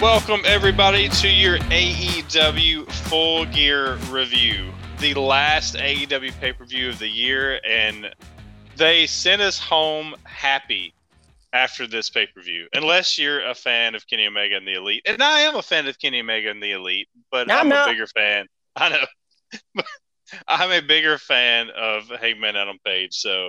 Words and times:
Welcome, 0.00 0.42
everybody, 0.44 1.08
to 1.08 1.28
your 1.28 1.58
AEW 1.58 2.90
Full 3.08 3.46
Gear 3.46 3.94
review, 4.10 4.70
the 4.98 5.14
last 5.14 5.74
AEW 5.74 6.38
pay 6.38 6.52
per 6.52 6.66
view 6.66 6.90
of 6.90 6.98
the 6.98 7.08
year, 7.08 7.60
and 7.66 8.14
they 8.76 9.06
sent 9.06 9.40
us 9.40 9.58
home 9.58 10.14
happy 10.24 10.92
after 11.54 11.86
this 11.86 12.10
pay 12.10 12.26
per 12.26 12.42
view. 12.42 12.66
Unless 12.74 13.18
you're 13.18 13.42
a 13.48 13.54
fan 13.54 13.94
of 13.94 14.06
Kenny 14.06 14.26
Omega 14.26 14.56
and 14.56 14.66
the 14.68 14.74
Elite, 14.74 15.02
and 15.06 15.22
I 15.22 15.40
am 15.40 15.56
a 15.56 15.62
fan 15.62 15.86
of 15.86 15.98
Kenny 15.98 16.20
Omega 16.20 16.50
and 16.50 16.62
the 16.62 16.72
Elite, 16.72 17.08
but 17.30 17.46
No, 17.48 17.56
I'm 17.58 17.68
no. 17.68 17.84
a 17.84 17.88
bigger 17.88 18.06
fan. 18.06 18.46
I 18.76 18.88
know. 18.90 19.82
I'm 20.46 20.72
a 20.72 20.86
bigger 20.86 21.16
fan 21.16 21.70
of 21.70 22.08
Hangman 22.08 22.54
Adam 22.56 22.78
Page, 22.84 23.14
so 23.14 23.48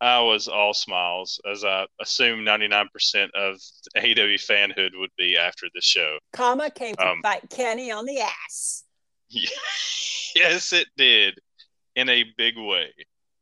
I 0.00 0.20
was 0.20 0.48
all 0.48 0.72
smiles, 0.72 1.40
as 1.50 1.64
I 1.64 1.86
assume 2.00 2.40
99% 2.40 2.86
of 3.34 3.56
AEW 3.96 4.34
fanhood 4.36 4.90
would 4.94 5.10
be 5.18 5.36
after 5.36 5.66
this 5.74 5.84
show. 5.84 6.18
Karma 6.32 6.70
came 6.70 6.94
to 6.96 7.06
Um, 7.08 7.20
bite 7.22 7.50
Kenny 7.50 7.90
on 7.90 8.06
the 8.06 8.20
ass. 8.20 8.84
yes, 10.34 10.72
it 10.72 10.88
did, 10.96 11.38
in 11.94 12.08
a 12.08 12.24
big 12.36 12.56
way. 12.56 12.92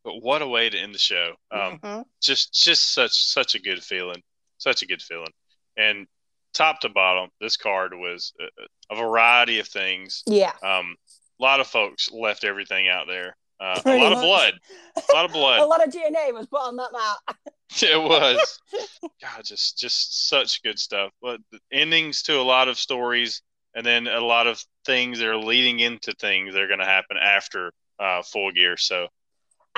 But 0.04 0.20
what 0.22 0.42
a 0.42 0.46
way 0.46 0.70
to 0.70 0.78
end 0.78 0.94
the 0.94 0.98
show! 0.98 1.34
Um, 1.50 1.78
Mhm. 1.80 2.04
just, 2.22 2.52
just 2.54 2.92
such, 2.94 3.12
such 3.12 3.54
a 3.54 3.58
good 3.60 3.82
feeling, 3.84 4.22
such 4.58 4.82
a 4.82 4.86
good 4.86 5.02
feeling. 5.02 5.32
And 5.76 6.06
top 6.54 6.80
to 6.80 6.88
bottom, 6.88 7.30
this 7.40 7.56
card 7.56 7.92
was 7.94 8.32
a, 8.40 8.94
a 8.94 8.96
variety 8.96 9.58
of 9.60 9.68
things. 9.68 10.22
Yeah. 10.26 10.52
Um, 10.62 10.96
a 11.40 11.42
lot 11.42 11.60
of 11.60 11.66
folks 11.68 12.10
left 12.10 12.42
everything 12.44 12.88
out 12.88 13.06
there. 13.06 13.36
Uh, 13.60 13.80
a 13.84 13.96
lot 13.96 14.12
of 14.12 14.20
blood, 14.20 14.54
a 14.96 15.14
lot 15.14 15.24
of 15.24 15.32
blood. 15.32 15.60
A 15.62 15.66
lot 15.66 15.86
of 15.86 15.92
DNA 15.92 16.32
was 16.32 16.46
put 16.46 16.60
on 16.60 16.76
that 16.76 16.92
map. 16.92 17.36
it 17.82 18.00
was 18.00 18.60
god 19.20 19.44
just 19.44 19.76
just 19.78 20.28
such 20.28 20.62
good 20.62 20.78
stuff 20.78 21.12
but 21.20 21.38
the 21.52 21.58
endings 21.70 22.22
to 22.22 22.40
a 22.40 22.42
lot 22.42 22.66
of 22.66 22.78
stories 22.78 23.42
and 23.74 23.84
then 23.84 24.06
a 24.06 24.20
lot 24.20 24.46
of 24.46 24.62
things 24.86 25.18
that 25.18 25.28
are 25.28 25.36
leading 25.36 25.78
into 25.80 26.12
things 26.14 26.54
that 26.54 26.62
are 26.62 26.66
going 26.66 26.78
to 26.78 26.86
happen 26.86 27.18
after 27.18 27.72
uh, 28.00 28.22
full 28.22 28.50
gear 28.52 28.76
so 28.76 29.06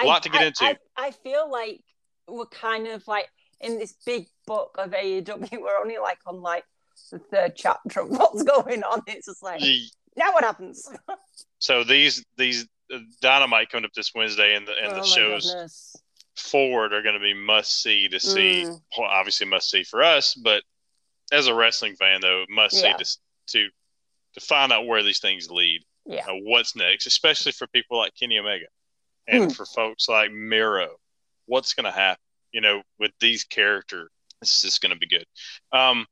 A 0.00 0.04
lot 0.04 0.22
to 0.22 0.28
get 0.28 0.42
I, 0.42 0.44
into. 0.46 0.64
I, 0.64 0.76
I 0.96 1.10
feel 1.10 1.50
like 1.50 1.82
we're 2.28 2.46
kind 2.46 2.86
of 2.86 3.06
like 3.08 3.28
in 3.60 3.78
this 3.78 3.94
big 4.06 4.26
book 4.46 4.76
of 4.78 4.90
AEW. 4.90 5.60
We're 5.60 5.78
only 5.80 5.98
like 5.98 6.18
on 6.26 6.40
like 6.40 6.64
the 7.10 7.18
third 7.18 7.54
chapter 7.56 8.00
of 8.00 8.10
what's 8.10 8.42
going 8.42 8.82
on. 8.82 9.02
It's 9.06 9.26
just 9.26 9.42
like 9.42 9.62
now 10.16 10.32
what 10.32 10.44
happens? 10.44 10.88
so 11.58 11.82
these 11.82 12.24
these 12.36 12.66
dynamite 13.20 13.70
coming 13.70 13.84
up 13.84 13.92
this 13.94 14.12
wednesday 14.14 14.54
and 14.56 14.66
the 14.66 14.72
and 14.72 14.92
oh 14.92 14.96
the 14.96 15.02
shows 15.02 15.46
goodness. 15.52 15.96
forward 16.36 16.92
are 16.92 17.02
going 17.02 17.14
to 17.14 17.20
be 17.20 17.34
must 17.34 17.82
see 17.82 18.08
to 18.08 18.18
see 18.20 18.64
Mm. 18.66 18.80
well, 18.98 19.08
obviously 19.08 19.46
must 19.46 19.70
see 19.70 19.84
for 19.84 20.02
us 20.02 20.34
but 20.34 20.62
as 21.32 21.46
a 21.46 21.54
wrestling 21.54 21.94
fan 21.96 22.20
though 22.20 22.44
must 22.48 22.82
Yeah. 22.82 22.96
see 22.96 23.04
to, 23.04 23.16
to 23.64 23.68
to 24.34 24.40
find 24.40 24.72
out 24.72 24.86
where 24.86 25.02
these 25.02 25.18
things 25.20 25.50
lead 25.50 25.82
Yeah. 26.06 26.24
uh, 26.28 26.34
what's 26.42 26.74
next, 26.76 27.06
especially 27.06 27.52
for 27.52 27.66
people 27.68 27.98
like 27.98 28.12
Kenny 28.18 28.38
Omega 28.38 28.66
and 29.28 29.44
Hmm. 29.44 29.50
for 29.50 29.66
folks 29.66 30.08
like 30.08 30.30
Miro. 30.32 30.96
What's 31.46 31.74
going 31.74 31.84
to 31.84 31.90
happen, 31.90 32.22
you 32.52 32.60
know, 32.60 32.82
with 33.00 33.10
these 33.20 33.42
characters? 33.44 34.08
This 34.40 34.62
is 34.64 34.78
going 34.78 34.92
to 34.92 34.98
be 34.98 35.06
good. 35.08 35.26
Um, 35.72 36.06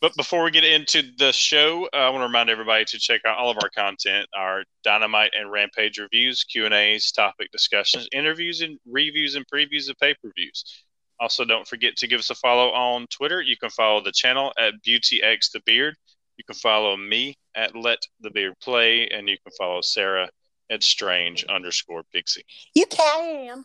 but 0.00 0.14
before 0.16 0.44
we 0.44 0.50
get 0.50 0.64
into 0.64 1.02
the 1.18 1.32
show, 1.32 1.88
uh, 1.92 1.96
I 1.96 2.10
want 2.10 2.22
to 2.22 2.26
remind 2.26 2.50
everybody 2.50 2.84
to 2.86 2.98
check 2.98 3.22
out 3.26 3.38
all 3.38 3.50
of 3.50 3.58
our 3.62 3.70
content: 3.70 4.28
our 4.36 4.64
Dynamite 4.82 5.32
and 5.38 5.50
Rampage 5.50 5.98
reviews, 5.98 6.44
Q 6.44 6.64
and 6.66 6.74
A's, 6.74 7.12
topic 7.12 7.50
discussions, 7.52 8.08
interviews, 8.12 8.60
and 8.60 8.78
reviews 8.86 9.34
and 9.34 9.44
previews 9.52 9.88
of 9.88 9.96
pay 9.98 10.14
per 10.14 10.30
views. 10.36 10.84
Also, 11.20 11.44
don't 11.44 11.66
forget 11.66 11.96
to 11.96 12.06
give 12.06 12.18
us 12.18 12.30
a 12.30 12.34
follow 12.34 12.70
on 12.72 13.06
Twitter. 13.06 13.40
You 13.40 13.56
can 13.56 13.70
follow 13.70 14.00
the 14.00 14.12
channel 14.12 14.52
at 14.58 14.74
BeautyX 14.86 15.52
the 15.52 15.60
Beard. 15.64 15.94
You 16.36 16.44
can 16.44 16.56
follow 16.56 16.96
me 16.96 17.36
at 17.54 17.76
Let 17.76 17.98
the 18.20 18.30
Beard 18.30 18.54
Play, 18.60 19.08
and 19.08 19.28
you 19.28 19.36
can 19.44 19.52
follow 19.56 19.80
Sarah 19.80 20.28
at 20.70 20.82
Strange 20.82 21.44
underscore 21.44 22.02
Pixie. 22.12 22.44
You 22.74 22.86
can. 22.86 23.64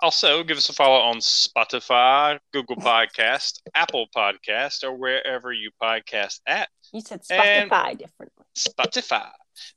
Also, 0.00 0.42
give 0.44 0.58
us 0.58 0.68
a 0.68 0.72
follow 0.74 1.00
on 1.00 1.16
Spotify, 1.18 2.38
Google 2.52 2.76
Podcast, 2.76 3.60
Apple 3.74 4.06
Podcast, 4.14 4.84
or 4.84 4.92
wherever 4.94 5.52
you 5.52 5.70
podcast 5.82 6.40
at 6.46 6.68
You 6.92 7.00
said 7.00 7.22
And- 7.30 7.70
Spotify 7.70 7.98
differently. 7.98 8.44
Spotify. 8.56 9.30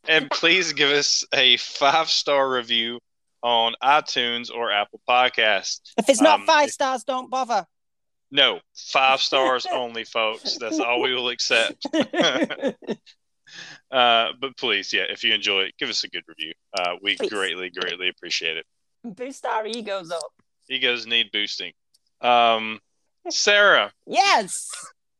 And 0.08 0.30
please 0.30 0.74
give 0.74 0.90
us 0.90 1.24
a 1.34 1.56
five 1.58 2.10
star 2.10 2.50
review 2.52 3.00
on 3.42 3.74
iTunes 3.82 4.52
or 4.54 4.72
Apple 4.72 5.00
Podcast. 5.08 5.80
If 5.98 6.10
it's 6.10 6.20
not 6.22 6.42
Um, 6.42 6.46
five 6.46 6.70
stars, 6.72 7.06
don't 7.06 7.30
bother. 7.30 7.66
No, 8.30 8.60
five 8.76 9.22
stars 9.22 9.66
only, 9.72 10.04
folks. 10.04 10.58
That's 10.58 10.80
all 10.82 11.02
we 11.02 11.14
will 11.16 11.30
accept. 11.30 11.86
Uh, 13.92 14.28
but 14.40 14.56
please, 14.58 14.94
yeah, 14.94 15.06
if 15.10 15.24
you 15.24 15.34
enjoy 15.34 15.62
it, 15.62 15.74
give 15.80 15.90
us 15.90 16.04
a 16.04 16.08
good 16.08 16.22
review. 16.28 16.54
Uh, 16.78 16.94
we 17.02 17.16
Please. 17.16 17.30
greatly, 17.32 17.72
greatly 17.72 18.08
appreciate 18.08 18.58
it. 18.58 18.66
Boost 19.04 19.46
our 19.46 19.66
egos 19.66 20.12
up. 20.12 20.32
Egos 20.70 21.06
need 21.06 21.32
boosting. 21.32 21.72
Um, 22.22 22.80
Sarah, 23.30 23.92
Yes, 24.06 24.70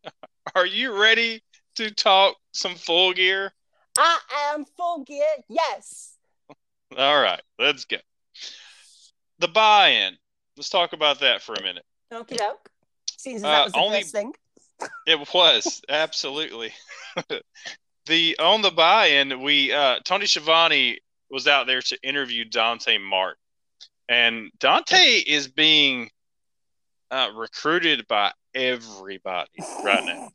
are 0.56 0.66
you 0.66 1.00
ready 1.00 1.42
to 1.76 1.90
talk 1.92 2.36
some 2.52 2.76
full 2.76 3.14
gear? 3.14 3.52
I 3.98 4.20
am 4.54 4.66
full 4.66 5.04
gear. 5.04 5.24
Yes. 5.48 6.16
All 6.98 7.22
right, 7.22 7.42
let's 7.58 7.86
go. 7.86 7.98
The 9.40 9.48
buy-in. 9.48 10.18
Let's 10.58 10.70
talk 10.70 10.92
about 10.94 11.22
that 11.22 11.42
for 11.42 11.54
a 11.56 11.62
minute. 11.64 11.86
Okie 12.12 12.38
doke. 12.38 12.70
Seems 13.18 13.44
as 13.44 13.46
Uh, 13.46 13.48
that 13.50 13.64
was 13.66 13.74
the 13.74 13.80
only- 13.80 14.02
first 14.02 14.12
thing. 14.14 14.34
It 15.06 15.20
was 15.34 15.82
absolutely 15.90 16.72
the 18.06 18.38
on 18.40 18.62
the 18.62 18.72
buy-in. 18.72 19.42
We 19.42 19.74
uh, 19.74 20.00
Tony 20.06 20.26
Schiavone 20.26 21.00
was 21.30 21.48
out 21.48 21.68
there 21.68 21.82
to 21.82 21.98
interview 22.02 22.46
Dante 22.46 22.98
Martin, 22.98 23.42
and 24.10 24.50
Dante 24.60 24.98
is 24.98 25.48
being 25.48 26.10
uh, 27.12 27.30
recruited 27.36 28.08
by 28.08 28.32
everybody 28.54 29.50
right 29.84 30.04
now. 30.04 30.30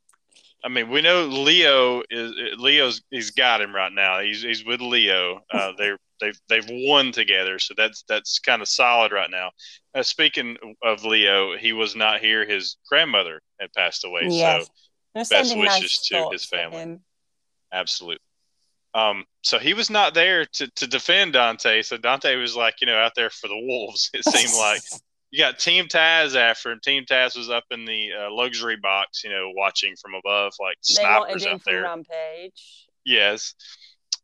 I 0.65 0.69
mean, 0.69 0.89
we 0.89 1.03
know 1.03 1.25
Lio 1.27 2.03
is 2.11 2.33
Lio's 2.57 3.03
he's 3.11 3.33
got 3.33 3.61
him 3.61 3.75
right 3.75 3.93
now. 3.93 4.21
He's 4.21 4.41
he's 4.43 4.65
with 4.65 4.81
Lio. 4.81 5.41
Uh, 5.53 5.73
they're 5.79 5.99
they've 6.21 6.39
they've 6.49 6.67
won 6.71 7.13
together, 7.13 7.59
so 7.59 7.75
that's 7.77 8.03
that's 8.09 8.39
kind 8.39 8.63
of 8.63 8.69
solid 8.69 9.13
right 9.13 9.31
now. 9.31 9.51
Uh, 9.95 10.03
speaking 10.03 10.57
of 10.83 11.05
Lio, 11.05 11.57
he 11.59 11.73
was 11.75 11.95
not 11.95 12.21
here. 12.21 12.47
His 12.47 12.77
grandmother 12.89 13.41
had 13.61 13.73
passed 13.75 14.05
away, 14.07 14.23
Yes. 14.31 14.67
so 15.15 15.23
best 15.37 15.57
wishes 15.57 15.81
nice 15.83 16.09
to 16.09 16.29
his 16.33 16.45
family. 16.47 16.97
absolutely. 17.73 18.21
Um, 18.95 19.25
so 19.43 19.59
he 19.59 19.75
was 19.75 19.91
not 19.91 20.15
there 20.15 20.45
to 20.45 20.69
to 20.69 20.87
defend 20.87 21.33
Dante. 21.33 21.83
So 21.83 21.97
Dante 21.97 22.37
was 22.37 22.57
like, 22.57 22.81
you 22.81 22.87
know, 22.87 22.97
out 22.97 23.13
there 23.17 23.31
for 23.31 23.49
the 23.49 23.61
wolves. 23.67 24.11
It 24.15 24.25
seemed 24.25 24.55
like 24.57 24.83
you 25.31 25.41
got 25.41 25.59
Team 25.59 25.87
Taz 25.87 26.37
after 26.37 26.71
him. 26.71 26.81
Team 26.83 27.05
Taz 27.05 27.37
was 27.37 27.51
up 27.51 27.65
in 27.73 27.85
the 27.85 28.11
uh, 28.13 28.33
luxury 28.33 28.77
box, 28.81 29.25
you 29.25 29.31
know, 29.31 29.51
watching 29.57 29.97
from 29.97 30.15
above, 30.15 30.53
like 30.61 30.77
they 30.87 30.95
snipers 30.95 31.45
up 31.45 31.63
there. 31.65 31.83
Rampage. 31.83 32.87
Yes. 33.05 33.55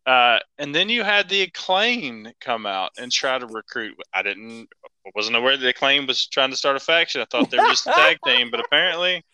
Uh, 0.07 0.39
and 0.59 0.75
then 0.75 0.89
you 0.89 1.03
had 1.03 1.29
the 1.29 1.43
acclaim 1.43 2.29
come 2.41 2.65
out 2.65 2.91
and 2.99 3.13
try 3.13 3.39
to 3.39 3.47
recruit. 3.47 3.97
I 4.15 4.23
didn't, 4.23 4.69
I 5.07 5.11
wasn't 5.15 5.37
aware 5.37 5.57
that 5.57 5.63
the 5.63 5.71
acclaim 5.71 6.07
was 6.07 6.27
trying 6.27 6.51
to 6.51 6.57
start 6.57 6.77
a 6.77 6.81
faction. 6.81 7.21
I 7.21 7.27
thought 7.31 7.51
they 7.51 7.59
were 7.59 7.69
just 7.69 7.87
a 7.87 7.93
tag 7.93 8.19
team, 8.25 8.51
but 8.51 8.61
apparently, 8.61 9.25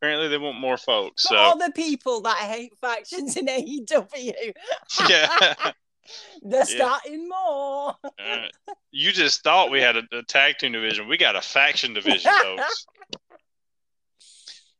apparently 0.00 0.28
they 0.28 0.38
want 0.38 0.58
more 0.58 0.76
folks. 0.76 1.22
For 1.22 1.34
So 1.34 1.36
all 1.36 1.58
the 1.58 1.72
people 1.72 2.20
that 2.22 2.36
hate 2.36 2.76
factions 2.80 3.36
in 3.36 3.46
AEW, 3.46 4.52
yeah, 5.08 5.54
they're 6.42 6.64
starting 6.64 7.28
more. 7.28 7.94
You 8.90 9.12
just 9.12 9.42
thought 9.42 9.70
we 9.70 9.80
had 9.80 9.96
a, 9.96 10.02
a 10.12 10.22
tag 10.22 10.58
team 10.58 10.72
division. 10.72 11.08
We 11.08 11.16
got 11.16 11.36
a 11.36 11.42
faction 11.42 11.94
division, 11.94 12.32
folks. 12.42 12.86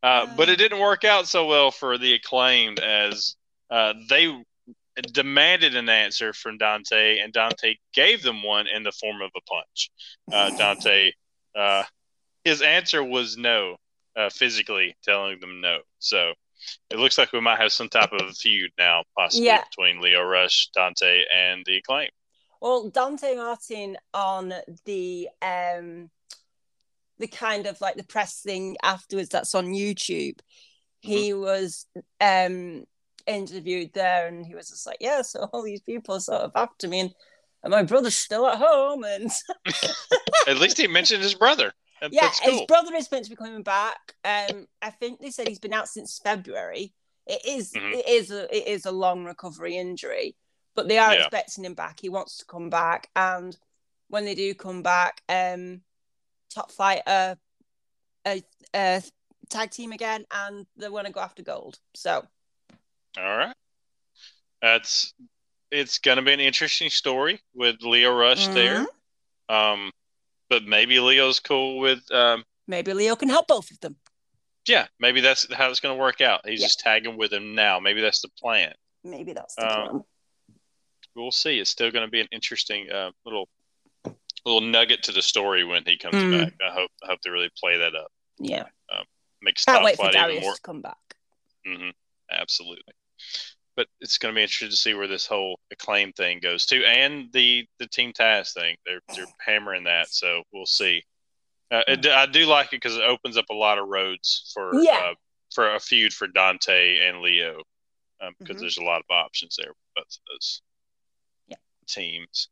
Uh, 0.03 0.27
but 0.37 0.49
it 0.49 0.57
didn't 0.57 0.79
work 0.79 1.05
out 1.05 1.27
so 1.27 1.47
well 1.47 1.73
for 1.73 1.99
the 1.99 2.15
acclaimed 2.15 2.79
as 2.79 3.35
uh, 3.69 3.95
they 4.09 4.33
demanded 5.13 5.77
an 5.77 5.89
answer 5.89 6.33
from 6.33 6.57
Dante, 6.57 7.19
and 7.19 7.33
Dante 7.33 7.77
gave 7.93 8.23
them 8.23 8.43
one 8.43 8.67
in 8.69 8.85
the 8.85 8.93
form 8.93 9.21
of 9.23 9.31
a 9.37 9.41
punch. 9.41 9.91
Uh, 10.33 10.57
Dante, 10.57 11.13
uh, 11.57 11.83
his 12.45 12.63
answer 12.63 13.03
was 13.03 13.37
no, 13.37 13.77
uh, 14.19 14.29
physically 14.31 14.97
telling 15.03 15.39
them 15.41 15.61
no. 15.61 15.79
So 16.01 16.33
it 16.91 16.99
looks 16.99 17.17
like 17.19 17.33
we 17.33 17.41
might 17.41 17.61
have 17.61 17.73
some 17.73 17.89
type 17.89 18.13
of 18.13 18.37
feud 18.37 18.73
now, 18.79 19.05
possibly 19.17 19.47
Yeah. 19.47 19.63
between 19.71 20.01
Lio 20.01 20.23
Rush, 20.23 20.69
Dante, 20.75 21.25
and 21.35 21.65
the 21.65 21.77
Acclaim. 21.79 22.11
Well, 22.61 22.91
Dante 22.91 23.37
Martin 23.37 23.97
on 24.13 24.53
the 24.85 25.29
um 25.41 26.11
the 27.21 27.29
kind 27.29 27.67
of 27.67 27.81
like 27.81 27.97
the 27.97 28.05
press 28.05 28.43
thing 28.43 28.77
afterwards 28.83 29.29
that's 29.29 29.55
on 29.55 29.67
YouTube. 29.67 30.39
He 31.01 31.33
was 31.33 31.87
um 32.21 32.85
interviewed 33.27 33.93
there 33.93 34.27
and 34.27 34.45
he 34.45 34.55
was 34.57 34.71
just 34.71 34.87
like, 34.87 34.99
Yeah, 35.01 35.23
so 35.23 35.49
all 35.53 35.63
these 35.63 35.81
people 35.83 36.19
sort 36.19 36.43
of 36.43 36.53
after 36.57 36.89
me 36.89 37.01
and, 37.01 37.15
and 37.63 37.71
my 37.71 37.85
brother's 37.85 38.17
still 38.17 38.47
at 38.49 38.59
home 38.59 39.05
and 39.05 39.31
At 40.49 40.59
least 40.59 40.79
he 40.79 40.89
mentioned 40.89 41.23
his 41.23 41.35
brother. 41.35 41.73
Yeah, 42.03 42.23
That's 42.23 42.39
his 42.41 42.63
brother 42.63 42.95
is 42.95 43.11
meant 43.11 43.25
to 43.25 43.31
be 43.31 43.37
coming 43.37 43.63
back. 43.63 44.15
Um 44.25 44.67
I 44.83 44.91
think 44.91 45.21
they 45.21 45.31
said 45.31 45.49
he's 45.49 45.59
been 45.59 45.73
out 45.73 45.89
since 45.89 46.19
February. 46.19 46.93
It 47.27 47.45
is- 47.45 47.73
Mhm. 47.73 47.93
it 47.95 48.09
is 48.09 48.31
a 48.31 48.55
it 48.57 48.67
is 48.67 48.87
a 48.87 48.91
long 48.93 49.25
recovery 49.25 49.77
injury, 49.77 50.37
but 50.75 50.89
they 50.89 50.99
are 50.99 51.13
Yeah. 51.13 51.21
expecting 51.21 51.65
him 51.65 51.75
back. 51.75 52.01
He 52.01 52.09
wants 52.09 52.39
to 52.39 52.45
come 52.47 52.71
back 52.71 53.11
and 53.17 53.57
when 54.09 54.25
they 54.25 54.35
do 54.35 54.55
come 54.55 54.83
back, 54.83 55.23
um 55.29 55.83
top 56.51 56.71
flight 56.73 57.03
uh 57.07 57.35
a, 58.27 58.43
a 58.75 59.03
tag 59.51 59.71
team 59.71 59.93
again 59.93 60.27
and 60.31 60.67
they 60.77 60.89
want 60.89 61.07
to 61.07 61.13
go 61.13 61.21
after 61.21 61.43
gold. 61.43 61.79
So 61.95 62.27
All 63.17 63.37
right. 63.37 63.57
That's 64.63 65.15
it's 65.71 65.99
gonna 65.99 66.23
be 66.23 66.33
an 66.33 66.41
interesting 66.41 66.91
story 66.91 67.41
with 67.55 67.83
Lio 67.83 68.15
Rush 68.15 68.47
there. 68.49 68.87
Mhm. 69.51 69.55
Um, 69.55 69.93
but 70.49 70.65
maybe 70.65 70.99
Lio's 71.01 71.41
cool 71.41 71.79
with 71.79 72.01
um, 72.13 72.45
maybe 72.67 72.93
Lio 72.95 73.17
can 73.17 73.29
help 73.29 73.47
both 73.49 73.71
of 73.71 73.81
them. 73.81 73.97
yeah, 74.67 74.87
maybe 75.01 75.21
that's 75.21 75.53
how 75.55 75.71
it's 75.71 75.81
gonna 75.81 75.95
work 75.97 76.21
out. 76.21 76.47
He's 76.49 76.61
Yeah. 76.61 76.67
just 76.67 76.81
tagging 76.81 77.17
with 77.17 77.33
him 77.33 77.55
now. 77.55 77.81
Maybe 77.81 78.01
that's 78.01 78.21
the 78.21 78.29
plan. 78.41 78.75
Maybe 79.05 79.33
that's 79.33 79.55
the 79.55 79.67
Um, 79.67 79.89
plan. 79.89 80.05
We'll 81.15 81.31
see. 81.33 81.59
It's 81.59 81.71
still 81.71 81.91
gonna 81.91 82.09
be 82.09 82.21
an 82.21 82.29
interesting 82.33 82.91
uh, 82.91 83.11
little 83.25 83.49
little 84.45 84.61
nugget 84.61 85.03
to 85.05 85.13
the 85.13 85.23
story 85.23 85.65
when 85.65 85.85
he 85.85 85.97
comes 85.99 86.15
Mm. 86.23 86.31
back. 86.31 86.53
I 86.65 86.73
hope 86.73 86.91
I 87.03 87.07
hope 87.07 87.21
they 87.23 87.31
really 87.31 87.51
play 87.59 87.77
that 87.79 87.95
up. 87.95 88.13
Yeah. 88.39 88.65
Makes 89.41 89.65
Can't 89.67 89.85
wait 89.85 89.97
for 89.97 90.11
Darius 90.11 90.43
more 90.43 90.55
to 90.57 90.61
come 90.63 90.83
back. 90.83 90.99
hmm 91.65 91.91
Absolutely. 92.31 92.93
But 93.79 93.87
it's 94.01 94.19
going 94.19 94.35
to 94.35 94.37
be 94.37 94.43
interesting 94.43 94.71
to 94.71 94.77
see 94.77 94.95
where 94.95 95.07
this 95.07 95.25
whole 95.25 95.61
acclaim 95.71 96.13
thing 96.13 96.41
goes 96.41 96.67
to, 96.67 96.85
and 96.85 97.33
the 97.33 97.65
the 97.79 97.87
team 97.87 98.13
Taz 98.13 98.53
thing. 98.53 98.75
They're 98.85 98.99
they're 99.15 99.29
hammering 99.39 99.85
that, 99.85 100.13
so 100.13 100.43
we'll 100.53 100.67
see. 100.67 101.05
Uh, 101.71 101.83
it, 101.87 102.05
I 102.05 102.27
do 102.27 102.45
like 102.47 102.67
it 102.67 102.83
because 102.83 102.97
it 102.97 103.05
opens 103.05 103.37
up 103.37 103.45
a 103.51 103.55
lot 103.55 103.79
of 103.79 103.87
roads 103.87 104.51
for 104.53 104.75
Yeah. 104.75 104.99
uh, 104.99 105.15
for 105.55 105.77
a 105.77 105.79
feud 105.79 106.13
for 106.13 106.27
Dante 106.27 106.99
and 107.07 107.21
Lio, 107.21 107.63
because 108.41 108.57
Mhm. 108.57 108.61
there's 108.63 108.79
a 108.79 108.83
lot 108.83 108.99
of 108.99 109.07
options 109.11 109.55
there 109.57 109.69
with 109.69 109.77
both 109.95 110.07
of 110.07 110.23
those 110.29 110.61
Yeah. 111.47 111.57
teams. 111.87 112.49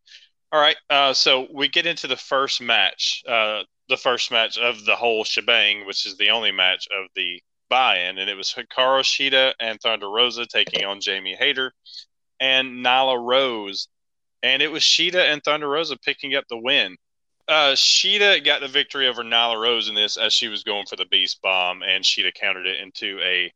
All 0.52 0.60
right, 0.60 0.76
uh, 0.88 1.12
so 1.12 1.48
we 1.52 1.66
get 1.66 1.86
into 1.86 2.06
the 2.06 2.16
first 2.16 2.60
match, 2.60 3.24
uh, 3.26 3.64
the 3.88 3.96
first 3.96 4.30
match 4.30 4.58
of 4.58 4.84
the 4.84 4.94
whole 4.94 5.24
shebang, 5.24 5.86
which 5.86 6.06
is 6.06 6.16
the 6.18 6.30
only 6.30 6.52
match 6.52 6.86
of 6.96 7.08
the 7.16 7.42
buy-in, 7.68 8.18
and 8.18 8.30
it 8.30 8.36
was 8.36 8.52
Hikaru 8.52 9.00
Shida 9.02 9.54
and 9.60 9.80
Thunder 9.80 10.08
Rosa 10.08 10.46
taking 10.46 10.84
on 10.84 11.00
Jamie 11.00 11.36
Hayter 11.36 11.72
and 12.40 12.84
Nyla 12.84 13.18
Rose, 13.18 13.88
and 14.42 14.62
it 14.62 14.70
was 14.70 14.82
Shida 14.82 15.32
and 15.32 15.42
Thunder 15.42 15.68
Rosa 15.68 15.96
picking 15.98 16.34
up 16.34 16.44
the 16.48 16.58
win. 16.58 16.96
Uh, 17.48 17.72
Shida 17.74 18.44
got 18.44 18.60
the 18.60 18.68
victory 18.68 19.06
over 19.08 19.22
Nyla 19.22 19.60
Rose 19.60 19.88
in 19.88 19.94
this 19.94 20.16
as 20.16 20.32
she 20.32 20.48
was 20.48 20.64
going 20.64 20.86
for 20.86 20.96
the 20.96 21.06
Beast 21.06 21.40
Bomb, 21.42 21.82
and 21.82 22.02
Shida 22.04 22.34
countered 22.34 22.66
it 22.66 22.80
into 22.80 23.20
a 23.22 23.52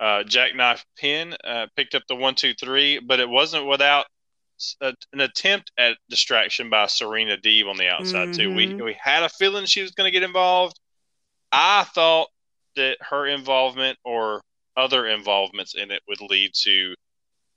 uh, 0.00 0.22
jackknife 0.24 0.84
pin, 0.96 1.34
uh, 1.44 1.66
picked 1.76 1.94
up 1.94 2.02
the 2.08 2.16
one, 2.16 2.34
two, 2.34 2.54
three, 2.54 2.98
but 2.98 3.20
it 3.20 3.28
wasn't 3.28 3.66
without 3.66 4.06
a, 4.80 4.94
an 5.12 5.20
attempt 5.20 5.72
at 5.78 5.96
distraction 6.08 6.70
by 6.70 6.86
Serena 6.86 7.36
Deeb 7.36 7.68
on 7.68 7.76
the 7.76 7.88
outside 7.88 8.32
too. 8.32 8.52
We 8.54 8.68
Mhm. 8.68 8.84
we 8.84 8.96
had 9.00 9.22
a 9.22 9.28
feeling 9.28 9.66
she 9.66 9.82
was 9.82 9.92
going 9.92 10.06
to 10.06 10.12
get 10.12 10.22
involved. 10.22 10.78
I 11.50 11.84
thought 11.84 12.28
that 12.76 12.96
her 13.00 13.26
involvement 13.26 13.98
or 14.04 14.42
other 14.76 15.06
involvements 15.06 15.74
in 15.74 15.90
it 15.90 16.02
would 16.08 16.20
lead 16.20 16.52
to 16.62 16.94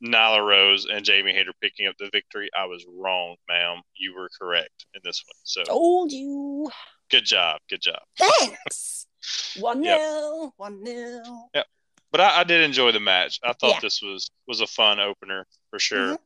Nyla 0.04 0.46
Rose 0.46 0.86
and 0.86 1.04
Jamie 1.04 1.34
Hayter 1.34 1.54
picking 1.62 1.88
up 1.88 1.96
the 1.98 2.10
victory. 2.14 2.50
I 2.56 2.66
was 2.66 2.86
wrong, 2.88 3.36
ma'am. 3.50 3.82
You 3.96 4.14
were 4.16 4.30
correct 4.40 4.86
in 4.94 5.02
this 5.04 5.24
one. 5.26 5.40
So 5.44 5.64
Told 5.64 6.12
you. 6.12 6.70
good 7.10 7.26
job, 7.26 7.60
good 7.70 7.82
job. 7.82 8.00
Thanks. 8.18 9.08
One 9.60 9.84
Yep. 9.84 9.98
nil. 10.00 10.54
One 10.58 10.84
nil. 10.84 11.50
Yeah. 11.54 11.64
But 12.12 12.22
I, 12.22 12.42
I 12.42 12.44
did 12.44 12.62
enjoy 12.62 12.92
the 12.92 13.00
match. 13.00 13.40
I 13.44 13.54
thought 13.54 13.74
Yeah. 13.76 13.80
this 13.82 14.02
was 14.02 14.30
was 14.48 14.62
a 14.62 14.68
fun 14.68 15.00
opener 15.00 15.46
for 15.72 15.80
sure. 15.80 16.16
Mhm. 16.16 16.18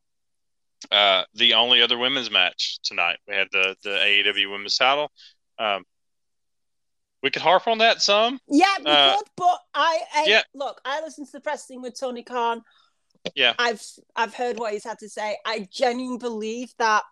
Uh, 0.91 1.23
the 1.35 1.53
only 1.53 1.81
other 1.81 1.97
women's 1.97 2.29
match 2.29 2.79
tonight, 2.83 3.17
we 3.27 3.35
had 3.35 3.47
the 3.51 3.75
the 3.83 3.89
AEW 3.91 4.51
Women's 4.51 4.77
Title. 4.77 5.09
Um, 5.57 5.83
we 7.23 7.29
could 7.29 7.41
harp 7.41 7.67
on 7.67 7.77
that 7.79 8.01
some. 8.01 8.39
Yeah, 8.47 8.73
we 8.79 8.85
Uh, 8.91 9.15
could, 9.15 9.27
but 9.37 9.59
I, 9.73 9.99
I 10.13 10.25
yeah. 10.27 10.41
look. 10.53 10.81
I 10.85 11.01
listened 11.01 11.27
to 11.27 11.33
the 11.33 11.41
press 11.41 11.65
thing 11.65 11.81
with 11.81 11.99
Tony 11.99 12.23
Khan. 12.23 12.63
Yeah. 13.35 13.53
I've 13.59 13.83
I've 14.15 14.33
heard 14.33 14.57
what 14.57 14.73
he's 14.73 14.83
had 14.83 14.99
to 14.99 15.09
say. 15.09 15.37
I 15.45 15.67
genuinely 15.71 16.17
believe 16.17 16.73
that 16.79 17.03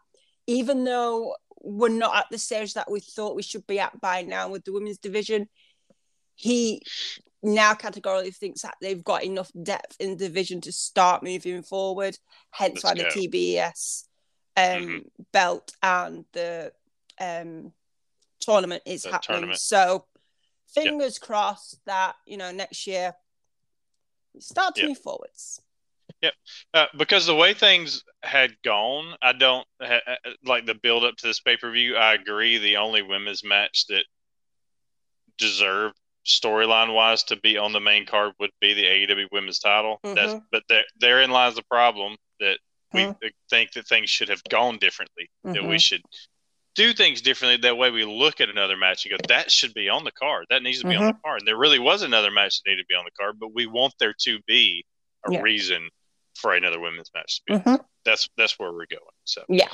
even 0.47 0.83
though 0.83 1.35
we're 1.61 1.89
not 1.89 2.15
at 2.15 2.25
the 2.31 2.37
stage 2.37 2.73
that 2.73 2.89
we 2.89 2.99
thought 3.01 3.35
we 3.35 3.43
should 3.43 3.67
be 3.67 3.79
at 3.79 3.99
by 4.01 4.23
now 4.23 4.49
with 4.49 4.63
the 4.63 4.73
women's 4.73 4.97
division, 4.97 5.47
he 6.35 6.81
now 7.43 7.73
categorically 7.73 8.31
thinks 8.31 8.63
that 8.63 8.75
they've 8.81 9.03
got 9.03 9.23
enough 9.23 9.51
depth 9.61 9.95
in 9.99 10.11
the 10.11 10.15
division 10.27 10.59
to 10.61 10.71
start 10.71 11.21
moving 11.23 11.61
forward. 11.63 12.17
Hence 12.51 12.83
Let's 12.83 12.97
why 12.97 13.03
go. 13.03 13.03
the 13.09 13.27
TBS 13.27 14.05
um, 14.57 14.63
Mhm. 14.65 15.05
belt 15.31 15.71
and 15.83 16.25
the 16.33 16.71
um, 17.19 17.71
tournament 18.39 18.83
is 18.85 19.03
The 19.03 19.11
happening. 19.11 19.35
tournament. 19.35 19.59
So 19.59 20.05
fingers 20.73 21.17
crossed 21.19 21.79
that 21.85 22.15
you 22.25 22.37
know 22.37 22.51
next 22.51 22.85
year 22.87 23.13
we 24.33 24.41
start 24.41 24.75
to 24.75 24.81
Yeah. 24.81 24.87
move 24.89 24.99
forwards. 24.99 25.61
Uh, 26.73 26.85
because 26.97 27.25
the 27.25 27.35
way 27.35 27.53
things 27.53 28.03
had 28.23 28.55
gone, 28.63 29.15
I 29.21 29.31
don't 29.33 29.65
ha, 29.81 29.99
ha- 30.05 30.31
like 30.43 30.65
the 30.65 30.73
build 30.75 31.05
up 31.05 31.15
to 31.17 31.27
this 31.27 31.39
pay 31.39 31.55
per 31.55 31.71
view. 31.71 31.95
I 31.95 32.13
agree. 32.13 32.57
The 32.57 32.77
only 32.77 33.01
women's 33.01 33.43
match 33.43 33.85
that 33.87 34.03
deserved 35.37 35.95
storyline 36.25 36.93
wise 36.93 37.23
to 37.23 37.35
be 37.37 37.57
on 37.57 37.71
the 37.71 37.79
main 37.79 38.05
card 38.05 38.33
would 38.39 38.51
be 38.59 38.73
the 38.73 38.85
AEW 38.85 39.27
Women's 39.31 39.59
Title. 39.59 39.99
That's 40.03 40.33
Mhm. 40.33 40.45
but 40.51 40.63
there, 40.67 40.83
therein 40.97 41.31
lies 41.31 41.55
the 41.55 41.63
problem 41.63 42.17
that 42.39 42.59
we 42.91 43.01
Mhm. 43.03 43.33
think 43.49 43.71
that 43.73 43.87
things 43.87 44.09
should 44.09 44.29
have 44.29 44.43
gone 44.45 44.77
differently. 44.77 45.29
That 45.43 45.63
we 45.63 45.75
Mhm. 45.77 45.81
should 45.81 46.01
do 46.79 46.93
things 46.93 47.21
differently. 47.21 47.57
That 47.57 47.77
way, 47.77 47.91
we 47.91 48.05
look 48.05 48.39
at 48.41 48.49
another 48.49 48.77
match 48.77 49.05
and 49.05 49.11
go, 49.11 49.17
"That 49.27 49.51
should 49.51 49.73
be 49.73 49.89
on 49.89 50.03
the 50.05 50.11
card. 50.11 50.45
That 50.49 50.63
needs 50.63 50.79
to 50.81 50.87
be 50.87 50.95
on 50.95 51.07
the 51.07 51.19
card." 51.23 51.41
And 51.41 51.47
there 51.47 51.57
really 51.57 51.77
was 51.79 52.01
another 52.03 52.31
match 52.31 52.61
that 52.61 52.69
needed 52.69 52.83
to 52.83 52.87
be 52.87 52.95
on 52.95 53.03
the 53.05 53.11
card, 53.11 53.37
but 53.39 53.53
we 53.53 53.65
want 53.67 53.93
there 53.99 54.13
to 54.21 54.39
be 54.47 54.85
a 55.27 55.31
Yeah. 55.33 55.41
reason 55.41 55.89
for 56.35 56.53
another 56.55 56.79
women's 56.79 57.11
match 57.13 57.37
to 57.37 57.41
be. 57.45 57.53
on 57.55 57.61
Mhm. 57.63 57.85
that's 58.05 58.29
that's 58.37 58.57
where 58.57 58.71
we're 58.71 58.85
going. 58.85 59.01
So 59.25 59.43
Yeah. 59.49 59.69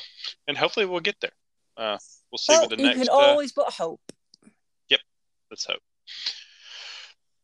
and 0.47 0.57
hopefully 0.57 0.85
we'll 0.87 0.99
get 0.99 1.19
there. 1.21 1.35
Uh, 1.77 1.97
we'll 2.31 2.39
see 2.39 2.53
Well, 2.53 2.61
what 2.61 2.69
the 2.71 2.77
you 2.77 2.83
next. 2.83 2.99
can 2.99 3.09
uh, 3.09 3.13
always 3.13 3.51
but 3.53 3.71
hope. 3.73 4.01
Yep, 4.89 5.01
let's 5.51 5.65
hope. 5.65 5.83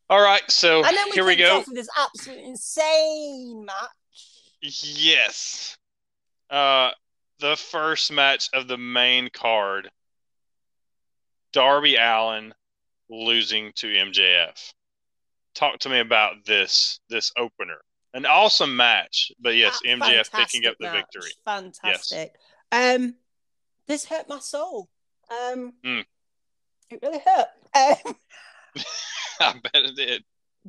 All 0.09 0.21
right, 0.21 0.49
so 0.51 0.83
And 0.83 0.97
then 0.97 1.05
we 1.09 1.11
here 1.13 1.25
we 1.25 1.35
go. 1.37 1.57
off 1.59 1.67
with 1.67 1.75
this 1.77 1.87
absolute 1.97 2.39
insane 2.39 3.63
match. 3.65 3.89
Yes, 4.61 5.77
uh, 6.49 6.91
the 7.41 7.57
first 7.57 8.11
match 8.11 8.49
of 8.53 8.67
the 8.67 8.77
main 8.77 9.29
card. 9.33 9.89
Darby 11.51 11.97
Allin 11.97 12.53
losing 13.09 13.73
to 13.75 13.87
MJF. 13.87 14.73
Talk 15.53 15.79
to 15.79 15.89
me 15.89 15.99
about 15.99 16.45
this 16.45 16.99
this 17.09 17.31
opener. 17.37 17.81
An 18.13 18.25
awesome 18.25 18.75
match, 18.75 19.31
but 19.39 19.55
yes, 19.55 19.79
Ah, 19.85 19.87
MJF 19.89 20.31
picking 20.31 20.65
up 20.65 20.75
the 20.79 20.85
match. 20.87 21.05
victory. 21.13 21.31
Fantastic. 21.45 22.33
Yes. 22.71 22.95
Um, 22.99 23.15
this 23.87 24.05
hurt 24.05 24.29
my 24.29 24.39
soul. 24.39 24.89
Um, 25.29 25.73
Mm. 25.83 26.05
it 26.89 26.99
really 27.01 27.19
hurt. 27.19 27.47
Um, 27.73 28.15
I 29.39 29.53
bet 29.63 29.75
it 29.83 29.95
did. 29.95 30.23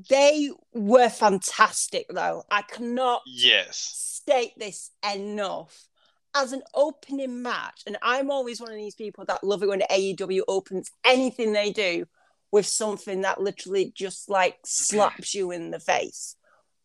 they 0.09 0.51
were 0.73 1.09
fantastic, 1.11 2.07
though. 2.09 2.45
I 2.51 2.63
cannot 2.63 3.23
Yes. 3.27 3.77
state 3.79 4.53
this 4.57 4.91
enough. 5.15 5.89
As 6.35 6.53
an 6.53 6.63
opening 6.75 7.43
match, 7.43 7.83
and 7.87 7.99
I'm 8.01 8.31
always 8.31 8.61
one 8.61 8.71
of 8.71 8.77
these 8.77 8.95
people 8.95 9.25
that 9.27 9.45
love 9.45 9.63
it 9.63 9.69
when 9.69 9.83
AEW 9.83 10.43
opens 10.49 10.91
anything 11.05 11.53
they 11.53 11.71
do 11.73 12.07
with 12.51 12.67
something 12.67 13.21
that 13.23 13.41
literally 13.41 13.93
just 13.95 14.31
like 14.31 14.59
slaps 14.65 15.35
you 15.35 15.51
in 15.51 15.71
the 15.71 15.81
face. 15.81 16.37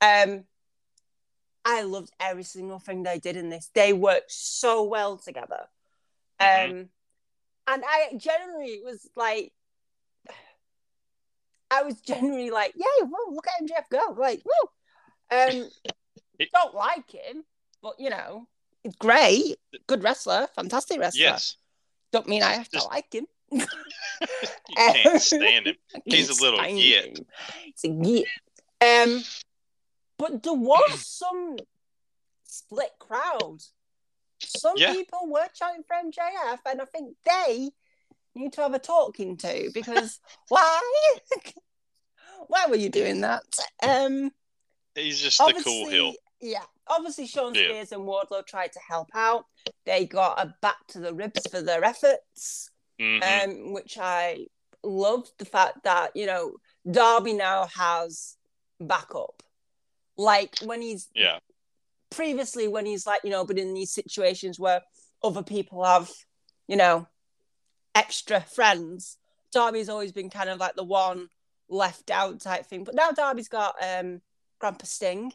Um, 0.01 0.43
I 1.63 1.83
loved 1.83 2.11
every 2.19 2.43
single 2.43 2.79
thing 2.79 3.03
they 3.03 3.19
did 3.19 3.35
in 3.35 3.49
this. 3.49 3.69
They 3.73 3.93
worked 3.93 4.31
so 4.31 4.83
well 4.83 5.17
together. 5.17 5.67
Um, 6.39 6.47
Mhm. 6.47 6.89
and 7.67 7.83
I 7.85 8.13
generally 8.17 8.81
was 8.83 9.09
like, 9.15 9.53
I 11.69 11.83
was 11.83 11.99
generally 12.01 12.49
like, 12.49 12.73
"Yeah, 12.75 13.05
whoa, 13.05 13.33
look 13.33 13.47
at 13.47 13.61
MJF 13.61 13.89
go!" 13.89 14.15
Like, 14.17 14.41
whoa. 14.43 14.71
Um, 15.29 15.69
don't 16.53 16.73
like 16.73 17.11
him, 17.11 17.43
but 17.81 17.99
you 17.99 18.09
know, 18.09 18.47
great, 19.00 19.58
good 19.88 20.03
wrestler, 20.03 20.48
fantastic 20.56 21.00
wrestler. 21.00 21.22
Yes. 21.22 21.58
Don't 22.12 22.27
mean 22.27 22.44
I 22.44 22.53
have 22.53 22.70
Just- 22.70 22.86
to 22.86 22.89
like 22.94 23.13
him. 23.13 23.25
you 23.51 23.65
can't 24.75 25.22
stand 25.22 25.67
him. 25.67 25.75
He's 26.06 26.29
a 26.29 26.41
little 26.44 26.60
git. 26.63 27.25
He's 27.63 27.84
a 27.84 27.89
git. 27.89 28.27
Um, 28.82 29.24
but 30.17 30.44
there 30.44 30.53
was 30.53 31.06
some 31.06 31.58
split 32.44 32.91
crowd. 33.00 33.60
Some 34.39 34.74
Yeah. 34.77 34.94
people 34.94 35.27
were 35.27 35.48
chanting 35.53 35.84
for 35.88 35.96
MJF, 35.96 36.60
and 36.70 36.82
I 36.82 36.86
think 36.86 37.15
they 37.25 37.70
need 38.36 38.53
to 38.53 38.62
have 38.62 38.74
a 38.74 38.79
talking 38.79 39.38
to 39.38 39.70
because 39.74 40.20
why? 40.50 40.82
why 42.48 42.65
were 42.67 42.75
you 42.75 42.89
doing 42.89 43.22
that? 43.22 43.44
Um, 43.82 44.32
He's 44.96 45.20
just 45.22 45.38
the 45.38 45.62
cool 45.63 45.89
heel. 45.89 46.13
Yeah, 46.39 46.63
obviously 46.88 47.25
Shawn 47.27 47.56
Yeah. 47.56 47.63
Spears 47.70 47.91
and 47.91 48.03
Wardlow 48.03 48.46
tried 48.46 48.72
to 48.74 48.79
help 48.79 49.10
out. 49.13 49.46
They 49.86 50.06
got 50.06 50.39
a 50.39 50.53
back 50.62 50.86
to 50.89 51.00
the 51.00 51.13
ribs 51.13 51.48
for 51.50 51.62
their 51.62 51.84
efforts 51.84 52.70
Mhm. 53.00 53.24
um, 53.67 53.74
which 53.74 53.98
I 53.98 54.48
loved 54.84 55.32
the 55.38 55.46
fact 55.46 55.84
that 55.84 56.15
you 56.15 56.25
know 56.25 56.58
Darby 56.89 57.34
now 57.34 57.67
has 57.67 58.38
backup. 58.79 59.44
Like 60.17 60.58
when 60.60 60.82
he's 60.82 61.10
yeah. 61.13 61.39
previously, 62.10 62.67
when 62.67 62.86
he's 62.86 63.06
like 63.06 63.24
you 63.24 63.29
know, 63.29 63.46
but 63.46 63.58
in 63.58 63.74
these 63.74 63.91
situations 63.91 64.60
where 64.60 64.82
other 65.24 65.44
people 65.44 65.84
have, 65.84 66.12
you 66.67 66.75
know, 66.75 67.08
extra 67.96 68.41
friends, 68.41 69.17
Darby's 69.51 69.89
always 69.89 70.12
been 70.12 70.29
kind 70.29 70.50
of 70.50 70.60
like 70.60 70.75
the 70.75 70.84
one 70.84 71.29
left 71.70 72.12
out 72.12 72.39
type 72.39 72.65
thing. 72.65 72.84
But 72.84 72.96
now 72.96 73.12
Darby's 73.12 73.50
got 73.50 73.75
um 73.82 74.22
Grandpa 74.60 74.86
Sting, 74.86 75.34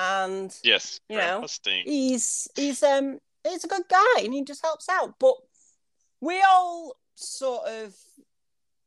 and 0.00 0.56
Yes. 0.64 0.98
You 1.08 1.18
know, 1.18 1.44
he's 1.84 2.48
he's 2.56 2.82
um 2.82 3.18
he's 3.44 3.64
a 3.64 3.68
good 3.68 3.82
guy 3.88 4.22
and 4.24 4.32
he 4.32 4.42
just 4.44 4.62
helps 4.64 4.88
out. 4.88 5.14
But 5.18 5.34
we 6.20 6.40
all 6.42 6.96
sort 7.14 7.66
of 7.68 7.94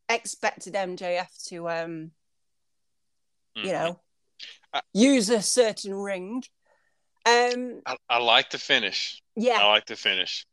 expected 0.10 0.74
MJF 0.74 1.48
to 1.50 1.70
um 1.70 2.12
Mhm. 3.55 3.65
you 3.65 3.72
know 3.72 4.00
I- 4.74 4.82
use 4.93 5.29
a 5.29 5.41
certain 5.41 5.93
ring. 5.93 6.43
Um 7.25 7.82
I, 7.86 7.96
I 8.10 8.17
like 8.17 8.50
the 8.50 8.58
finish. 8.58 9.22
Yeah. 9.36 9.60
I 9.62 9.65
like 9.67 9.86
the 9.86 9.96
finish. 9.96 10.46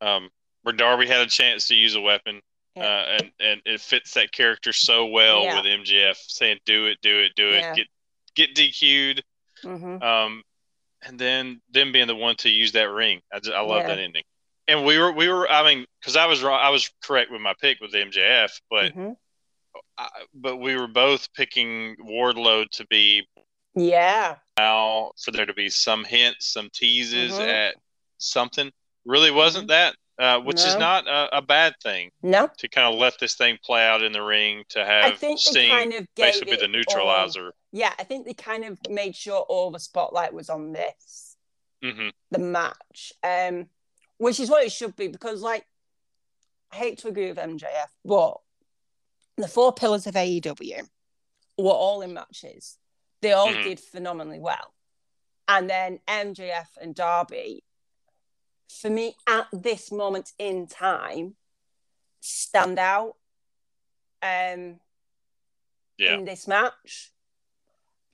Um, 0.00 0.30
where 0.62 0.74
Darby 0.74 1.06
had 1.08 1.20
a 1.20 1.26
chance 1.26 1.68
to 1.68 1.74
use 1.74 1.94
a 1.96 2.00
weapon, 2.00 2.40
Yeah. 2.76 2.84
uh, 2.84 3.04
and 3.18 3.32
and 3.40 3.62
it 3.64 3.80
fits 3.80 4.14
that 4.14 4.30
character 4.32 4.72
so 4.72 5.06
well 5.06 5.42
Yeah. 5.42 5.56
with 5.56 5.66
MJF 5.66 6.16
saying, 6.28 6.58
"Do 6.64 6.86
it, 6.86 6.98
do 7.02 7.18
it, 7.18 7.32
do 7.34 7.48
it, 7.50 7.60
Yeah. 7.60 7.74
get 7.74 7.86
get 8.34 8.54
DQ'd." 8.54 9.22
Mhm, 9.64 10.02
Um, 10.02 10.42
and 11.02 11.18
then 11.18 11.60
them 11.70 11.92
being 11.92 12.06
the 12.06 12.14
one 12.16 12.36
to 12.36 12.48
use 12.48 12.72
that 12.72 12.88
ring. 12.90 13.20
I 13.32 13.40
just, 13.40 13.52
I 13.52 13.60
love 13.60 13.82
Yeah. 13.82 13.88
that 13.88 13.98
ending. 13.98 14.22
And 14.68 14.84
we 14.84 14.98
were 14.98 15.12
we 15.12 15.28
were 15.28 15.50
I 15.50 15.64
mean 15.64 15.86
because 16.00 16.16
I 16.16 16.26
was 16.26 16.42
wrong 16.42 16.60
I 16.62 16.70
was 16.70 16.90
correct 17.02 17.30
with 17.32 17.40
my 17.40 17.54
pick 17.60 17.80
with 17.80 17.92
MJF, 17.92 18.60
but 18.70 18.94
mhm. 18.94 19.16
I, 19.98 20.08
but 20.32 20.56
we 20.58 20.76
were 20.76 20.86
both 20.86 21.32
picking 21.34 21.96
Wardlow 21.96 22.68
to 22.70 22.86
be 22.86 23.26
yeah, 23.74 24.36
now 24.56 25.12
for 25.22 25.30
there 25.32 25.46
to 25.46 25.54
be 25.54 25.68
some 25.68 26.04
hints, 26.04 26.46
some 26.52 26.68
teases 26.72 27.38
Mhm. 27.38 27.48
at 27.48 27.76
something. 28.18 28.70
Really 29.04 29.30
wasn't 29.30 29.68
that, 29.68 29.96
uh, 30.18 30.38
which 30.40 30.60
is 30.64 30.76
not 30.76 31.06
a, 31.08 31.38
a 31.38 31.42
bad 31.42 31.74
thing 31.82 32.10
no, 32.22 32.48
to 32.58 32.68
kind 32.68 32.92
of 32.92 33.00
let 33.00 33.18
this 33.18 33.34
thing 33.34 33.58
play 33.64 33.84
out 33.86 34.02
in 34.02 34.12
the 34.12 34.22
ring 34.22 34.62
to 34.68 34.84
have 34.84 35.04
I 35.04 35.10
think 35.14 35.40
they 35.40 35.50
Sting 35.50 35.70
kind 35.70 35.92
of 35.94 36.06
basically 36.16 36.52
be 36.52 36.56
the 36.58 36.64
it 36.64 36.66
all- 36.66 36.72
neutralizer. 36.72 37.52
yeah, 37.72 37.92
I 37.98 38.04
think 38.04 38.26
they 38.26 38.34
kind 38.34 38.64
of 38.64 38.78
made 38.90 39.16
sure 39.16 39.40
all 39.40 39.70
the 39.70 39.80
spotlight 39.80 40.32
was 40.34 40.50
on 40.50 40.72
this. 40.72 41.36
hmm 41.82 42.08
the 42.30 42.38
match, 42.38 43.12
um, 43.22 43.66
which 44.18 44.38
is 44.40 44.48
what 44.50 44.64
it 44.64 44.72
should 44.72 44.94
be 44.96 45.08
because, 45.08 45.42
like, 45.42 45.66
I 46.72 46.76
hate 46.76 46.98
to 46.98 47.08
agree 47.08 47.28
with 47.28 47.36
MJF, 47.38 47.88
but 48.04 48.38
the 49.36 49.48
four 49.48 49.72
pillars 49.72 50.06
of 50.06 50.14
AEW 50.14 50.88
were 51.58 51.70
all 51.70 52.00
in 52.02 52.14
matches. 52.14 52.78
They 53.20 53.32
all 53.32 53.48
Mhm. 53.52 53.62
did 53.64 53.80
phenomenally 53.80 54.38
well. 54.40 54.72
And 55.48 55.68
then 55.68 56.00
MJF 56.08 56.68
and 56.80 56.94
Darby, 56.94 57.64
for 58.80 58.90
me, 58.90 59.16
at 59.26 59.48
this 59.52 59.92
moment 59.92 60.32
in 60.38 60.66
time, 60.66 61.34
stand 62.20 62.78
out 62.78 63.16
um, 64.22 64.80
Yeah. 65.98 66.14
in 66.14 66.24
this 66.24 66.46
match. 66.46 67.12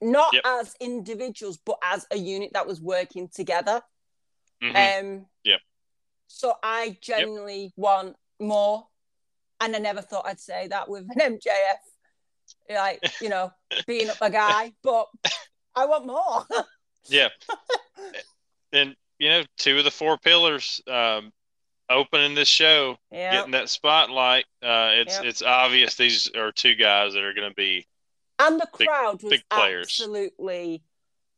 Not 0.01 0.33
Yep. 0.33 0.43
as 0.45 0.75
individuals, 0.79 1.57
but 1.57 1.77
as 1.83 2.07
a 2.11 2.17
unit 2.17 2.51
that 2.53 2.65
was 2.67 2.81
working 2.81 3.27
together. 3.29 3.81
hmm 4.61 4.75
Um, 4.75 5.25
Yep. 5.43 5.61
So 6.27 6.53
I 6.61 6.97
genuinely 7.01 7.73
want 7.75 8.15
more, 8.39 8.87
and 9.59 9.75
I 9.75 9.79
never 9.79 10.01
thought 10.01 10.25
I'd 10.25 10.39
say 10.39 10.67
that 10.67 10.87
with 10.89 11.07
an 11.09 11.19
MJF, 11.37 11.79
like 12.69 13.01
you 13.19 13.29
know, 13.29 13.51
being 13.87 14.09
up 14.09 14.17
a 14.21 14.29
guy, 14.29 14.73
but 14.83 15.07
I 15.75 15.85
want 15.85 16.05
more. 16.05 16.45
yeah. 17.07 17.29
and 18.73 18.95
you 19.19 19.29
know, 19.29 19.43
two 19.57 19.77
of 19.77 19.83
the 19.83 19.91
four 19.91 20.17
pillars 20.17 20.81
um, 20.87 21.31
opening 21.89 22.35
this 22.35 22.47
show, 22.47 22.97
yeah, 23.11 23.31
getting 23.33 23.51
that 23.51 23.69
spotlight. 23.69 24.45
Uh, 24.63 24.91
it's 24.93 25.17
Yep. 25.17 25.25
it's 25.25 25.41
obvious 25.41 25.95
these 25.95 26.31
are 26.35 26.51
two 26.51 26.75
guys 26.75 27.13
that 27.13 27.23
are 27.23 27.33
going 27.33 27.49
to 27.49 27.55
be. 27.55 27.85
and 28.39 28.59
the 28.59 28.67
big- 28.77 28.87
crowd 28.87 29.21
was 29.21 29.31
big 29.31 29.43
absolutely 29.51 30.81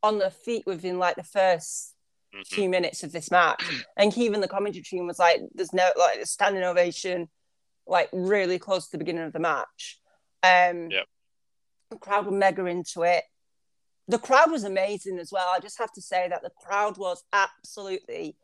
on 0.02 0.18
their 0.18 0.30
feet 0.30 0.64
within 0.66 0.98
like 0.98 1.16
the 1.16 1.22
first 1.22 1.94
mhm. 2.34 2.46
few 2.46 2.68
minutes 2.68 3.02
of 3.02 3.12
this 3.12 3.30
match. 3.30 3.62
And 3.96 4.16
even 4.16 4.40
the 4.40 4.48
commentary 4.48 4.82
team 4.82 5.06
was 5.06 5.18
like, 5.18 5.40
there's 5.54 5.72
no 5.72 5.90
like 5.96 6.18
a 6.20 6.26
standing 6.26 6.62
ovation, 6.62 7.28
like 7.86 8.08
really 8.12 8.58
close 8.58 8.86
to 8.86 8.92
the 8.92 8.98
beginning 8.98 9.24
of 9.24 9.32
the 9.32 9.38
match. 9.40 10.00
Um 10.42 10.90
Yep. 10.90 11.06
the 11.90 11.96
crowd 11.98 12.26
were 12.26 12.32
mega 12.32 12.64
into 12.66 13.02
it. 13.02 13.24
The 14.12 14.18
crowd 14.18 14.50
was 14.50 14.64
amazing 14.64 15.18
as 15.18 15.32
well. 15.32 15.48
I 15.48 15.58
just 15.58 15.78
have 15.78 15.90
to 15.92 16.02
say 16.02 16.28
that 16.28 16.42
the 16.42 16.50
crowd 16.62 16.98
was 16.98 17.24
absolutely 17.32 18.36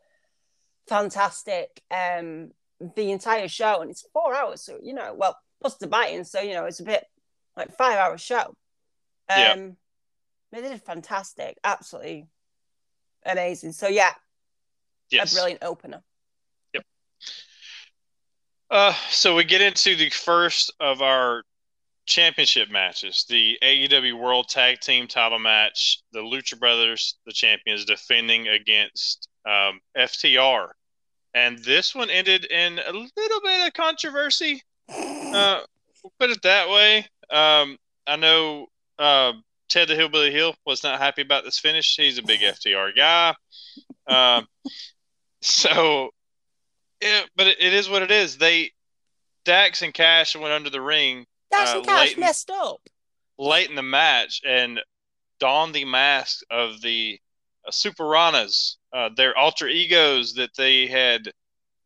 fantastic. 0.87 1.83
Um 1.91 2.53
the 2.95 3.11
entire 3.11 3.47
show, 3.47 3.81
and 3.81 3.91
it's 3.91 4.03
four 4.11 4.33
hours, 4.33 4.63
so 4.63 4.79
you 4.81 4.95
know, 4.95 5.13
well, 5.15 5.37
plus 5.61 5.75
the 5.75 5.85
buy-in, 5.85 6.25
so 6.25 6.41
you 6.41 6.55
know, 6.55 6.65
it's 6.65 6.79
a 6.79 6.83
bit 6.83 7.05
like 7.55 7.77
five 7.77 7.97
hour 7.99 8.17
show. 8.17 8.55
Um 9.29 9.37
Yeah. 9.37 9.69
they 10.53 10.61
did 10.61 10.81
fantastic, 10.81 11.59
absolutely 11.63 12.27
amazing. 13.23 13.73
So 13.73 13.87
yeah, 13.87 14.13
Yes. 15.11 15.31
a 15.31 15.35
brilliant 15.35 15.63
opener. 15.63 16.01
Yep. 16.73 16.83
Uh, 18.71 18.93
so 19.11 19.35
we 19.35 19.43
get 19.43 19.61
into 19.61 19.95
the 19.95 20.09
first 20.09 20.73
of 20.79 21.03
our 21.03 21.43
championship 22.09 22.69
matches, 22.69 23.25
the 23.29 23.57
AEW 23.63 24.19
World 24.19 24.49
Tag 24.49 24.81
Team 24.81 25.07
Title 25.07 25.39
match. 25.39 26.01
The 26.11 26.19
Lucha 26.19 26.59
Brothers, 26.59 27.15
the 27.25 27.31
champions, 27.31 27.85
defending 27.85 28.47
against 28.47 29.29
um, 29.45 29.79
FTR, 29.97 30.69
and 31.33 31.59
this 31.59 31.95
one 31.95 32.09
ended 32.09 32.45
in 32.45 32.79
a 32.79 32.91
little 32.91 33.41
bit 33.41 33.67
of 33.67 33.73
controversy. 33.73 34.61
Uh, 34.89 35.61
put 36.19 36.31
it 36.31 36.41
that 36.41 36.69
way. 36.69 37.05
Um, 37.29 37.77
I 38.07 38.15
know 38.15 38.65
uh, 38.97 39.33
Ted 39.69 39.87
the 39.87 39.95
Hillbilly 39.95 40.31
Hill 40.31 40.55
was 40.65 40.83
not 40.83 40.99
happy 40.99 41.21
about 41.21 41.43
this 41.43 41.59
finish. 41.59 41.95
He's 41.95 42.17
a 42.17 42.23
big 42.23 42.41
FTR 42.41 42.95
guy. 42.95 43.35
Um, 44.07 44.47
so 45.41 46.09
yeah, 47.01 47.21
but 47.35 47.47
it, 47.47 47.61
it 47.61 47.73
is 47.73 47.87
what 47.87 48.01
it 48.01 48.11
is. 48.11 48.37
They 48.37 48.71
Dax 49.45 49.83
and 49.83 49.93
Cash 49.93 50.35
went 50.35 50.53
under 50.53 50.71
the 50.71 50.81
ring 50.81 51.25
Uh, 51.53 51.81
Cash 51.81 52.07
Leighton- 52.07 52.19
messed 52.21 52.49
up. 52.49 52.81
late 53.37 53.69
in 53.69 53.75
the 53.75 53.81
match 53.83 54.41
and 54.45 54.79
donned 55.39 55.73
the 55.73 55.85
mask 55.85 56.41
of 56.51 56.81
the 56.81 57.19
uh, 57.67 57.71
Super 57.71 58.03
Ranas, 58.03 58.75
uh, 58.93 59.09
their 59.15 59.37
alter 59.37 59.67
egos 59.67 60.33
that 60.35 60.55
they 60.55 60.87
had 60.87 61.31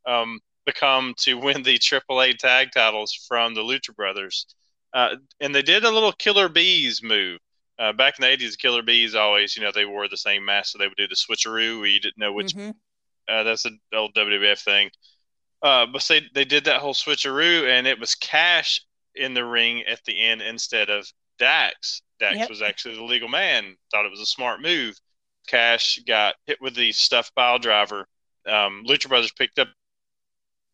um, 0.05 0.39
become 0.65 1.13
to 1.19 1.35
win 1.37 1.63
the 1.63 1.77
AAA 1.77 2.37
tag 2.37 2.69
titles 2.73 3.13
from 3.27 3.53
the 3.53 3.61
Lucha 3.61 3.95
Brothers. 3.95 4.45
Uh, 4.93 5.15
and 5.39 5.53
they 5.55 5.61
did 5.61 5.83
a 5.83 5.91
little 5.91 6.11
Killer 6.11 6.49
Bees 6.49 7.01
move. 7.03 7.39
Uh, 7.79 7.91
back 7.93 8.19
in 8.19 8.21
the 8.23 8.27
80s, 8.27 8.55
Killer 8.57 8.83
Bees 8.83 9.15
always, 9.15 9.55
you 9.57 9.63
know, 9.63 9.71
they 9.73 9.85
wore 9.85 10.07
the 10.07 10.17
same 10.17 10.45
mask, 10.45 10.71
so 10.73 10.77
they 10.77 10.87
would 10.87 10.97
do 10.97 11.07
the 11.07 11.15
switcheroo 11.15 11.79
where 11.79 11.87
you 11.87 11.99
didn't 11.99 12.17
know 12.19 12.31
which 12.31 12.53
Mhm. 12.53 12.75
uh, 13.27 13.43
that's 13.43 13.65
an 13.65 13.79
old 13.93 14.13
WWF 14.13 14.59
thing. 14.59 14.91
Uh, 15.63 15.85
but 15.87 16.03
they 16.07 16.21
they 16.33 16.45
did 16.45 16.65
that 16.65 16.81
whole 16.81 16.93
switcheroo, 16.93 17.67
and 17.67 17.87
it 17.87 17.99
was 17.99 18.13
Cash 18.15 18.81
in 19.15 19.33
the 19.33 19.45
ring 19.45 19.83
at 19.83 20.03
the 20.05 20.19
end 20.19 20.41
instead 20.41 20.89
of 20.89 21.07
Dax. 21.39 22.01
Dax 22.19 22.37
Yep. 22.37 22.49
was 22.49 22.61
actually 22.61 22.95
the 22.95 23.03
legal 23.03 23.27
man. 23.29 23.75
Thought 23.91 24.05
it 24.05 24.11
was 24.11 24.19
a 24.19 24.25
smart 24.25 24.61
move. 24.61 24.95
Cash 25.47 25.99
got 26.07 26.35
hit 26.45 26.61
with 26.61 26.75
the 26.75 26.91
stuffed 26.91 27.35
pile 27.35 27.59
driver. 27.59 28.07
Um, 28.45 28.83
Lucha 28.87 29.09
Brothers 29.09 29.31
picked 29.31 29.59
up, 29.59 29.67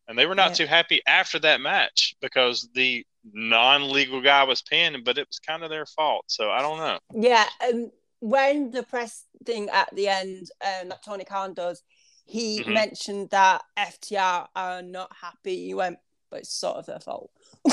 and 0.08 0.17
they 0.17 0.25
were 0.25 0.36
not 0.36 0.51
Yeah. 0.51 0.55
too 0.55 0.65
happy 0.67 1.01
after 1.08 1.39
that 1.39 1.62
match 1.62 2.15
because 2.22 2.67
the 2.74 3.05
non-legal 3.34 4.22
guy 4.22 4.43
was 4.43 4.62
pinned, 4.62 5.03
but 5.03 5.17
it 5.17 5.27
was 5.27 5.39
kind 5.39 5.63
of 5.63 5.69
their 5.69 5.86
fault. 5.86 6.25
So 6.27 6.50
I 6.51 6.62
don't 6.62 6.77
know. 6.77 7.00
Yeah, 7.13 7.48
and 7.62 7.91
when 8.19 8.72
the 8.72 8.84
press 8.84 9.25
thing 9.46 9.69
at 9.69 9.93
the 9.96 10.08
end 10.08 10.50
um, 10.62 10.89
that 10.89 11.03
Tony 11.03 11.25
Khan 11.25 11.53
does, 11.53 11.84
he 12.25 12.62
Mhm. 12.62 12.74
mentioned 12.74 13.29
that 13.31 13.63
FTR 13.75 14.48
are 14.55 14.81
not 14.81 15.15
happy. 15.15 15.65
He 15.65 15.74
went, 15.74 16.00
but 16.30 16.40
it's 16.42 16.54
sort 16.54 16.78
of 16.78 16.86
their 16.86 17.00
fault. 17.00 17.32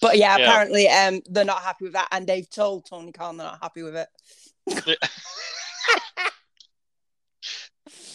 but 0.00 0.16
yeah, 0.18 0.36
Yeah. 0.36 0.44
apparently 0.44 0.88
um, 0.88 1.20
they're 1.30 1.44
not 1.44 1.62
happy 1.62 1.84
with 1.84 1.92
that, 1.94 2.08
and 2.12 2.26
they've 2.26 2.48
told 2.48 2.86
Tony 2.86 3.12
Khan 3.12 3.36
they're 3.36 3.46
not 3.46 3.62
happy 3.62 3.82
with 3.82 3.96
it. 3.96 4.08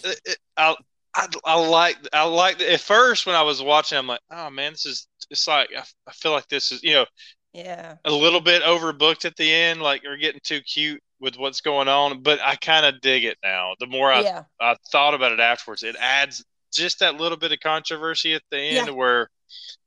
It- 0.05 0.19
it- 0.25 0.37
I, 0.57 0.75
I, 1.15 1.27
I 1.45 1.55
like 1.67 1.97
I 2.11 2.23
like 2.25 2.61
at 2.61 2.79
first 2.81 3.25
when 3.25 3.35
I 3.35 3.41
was 3.43 3.61
watching, 3.61 3.97
I'm 3.97 4.07
like, 4.07 4.19
oh 4.31 4.49
man, 4.49 4.73
this 4.73 4.85
is 4.85 5.07
it's 5.29 5.47
like 5.47 5.69
I, 5.75 5.83
I 6.07 6.11
feel 6.11 6.31
like 6.31 6.47
this 6.49 6.71
is 6.71 6.83
you 6.83 6.93
know 6.93 7.05
Yeah, 7.53 7.95
a 8.05 8.11
little 8.11 8.41
bit 8.41 8.63
overbooked 8.63 9.25
at 9.25 9.35
the 9.37 9.51
end, 9.51 9.81
like 9.81 10.03
you're 10.03 10.17
getting 10.17 10.41
too 10.43 10.61
cute 10.61 11.01
with 11.19 11.37
what's 11.37 11.61
going 11.61 11.87
on. 11.87 12.21
But 12.21 12.39
I 12.41 12.55
kind 12.57 12.85
of 12.85 12.99
dig 13.01 13.23
it 13.23 13.37
now. 13.43 13.73
The 13.79 13.87
more 13.87 14.11
I 14.11 14.21
yeah, 14.21 14.43
I 14.59 14.75
thought 14.91 15.13
about 15.13 15.31
it 15.31 15.39
afterwards. 15.39 15.83
It 15.83 15.95
adds 15.99 16.43
just 16.73 16.99
that 16.99 17.15
little 17.15 17.37
bit 17.37 17.51
of 17.51 17.59
controversy 17.59 18.33
at 18.33 18.41
the 18.51 18.57
end 18.59 18.87
Yeah. 18.87 18.93
where 18.93 19.29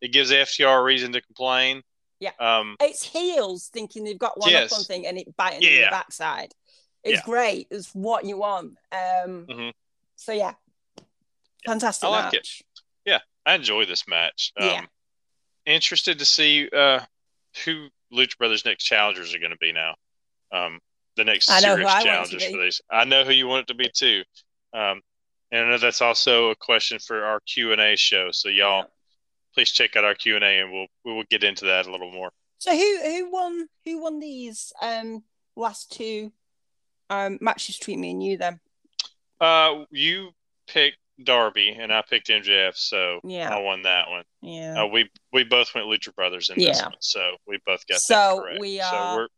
it 0.00 0.08
gives 0.12 0.30
FTR 0.30 0.80
a 0.80 0.82
reason 0.82 1.12
to 1.12 1.20
complain. 1.20 1.82
Yeah. 2.20 2.32
Um, 2.40 2.76
it's 2.80 3.02
heels 3.02 3.68
thinking 3.72 4.04
they've 4.04 4.18
got 4.18 4.38
one 4.40 4.50
Yes. 4.50 4.72
up 4.72 4.78
on 4.78 4.84
thing 4.84 5.06
and 5.06 5.18
it 5.18 5.36
biting 5.36 5.62
in 5.62 5.82
the 5.82 5.88
backside. 5.90 6.54
It's 7.02 7.18
Yeah. 7.18 7.24
great. 7.24 7.68
It's 7.70 7.94
what 7.94 8.24
you 8.24 8.38
want. 8.38 8.78
Um, 8.92 9.46
Mhm. 9.46 9.72
So 10.16 10.32
yeah, 10.32 10.54
fantastic 11.64 12.06
I 12.06 12.10
like 12.10 12.34
it. 12.34 12.34
match. 12.34 12.62
I 13.48 13.54
enjoy 13.54 13.84
this 13.84 14.08
match. 14.08 14.52
Um, 14.56 14.66
Yeah. 14.66 14.86
Interested 15.66 16.18
to 16.18 16.24
see 16.24 16.68
uh, 16.70 16.98
who 17.64 17.88
Lucha 18.12 18.36
Brothers' 18.38 18.64
next 18.64 18.82
challengers 18.82 19.32
are 19.34 19.38
going 19.38 19.52
to 19.52 19.56
be 19.58 19.70
now. 19.70 19.94
Um, 20.50 20.80
the 21.14 21.22
next 21.22 21.48
I 21.48 21.60
know 21.60 21.76
serious 21.76 21.88
I 21.90 21.94
want 21.94 22.00
it 22.00 22.02
to 22.02 22.08
challengers 22.08 22.44
for 22.50 22.62
these. 22.62 22.80
I 22.90 23.04
know 23.04 23.22
who 23.24 23.30
you 23.32 23.46
want 23.46 23.62
it 23.62 23.66
to 23.68 23.74
be 23.74 23.88
too. 23.88 24.24
Um, 24.72 25.00
and 25.56 25.66
I 25.66 25.70
know 25.70 25.78
that's 25.78 26.00
also 26.02 26.50
a 26.50 26.56
question 26.56 26.98
for 26.98 27.24
our 27.24 27.40
Q 27.40 27.72
and 27.72 27.80
A 27.80 27.96
show. 27.96 28.30
So 28.32 28.48
y'all, 28.48 28.82
Yeah. 28.82 28.84
please 29.54 29.70
check 29.70 29.96
out 29.96 30.04
our 30.04 30.14
Q 30.14 30.36
and 30.36 30.44
A, 30.44 30.60
and 30.60 30.72
we'll 30.72 30.86
we 31.04 31.12
will 31.14 31.24
get 31.30 31.44
into 31.44 31.64
that 31.66 31.86
a 31.86 31.90
little 31.90 32.10
more. 32.10 32.30
So 32.58 32.72
who 32.76 32.98
who 33.02 33.30
won 33.30 33.68
who 33.84 34.00
won 34.02 34.18
these 34.20 34.72
um 34.82 35.24
last 35.56 35.90
two 35.92 36.32
um 37.10 37.38
matches 37.40 37.78
between 37.78 38.00
me 38.00 38.10
and 38.10 38.22
you 38.22 38.36
then? 38.38 38.60
Uh, 39.40 39.84
you 39.90 40.30
picked 40.66 40.98
Darby, 41.22 41.70
and 41.78 41.92
I 41.92 42.02
picked 42.02 42.28
MJF, 42.28 42.76
so 42.76 43.20
Yeah. 43.24 43.54
I 43.54 43.60
won 43.60 43.82
that 43.82 44.08
one. 44.10 44.24
Yeah. 44.42 44.82
Uh, 44.82 44.86
we 44.86 45.10
we 45.32 45.44
both 45.44 45.74
went 45.74 45.86
Lucha 45.86 46.14
Brothers 46.14 46.50
in 46.50 46.58
this 46.58 46.78
Yeah. 46.78 46.84
one, 46.88 46.96
so 47.00 47.36
we 47.46 47.58
both 47.66 47.86
got 47.86 48.00
So 48.00 48.44
we 48.60 48.78
so 48.78 48.84
are- 48.84 49.16
we're 49.16 49.28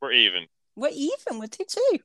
we're 0.00 0.12
even. 0.12 0.46
We're 0.76 0.90
even 0.94 1.38
with 1.40 1.50
two 1.50 1.64
two. 1.68 1.98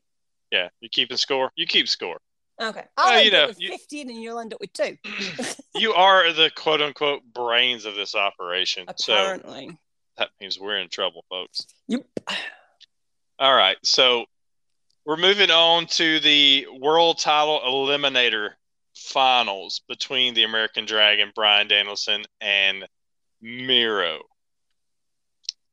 Yeah, 0.52 0.70
you 0.82 0.90
keeping 0.90 1.18
score. 1.18 1.52
You 1.56 1.68
keep 1.68 1.88
score. 1.88 2.20
Okay. 2.62 2.84
I'll 2.98 3.14
Oh, 3.14 3.16
end 3.16 3.26
you 3.26 3.32
know, 3.32 3.44
up 3.44 3.50
with 3.50 3.60
you- 3.62 3.70
fifteen 3.70 4.10
and 4.10 4.22
you'll 4.22 4.40
end 4.40 4.54
up 4.54 4.60
with 4.62 4.74
two. 4.74 4.98
you 5.76 5.94
are 5.94 6.32
the 6.34 6.52
quote 6.56 6.82
unquote 6.82 7.22
brains 7.34 7.86
of 7.86 7.96
this 7.96 8.16
operation, 8.16 8.86
so 8.98 9.14
Apparently. 9.14 9.78
that 10.18 10.30
means 10.40 10.60
we're 10.60 10.78
in 10.78 10.90
trouble, 10.90 11.26
folks. 11.30 11.66
Yep. 11.88 12.06
All 13.40 13.56
right, 13.56 13.78
so 13.84 14.26
we're 15.06 15.18
moving 15.18 15.50
on 15.52 15.88
to 15.88 16.20
the 16.20 16.68
world 16.80 17.18
title 17.20 17.60
eliminator 17.66 18.52
finals 18.96 19.82
between 19.90 20.34
the 20.36 20.44
American 20.44 20.86
Dragon, 20.86 21.32
Bryan 21.36 21.68
Danielson, 21.68 22.24
and 22.40 22.88
Miro. 23.42 24.22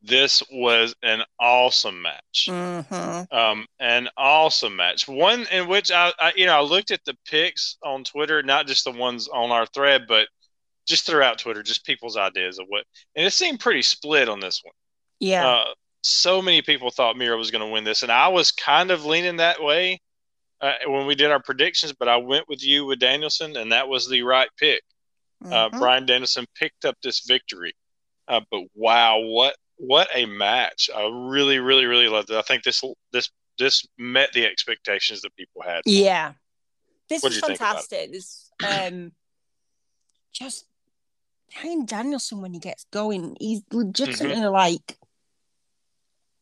This 0.02 0.42
was 0.50 0.95
an 1.02 1.23
awesome 1.38 2.00
match. 2.00 2.49
Mm-hmm. 2.49 3.35
Um, 3.37 3.66
an 3.78 4.09
awesome 4.16 4.76
match. 4.76 5.06
One 5.06 5.47
in 5.52 5.69
which 5.69 5.91
I, 5.91 6.13
I, 6.19 6.32
you 6.36 6.47
know, 6.47 6.56
I 6.56 6.63
looked 6.63 6.91
at 6.91 7.04
the 7.04 7.17
pics 7.26 7.76
on 7.84 8.04
Twitter, 8.04 8.43
not 8.43 8.67
just 8.67 8.84
the 8.84 8.93
ones 8.93 9.28
on 9.28 9.50
our 9.50 9.67
thread, 9.67 10.06
but 10.08 10.28
just 10.86 11.04
throughout 11.06 11.39
Twitter, 11.39 11.63
just 11.63 11.84
people's 11.84 12.17
ideas 12.17 12.58
of 12.58 12.67
what, 12.69 12.84
and 13.15 13.26
it 13.26 13.32
seemed 13.32 13.60
pretty 13.60 13.82
split 13.82 14.28
on 14.28 14.41
this 14.41 14.60
one. 14.65 14.73
Yeah. 15.21 15.47
Uh, 15.47 15.65
so 16.02 16.41
many 16.41 16.63
people 16.63 16.91
thought 16.91 17.19
Miro 17.19 17.36
was 17.36 17.50
going 17.50 17.67
to 17.67 17.71
win 17.71 17.84
this, 17.84 18.02
and 18.02 18.10
I 18.10 18.28
was 18.28 18.52
kind 18.52 18.91
of 18.91 19.04
leaning 19.04 19.36
that 19.36 19.63
way 19.63 20.00
uh, 20.63 20.73
when 20.86 21.06
we 21.06 21.15
did 21.15 21.30
our 21.30 21.43
predictions. 21.43 21.93
But 21.93 22.08
I 22.08 22.17
went 22.17 22.49
with 22.49 22.65
you 22.65 22.86
with 22.86 23.00
Danielson, 23.00 23.54
and 23.56 23.71
that 23.73 23.86
was 23.86 24.08
the 24.08 24.23
right 24.23 24.49
pick. 24.56 24.82
Uh, 25.45 25.69
Mhm. 25.69 25.78
Bryan 25.78 26.06
Danielson 26.06 26.47
picked 26.54 26.86
up 26.86 26.97
this 27.02 27.21
victory. 27.26 27.75
Uh, 28.28 28.41
but 28.50 28.63
wow, 28.75 29.19
what 29.19 29.56
what 29.80 30.08
a 30.14 30.26
match! 30.26 30.90
I 30.95 31.08
really, 31.12 31.58
really, 31.58 31.86
really 31.86 32.08
loved 32.08 32.30
it. 32.30 32.36
I 32.36 32.43
think 32.43 32.62
this 32.62 32.82
this 33.12 33.30
this 33.58 33.86
met 33.99 34.32
the 34.32 34.45
expectations 34.47 35.23
that 35.23 35.34
people 35.36 35.62
had. 35.62 35.82
Yeah. 35.84 36.32
This 37.08 37.23
What'd 37.23 37.36
was 37.36 37.36
you 37.36 37.40
think 37.56 37.60
about 37.60 37.84
it? 37.84 37.88
fantastic. 37.88 38.12
This 38.12 38.50
um 38.66 39.12
just 40.32 40.66
Bryan 41.60 41.84
Danielson 41.84 42.40
when 42.40 42.52
he 42.54 42.60
gets 42.60 42.84
going, 42.93 43.36
he's 43.40 43.62
legitimately 43.73 44.36
Mm-hmm. 44.36 44.52
like 44.52 44.97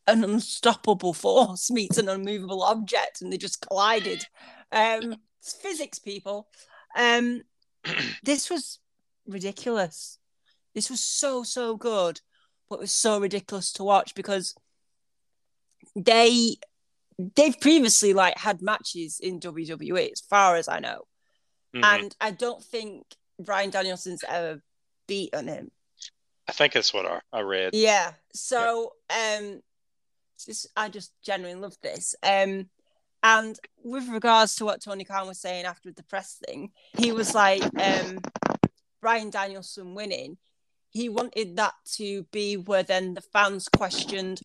an 0.06 0.24
unstoppable 0.24 1.12
force 1.12 1.70
meets 1.70 1.98
an 1.98 2.08
unmovable 2.08 2.62
object 2.62 3.20
and 3.22 3.32
they 3.32 3.38
just 3.38 3.66
collided. 3.66 4.26
Um 4.72 5.16
it's 5.40 5.52
physics 5.54 5.98
people. 5.98 6.48
Um 6.96 7.42
this 8.22 8.50
was 8.50 8.78
ridiculous. 9.26 10.18
This 10.74 10.90
was 10.90 11.00
so 11.02 11.42
so 11.42 11.76
good, 11.76 12.20
but 12.68 12.76
it 12.76 12.80
was 12.82 12.92
so 12.92 13.18
ridiculous 13.20 13.72
to 13.74 13.84
watch 13.84 14.14
because 14.14 14.54
they 15.96 16.56
they've 17.34 17.58
previously 17.60 18.12
like 18.14 18.36
had 18.38 18.62
matches 18.62 19.18
in 19.20 19.40
WWE 19.40 20.12
as 20.12 20.20
far 20.20 20.56
as 20.56 20.68
I 20.68 20.78
know, 20.80 21.06
Mhm. 21.74 21.84
and 21.84 22.16
I 22.20 22.30
don't 22.30 22.62
think 22.62 23.04
Bryan 23.40 23.70
Danielson's 23.70 24.24
ever 24.28 24.62
beaten 25.06 25.48
him. 25.48 25.70
I 26.46 26.52
think 26.52 26.72
that's 26.72 26.94
what 26.94 27.06
I, 27.06 27.20
I 27.32 27.40
read. 27.40 27.74
Yeah. 27.74 28.14
So 28.34 28.94
um 29.10 29.60
this 30.46 30.66
I 30.76 30.88
just 30.88 31.12
genuinely 31.22 31.60
love 31.60 31.76
this. 31.82 32.14
Um 32.22 32.70
and 33.22 33.58
with 33.82 34.08
regards 34.08 34.54
to 34.56 34.64
what 34.64 34.80
Tony 34.82 35.04
Khan 35.04 35.26
was 35.26 35.40
saying 35.40 35.64
after 35.64 35.90
the 35.90 36.04
press 36.04 36.36
thing, 36.46 36.70
he 36.96 37.10
was 37.12 37.34
like, 37.34 37.62
um 37.80 38.20
Bryan 39.00 39.30
Danielson 39.30 39.94
winning, 39.94 40.38
he 40.90 41.08
wanted 41.08 41.56
that 41.56 41.74
to 41.96 42.22
be 42.32 42.56
where 42.56 42.82
then 42.82 43.14
the 43.14 43.20
fans 43.20 43.68
questioned, 43.68 44.40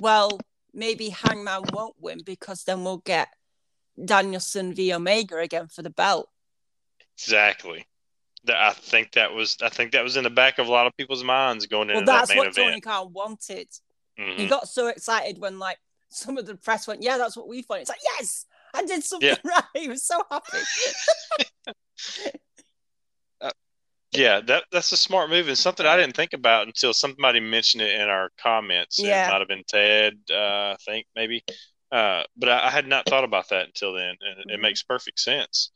well, 0.00 0.38
maybe 0.72 1.08
Hangman 1.10 1.62
won't 1.72 1.96
win 2.00 2.20
because 2.24 2.64
then 2.64 2.84
we'll 2.84 2.98
get 2.98 3.28
Danielson 4.02 4.74
v 4.74 4.92
Omega 4.94 5.38
again 5.38 5.68
for 5.68 5.82
the 5.82 5.90
belt. 5.90 6.28
Exactly. 7.18 7.86
That 8.44 8.56
I 8.56 8.72
think 8.72 9.12
that 9.12 9.32
was 9.32 9.56
I 9.62 9.68
think 9.68 9.92
that 9.92 10.02
was 10.02 10.16
in 10.16 10.24
the 10.24 10.30
back 10.30 10.58
of 10.58 10.66
a 10.66 10.70
lot 10.72 10.86
of 10.86 10.96
people's 10.96 11.22
minds 11.22 11.66
going 11.66 11.88
Well, 11.88 11.98
into 11.98 12.10
that 12.10 12.18
that's 12.20 12.28
main 12.30 12.38
what 12.38 12.46
event. 12.48 12.66
Tony 12.68 12.80
Khan 12.80 13.12
wanted. 13.12 13.68
He 14.16 14.22
Mhm. 14.22 14.48
got 14.48 14.68
so 14.68 14.88
excited 14.88 15.38
when 15.38 15.58
like 15.58 15.78
some 16.08 16.36
of 16.38 16.46
the 16.46 16.56
press 16.56 16.86
went, 16.86 17.02
"Yeah, 17.02 17.18
that's 17.18 17.36
what 17.36 17.48
we 17.48 17.62
thought." 17.62 17.78
It's 17.80 17.88
like, 17.88 18.00
"Yes, 18.18 18.46
I 18.74 18.84
did 18.84 19.04
something 19.04 19.28
Yeah. 19.28 19.36
right." 19.44 19.64
He 19.74 19.88
was 19.88 20.02
so 20.04 20.22
happy. 20.30 20.58
Yeah, 24.12 24.40
that 24.42 24.64
that's 24.70 24.92
a 24.92 24.96
smart 24.96 25.30
move 25.30 25.48
and 25.48 25.56
something 25.56 25.86
I 25.86 25.96
didn't 25.96 26.16
think 26.16 26.32
about 26.34 26.66
until 26.66 26.92
somebody 26.92 27.40
mentioned 27.40 27.82
it 27.82 27.98
in 28.00 28.08
our 28.08 28.30
comments. 28.38 28.98
Yeah. 28.98 29.26
It 29.26 29.32
might 29.32 29.38
have 29.40 29.48
been 29.48 29.64
Ted, 29.66 30.18
uh, 30.30 30.72
I 30.72 30.76
think 30.84 31.06
maybe, 31.16 31.42
uh, 31.90 32.24
but 32.36 32.48
I, 32.50 32.66
I 32.66 32.70
had 32.70 32.86
not 32.86 33.06
thought 33.06 33.24
about 33.24 33.48
that 33.50 33.66
until 33.66 33.94
then, 33.94 34.16
and 34.20 34.38
it, 34.40 34.46
it 34.54 34.58
Mhm. 34.58 34.62
makes 34.62 34.82
perfect 34.82 35.18
sense. 35.20 35.70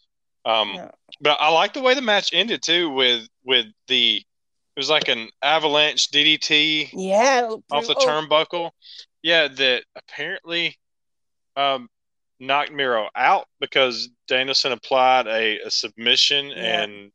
Um, 0.44 0.74
Yeah. 0.74 0.90
But 1.20 1.38
I 1.40 1.48
like 1.48 1.72
the 1.72 1.80
way 1.80 1.94
the 1.94 2.02
match 2.02 2.30
ended 2.32 2.62
too, 2.62 2.90
with 2.90 3.26
with 3.44 3.66
the 3.88 4.16
it 4.18 4.80
was 4.80 4.90
like 4.90 5.08
an 5.08 5.30
avalanche 5.42 6.10
DDT 6.10 6.90
yeah, 6.92 7.48
off 7.70 7.86
the 7.86 7.94
oh, 7.96 8.06
turnbuckle. 8.06 8.70
Yeah, 9.22 9.48
that 9.48 9.84
apparently 9.96 10.78
um, 11.56 11.88
knocked 12.38 12.72
Miro 12.72 13.08
out 13.16 13.46
because 13.60 14.10
Danielson 14.28 14.72
applied 14.72 15.26
a, 15.26 15.60
a 15.60 15.70
submission 15.70 16.48
Yeah. 16.48 16.82
and 16.82 17.12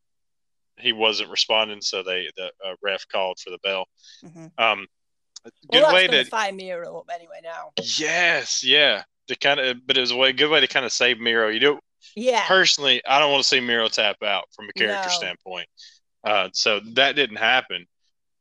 he 0.81 0.93
wasn't 0.93 1.29
responding, 1.29 1.81
so 1.81 2.03
they 2.03 2.27
the 2.35 2.51
uh, 2.65 2.75
ref 2.81 3.05
called 3.11 3.39
for 3.39 3.49
the 3.49 3.59
bell. 3.59 3.85
mhm. 4.23 4.51
Um, 4.57 4.87
Well, 5.43 5.51
good 5.71 5.83
that's 5.83 5.93
way 5.93 6.07
gonna 6.07 6.25
find 6.25 6.57
Miro 6.57 7.05
anyway 7.13 7.39
now. 7.43 7.71
yes, 7.97 8.63
yeah. 8.63 9.03
To 9.27 9.35
kind 9.35 9.59
of, 9.59 9.85
but 9.87 9.97
it 9.97 10.01
was 10.01 10.11
a 10.11 10.15
way 10.17 10.33
good 10.33 10.49
way 10.49 10.59
to 10.59 10.67
kind 10.67 10.85
of 10.85 10.91
save 10.91 11.19
Miro. 11.19 11.49
You 11.49 11.59
do 11.59 11.79
Yeah, 12.15 12.45
personally, 12.47 13.01
I 13.05 13.19
don't 13.19 13.31
want 13.31 13.43
to 13.43 13.47
see 13.47 13.59
Miro 13.59 13.87
tap 13.87 14.17
out 14.23 14.45
from 14.55 14.67
a 14.69 14.73
character 14.73 15.09
No. 15.09 15.15
standpoint. 15.15 15.67
Uh, 16.23 16.49
so 16.53 16.79
that 16.93 17.15
didn't 17.15 17.37
happen. 17.37 17.85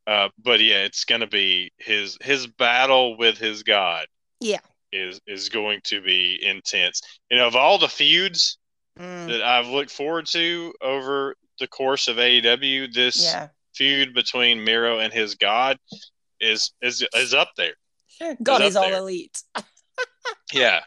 Uh, 0.06 0.28
but 0.42 0.60
yeah, 0.60 0.84
it's 0.84 1.04
going 1.04 1.20
to 1.20 1.26
be 1.26 1.70
his 1.78 2.16
his 2.22 2.46
battle 2.46 3.16
with 3.16 3.38
his 3.38 3.62
god. 3.62 4.06
Yeah. 4.40 4.60
is 4.92 5.20
is 5.26 5.48
going 5.50 5.80
to 5.84 6.00
be 6.00 6.38
intense. 6.42 7.00
You 7.30 7.36
know, 7.38 7.46
of 7.46 7.56
all 7.56 7.78
the 7.78 7.88
feuds 7.88 8.56
Mm, 8.98 9.28
that 9.28 9.40
I've 9.42 9.68
looked 9.68 9.92
forward 9.92 10.26
to 10.32 10.74
over 10.82 11.36
the 11.60 11.68
course 11.68 12.08
of 12.08 12.16
AEW, 12.16 12.92
this 12.92 13.22
yeah, 13.22 13.48
feud 13.74 14.12
between 14.14 14.64
Miro 14.64 14.98
and 14.98 15.12
his 15.12 15.36
god 15.36 15.78
is 16.40 16.72
is 16.82 17.06
is 17.14 17.32
up 17.34 17.50
there. 17.56 17.74
God 18.42 18.62
up 18.62 18.68
is 18.68 18.76
all 18.76 18.88
there. 18.90 18.98
elite. 18.98 19.42
Yeah, 20.52 20.80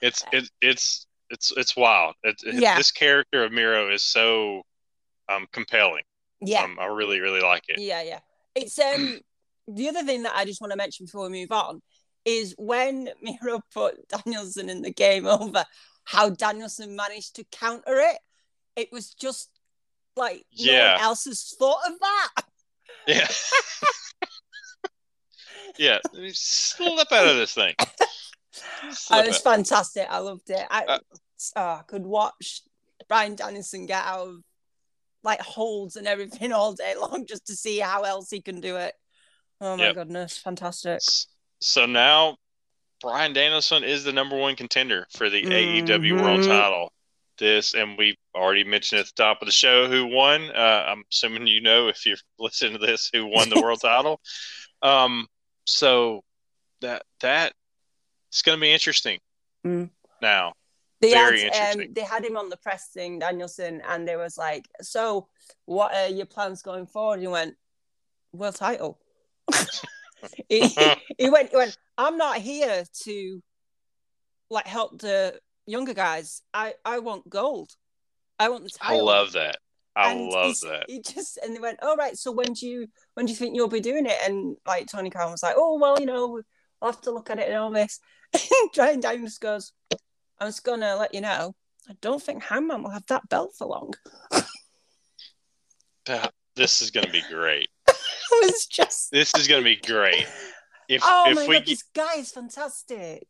it's 0.00 0.24
it, 0.32 0.48
it's 0.60 1.06
it's 1.30 1.52
it's 1.56 1.76
wild. 1.76 2.14
It, 2.22 2.36
it- 2.44 2.54
Yeah. 2.54 2.76
This 2.76 2.90
character 2.92 3.44
of 3.44 3.52
Miro 3.52 3.92
is 3.92 4.02
so 4.04 4.62
um 5.28 5.46
compelling. 5.52 6.04
Yeah. 6.40 6.62
Um, 6.62 6.78
I 6.80 6.86
really 6.86 7.20
really 7.20 7.40
like 7.40 7.64
it. 7.68 7.78
Yeah, 7.80 8.02
yeah. 8.02 8.20
It's 8.54 8.78
um 8.78 9.20
the 9.68 9.88
other 9.88 10.02
thing 10.04 10.22
that 10.24 10.34
I 10.36 10.44
just 10.44 10.60
want 10.60 10.70
to 10.72 10.76
mention 10.76 11.06
before 11.06 11.28
we 11.28 11.40
move 11.40 11.52
on 11.52 11.82
is 12.24 12.54
when 12.58 13.08
Miro 13.22 13.60
put 13.74 13.96
Danielson 14.08 14.68
in 14.68 14.82
the 14.82 14.92
game 14.92 15.26
over, 15.26 15.64
how 16.04 16.30
Danielson 16.30 16.94
managed 16.96 17.36
to 17.36 17.44
counter 17.50 17.98
it. 17.98 18.18
It 18.76 18.88
was 18.92 19.14
just 19.14 19.50
like 20.16 20.44
no 20.58 20.72
Yeah. 20.72 20.94
one 20.94 21.02
else 21.04 21.24
has 21.24 21.54
thought 21.58 21.80
of 21.86 21.92
that. 22.00 22.30
Yeah. 23.06 23.28
yeah. 25.78 25.98
Let 26.12 26.22
me 26.22 26.30
slip 26.32 27.10
out 27.12 27.28
of 27.28 27.36
this 27.36 27.54
thing. 27.54 27.74
It 28.84 29.26
was 29.26 29.36
out. 29.38 29.42
fantastic. 29.54 30.06
I 30.10 30.18
loved 30.18 30.50
it. 30.50 30.66
I, 30.70 30.84
Uh, 30.84 30.98
oh, 31.56 31.60
I 31.62 31.82
could 31.86 32.04
watch 32.04 32.60
Bryan 33.08 33.34
Danielson 33.36 33.86
get 33.86 34.04
out 34.04 34.26
of 34.28 34.36
like 35.22 35.40
holds 35.40 35.96
and 35.96 36.06
everything 36.06 36.52
all 36.52 36.74
day 36.74 36.94
long 37.00 37.24
just 37.26 37.46
to 37.46 37.56
see 37.56 37.78
how 37.78 38.02
else 38.02 38.28
he 38.28 38.42
can 38.42 38.60
do 38.60 38.76
it. 38.76 38.94
Oh 39.60 39.76
my 39.76 39.84
Yep. 39.84 39.94
goodness, 39.94 40.36
fantastic. 40.36 41.00
So 41.60 41.86
now 41.86 42.36
Bryan 43.00 43.32
Danielson 43.32 43.84
is 43.84 44.04
the 44.04 44.12
number 44.12 44.36
one 44.36 44.56
contender 44.56 45.06
for 45.16 45.30
the 45.30 45.44
AEW 45.44 46.20
World 46.20 46.42
title. 46.42 46.92
This, 47.38 47.72
and 47.74 47.96
we 47.96 48.16
already 48.34 48.64
mentioned 48.64 49.00
at 49.00 49.06
the 49.06 49.12
top 49.22 49.42
of 49.42 49.46
the 49.46 49.52
show 49.52 49.88
who 49.88 50.06
won. 50.06 50.50
Uh, 50.50 50.84
I'm 50.88 51.04
assuming 51.10 51.46
you 51.46 51.60
know 51.60 51.88
if 51.88 52.06
you're 52.06 52.16
listening 52.38 52.72
to 52.72 52.78
this 52.78 53.10
who 53.12 53.26
won 53.26 53.48
the 53.48 53.60
world 53.60 53.80
title. 53.80 54.20
Um, 54.84 55.28
so 55.64 56.24
that 56.80 57.04
that 57.20 57.52
it's 58.30 58.42
going 58.42 58.58
to 58.58 58.60
be 58.60 58.72
interesting. 58.72 59.20
Mm. 59.64 59.90
Now, 60.20 60.54
They 61.00 61.12
Very 61.12 61.42
had 61.42 61.46
um, 61.46 61.54
interesting. 61.54 61.94
they 61.94 62.00
had 62.02 62.24
him 62.24 62.36
on 62.36 62.48
the 62.48 62.56
press 62.56 62.88
thing, 62.88 63.18
Danielson, 63.18 63.80
and 63.88 64.08
they 64.08 64.16
was 64.16 64.36
like, 64.36 64.66
"So, 64.80 65.28
what 65.66 65.94
are 65.94 66.08
your 66.08 66.26
plans 66.26 66.62
going 66.62 66.86
forward?" 66.86 67.20
He 67.20 67.28
went, 67.28 67.54
"World 68.32 68.56
title." 68.56 68.98
he, 70.48 70.68
he 71.18 71.30
went, 71.30 71.50
he 71.50 71.56
went. 71.56 71.76
I'm 71.98 72.16
not 72.16 72.38
here 72.38 72.84
to 73.04 73.42
like 74.50 74.66
help 74.66 75.00
the 75.00 75.38
younger 75.66 75.94
guys. 75.94 76.42
I 76.54 76.74
I 76.84 76.98
want 77.00 77.28
gold. 77.28 77.70
I 78.42 78.48
want 78.48 78.64
the 78.64 78.78
I 78.80 79.00
love 79.00 79.32
that. 79.32 79.56
I 79.94 80.12
And 80.12 80.30
love 80.30 80.56
that. 80.62 80.84
He 80.88 81.00
just 81.00 81.38
and 81.42 81.54
they 81.54 81.60
went, 81.60 81.82
"All 81.82 81.96
right. 81.96 82.16
So 82.16 82.32
when 82.32 82.52
do 82.52 82.66
you 82.66 82.86
when 83.14 83.26
do 83.26 83.32
you 83.32 83.36
think 83.36 83.54
you'll 83.54 83.68
be 83.68 83.80
doing 83.80 84.06
it?" 84.06 84.16
And 84.24 84.56
like 84.66 84.86
Tony 84.86 85.10
Khan 85.10 85.30
was 85.30 85.42
like, 85.42 85.54
"Oh 85.56 85.78
well, 85.78 85.98
you 86.00 86.06
know, 86.06 86.40
I'll 86.80 86.92
have 86.92 87.00
to 87.02 87.10
look 87.10 87.30
at 87.30 87.38
it 87.38 87.48
and 87.48 87.56
all 87.56 87.70
this." 87.70 88.00
Brian 88.74 89.00
Daniels 89.00 89.38
goes, 89.38 89.72
"I'm 90.38 90.48
just 90.48 90.64
gonna 90.64 90.96
let 90.96 91.14
you 91.14 91.20
know. 91.20 91.54
I 91.88 91.94
don't 92.00 92.22
think 92.22 92.42
Hangman 92.42 92.82
will 92.82 92.90
have 92.90 93.06
that 93.06 93.28
belt 93.28 93.54
for 93.56 93.66
long." 93.66 93.94
This 96.54 96.82
is 96.82 96.90
going 96.90 97.06
to 97.06 97.12
be 97.12 97.22
great. 97.30 97.68
it 97.88 97.96
was 98.52 98.66
just, 98.66 99.10
This 99.10 99.34
is 99.34 99.48
going 99.48 99.62
to 99.62 99.64
be 99.64 99.76
great. 99.76 100.26
If 100.88 101.00
oh 101.04 101.30
if 101.30 101.36
my 101.36 101.46
we 101.46 101.54
god, 101.54 101.66
this 101.66 101.84
guy 101.94 102.16
is 102.16 102.30
fantastic. 102.30 103.26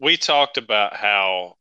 we 0.00 0.16
talked 0.16 0.58
about 0.58 0.94
how 0.94 1.54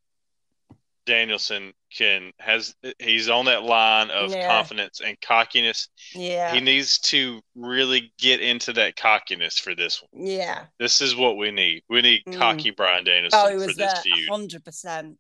Danielson 1.05 1.73
can 1.95 2.31
has 2.39 2.75
he's 2.99 3.29
on 3.29 3.45
that 3.45 3.63
line 3.63 4.09
of 4.09 4.31
Yeah. 4.31 4.47
confidence 4.47 4.99
and 4.99 5.19
cockiness. 5.21 5.87
Yeah, 6.13 6.53
He 6.53 6.59
needs 6.59 6.99
to 6.99 7.41
really 7.55 8.11
get 8.17 8.41
into 8.41 8.73
that 8.73 8.95
cockiness 8.95 9.57
for 9.59 9.73
this 9.75 10.01
one. 10.01 10.25
yeah. 10.27 10.65
This 10.79 11.01
is 11.01 11.15
what 11.15 11.37
we 11.37 11.51
need. 11.51 11.83
We 11.89 12.01
need 12.01 12.23
Mm. 12.25 12.37
cocky 12.37 12.71
Bryan 12.71 13.03
Danielson 13.03 13.39
Oh, 13.41 13.59
for 13.65 13.73
this 13.73 14.01
feud. 14.01 14.29
hundred 14.29 14.65
percent. 14.65 15.17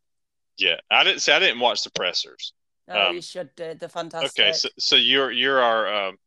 Yeah, 0.57 0.77
I 0.89 1.03
didn't 1.03 1.21
see. 1.21 1.31
I 1.31 1.39
didn't 1.39 1.59
watch 1.59 1.83
the 1.83 1.91
pressers. 1.91 2.53
Oh, 2.89 3.09
Um, 3.09 3.15
you 3.15 3.21
should 3.21 3.55
do. 3.55 3.73
They're 3.75 3.89
fantastic. 3.89 4.39
Okay, 4.43 4.53
so 4.53 4.69
so 4.79 4.95
you're 4.95 5.31
you're 5.31 5.61
our 5.61 6.07
um, 6.07 6.17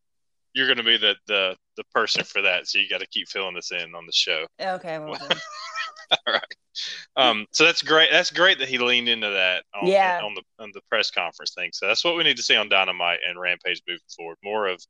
you're 0.53 0.67
going 0.67 0.77
to 0.79 0.85
be 0.85 0.97
the 0.97 1.17
the 1.27 1.57
the 1.77 1.85
person 1.95 2.25
for 2.25 2.43
that. 2.43 2.67
So 2.69 2.79
you 2.79 2.89
got 2.89 3.01
to 3.01 3.07
keep 3.07 3.29
filling 3.29 3.55
this 3.55 3.73
in 3.73 3.95
on 3.95 4.07
the 4.07 4.13
show. 4.13 4.47
okay, 4.61 4.99
well. 4.99 5.19
All 6.27 6.33
right. 6.35 6.55
Um, 7.17 7.47
so 7.53 7.65
that's 7.65 7.83
great. 7.83 8.11
That's 8.11 8.31
great 8.31 8.59
that 8.59 8.69
he 8.69 8.79
leaned 8.79 9.09
into 9.09 9.31
that 9.31 9.65
on, 9.75 9.87
Yeah. 9.89 10.21
on 10.23 10.35
the 10.35 10.43
on 10.59 10.71
the 10.75 10.81
press 10.89 11.11
conference 11.11 11.53
thing. 11.55 11.71
So 11.73 11.87
that's 11.87 12.05
what 12.05 12.17
we 12.17 12.25
need 12.25 12.37
to 12.37 12.43
see 12.43 12.57
on 12.57 12.69
Dynamite 12.69 13.21
and 13.29 13.39
Rampage 13.41 13.83
moving 13.89 14.01
forward. 14.17 14.39
More 14.43 14.67
of 14.69 14.83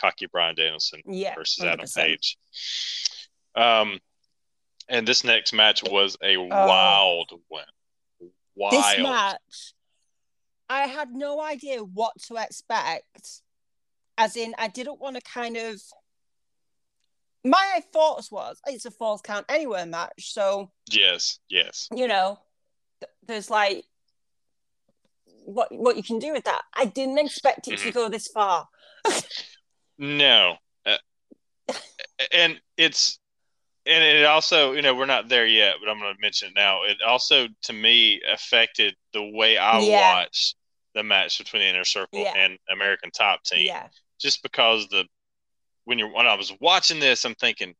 cocky 0.00 0.26
Bryan 0.26 0.54
Danielson 0.54 1.00
Yeah, 1.06 1.34
versus 1.34 1.62
Adam 1.64 1.86
100%. 1.86 1.94
Page. 1.96 2.36
Um, 3.54 4.00
and 4.88 5.06
this 5.06 5.24
next 5.24 5.52
match 5.52 5.82
was 5.82 6.16
a 6.22 6.36
Oh. 6.36 6.44
wild 6.44 7.30
one. 7.48 7.64
Wild. 8.56 8.72
this 8.72 8.98
match, 9.00 9.72
I 10.68 10.86
had 10.86 11.10
no 11.12 11.40
idea 11.40 11.80
what 11.80 12.12
to 12.28 12.36
expect. 12.36 13.40
As 14.16 14.36
in, 14.36 14.54
I 14.58 14.68
didn't 14.68 15.00
want 15.00 15.16
to 15.16 15.22
kind 15.22 15.56
of. 15.56 15.80
My 17.44 17.82
thoughts 17.92 18.30
was 18.32 18.58
it's 18.66 18.86
a 18.86 18.90
false 18.90 19.20
count 19.20 19.44
anywhere 19.48 19.84
match, 19.86 20.32
so 20.32 20.70
Yes. 20.90 21.38
Yes. 21.48 21.88
you 21.94 22.08
know, 22.08 22.38
th- 23.00 23.10
there's 23.26 23.50
like 23.50 23.84
what 25.44 25.68
what 25.72 25.96
you 25.96 26.02
can 26.02 26.18
do 26.18 26.32
with 26.32 26.44
that. 26.44 26.62
I 26.72 26.86
didn't 26.86 27.18
expect 27.18 27.68
it 27.68 27.78
to 27.78 27.90
Mhm. 27.90 27.94
go 27.94 28.08
this 28.08 28.28
far. 28.28 28.66
No. 29.98 30.56
Uh, 30.86 30.96
and 32.32 32.60
it's 32.76 33.18
and 33.86 34.02
it 34.02 34.24
also, 34.24 34.72
you 34.72 34.80
know, 34.80 34.94
we're 34.94 35.04
not 35.04 35.28
there 35.28 35.46
yet, 35.46 35.74
but 35.78 35.90
I'm 35.90 35.98
going 35.98 36.14
to 36.14 36.20
mention 36.20 36.48
it 36.48 36.54
now. 36.54 36.84
It 36.84 37.02
also, 37.02 37.48
to 37.64 37.72
me, 37.74 38.22
affected 38.32 38.96
the 39.12 39.22
way 39.22 39.58
I 39.58 39.80
Yeah. 39.80 40.14
watched 40.14 40.56
the 40.94 41.02
match 41.02 41.36
between 41.36 41.60
the 41.60 41.68
Inner 41.68 41.84
Circle 41.84 42.20
Yeah. 42.20 42.32
and 42.34 42.58
American 42.70 43.10
Top 43.10 43.44
Team. 43.44 43.66
Yeah, 43.66 43.88
Just 44.18 44.42
because 44.42 44.88
the 44.88 45.06
when 45.84 45.98
you're 45.98 46.12
when 46.12 46.26
I 46.26 46.34
was 46.34 46.52
watching 46.60 47.00
this, 47.00 47.24
I'm 47.24 47.34
thinking, 47.34 47.74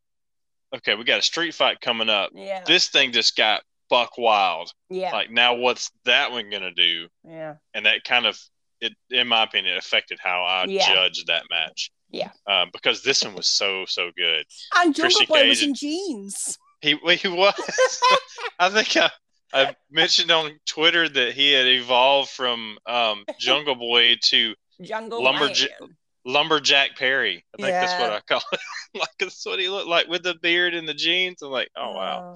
okay, 0.75 0.95
we 0.95 1.03
got 1.03 1.19
a 1.19 1.23
street 1.23 1.53
fight 1.53 1.79
coming 1.81 2.09
up. 2.09 2.31
yeah, 2.33 2.63
This 2.65 2.87
thing 2.89 3.11
just 3.11 3.35
got 3.35 3.61
buck 3.89 4.17
wild. 4.17 4.71
yeah, 4.89 5.11
Like 5.11 5.29
now, 5.31 5.55
what's 5.55 5.91
that 6.05 6.31
one 6.31 6.49
going 6.49 6.63
to 6.63 6.71
do? 6.73 7.07
yeah. 7.23 7.55
and 7.73 7.85
that 7.85 8.03
kind 8.03 8.25
of 8.25 8.39
it 8.81 8.93
in 9.09 9.27
my 9.27 9.43
opinion 9.43 9.77
affected 9.77 10.19
how 10.21 10.43
i 10.43 10.65
Yeah. 10.65 10.93
judged 10.93 11.27
that 11.27 11.43
match 11.49 11.91
Yeah. 12.11 12.31
uh, 12.45 12.65
because 12.73 13.03
this 13.03 13.23
one 13.23 13.33
was 13.33 13.47
so 13.47 13.85
so 13.87 14.11
good 14.17 14.45
And 14.75 14.93
Jungle 14.93 15.25
Boy 15.27 15.47
was 15.47 15.63
in 15.63 15.73
jeans. 15.73 16.57
he 16.81 16.97
he 17.15 17.27
was 17.29 17.53
i 18.59 18.69
think 18.69 18.97
I, 18.97 19.09
I 19.53 19.75
mentioned 19.89 20.29
on 20.29 20.59
twitter 20.65 21.07
that 21.07 21.33
he 21.33 21.53
had 21.53 21.67
evolved 21.67 22.31
from 22.31 22.77
um, 22.85 23.23
jungle 23.39 23.75
boy 23.75 24.17
to 24.25 24.53
Jungle 24.81 25.21
Lumberja- 25.21 25.69
Man. 25.79 25.95
Lumberjack 26.25 26.97
perry 26.97 27.45
i 27.53 27.61
think 27.61 27.69
that's 27.69 28.01
what 28.01 28.11
i 28.11 28.19
call 28.21 28.41
it 28.51 28.59
like 28.95 29.09
that's 29.19 29.45
what 29.45 29.59
he 29.59 29.69
looked 29.69 29.87
like 29.87 30.07
with 30.07 30.23
the 30.23 30.33
beard 30.41 30.73
and 30.73 30.87
the 30.89 30.93
jeans 30.93 31.41
i'm 31.43 31.51
like 31.51 31.69
oh 31.77 31.91
wow 31.91 32.33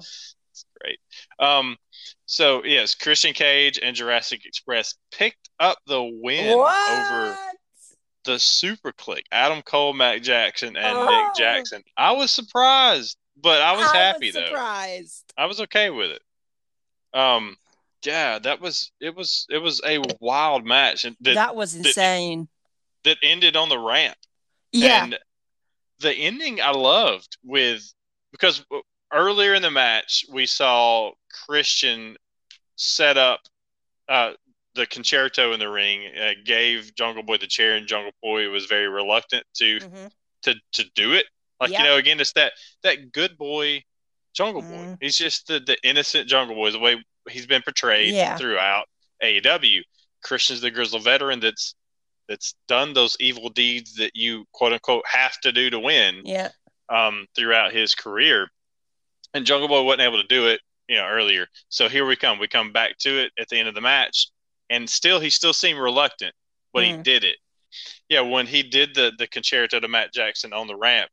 It's 0.52 0.64
great. 0.80 0.98
Um, 1.38 1.76
so 2.26 2.64
yes, 2.64 2.94
Christian 2.94 3.32
Cage 3.32 3.78
and 3.82 3.94
Jurassic 3.96 4.44
Express 4.44 4.94
picked 5.12 5.48
up 5.60 5.78
the 5.86 6.02
win 6.02 6.58
What? 6.58 6.90
over 6.90 7.36
the 8.24 8.32
Superkliq. 8.32 9.22
Adam 9.32 9.62
Cole, 9.62 9.92
Matt 9.94 10.22
Jackson, 10.22 10.76
and 10.76 10.98
Oh. 10.98 11.06
Nick 11.08 11.34
Jackson. 11.36 11.82
I 11.96 12.12
was 12.12 12.30
surprised, 12.32 13.16
but 13.40 13.62
I 13.62 13.72
was 13.76 13.90
happy 13.92 14.32
though. 14.32 14.44
surprised. 14.46 15.32
I 15.38 15.46
was 15.46 15.60
okay 15.62 15.88
with 15.88 16.10
it. 16.10 16.22
Um, 17.18 17.56
yeah, 18.04 18.38
that 18.40 18.60
was 18.60 18.90
it. 19.00 19.14
Was 19.14 19.46
it 19.50 19.58
was 19.58 19.80
a 19.86 20.00
wild 20.20 20.66
match 20.66 21.04
and 21.04 21.16
that 21.20 21.34
That 21.36 21.56
was 21.56 21.74
insane. 21.74 22.48
That 23.04 23.18
ended 23.22 23.56
on 23.56 23.68
the 23.68 23.78
ramp. 23.78 24.16
yeah, 24.72 25.04
And 25.04 25.18
the 26.00 26.12
ending 26.14 26.60
I 26.60 26.70
loved 26.70 27.36
with 27.42 27.92
because 28.32 28.64
earlier 29.12 29.54
in 29.54 29.62
the 29.62 29.70
match 29.70 30.24
we 30.30 30.46
saw 30.46 31.12
Christian 31.46 32.16
set 32.76 33.16
up 33.16 33.40
uh, 34.08 34.32
the 34.74 34.86
Conchairto 34.86 35.52
in 35.52 35.60
the 35.60 35.68
ring, 35.68 36.06
uh, 36.16 36.32
gave 36.44 36.94
Jungle 36.94 37.22
Boy 37.22 37.36
the 37.38 37.46
chair, 37.46 37.76
and 37.76 37.86
Jungle 37.86 38.12
Boy 38.22 38.48
was 38.50 38.66
very 38.66 38.88
reluctant 38.88 39.44
to 39.54 39.78
Mhm. 39.80 40.10
to 40.42 40.54
to 40.72 40.84
do 40.94 41.12
it. 41.12 41.26
Like 41.60 41.70
Yeah. 41.70 41.78
you 41.82 41.84
know, 41.88 41.96
again, 41.96 42.20
it's 42.20 42.32
that 42.34 42.52
that 42.82 43.12
good 43.12 43.36
boy 43.36 43.84
Jungle 44.32 44.62
Boy. 44.62 44.68
Mhm. 44.68 44.98
He's 45.00 45.16
just 45.18 45.46
the 45.48 45.60
the 45.60 45.76
innocent 45.82 46.28
Jungle 46.28 46.54
Boy, 46.56 46.70
the 46.70 46.78
way 46.78 47.02
he's 47.28 47.46
been 47.46 47.62
portrayed 47.62 48.14
Yeah. 48.14 48.36
throughout 48.36 48.88
AEW. 49.22 49.82
Christian's 50.22 50.60
the 50.60 50.70
grizzled 50.70 51.02
veteran 51.04 51.40
that's 51.40 51.74
that's 52.30 52.54
done 52.68 52.94
those 52.94 53.16
evil 53.18 53.48
deeds 53.50 53.96
that 53.96 54.12
you 54.14 54.44
quote 54.52 54.72
unquote 54.72 55.02
have 55.04 55.38
to 55.40 55.50
do 55.50 55.68
to 55.68 55.80
win 55.80 56.22
yeah, 56.24 56.48
um, 56.88 57.26
throughout 57.34 57.72
his 57.72 57.96
career. 57.96 58.48
And 59.34 59.44
Jungle 59.44 59.68
Boy 59.68 59.82
wasn't 59.82 60.02
able 60.02 60.22
to 60.22 60.28
do 60.28 60.46
it, 60.46 60.60
you 60.88 60.96
know, 60.96 61.06
earlier. 61.06 61.48
So 61.68 61.88
here 61.88 62.06
we 62.06 62.14
come. 62.14 62.38
We 62.38 62.46
come 62.46 62.72
back 62.72 62.96
to 62.98 63.18
it 63.20 63.32
at 63.38 63.48
the 63.48 63.58
end 63.58 63.68
of 63.68 63.74
the 63.74 63.80
match, 63.80 64.28
and 64.70 64.88
still 64.88 65.18
he 65.18 65.28
still 65.28 65.52
seemed 65.52 65.80
reluctant, 65.80 66.32
but 66.72 66.84
he 66.84 66.92
Mm. 66.92 67.02
did 67.02 67.24
it. 67.24 67.36
yeah, 68.08 68.20
when 68.20 68.46
he 68.46 68.62
did 68.62 68.94
the 68.94 69.12
the 69.18 69.26
Conchairto 69.28 69.80
to 69.80 69.88
Matt 69.88 70.12
Jackson 70.14 70.52
on 70.52 70.66
the 70.68 70.76
ramp, 70.76 71.10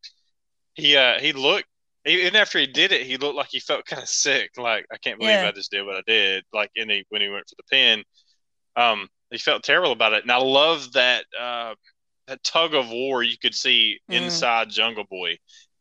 he 0.76 0.96
uh 0.96 1.20
he 1.20 1.34
looked 1.34 1.68
even 2.06 2.36
after 2.36 2.58
he 2.60 2.68
did 2.68 2.92
it, 2.92 3.06
he 3.06 3.18
looked 3.18 3.36
like 3.36 3.50
he 3.50 3.60
felt 3.60 3.86
kind 3.86 4.02
of 4.02 4.08
sick. 4.10 4.52
Like 4.58 4.86
I 4.92 4.98
can't 4.98 5.20
believe 5.20 5.42
Yeah. 5.42 5.48
I 5.48 5.52
just 5.52 5.72
did 5.72 5.84
what 5.86 5.96
I 5.98 6.04
did. 6.08 6.44
Like 6.54 6.70
he 6.76 7.06
when 7.10 7.22
he 7.22 7.30
went 7.30 7.48
for 7.50 7.56
the 7.58 7.64
pin, 7.72 8.04
um, 8.76 9.10
he 9.32 9.38
felt 9.38 9.64
terrible 9.64 9.92
about 9.92 10.14
it. 10.14 10.24
And 10.24 10.32
I 10.32 10.38
love 10.38 10.94
that 10.94 11.26
uh 11.40 11.76
that 12.28 12.44
tug 12.44 12.74
of 12.74 12.90
war 12.90 13.24
you 13.24 13.38
could 13.38 13.56
see 13.56 14.00
Mm. 14.10 14.16
inside 14.24 14.70
Jungle 14.70 15.06
Boy, 15.10 15.38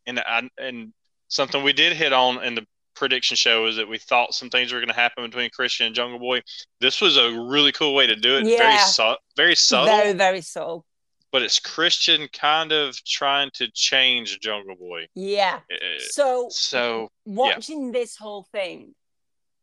and 0.06 0.20
I 0.20 0.48
and 0.58 0.92
something 1.28 1.62
we 1.64 1.72
did 1.72 1.92
hit 1.96 2.12
on 2.12 2.42
in 2.44 2.54
the 2.54 2.66
prediction 2.94 3.36
show 3.36 3.66
is 3.66 3.76
that 3.76 3.88
we 3.88 3.98
thought 3.98 4.32
some 4.32 4.48
things 4.48 4.72
were 4.72 4.78
going 4.78 4.88
to 4.88 4.94
happen 4.94 5.24
between 5.24 5.50
Christian 5.50 5.86
and 5.86 5.94
Jungle 5.94 6.18
Boy. 6.18 6.40
This 6.80 7.00
was 7.00 7.16
a 7.18 7.30
really 7.30 7.72
cool 7.72 7.94
way 7.94 8.06
to 8.06 8.16
do 8.16 8.36
it. 8.38 8.44
Very 8.44 8.74
Yeah. 8.74 8.84
su- 8.86 9.16
very 9.36 9.54
subtle, 9.56 9.86
Very, 9.94 10.12
very 10.14 10.40
subtle. 10.40 10.86
but 11.32 11.42
it's 11.42 11.58
Christian 11.58 12.26
kind 12.32 12.72
of 12.72 12.96
trying 13.04 13.50
to 13.54 13.68
change 13.72 14.38
Jungle 14.40 14.76
Boy. 14.76 15.08
Yeah. 15.14 15.60
Uh, 15.70 15.76
So 15.98 16.46
So 16.50 17.10
watching 17.26 17.92
this 17.92 18.16
whole 18.16 18.44
thing, 18.44 18.94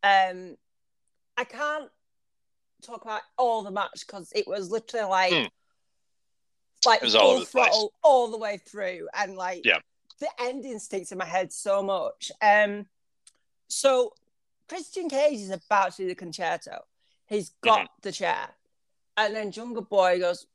um, 0.03 0.55
I 1.37 1.45
can't 1.45 1.89
talk 2.83 3.03
about 3.03 3.21
all 3.37 3.63
the 3.63 3.71
match 3.71 4.05
because 4.05 4.31
it 4.35 4.47
was 4.47 4.69
literally 4.71 5.05
like, 5.09 5.31
Hmm. 5.33 5.45
like 6.85 7.03
all 7.03 7.09
full 7.09 7.35
place. 7.37 7.49
throttle 7.49 7.93
all 8.03 8.27
the 8.29 8.37
way 8.37 8.57
through, 8.57 9.07
and 9.13 9.35
like, 9.35 9.63
Yeah. 9.65 9.79
the 10.19 10.29
ending 10.39 10.79
sticks 10.79 11.11
in 11.11 11.17
my 11.17 11.25
head 11.25 11.51
so 11.53 11.81
much. 11.81 12.31
Um, 12.41 12.87
so 13.67 14.13
Christian 14.67 15.09
Cage 15.09 15.39
is 15.39 15.49
about 15.49 15.91
to 15.95 16.03
do 16.03 16.07
the 16.07 16.15
Conchairto. 16.15 16.79
He's 17.27 17.49
got 17.61 17.79
Mm-hmm. 17.79 18.01
the 18.01 18.11
chair, 18.11 18.49
and 19.17 19.35
then 19.35 19.51
Jungle 19.51 19.83
Boy 19.83 20.19
goes, 20.19 20.45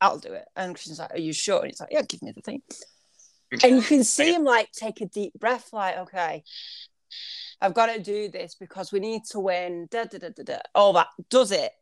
"I'll 0.00 0.18
do 0.18 0.32
it," 0.32 0.46
and 0.54 0.74
Christian's 0.74 0.98
like, 0.98 1.12
"Are 1.14 1.18
you 1.18 1.32
sure?" 1.32 1.60
And 1.60 1.70
he's 1.70 1.80
like, 1.80 1.92
"Yeah, 1.92 2.02
give 2.02 2.22
me 2.22 2.32
the 2.32 2.42
thing." 2.42 2.62
and 3.50 3.76
you 3.76 3.80
can 3.82 4.04
see 4.04 4.34
him 4.34 4.44
like 4.44 4.70
take 4.72 5.00
a 5.00 5.06
deep 5.06 5.32
breath, 5.34 5.72
like, 5.72 5.96
okay, 5.96 6.44
I've 7.60 7.74
got 7.74 7.86
to 7.86 8.00
do 8.00 8.28
this 8.28 8.54
because 8.54 8.92
we 8.92 9.00
need 9.00 9.24
to 9.30 9.40
win. 9.40 9.88
Da 9.90 10.04
da 10.04 10.18
da 10.18 10.28
da 10.30 10.42
da. 10.42 10.58
All 10.74 10.92
that 10.94 11.08
does 11.28 11.50
it, 11.50 11.72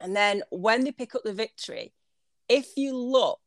and 0.00 0.14
then 0.14 0.42
when 0.50 0.84
they 0.84 0.92
pick 0.92 1.14
up 1.14 1.22
the 1.24 1.32
victory, 1.32 1.92
if 2.48 2.76
you 2.76 2.96
look, 2.96 3.40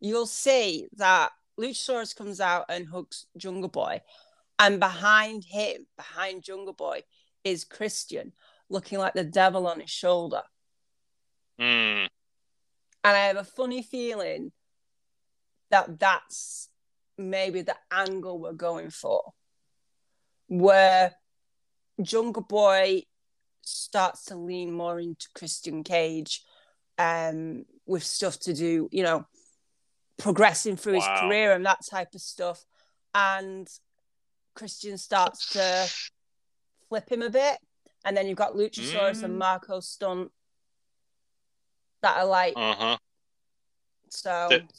you'll 0.00 0.26
see 0.26 0.86
that 0.96 1.30
Luchasaurus 1.58 2.16
comes 2.16 2.40
out 2.40 2.66
and 2.68 2.88
hugs 2.88 3.26
Jungle 3.36 3.68
Boy, 3.68 4.00
and 4.58 4.80
behind 4.80 5.44
him, 5.44 5.86
behind 5.96 6.42
Jungle 6.42 6.72
Boy, 6.74 7.02
is 7.44 7.64
Christian 7.64 8.32
looking 8.68 8.98
like 8.98 9.14
the 9.14 9.24
devil 9.24 9.66
on 9.66 9.80
his 9.80 9.90
shoulder. 9.90 10.42
mm, 11.60 12.08
And 13.04 13.16
I 13.16 13.26
have 13.26 13.36
a 13.36 13.44
funny 13.44 13.82
feeling 13.82 14.52
that 15.70 15.98
that's 15.98 16.68
maybe 17.18 17.62
the 17.62 17.76
angle 17.90 18.38
we're 18.38 18.52
going 18.52 18.90
for, 18.90 19.32
where 20.48 21.14
Jungle 22.02 22.42
Boy 22.42 23.04
starts 23.62 24.26
to 24.26 24.36
lean 24.36 24.72
more 24.72 25.00
into 25.00 25.28
Christian 25.34 25.82
Cage 25.84 26.42
um, 26.98 27.64
with 27.86 28.04
stuff 28.04 28.38
to 28.40 28.52
do, 28.52 28.88
you 28.92 29.02
know, 29.02 29.26
progressing 30.18 30.76
through 30.76 30.94
his 30.94 31.06
career 31.20 31.52
and 31.52 31.64
that 31.66 31.84
type 31.88 32.14
of 32.14 32.20
stuff. 32.20 32.64
And 33.14 33.68
Christian 34.54 34.98
starts 34.98 35.50
to 35.50 35.90
flip 36.88 37.10
him 37.10 37.22
a 37.22 37.30
bit. 37.30 37.58
And 38.04 38.16
then 38.16 38.26
you've 38.26 38.36
got 38.38 38.54
Luchasaurus 38.54 39.20
Mm. 39.20 39.22
and 39.24 39.38
Marco 39.38 39.80
Stunt 39.80 40.30
that 42.02 42.18
are 42.18 42.26
like, 42.26 42.52
uh 42.56 42.74
huh. 42.74 42.96
so. 44.10 44.48
That- 44.50 44.70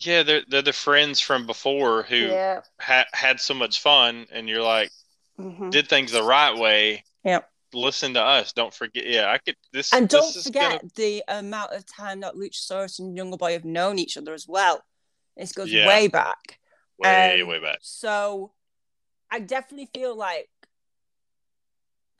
Yeah, 0.00 0.22
they're 0.22 0.42
they're 0.48 0.62
the 0.62 0.72
friends 0.72 1.20
from 1.20 1.46
before 1.46 2.02
who 2.04 2.16
yeah. 2.16 2.62
ha- 2.80 3.06
had 3.12 3.38
so 3.40 3.54
much 3.54 3.80
fun, 3.80 4.26
and 4.32 4.48
you're 4.48 4.62
like 4.62 4.90
Mhm. 5.38 5.70
did 5.70 5.88
things 5.88 6.12
the 6.12 6.22
right 6.22 6.56
way. 6.56 7.04
Yep. 7.24 7.48
Listen 7.72 8.14
to 8.14 8.20
us. 8.22 8.52
Don't 8.52 8.74
forget. 8.74 9.06
Yeah, 9.06 9.30
I 9.30 9.38
could. 9.38 9.56
This 9.72 9.92
And 9.92 10.08
don't 10.08 10.34
is 10.34 10.44
forget 10.44 10.80
gonna- 10.80 10.90
the 10.96 11.22
amount 11.28 11.72
of 11.72 11.86
time 11.86 12.20
that 12.20 12.34
Luchasaurus 12.34 12.98
and 12.98 13.16
Jungle 13.16 13.38
Boy 13.38 13.52
have 13.52 13.64
known 13.64 13.98
each 13.98 14.16
other 14.16 14.34
as 14.34 14.48
well. 14.48 14.82
This 15.36 15.52
goes 15.52 15.70
Yeah. 15.72 15.86
way 15.86 16.08
back. 16.08 16.58
way 16.98 17.40
um, 17.40 17.48
way 17.48 17.58
back. 17.60 17.78
So 17.80 18.52
I 19.30 19.38
definitely 19.40 19.88
feel 19.94 20.14
like 20.14 20.50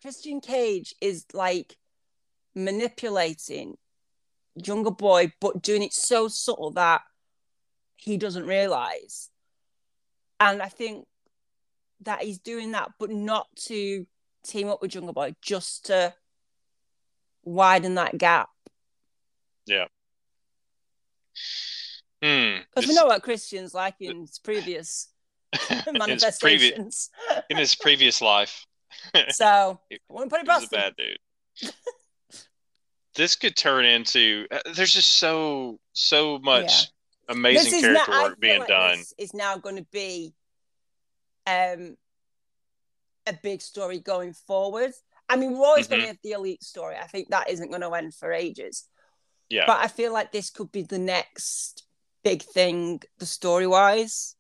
Christian 0.01 0.41
Cage 0.41 0.95
is 1.03 1.27
like 1.35 1.77
manipulating 2.55 3.77
Jungle 4.61 4.93
Boy, 4.93 5.33
but 5.41 5.63
doing 5.63 5.83
it 5.83 5.93
so 5.93 6.29
subtle 6.29 6.71
that 6.73 7.03
he 8.01 8.17
doesn't 8.17 8.47
realize. 8.47 9.31
And 10.39 10.63
I 10.63 10.69
think 10.69 11.07
that 12.03 12.23
he's 12.23 12.39
doing 12.39 12.73
that, 12.73 12.91
but 12.99 13.11
not 13.11 13.47
to 13.67 14.07
team 14.45 14.69
up 14.69 14.81
with 14.81 14.93
Jungle 14.93 15.13
Boy, 15.13 15.35
just 15.43 15.87
to 15.87 16.15
widen 17.45 17.97
that 17.97 18.17
gap. 18.17 18.49
Yeah. 19.67 19.87
Because 22.21 22.87
we 22.87 22.95
know 22.95 23.07
what 23.07 23.23
Christian's 23.23 23.73
like 23.75 23.95
in 24.01 24.21
his 24.21 24.39
previous 24.39 25.09
in 25.71 25.77
his 25.79 25.85
manifestations. 25.95 27.11
in 27.49 27.57
his 27.57 27.75
previous 27.75 28.21
life. 28.21 28.67
so 29.31 29.81
I 29.91 29.99
wouldn't 30.09 30.31
put 30.31 30.41
it 30.41 30.47
He 30.47 30.53
was 30.53 30.65
a 30.65 30.69
bad 30.69 30.95
dude. 30.97 31.73
this 33.15 33.37
could 33.37 33.57
turn 33.57 33.85
into. 33.85 34.47
uh, 34.51 34.59
There's 34.75 34.93
just 34.93 35.19
so 35.19 35.79
so 35.93 36.39
much 36.39 36.89
amazing 37.31 37.73
This 37.73 37.83
character 37.83 38.13
I 38.13 38.23
work 38.25 38.41
being 38.41 38.59
like 38.61 38.69
done. 38.69 38.99
Is 39.19 39.33
now 39.35 39.57
going 39.57 39.77
to 39.77 39.87
be 39.93 40.35
um, 41.47 41.97
a 43.27 43.33
big 43.43 43.63
story 43.63 43.99
going 43.99 44.33
forward. 44.35 44.93
I 45.29 45.37
mean, 45.37 45.53
we're 45.57 45.67
always 45.67 45.87
going 45.87 46.01
Mhm. 46.01 46.05
to 46.05 46.09
have 46.09 46.19
the 46.23 46.33
elite 46.33 46.63
story. 46.65 46.97
I 46.97 47.07
think 47.07 47.31
that 47.31 47.49
isn't 47.49 47.69
going 47.71 47.83
to 47.83 47.91
end 47.95 48.15
for 48.15 48.33
ages. 48.33 48.85
Yeah. 49.49 49.65
But 49.67 49.79
I 49.79 49.89
feel 49.89 50.13
like 50.13 50.33
this 50.33 50.51
could 50.51 50.71
be 50.73 50.83
the 50.83 50.99
next 50.99 51.85
big 52.23 52.43
thing, 52.43 53.01
the 53.19 53.27
story 53.27 53.67
wise. 53.67 54.37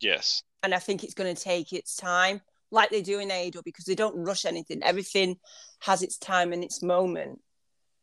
Yes. 0.00 0.42
and 0.62 0.74
I 0.74 0.78
think 0.80 1.04
it's 1.04 1.14
going 1.14 1.32
to 1.34 1.40
take 1.40 1.72
its 1.72 1.94
time, 1.96 2.40
like 2.72 2.90
they 2.90 3.02
do 3.02 3.20
in 3.20 3.28
AEW, 3.30 3.62
because 3.64 3.84
they 3.84 3.94
don't 3.94 4.24
rush 4.24 4.44
anything. 4.44 4.82
Everything 4.82 5.38
has 5.80 6.02
its 6.02 6.18
time 6.18 6.52
and 6.52 6.64
its 6.64 6.82
moment. 6.82 7.40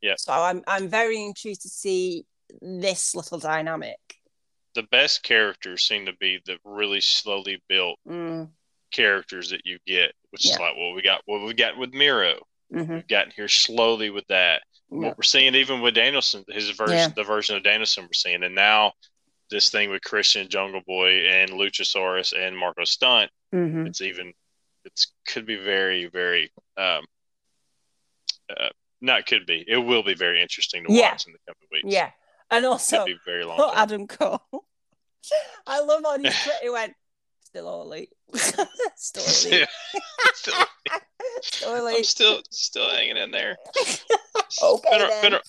Yeah. 0.02 0.16
So 0.18 0.32
I'm 0.32 0.64
I'm 0.68 0.88
very 0.88 1.22
intrigued 1.22 1.62
to 1.64 1.70
see 1.70 2.26
this 2.62 3.16
little 3.16 3.40
dynamic. 3.40 3.98
The 4.74 4.84
best 4.84 5.24
characters 5.24 5.84
seem 5.84 6.06
to 6.06 6.14
be 6.20 6.40
the 6.46 6.58
really 6.66 7.02
slowly 7.02 7.62
built 7.70 7.98
Mm, 8.08 8.50
characters 8.92 9.50
that 9.50 9.62
you 9.66 9.80
get, 9.88 10.14
which 10.32 10.46
is 10.46 10.60
like 10.60 10.76
what 10.76 10.96
we 10.96 11.02
got. 11.02 11.22
What 11.26 11.42
we 11.46 11.54
got 11.54 11.78
with 11.78 11.94
Miro. 11.94 12.40
mhm, 12.74 12.90
We've 12.96 13.08
gotten 13.08 13.32
here 13.36 13.48
slowly 13.48 14.10
with 14.10 14.26
that. 14.28 14.64
yeah. 14.90 14.98
What 15.08 15.18
we're 15.18 15.24
seeing 15.24 15.56
even 15.56 15.82
with 15.82 15.94
Danielson, 15.96 16.44
his 16.50 16.70
version, 16.72 16.96
Yeah. 16.96 17.10
the 17.16 17.24
version 17.24 17.56
of 17.56 17.64
Danielson 17.64 18.04
we're 18.06 18.14
seeing, 18.14 18.44
and 18.44 18.56
now 18.56 18.94
this 19.50 19.70
thing 19.70 19.90
with 19.92 20.02
Christian 20.02 20.50
Jungle 20.50 20.82
Boy 20.88 21.28
and 21.28 21.52
Luchasaurus 21.52 22.34
and 22.38 22.58
Marco 22.58 22.84
Stunt. 22.84 23.30
mhm. 23.54 23.88
It's 23.88 24.02
even, 24.02 24.34
it's 24.84 25.14
could 25.28 25.46
be 25.46 25.56
very, 25.56 26.08
very, 26.08 26.52
um, 26.78 27.06
uh, 28.50 28.70
not 29.02 29.26
could 29.28 29.46
be. 29.46 29.64
It 29.68 29.78
will 29.78 30.04
be 30.04 30.16
very 30.16 30.42
interesting 30.42 30.84
to 30.86 30.92
Yeah. 30.94 31.12
watch 31.12 31.28
in 31.28 31.34
the 31.34 31.40
coming 31.48 31.68
weeks. 31.72 31.94
Yeah. 31.94 32.12
And 32.52 32.66
also, 32.66 33.06
very 33.26 33.44
long. 33.44 33.72
Adam 33.76 34.08
Cole. 34.08 34.42
I 35.68 35.82
love 35.82 36.06
on 36.06 36.24
his 36.24 36.36
Twitter, 36.44 36.60
he 36.62 36.70
went, 36.70 36.94
still 37.42 37.68
all 37.68 37.82
elite. 37.84 38.10
still 38.96 39.24
elite. 39.24 39.68
still, 40.34 40.54
still 41.44 41.88
I'm 41.88 42.04
still, 42.04 42.42
still 42.52 42.90
hanging 42.90 43.18
in 43.18 43.32
there. 43.32 43.58
It's 43.76 44.62
Okay, 44.62 44.90
been 44.90 45.02
a, 45.02 45.22
been 45.22 45.34
a, 45.34 45.42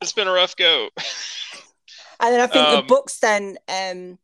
it's 0.00 0.12
been 0.12 0.28
a 0.28 0.32
rough 0.32 0.56
go. 0.56 0.90
And 2.20 2.34
then 2.34 2.40
I 2.40 2.46
think 2.46 2.68
the 2.68 2.86
books 2.86 3.18
then 3.18 3.56
um 3.68 4.18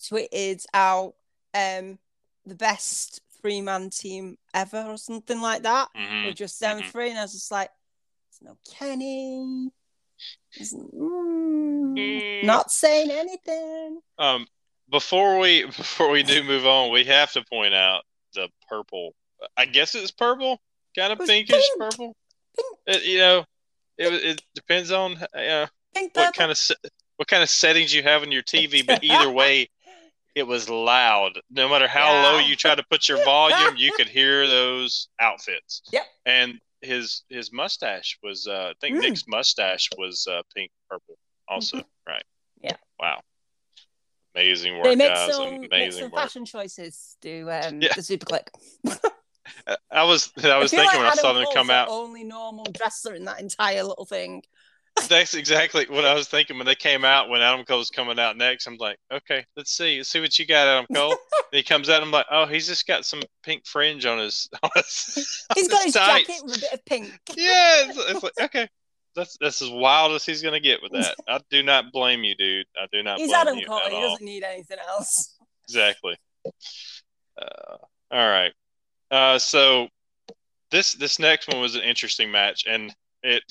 tweeted 0.00 0.64
out 0.74 1.14
um 1.54 1.98
the 2.46 2.54
best 2.54 3.20
three 3.40 3.60
man 3.60 3.90
team 3.90 4.38
ever 4.54 4.82
or 4.82 4.96
something 4.96 5.40
like 5.40 5.62
that. 5.62 5.88
Mhm. 5.96 6.26
With 6.26 6.36
just 6.36 6.58
them 6.60 6.80
mhm. 6.80 6.90
three, 6.90 7.10
and 7.10 7.18
I 7.18 7.22
was 7.22 7.32
just 7.32 7.50
like, 7.50 7.70
there's 8.40 8.50
no 8.50 8.58
Kenny. 8.74 9.70
There's, 10.56 10.72
mm, 10.72 11.94
Mm. 11.94 12.44
not 12.44 12.70
saying 12.72 13.10
anything. 13.10 14.00
Um, 14.18 14.46
before 14.90 15.38
we 15.38 15.64
before 15.66 16.10
we 16.10 16.22
do 16.22 16.42
move 16.42 16.66
on, 16.66 16.92
we 16.92 17.04
have 17.04 17.32
to 17.32 17.44
point 17.44 17.74
out 17.74 18.02
the 18.34 18.48
purple. 18.68 19.14
I 19.56 19.66
guess 19.66 19.94
it's 19.94 20.10
purple, 20.10 20.60
kind 20.96 21.12
of 21.12 21.18
It 21.18 21.22
was 21.22 21.30
pinkish 21.30 21.56
pink. 21.56 21.78
purple. 21.78 22.16
Pink. 22.56 22.78
It, 22.86 23.04
you 23.04 23.18
know, 23.18 23.44
it 23.98 24.12
it 24.12 24.42
depends 24.54 24.90
on 24.90 25.16
uh, 25.34 25.66
what 26.14 26.34
kind 26.34 26.50
of 26.50 26.58
se- 26.58 26.74
what 27.16 27.28
kind 27.28 27.42
of 27.42 27.50
settings 27.50 27.94
you 27.94 28.02
have 28.02 28.22
on 28.22 28.32
your 28.32 28.42
TV. 28.42 28.84
But 28.86 29.02
either 29.04 29.30
way, 29.30 29.68
it 30.34 30.44
was 30.44 30.68
loud. 30.68 31.38
No 31.50 31.68
matter 31.68 31.86
how 31.86 32.12
low 32.24 32.38
you 32.38 32.56
try 32.56 32.74
to 32.74 32.82
put 32.90 33.08
your 33.08 33.22
volume, 33.24 33.76
you 33.76 33.92
could 33.96 34.08
hear 34.08 34.46
those 34.48 35.08
outfits. 35.20 35.82
Yep. 35.92 36.02
And 36.26 36.58
his 36.84 37.24
his 37.28 37.52
mustache 37.52 38.18
was. 38.22 38.46
Uh, 38.46 38.70
I 38.70 38.74
think 38.80 38.96
Mm. 38.96 39.00
Nick's 39.00 39.26
mustache 39.26 39.88
was 39.98 40.26
uh, 40.30 40.42
pink 40.54 40.70
purple. 40.88 41.16
Also, 41.48 41.82
right? 42.06 42.24
Yeah. 42.62 42.76
Wow. 42.98 43.20
Amazing 44.34 44.76
work, 44.78 44.84
They 44.84 44.96
make 44.96 45.14
guys. 45.14 45.34
some, 45.34 45.60
make 45.60 45.70
Amazing 45.70 46.02
some 46.04 46.10
work. 46.10 46.20
fashion 46.22 46.44
choices. 46.44 47.16
Do 47.20 47.48
um, 47.50 47.80
Yeah. 47.80 47.92
the 47.94 48.00
Superkliq. 48.02 48.48
I 49.90 50.02
was 50.04 50.32
I 50.42 50.58
was 50.58 50.70
feel 50.70 50.80
thinking 50.80 50.98
when 51.00 51.06
I 51.06 51.14
saw 51.14 51.32
them 51.32 51.44
Cole's 51.44 51.54
come 51.54 51.66
the 51.68 51.72
out. 51.74 51.88
Only 51.88 52.24
normal 52.24 52.64
dresser 52.64 53.14
in 53.14 53.24
that 53.26 53.40
entire 53.40 53.84
little 53.84 54.04
thing. 54.06 54.42
That's 55.08 55.34
exactly 55.34 55.86
what 55.88 56.04
I 56.04 56.14
was 56.14 56.28
thinking 56.28 56.56
when 56.56 56.66
they 56.66 56.74
came 56.74 57.04
out. 57.04 57.28
When 57.28 57.42
Adam 57.42 57.64
Cole's 57.64 57.90
coming 57.90 58.18
out 58.18 58.36
next, 58.36 58.66
I'm 58.66 58.76
like, 58.76 58.96
okay, 59.12 59.44
let's 59.56 59.72
see, 59.76 59.98
let's 59.98 60.08
see 60.08 60.20
what 60.20 60.38
you 60.38 60.46
got, 60.46 60.66
Adam 60.68 60.86
Cole. 60.94 61.16
he 61.52 61.62
comes 61.62 61.88
out, 61.90 62.02
I'm 62.02 62.10
like, 62.10 62.26
oh, 62.30 62.46
he's 62.46 62.66
just 62.66 62.86
got 62.86 63.04
some 63.04 63.20
pink 63.42 63.66
fringe 63.66 64.06
on 64.06 64.18
his. 64.18 64.48
On 64.62 64.70
his 64.76 65.46
He's 65.56 65.68
on 65.68 65.70
got 65.70 65.84
his 65.84 65.94
tights. 65.94 66.26
jacket 66.28 66.44
with 66.44 66.56
a 66.56 66.60
bit 66.60 66.72
of 66.72 66.84
pink. 66.84 67.12
Yeah, 67.36 67.84
it's, 67.88 67.98
it's 67.98 68.22
like 68.22 68.32
okay, 68.40 68.68
that's 69.14 69.36
that's 69.40 69.60
as 69.62 69.70
wild 69.70 70.12
as 70.12 70.24
he's 70.24 70.42
gonna 70.42 70.60
get 70.60 70.80
with 70.82 70.92
that. 70.92 71.16
I 71.28 71.40
do 71.50 71.62
not 71.62 71.92
blame 71.92 72.22
you, 72.24 72.34
dude. 72.36 72.66
I 72.80 72.86
do 72.92 73.02
not 73.02 73.18
He's 73.18 73.28
blame 73.28 73.40
Adam 73.40 73.58
you 73.58 73.66
Cole. 73.66 73.80
He 73.88 73.96
all. 73.96 74.10
doesn't 74.10 74.24
need 74.24 74.44
anything 74.44 74.78
else. 74.88 75.36
Exactly. 75.68 76.16
Uh, 77.40 77.76
all 78.10 78.28
right. 78.28 78.52
Uh, 79.10 79.38
so 79.38 79.88
this 80.70 80.92
this 80.94 81.18
next 81.18 81.48
one 81.48 81.60
was 81.60 81.74
an 81.74 81.82
interesting 81.82 82.30
match, 82.30 82.64
and 82.68 82.94
it 83.22 83.42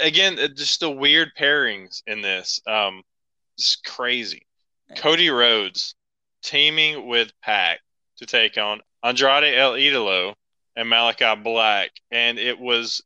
again 0.00 0.38
just 0.56 0.80
the 0.80 0.90
weird 0.90 1.32
pairings 1.38 2.02
in 2.06 2.22
this. 2.22 2.60
Um, 2.66 3.02
just 3.58 3.84
crazy. 3.84 4.46
Cody 4.96 5.30
Rhodes 5.30 5.94
teaming 6.42 7.06
with 7.06 7.32
Pac 7.42 7.80
to 8.18 8.26
take 8.26 8.58
on 8.58 8.80
Andrade 9.02 9.54
El 9.54 9.72
Idolo 9.72 10.34
and 10.76 10.88
Malakai 10.88 11.42
Black, 11.42 11.90
and 12.10 12.38
it 12.38 12.58
was 12.58 13.02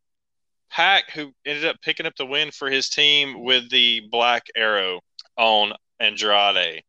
Pac 0.71 1.11
who 1.11 1.33
ended 1.45 1.65
up 1.65 1.77
picking 1.83 2.07
up 2.07 2.15
the 2.17 2.27
win 2.27 2.51
for 2.51 2.71
his 2.71 2.89
team 2.89 3.43
with 3.45 3.71
the 3.71 4.03
Black 4.11 4.47
Arrow 4.57 5.01
on 5.37 5.73
Andrade. 6.01 6.83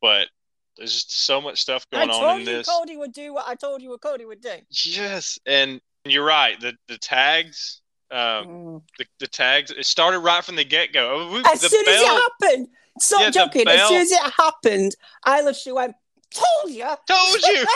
But 0.00 0.28
there's 0.76 0.94
just 0.94 1.24
so 1.24 1.40
much 1.40 1.60
stuff 1.60 1.86
I 1.92 1.96
going 1.98 2.10
on 2.10 2.20
told 2.20 2.32
in 2.34 2.40
you 2.40 2.46
this. 2.46 2.68
Cody 2.68 2.96
would 2.96 3.12
do 3.12 3.34
what 3.34 3.46
I 3.46 3.54
told 3.54 3.82
you 3.82 3.90
what 3.90 4.00
Cody 4.00 4.24
would 4.24 4.40
do. 4.40 4.56
Yes, 4.84 5.38
and 5.46 5.80
you're 6.04 6.24
right. 6.24 6.58
The 6.60 6.74
the 6.88 6.98
tags, 6.98 7.81
uh, 8.12 8.42
Mm. 8.44 8.82
the, 8.98 9.06
the 9.20 9.26
tags. 9.26 9.70
It 9.70 9.86
started 9.86 10.20
right 10.20 10.44
from 10.44 10.56
the 10.56 10.64
get 10.64 10.92
go. 10.92 11.40
As 11.52 11.60
soon 11.60 11.88
as 11.88 12.00
it 12.00 12.06
happened, 12.06 12.68
stop 13.00 13.20
Yeah, 13.20 13.30
joking. 13.30 13.66
As 13.68 13.88
soon 13.88 14.02
as 14.02 14.10
it 14.12 14.32
happened, 14.36 14.94
I 15.24 15.40
literally 15.42 15.74
went, 15.74 15.94
"Told 16.32 16.72
you." 16.74 16.84
Told 17.08 17.42
you. 17.48 17.66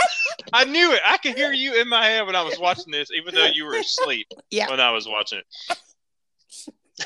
I 0.52 0.64
knew 0.64 0.92
it. 0.92 1.00
I 1.06 1.16
could 1.18 1.36
hear 1.36 1.52
you 1.52 1.80
in 1.80 1.88
my 1.88 2.04
head 2.04 2.26
when 2.26 2.36
I 2.36 2.42
was 2.42 2.58
watching 2.58 2.90
this, 2.92 3.08
even 3.16 3.34
though 3.34 3.46
you 3.46 3.64
were 3.64 3.74
asleep 3.76 4.26
Yeah. 4.50 4.68
when 4.70 4.80
I 4.80 4.90
was 4.90 5.08
watching 5.08 5.38
it. 5.40 5.78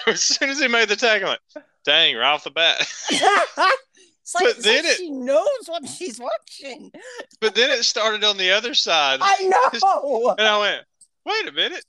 as 0.06 0.20
soon 0.22 0.50
as 0.50 0.58
he 0.60 0.68
made 0.68 0.88
the 0.88 0.96
tag, 0.96 1.22
I'm 1.22 1.28
like, 1.28 1.64
dang, 1.84 2.16
right 2.16 2.32
off 2.32 2.44
the 2.44 2.50
bat. 2.50 2.76
it's 3.10 4.34
like, 4.34 4.44
But 4.44 4.62
then 4.62 4.84
like 4.84 4.92
it- 4.92 4.96
she 4.98 5.10
knows 5.10 5.48
what 5.66 5.86
she's 5.88 6.18
watching. 6.20 6.92
but 7.40 7.54
then 7.54 7.70
it 7.70 7.84
started 7.84 8.22
on 8.24 8.36
the 8.36 8.50
other 8.52 8.74
side, 8.74 9.18
I 9.22 9.42
know. 9.42 10.34
and 10.38 10.46
I 10.46 10.58
went, 10.60 10.82
wait 11.26 11.48
a 11.48 11.52
minute. 11.52 11.84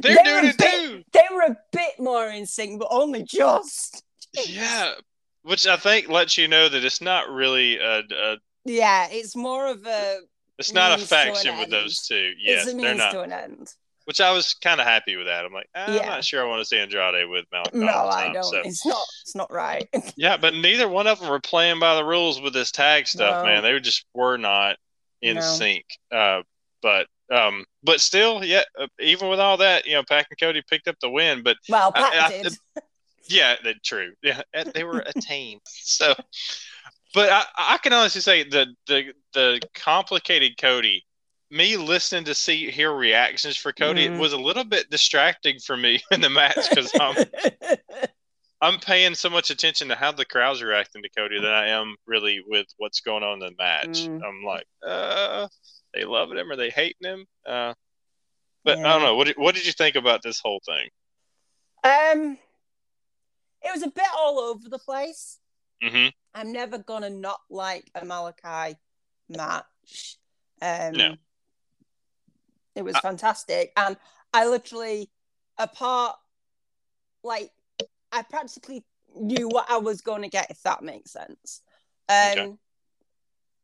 They're 0.00 0.16
They 0.16 0.22
doing 0.22 0.44
were 0.44 0.50
it 0.50 0.58
big- 0.58 0.70
too. 0.70 1.04
They 1.12 1.24
were 1.32 1.42
a 1.42 1.56
bit 1.72 1.98
more 1.98 2.26
in 2.28 2.46
sync, 2.46 2.78
but 2.80 2.88
only 2.90 3.22
just. 3.24 4.02
Yeah. 4.46 4.92
Which 5.42 5.66
I 5.66 5.76
think 5.76 6.08
lets 6.08 6.36
you 6.36 6.48
know 6.48 6.68
that 6.68 6.84
it's 6.84 7.00
not 7.00 7.28
really 7.30 7.78
a, 7.78 8.00
a 8.00 8.36
Yeah, 8.64 9.08
it's 9.10 9.34
more 9.34 9.66
of 9.68 9.86
a. 9.86 10.18
it's 10.58 10.72
not 10.72 10.92
a 10.92 10.96
Means 10.98 11.08
to 11.08 11.16
an 11.16 11.26
faction 11.34 11.54
with 11.58 11.64
end. 11.64 11.72
those 11.72 12.06
two. 12.06 12.32
Yes, 12.38 12.66
they're 12.72 12.94
not. 12.94 13.12
to 13.12 13.20
an 13.22 13.32
end. 13.32 13.68
Which 14.06 14.20
I 14.20 14.32
was 14.32 14.54
kind 14.54 14.80
of 14.80 14.86
happy 14.86 15.14
with 15.16 15.26
that. 15.26 15.44
I'm 15.44 15.52
like, 15.52 15.68
"Ah, 15.74 15.86
I'm 15.86 16.06
not 16.06 16.24
sure 16.24 16.44
I 16.44 16.48
want 16.48 16.60
to 16.60 16.64
see 16.64 16.78
Andrade 16.78 17.28
with 17.28 17.44
Malakai. 17.54 17.74
No, 17.74 17.86
I 17.88 18.32
don't. 18.32 18.42
so- 18.44 18.56
It's 18.64 18.84
not. 18.84 19.04
It's 19.22 19.36
not 19.36 19.52
right. 19.52 19.88
Yeah, 20.16 20.36
but 20.36 20.54
neither 20.54 20.88
one 20.88 21.06
of 21.06 21.20
them 21.20 21.28
were 21.30 21.38
playing 21.40 21.78
by 21.80 21.94
the 21.94 22.04
rules 22.04 22.40
with 22.40 22.52
this 22.52 22.70
tag 22.72 23.06
stuff, 23.06 23.44
No. 23.44 23.50
man. 23.50 23.62
They 23.62 23.78
just 23.80 24.04
were 24.14 24.36
not 24.36 24.76
in 25.22 25.36
No. 25.36 25.40
sync. 25.42 25.84
Uh, 26.10 26.42
but 26.82 27.06
um, 27.30 27.64
but 27.82 28.00
still, 28.00 28.44
yeah. 28.44 28.62
Uh, 28.78 28.86
even 29.00 29.28
with 29.28 29.40
all 29.40 29.56
that, 29.58 29.86
you 29.86 29.94
know, 29.94 30.02
Pac 30.08 30.26
and 30.30 30.38
Cody 30.38 30.62
picked 30.68 30.88
up 30.88 30.96
the 31.00 31.10
win. 31.10 31.42
But 31.42 31.56
Well, 31.68 31.92
I- 31.94 32.00
Pat 32.00 32.14
I- 32.32 32.42
did. 32.42 32.56
yeah, 33.28 33.56
that's 33.64 33.80
true. 33.84 34.12
Yeah, 34.22 34.42
uh, 34.54 34.64
they 34.74 34.84
were 34.84 35.00
a 35.00 35.12
team. 35.20 35.58
So, 35.64 36.14
but 37.14 37.30
I, 37.30 37.44
I 37.58 37.78
can 37.78 37.92
honestly 37.92 38.20
say 38.20 38.44
the 38.44 38.66
the 38.86 39.12
the 39.34 39.60
complicated 39.74 40.58
Cody. 40.58 41.04
Me 41.52 41.76
listening 41.76 42.22
to 42.26 42.34
see 42.34 42.70
hear 42.70 42.92
reactions 42.94 43.56
for 43.56 43.72
Cody 43.72 44.06
Mhm. 44.08 44.20
was 44.20 44.32
a 44.32 44.36
little 44.38 44.62
bit 44.62 44.88
distracting 44.88 45.58
for 45.58 45.76
me 45.76 46.00
in 46.12 46.20
the 46.20 46.30
match 46.30 46.68
because 46.70 46.92
I'm 47.00 47.16
I'm 48.62 48.78
paying 48.78 49.14
so 49.14 49.30
much 49.30 49.50
attention 49.50 49.88
to 49.88 49.94
how 49.94 50.12
the 50.12 50.24
crowd's 50.24 50.60
are 50.60 50.66
reacting 50.66 51.02
to 51.02 51.08
Cody 51.16 51.40
than 51.40 51.50
I 51.50 51.68
am 51.68 51.96
really 52.06 52.42
with 52.46 52.66
what's 52.76 53.00
going 53.00 53.22
on 53.22 53.34
in 53.34 53.38
the 53.40 53.52
match. 53.58 54.06
Mm. 54.06 54.20
I'm 54.22 54.44
like, 54.44 54.66
uh, 54.86 55.48
they 55.94 56.04
loving 56.04 56.36
him 56.36 56.50
or 56.50 56.56
they 56.56 56.68
hating 56.70 57.08
him? 57.08 57.26
Uh, 57.46 57.72
but 58.62 58.78
I 58.78 58.82
don't 58.82 59.02
know. 59.02 59.16
What 59.16 59.28
did, 59.28 59.36
what 59.38 59.54
did 59.54 59.64
you 59.66 59.72
think 59.72 59.96
about 59.96 60.22
this 60.22 60.40
whole 60.40 60.60
thing? 60.66 60.88
um, 61.82 62.36
it 63.62 63.72
was 63.72 63.82
a 63.82 63.88
bit 63.90 64.04
all 64.16 64.38
over 64.38 64.68
the 64.68 64.78
place. 64.78 65.38
hmm 65.82 66.08
I'm 66.34 66.52
never 66.52 66.78
gonna 66.78 67.10
not 67.10 67.40
like 67.50 67.90
a 67.94 68.02
Malakai 68.02 68.76
match. 69.28 70.18
Um, 70.62 70.92
No. 70.92 71.14
It 72.76 72.82
was 72.82 72.94
I- 72.96 73.00
fantastic, 73.00 73.72
and 73.76 73.96
I 74.32 74.46
literally, 74.46 75.10
apart, 75.58 76.16
like, 77.24 77.50
I 78.12 78.22
practically 78.22 78.84
knew 79.16 79.48
what 79.48 79.70
I 79.70 79.78
was 79.78 80.00
going 80.00 80.22
to 80.22 80.28
get, 80.28 80.50
if 80.50 80.62
that 80.62 80.82
makes 80.82 81.12
sense. 81.12 81.62
Um, 82.08 82.30
Okay. 82.30 82.52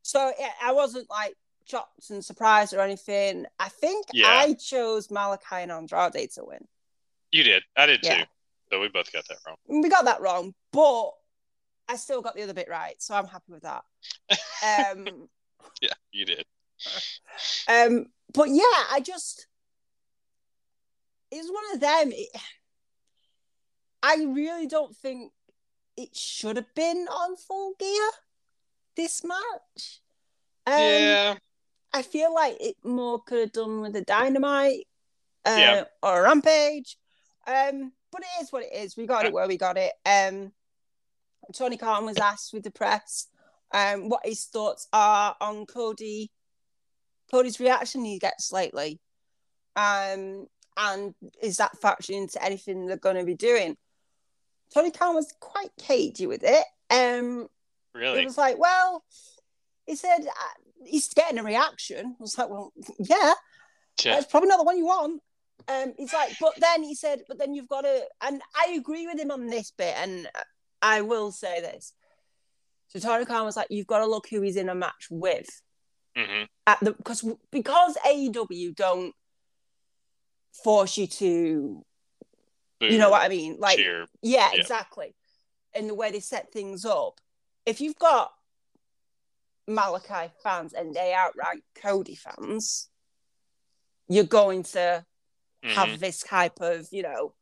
so 0.03 0.33
yeah, 0.39 0.51
I 0.63 0.73
wasn't 0.73 1.09
like 1.11 1.35
shocked 1.67 2.11
and 2.11 2.25
surprised 2.25 2.75
or 2.75 2.81
anything. 2.81 3.47
I 3.59 3.69
think 3.69 4.07
Yeah. 4.13 4.29
I 4.29 4.55
chose 4.55 5.09
Malakai 5.09 5.63
and 5.63 5.73
Andrade 5.73 6.31
to 6.33 6.45
win. 6.45 6.67
You 7.33 7.43
did. 7.43 7.63
I 7.77 7.87
did 7.87 8.01
Yeah. 8.03 8.19
too. 8.19 8.25
So 8.73 8.81
we 8.81 8.89
both 8.89 9.13
got 9.13 9.27
that 9.29 9.39
wrong. 9.47 9.57
We 9.69 9.89
got 9.89 10.05
that 10.07 10.21
wrong, 10.21 10.55
but 10.73 11.11
I 11.89 11.97
still 11.97 12.23
got 12.23 12.35
the 12.35 12.43
other 12.43 12.55
bit 12.55 12.69
right, 12.69 13.01
so 13.01 13.15
I'm 13.15 13.27
happy 13.27 13.53
with 13.53 13.63
that. 13.63 13.85
Um, 14.63 15.29
Yeah, 15.81 15.93
you 16.11 16.25
did. 16.25 16.45
um, 17.69 18.07
but 18.33 18.49
yeah, 18.49 18.63
I 18.91 19.01
just 19.05 19.47
it's 21.31 21.51
one 21.51 21.65
of 21.75 21.81
them. 21.81 22.13
It, 22.13 22.29
I 24.07 24.23
really 24.23 24.69
don't 24.69 24.95
think 24.95 25.33
it 25.97 26.14
should 26.14 26.55
have 26.57 26.73
been 26.77 27.09
on 27.09 27.37
full 27.37 27.73
gear 27.77 28.11
this 28.95 29.25
match. 29.25 30.01
Um, 30.64 30.79
yeah. 30.79 31.35
I 31.92 32.03
feel 32.03 32.33
like 32.33 32.57
it 32.61 32.77
more 32.85 33.21
could 33.21 33.40
have 33.40 33.53
done 33.53 33.81
with 33.81 33.97
a 33.97 34.03
dynamite 34.03 34.87
uh, 35.45 35.57
Yeah. 35.59 35.85
or 36.05 36.21
a 36.21 36.23
rampage. 36.23 36.97
Um, 37.49 37.92
but 38.12 38.23
it 38.23 38.42
is 38.42 38.53
what 38.53 38.62
it 38.62 38.75
is. 38.75 38.97
We 38.97 39.07
got 39.07 39.27
it 39.27 39.33
where 39.33 39.49
we 39.49 39.57
got 39.57 39.77
it. 39.77 39.92
Um, 40.05 40.53
Tony 41.53 41.77
Khan 41.77 42.05
was 42.05 42.16
asked 42.19 42.53
with 42.53 42.62
the 42.62 42.71
press 42.71 43.27
um, 43.73 44.09
what 44.09 44.25
his 44.25 44.45
thoughts 44.45 44.87
are 44.92 45.35
on 45.40 45.66
Cody. 45.66 46.31
Cody's 47.29 47.59
reaction 47.59 48.05
he 48.05 48.21
gets 48.21 48.53
lately. 48.53 49.01
Um, 49.75 50.47
and 50.77 51.14
is 51.42 51.57
that 51.57 51.81
factoring 51.83 52.19
into 52.23 52.42
anything 52.45 52.87
they're 52.87 52.97
going 52.97 53.16
to 53.16 53.25
be 53.25 53.35
doing? 53.35 53.77
Tony 54.74 54.90
Khan 54.90 55.14
was 55.14 55.33
quite 55.40 55.70
cagey 55.79 56.26
with 56.26 56.42
it. 56.44 56.64
Um, 56.90 57.48
it 57.94 57.98
Really? 57.98 58.24
was 58.24 58.37
like, 58.38 58.59
well, 58.59 59.05
he 59.87 59.96
said 59.96 60.18
uh, 60.26 60.85
he's 60.85 61.09
getting 61.14 61.38
a 61.38 61.42
reaction. 61.42 62.16
I 62.18 62.22
was 62.22 62.37
like, 62.37 62.50
well, 62.50 62.72
yeah, 62.98 63.35
Yeah. 64.05 64.14
that's 64.14 64.26
probably 64.26 64.48
not 64.48 64.59
the 64.59 64.64
one 64.64 64.76
you 64.79 64.87
want. 64.87 65.22
Um, 65.68 65.94
he's 65.96 66.12
like, 66.12 66.37
but 66.40 66.54
then 66.60 66.83
he 66.83 66.94
said, 66.94 67.23
but 67.29 67.38
then 67.38 67.54
you've 67.54 67.69
got 67.69 67.83
to, 67.83 68.02
and 68.23 68.40
I 68.54 68.73
agree 68.77 69.06
with 69.06 69.19
him 69.19 69.31
on 69.31 69.46
this 69.46 69.71
bit, 69.71 69.94
and 69.96 70.29
I 70.83 71.00
will 71.00 71.33
say 71.33 71.60
this. 71.60 71.92
So 72.88 72.98
Tony 73.00 73.25
Khan 73.25 73.44
was 73.44 73.56
like, 73.56 73.69
you've 73.71 73.87
got 73.87 73.98
to 74.00 74.06
look 74.06 74.29
who 74.29 74.42
he's 74.42 74.56
in 74.56 74.69
a 74.69 74.75
match 74.75 75.08
with 75.10 75.48
hmm 76.17 76.44
at 76.67 76.79
the 76.81 76.92
because 76.92 77.25
because 77.50 77.96
AEW 78.06 78.75
don't 78.75 79.12
force 80.64 80.96
you 80.96 81.06
to, 81.06 81.85
you 82.81 82.98
know 82.98 83.10
what 83.10 83.22
I 83.22 83.29
mean, 83.29 83.56
like 83.58 83.79
Cheer. 83.79 84.06
yeah, 84.22 84.50
Yeah. 84.52 84.60
exactly. 84.60 85.14
And 85.74 85.88
the 85.88 85.94
way 85.94 86.10
they 86.10 86.20
set 86.20 86.52
things 86.52 86.85
up. 86.85 87.20
If 87.66 87.81
you've 87.81 87.98
got 87.98 88.33
Malakai 89.68 90.31
fans 90.42 90.72
and 90.72 90.94
they 90.94 91.12
outright 91.12 91.62
Cody 91.74 92.14
fans, 92.14 92.88
you're 94.08 94.24
going 94.24 94.62
to 94.62 95.04
Mhm. 95.64 95.70
have 95.74 95.98
this 95.98 96.20
type 96.20 96.60
of, 96.60 96.87
you 96.92 97.02
know, 97.02 97.35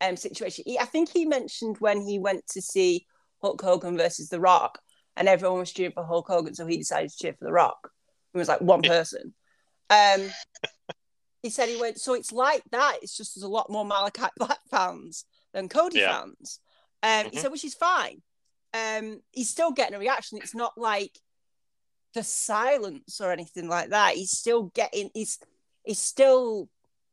um 0.00 0.16
situation. 0.16 0.64
He, 0.66 0.78
I 0.78 0.84
think 0.84 1.10
he 1.10 1.24
mentioned 1.24 1.76
when 1.78 2.00
he 2.02 2.18
went 2.18 2.46
to 2.48 2.62
see 2.62 3.06
Hulk 3.40 3.60
Hogan 3.62 3.96
versus 3.96 4.28
The 4.28 4.40
Rock, 4.40 4.80
and 5.16 5.28
everyone 5.28 5.60
was 5.60 5.72
cheering 5.72 5.92
for 5.92 6.04
Hulk 6.04 6.26
Hogan, 6.28 6.54
so 6.54 6.66
he 6.66 6.76
decided 6.76 7.10
to 7.10 7.16
cheer 7.16 7.32
for 7.32 7.44
The 7.46 7.52
Rock. 7.52 7.90
It 8.34 8.38
was 8.38 8.48
like 8.48 8.60
one 8.60 8.82
person. 8.82 9.34
Um 9.88 10.30
he 11.42 11.50
said 11.50 11.68
he 11.68 11.80
went, 11.80 11.98
so 12.00 12.14
it's 12.14 12.32
like 12.32 12.62
that. 12.70 12.98
It's 13.02 13.16
just 13.16 13.34
there's 13.34 13.44
a 13.44 13.48
lot 13.48 13.70
more 13.70 13.84
Malakai 13.84 14.28
Black 14.36 14.60
fans 14.70 15.24
than 15.52 15.68
Cody 15.68 15.98
Yeah. 15.98 16.20
fans. 16.20 16.60
Um, 17.02 17.30
He 17.30 17.36
Mhm. 17.38 17.40
said, 17.40 17.50
which 17.52 17.64
is 17.64 17.74
fine. 17.74 18.22
Um, 18.74 19.22
he's 19.32 19.48
still 19.50 19.70
getting 19.72 19.94
a 19.94 19.98
reaction. 19.98 20.38
It's 20.38 20.54
not 20.54 20.76
like 20.78 21.18
the 22.14 22.22
silence 22.22 23.20
or 23.20 23.32
anything 23.32 23.68
like 23.68 23.90
that. 23.90 24.14
He's 24.16 24.30
still 24.36 24.64
getting. 24.64 25.10
He's 25.14 25.38
he's 25.84 25.98
still 26.00 26.68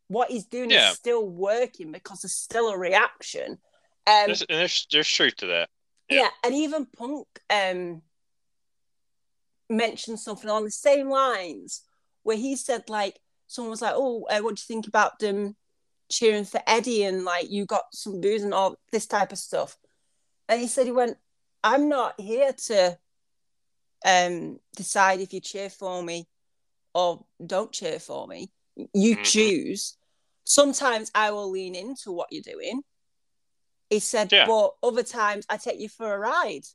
what 0.07 0.29
he's 0.29 0.45
doing 0.45 0.71
Yeah. 0.71 0.91
is 0.91 0.97
still 0.97 1.27
working 1.27 1.91
because 1.91 2.21
there's 2.21 2.33
still 2.33 2.69
a 2.69 2.77
reaction. 2.77 3.59
Um, 4.05 4.27
There's, 4.27 4.41
and 4.41 4.59
there's 4.59 4.87
there's 4.91 5.07
truth 5.07 5.35
to 5.37 5.47
that. 5.47 5.69
yeah. 6.09 6.21
Yeah. 6.23 6.29
and 6.43 6.53
even 6.55 6.85
Punk 6.85 7.27
um 7.49 8.01
mentioned 9.69 10.19
something 10.19 10.49
on 10.49 10.63
the 10.63 10.71
same 10.71 11.09
lines 11.09 11.83
where 12.23 12.37
he 12.37 12.55
said 12.55 12.89
like 12.89 13.19
someone 13.47 13.71
was 13.71 13.81
like, 13.81 13.93
"Oh, 13.95 14.23
uh, 14.29 14.39
what 14.39 14.55
do 14.55 14.61
you 14.61 14.65
think 14.67 14.87
about 14.87 15.19
them 15.19 15.55
cheering 16.09 16.45
for 16.45 16.61
Eddie 16.67 17.03
and 17.03 17.25
like 17.25 17.49
you 17.49 17.65
got 17.65 17.83
some 17.93 18.21
booze 18.21 18.43
and 18.43 18.53
all 18.53 18.75
this 18.91 19.05
type 19.07 19.31
of 19.31 19.37
stuff?" 19.37 19.77
And 20.47 20.61
he 20.61 20.67
said 20.67 20.85
he 20.85 20.91
went, 20.91 21.17
"I'm 21.63 21.89
not 21.89 22.19
here 22.19 22.53
to 22.53 22.97
um 24.05 24.59
decide 24.75 25.19
if 25.19 25.33
you 25.33 25.39
cheer 25.41 25.69
for 25.69 26.03
me 26.03 26.27
or 26.93 27.25
don't 27.45 27.71
cheer 27.71 27.99
for 27.99 28.27
me. 28.27 28.51
You 28.93 29.15
choose. 29.23 29.97
Sometimes 30.43 31.11
I 31.13 31.31
will 31.31 31.49
lean 31.49 31.75
into 31.75 32.11
what 32.11 32.27
you're 32.31 32.41
doing." 32.43 32.83
He 33.89 33.99
said, 33.99 34.31
Yeah. 34.31 34.45
"But 34.45 34.75
other 34.83 35.03
times 35.03 35.45
I 35.49 35.57
take 35.57 35.79
you 35.79 35.89
for 35.89 36.13
a 36.13 36.19
ride." 36.19 36.65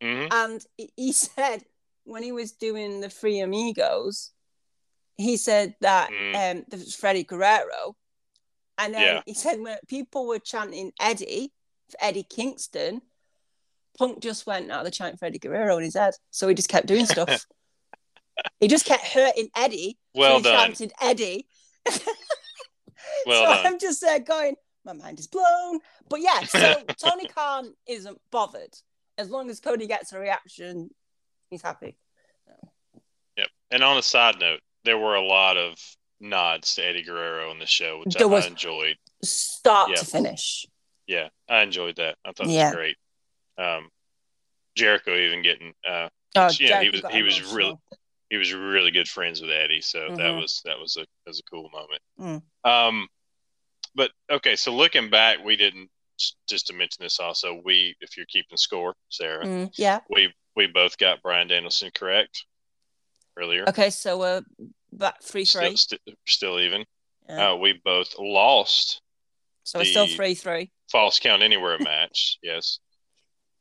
hmm 0.00 0.26
And 0.30 0.64
he- 0.96 1.12
said 1.12 1.64
when 2.04 2.22
he 2.22 2.32
was 2.32 2.52
doing 2.52 3.00
the 3.00 3.08
Three 3.10 3.38
Amigos, 3.40 4.32
he 5.16 5.36
said 5.36 5.74
that 5.80 6.10
Mm. 6.10 6.34
um, 6.58 6.64
there 6.68 6.78
was 6.78 6.94
Freddie 6.94 7.24
Guerrero. 7.24 7.96
And 8.78 8.94
then 8.94 9.02
Yeah. 9.02 9.22
he 9.26 9.34
said 9.34 9.60
when 9.60 9.78
people 9.88 10.26
were 10.26 10.38
chanting 10.38 10.92
Eddie, 10.98 11.52
for 11.90 11.96
Eddie 12.04 12.22
Kingston, 12.24 13.02
Punk 13.98 14.20
just 14.20 14.46
went, 14.46 14.66
no, 14.66 14.82
they're 14.82 14.90
chanting 14.90 15.18
Freddie 15.18 15.38
Guerrero 15.38 15.76
in 15.76 15.84
his 15.84 15.94
head. 15.94 16.14
So 16.30 16.48
he 16.48 16.54
just 16.54 16.70
kept 16.70 16.86
doing 16.86 17.04
stuff. 17.06 17.44
he 18.60 18.68
just 18.68 18.86
kept 18.86 19.04
hurting 19.04 19.48
Eddie. 19.54 19.98
Well 20.14 20.32
so 20.32 20.36
he 20.38 20.42
done. 20.44 20.66
chanted 20.68 20.92
Eddie. 21.00 21.46
Well 23.26 23.44
so 23.44 23.62
done. 23.62 23.66
I'm 23.74 23.78
just 23.78 24.00
there 24.00 24.20
going, 24.20 24.56
my 24.84 24.92
mind 24.92 25.18
is 25.20 25.26
blown. 25.26 25.80
But 26.08 26.20
yeah, 26.20 26.40
so 26.44 26.82
Tony 26.98 27.26
Khan 27.26 27.74
isn't 27.86 28.18
bothered. 28.30 28.74
As 29.18 29.28
long 29.28 29.50
as 29.50 29.60
Cody 29.60 29.86
gets 29.86 30.12
a 30.12 30.18
reaction, 30.18 30.90
he's 31.50 31.62
happy. 31.62 31.96
Yep. 33.36 33.48
And 33.70 33.82
on 33.84 33.98
a 33.98 34.02
side 34.02 34.38
note, 34.40 34.60
there 34.84 34.98
were 34.98 35.14
a 35.14 35.24
lot 35.24 35.56
of 35.56 35.76
nods 36.20 36.74
to 36.76 36.84
Eddie 36.84 37.02
Guerrero 37.02 37.50
in 37.50 37.58
the 37.58 37.66
show, 37.66 38.00
which 38.04 38.16
I, 38.20 38.24
I 38.24 38.46
enjoyed. 38.46 38.96
Start 39.22 39.90
Yeah. 39.90 39.96
to 39.96 40.04
finish. 40.04 40.66
Yeah, 41.06 41.28
I 41.48 41.62
enjoyed 41.62 41.96
that. 41.96 42.16
I 42.24 42.32
thought 42.32 42.46
it 42.46 42.52
Yeah. 42.52 42.66
was 42.66 42.74
great. 42.74 42.96
Um, 43.58 43.88
Jericho 44.76 45.14
even 45.16 45.42
getting 45.42 45.74
uh, 45.86 46.08
Oh, 46.34 46.48
yeah, 46.58 46.80
he 46.82 46.88
was 46.88 47.02
he 47.10 47.22
was 47.22 47.38
emotional. 47.38 47.56
really 47.56 47.76
he 48.30 48.36
was 48.38 48.54
really 48.54 48.90
good 48.90 49.08
friends 49.08 49.42
with 49.42 49.50
Eddie, 49.50 49.82
so 49.82 50.08
that 50.08 50.18
Mhm. 50.18 50.40
was 50.40 50.62
that 50.64 50.78
was 50.78 50.96
a 50.96 51.00
that 51.00 51.06
was 51.26 51.40
a 51.40 51.42
cool 51.42 51.68
moment. 51.70 52.02
Mm. 52.64 52.70
Um, 52.70 53.08
but 53.94 54.12
okay, 54.30 54.56
so 54.56 54.74
looking 54.74 55.10
back, 55.10 55.44
we 55.44 55.56
didn't 55.56 55.90
just 56.48 56.66
to 56.68 56.72
mention 56.72 57.02
this 57.02 57.20
also. 57.20 57.60
We, 57.64 57.96
if 58.00 58.16
you're 58.16 58.26
keeping 58.26 58.56
score, 58.56 58.94
Sarah, 59.10 59.44
Mm, 59.44 59.70
yeah. 59.74 60.00
we 60.08 60.32
we 60.56 60.66
both 60.68 60.96
got 60.96 61.20
Bryan 61.20 61.48
Danielson 61.48 61.90
correct 61.94 62.46
earlier. 63.36 63.64
Okay, 63.68 63.90
so 63.90 64.18
we're 64.18 64.42
back 64.92 65.22
three 65.22 65.44
three. 65.44 65.76
Still, 65.76 65.98
st- 66.06 66.18
still 66.26 66.60
even. 66.60 66.84
Yeah. 67.28 67.52
Uh, 67.52 67.56
we 67.56 67.80
both 67.84 68.14
lost 68.18 69.00
so 69.64 69.78
we're 69.78 69.84
still 69.84 70.06
three 70.08 70.34
three. 70.34 70.70
false 70.90 71.18
count 71.20 71.42
anywhere 71.42 71.78
match. 71.80 72.38
Yes. 72.42 72.78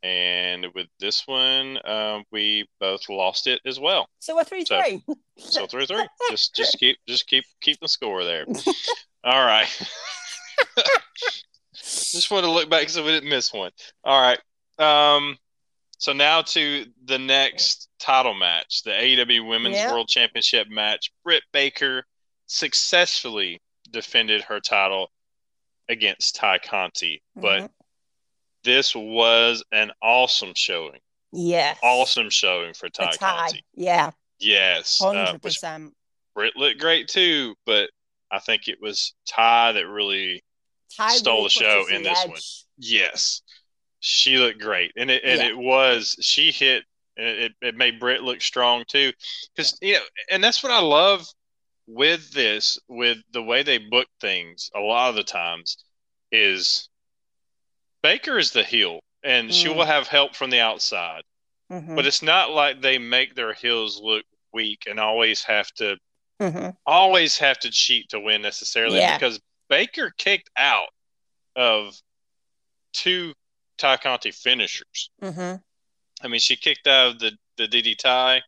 And 0.04 0.66
with 0.74 0.88
this 1.00 1.28
one, 1.28 1.78
um, 1.86 2.24
we 2.32 2.68
both 2.80 3.08
lost 3.08 3.46
it 3.46 3.62
as 3.68 3.80
well. 3.80 4.08
So 4.20 4.36
we're 4.36 4.44
three 4.44 4.66
So- 4.66 4.82
three. 4.82 5.04
So 5.38 5.68
three 5.68 5.86
three. 5.86 6.08
just 6.32 6.56
just 6.56 6.78
keep 6.80 6.98
just 7.08 7.28
keep 7.28 7.44
keep 7.62 7.80
the 7.80 7.88
score 7.88 8.24
there. 8.24 8.46
All 9.24 9.46
right. 9.46 9.68
just 11.76 12.32
want 12.32 12.46
to 12.46 12.52
look 12.52 12.70
back 12.70 12.90
so 12.90 13.04
we 13.04 13.12
didn't 13.12 13.30
miss 13.30 13.54
one. 13.54 13.72
All 14.04 14.20
right. 14.20 14.40
Um. 14.80 15.38
So 16.00 16.14
now 16.14 16.42
to 16.42 16.86
the 17.06 17.20
next 17.20 17.88
title 18.02 18.34
match, 18.34 18.82
the 18.84 18.92
AEW 18.92 19.46
Women's 19.48 19.76
Yeah. 19.78 19.92
World 19.92 20.10
Championship 20.10 20.68
match. 20.70 21.12
Britt 21.24 21.44
Baker 21.54 22.06
successfully 22.48 23.62
defended 23.90 24.42
her 24.44 24.60
title 24.60 25.12
against 25.90 26.36
Tay 26.36 26.60
Conti, 26.64 27.22
but 27.36 27.62
Mhm. 27.64 27.70
this 28.64 28.96
was 28.96 29.64
an 29.72 29.92
awesome 30.02 30.54
showing. 30.56 31.00
yes. 31.34 31.78
Awesome 31.82 32.30
showing 32.30 32.74
for 32.74 32.90
Tay, 32.90 33.06
tie. 33.14 33.18
Conti. 33.48 33.64
Yeah. 33.74 34.12
Yes, 34.40 35.00
uh, 35.02 35.14
Hundred 35.14 35.34
which 35.34 35.42
percent. 35.56 35.96
Britt 36.34 36.56
looked 36.56 36.80
great 36.80 37.08
too, 37.08 37.56
but 37.66 37.90
I 38.32 38.40
think 38.40 38.68
it 38.68 38.82
was 38.82 39.14
Tay 39.26 39.72
that 39.74 39.88
really 39.88 40.44
Tay 40.90 41.10
stole 41.10 41.36
really 41.36 41.44
the 41.46 41.50
show 41.50 41.88
in 41.88 42.04
this 42.04 42.20
edge. 42.20 42.30
one. 42.30 42.40
yes, 42.78 43.42
she 44.00 44.38
looked 44.38 44.60
great, 44.60 44.92
and 44.98 45.12
it 45.12 45.24
and 45.24 45.40
Yeah. 45.42 45.48
it 45.50 45.58
was 45.58 46.16
she 46.22 46.52
hit 46.52 46.86
and 47.18 47.28
it, 47.28 47.52
it 47.62 47.76
made 47.76 48.00
Britt 48.00 48.24
look 48.24 48.42
strong 48.42 48.84
too, 48.88 49.12
because 49.56 49.78
you 49.82 49.94
know, 49.94 50.00
and 50.32 50.44
that's 50.44 50.64
what 50.64 50.72
I 50.72 50.80
love 50.82 51.28
with 51.88 52.32
this 52.32 52.78
with 52.88 53.18
the 53.32 53.44
way 53.44 53.64
they 53.64 53.78
book 53.78 54.08
things 54.22 54.70
a 54.76 54.80
lot 54.80 55.10
of 55.10 55.16
the 55.16 55.24
times 55.24 55.84
is 56.32 56.88
Baker 58.04 58.38
is 58.38 58.52
the 58.52 58.64
heel 58.64 59.00
and 59.24 59.54
she 59.54 59.68
Mm. 59.68 59.76
will 59.76 59.86
have 59.86 60.08
help 60.08 60.36
from 60.36 60.50
the 60.50 60.60
outside. 60.62 61.24
Mhm. 61.72 61.96
But 61.96 62.06
it's 62.06 62.22
not 62.22 62.52
like 62.52 62.82
they 62.82 62.98
make 62.98 63.36
their 63.36 63.54
heels 63.54 64.00
look 64.02 64.26
weak 64.54 64.84
and 64.88 65.00
always 65.00 65.44
have 65.44 65.72
to 65.74 65.98
Mhm. 66.40 66.76
always 66.86 67.38
have 67.38 67.60
to 67.60 67.70
cheat 67.70 68.10
to 68.10 68.20
win 68.20 68.42
necessarily 68.42 68.98
Yeah. 69.00 69.18
because 69.18 69.40
Baker 69.70 70.12
kicked 70.18 70.50
out 70.58 70.90
of 71.56 71.96
two 72.94 73.34
Tay 73.78 73.98
Conti 73.98 74.32
finishers. 74.32 75.10
Mhm. 75.22 75.62
I 76.24 76.28
mean, 76.28 76.40
she 76.40 76.56
kicked 76.56 76.88
out 76.88 77.08
of 77.16 77.20
the 77.20 77.32
the 77.58 77.68
DDTay 77.68 78.42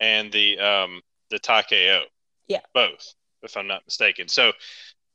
and 0.00 0.32
the 0.32 0.58
um 0.58 1.00
the 1.30 1.38
TayKO. 1.38 2.02
Yeah. 2.48 2.60
both, 2.74 3.14
if 3.42 3.56
I'm 3.56 3.66
not 3.66 3.82
mistaken. 3.86 4.28
So 4.28 4.52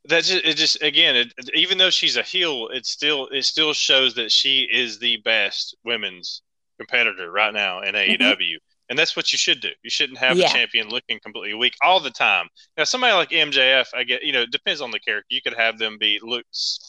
that's 0.06 0.28
just, 0.28 0.44
it. 0.44 0.56
Just 0.56 0.82
again, 0.82 1.16
it, 1.16 1.32
even 1.54 1.78
though 1.78 1.90
she's 1.90 2.16
a 2.16 2.22
heel, 2.22 2.68
it 2.72 2.84
still 2.86 3.28
it 3.28 3.44
still 3.44 3.72
shows 3.72 4.14
that 4.16 4.30
she 4.32 4.62
is 4.70 4.98
the 4.98 5.16
best 5.18 5.76
women's 5.84 6.42
competitor 6.78 7.30
right 7.30 7.54
now 7.54 7.80
in 7.80 7.94
AEW. 7.94 8.56
And 8.88 8.98
that's 8.98 9.16
what 9.16 9.32
you 9.32 9.38
should 9.38 9.60
do. 9.60 9.70
You 9.82 9.88
shouldn't 9.90 10.18
have 10.18 10.32
Mm-hmm. 10.32 10.40
Yeah. 10.40 10.46
a 10.50 10.52
champion 10.52 10.88
looking 10.90 11.18
completely 11.22 11.54
weak 11.54 11.72
all 11.82 12.00
the 12.00 12.10
time. 12.10 12.48
Now, 12.76 12.84
somebody 12.84 13.14
like 13.14 13.30
MJF, 13.30 13.86
I 13.94 14.04
get, 14.04 14.22
you 14.22 14.32
know, 14.32 14.42
it 14.42 14.50
depends 14.50 14.82
on 14.82 14.90
the 14.90 14.98
character. 15.00 15.26
You 15.30 15.40
could 15.40 15.54
have 15.54 15.78
them 15.78 15.96
be 15.98 16.18
look 16.22 16.44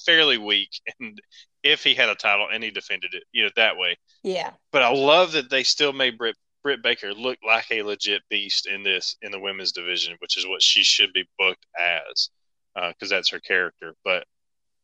fairly 0.05 0.38
weak, 0.38 0.71
and 0.99 1.17
if 1.64 1.84
he 1.84 1.95
had 1.95 2.09
a 2.09 2.16
title 2.16 2.47
and 2.51 2.64
he 2.64 2.70
defended 2.70 3.14
it, 3.14 3.24
you 3.32 3.43
know, 3.43 3.49
that 3.55 3.78
way 3.78 3.97
Yeah. 4.24 4.51
but 4.72 4.84
I 4.84 4.89
love 4.91 5.32
that 5.34 5.49
they 5.49 5.64
still 5.64 5.93
made 5.93 6.18
Britt 6.18 6.36
Britt 6.61 6.82
Baker 6.82 7.14
look 7.14 7.39
like 7.45 7.66
a 7.72 7.82
legit 7.84 8.22
beast 8.30 8.68
in 8.68 8.84
this 8.84 9.18
in 9.22 9.32
the 9.32 9.39
women's 9.39 9.74
division, 9.74 10.16
which 10.20 10.38
is 10.38 10.47
what 10.47 10.61
she 10.61 10.82
should 10.84 11.11
be 11.11 11.28
booked 11.38 11.66
as, 11.78 12.30
because 12.76 13.09
that's 13.09 13.30
her 13.30 13.39
character. 13.39 13.95
But 14.05 14.26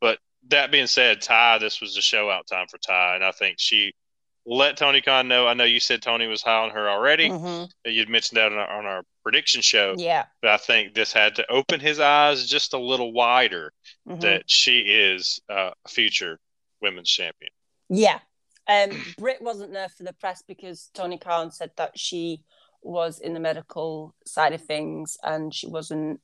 but 0.02 0.20
that 0.50 0.72
being 0.72 0.88
said, 0.88 1.22
Tay, 1.22 1.58
this 1.62 1.80
was 1.80 1.96
the 1.96 2.02
show 2.02 2.30
out 2.30 2.48
time 2.48 2.68
for 2.68 2.78
Tay, 2.80 3.14
and 3.16 3.24
I 3.24 3.32
think 3.32 3.60
she 3.60 3.94
let 4.46 4.76
Tony 4.78 5.00
Khan 5.02 5.28
know. 5.30 5.48
I 5.48 5.54
know 5.54 5.64
you 5.64 5.80
said 5.80 6.02
Tony 6.02 6.28
was 6.28 6.42
high 6.42 6.64
on 6.64 6.72
her 6.72 6.90
already. 6.90 7.30
Mhm. 7.30 7.70
You'd 7.86 8.10
mentioned 8.10 8.38
that 8.38 8.52
on 8.52 8.58
our, 8.58 8.70
on 8.80 8.86
our 8.86 9.04
prediction 9.24 9.62
show, 9.62 9.96
Yeah. 9.98 10.26
but 10.42 10.52
I 10.52 10.58
think 10.58 10.94
this 10.96 11.14
had 11.14 11.36
to 11.36 11.50
open 11.52 11.80
his 11.80 12.00
eyes 12.02 12.48
just 12.48 12.74
a 12.74 12.78
little 12.80 13.12
wider 13.14 13.72
Mhm. 14.08 14.20
that 14.22 14.50
she 14.52 14.80
is 14.80 15.40
uh, 15.50 15.72
a 15.86 15.90
future 15.90 16.40
women's 16.82 17.10
champion. 17.10 17.52
Yeah. 17.90 18.20
Um, 18.68 18.92
Britt 19.18 19.42
wasn't 19.42 19.74
there 19.74 19.90
for 19.90 20.04
the 20.04 20.14
press 20.14 20.44
because 20.48 20.90
Tony 20.94 21.18
Khan 21.18 21.52
said 21.52 21.72
that 21.78 21.98
she 21.98 22.44
was 22.82 23.20
in 23.20 23.34
the 23.34 23.40
medical 23.40 24.16
side 24.26 24.54
of 24.54 24.64
things 24.64 25.18
and 25.24 25.54
she 25.54 25.68
wasn't. 25.68 26.22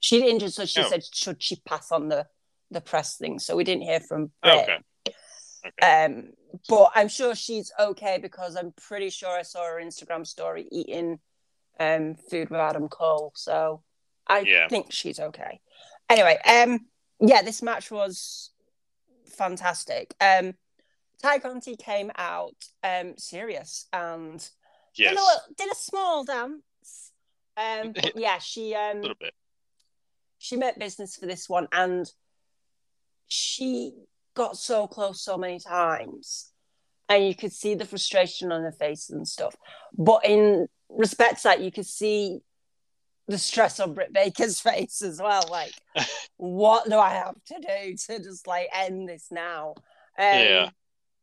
She'd 0.00 0.24
injured, 0.26 0.52
so 0.52 0.66
she 0.66 0.80
Oh. 0.80 0.88
said, 0.88 1.02
should 1.14 1.42
she 1.42 1.56
pass 1.56 1.90
on 1.92 2.08
the 2.08 2.26
the 2.70 2.80
press 2.80 3.16
thing? 3.16 3.38
So 3.38 3.54
we 3.56 3.64
didn't 3.64 3.84
hear 3.84 4.00
from 4.00 4.32
Britt. 4.42 4.68
Okay. 5.66 6.04
Um, 6.04 6.32
but 6.68 6.90
I'm 6.94 7.08
sure 7.08 7.34
she's 7.34 7.72
okay 7.78 8.18
because 8.20 8.56
I'm 8.56 8.72
pretty 8.72 9.10
sure 9.10 9.30
I 9.30 9.42
saw 9.42 9.64
her 9.64 9.80
Instagram 9.80 10.26
story 10.26 10.66
eating 10.70 11.20
um 11.80 12.14
food 12.16 12.50
with 12.50 12.60
Adam 12.60 12.88
Cole. 12.88 13.32
So 13.34 13.82
I 14.26 14.40
Yeah. 14.40 14.68
think 14.68 14.92
she's 14.92 15.20
okay. 15.20 15.60
Anyway, 16.10 16.36
um, 16.46 16.86
yeah, 17.20 17.42
this 17.42 17.62
match 17.62 17.90
was 17.90 18.50
fantastic. 19.34 20.14
Um, 20.20 20.54
Tay 21.22 21.38
Conti 21.38 21.76
came 21.76 22.10
out 22.16 22.56
um 22.82 23.14
serious 23.16 23.86
and 23.92 24.48
Yes, 24.96 25.10
did, 25.10 25.18
a, 25.18 25.54
did 25.64 25.72
a 25.72 25.76
small 25.76 26.24
dance. 26.24 27.12
Um, 27.56 27.92
but 27.92 28.12
yeah, 28.16 28.38
she 28.38 28.74
um 28.74 29.02
she 30.38 30.56
meant 30.56 30.78
business 30.78 31.16
for 31.16 31.26
this 31.26 31.48
one, 31.48 31.68
and 31.72 32.10
she 33.26 33.92
got 34.34 34.56
so 34.56 34.86
close 34.86 35.20
so 35.20 35.36
many 35.36 35.58
times, 35.58 36.52
and 37.08 37.26
you 37.26 37.34
could 37.34 37.52
see 37.52 37.74
the 37.74 37.84
frustration 37.84 38.52
on 38.52 38.62
her 38.62 38.72
face 38.72 39.10
and 39.10 39.26
stuff. 39.26 39.56
But 39.96 40.24
in 40.24 40.68
respect 40.88 41.38
to 41.38 41.42
that, 41.44 41.60
you 41.60 41.72
could 41.72 41.86
see 41.86 42.40
the 43.26 43.38
stress 43.38 43.80
on 43.80 43.94
Britt 43.94 44.12
Baker's 44.12 44.60
face 44.60 45.02
as 45.02 45.20
well. 45.20 45.44
Like, 45.50 45.72
what 46.36 46.88
do 46.88 46.98
I 46.98 47.10
have 47.10 47.36
to 47.46 47.54
do 47.60 47.96
to 47.96 48.22
just 48.22 48.46
like 48.46 48.68
end 48.72 49.08
this 49.08 49.28
now? 49.30 49.74
Um, 50.18 50.24
Yeah. 50.38 50.70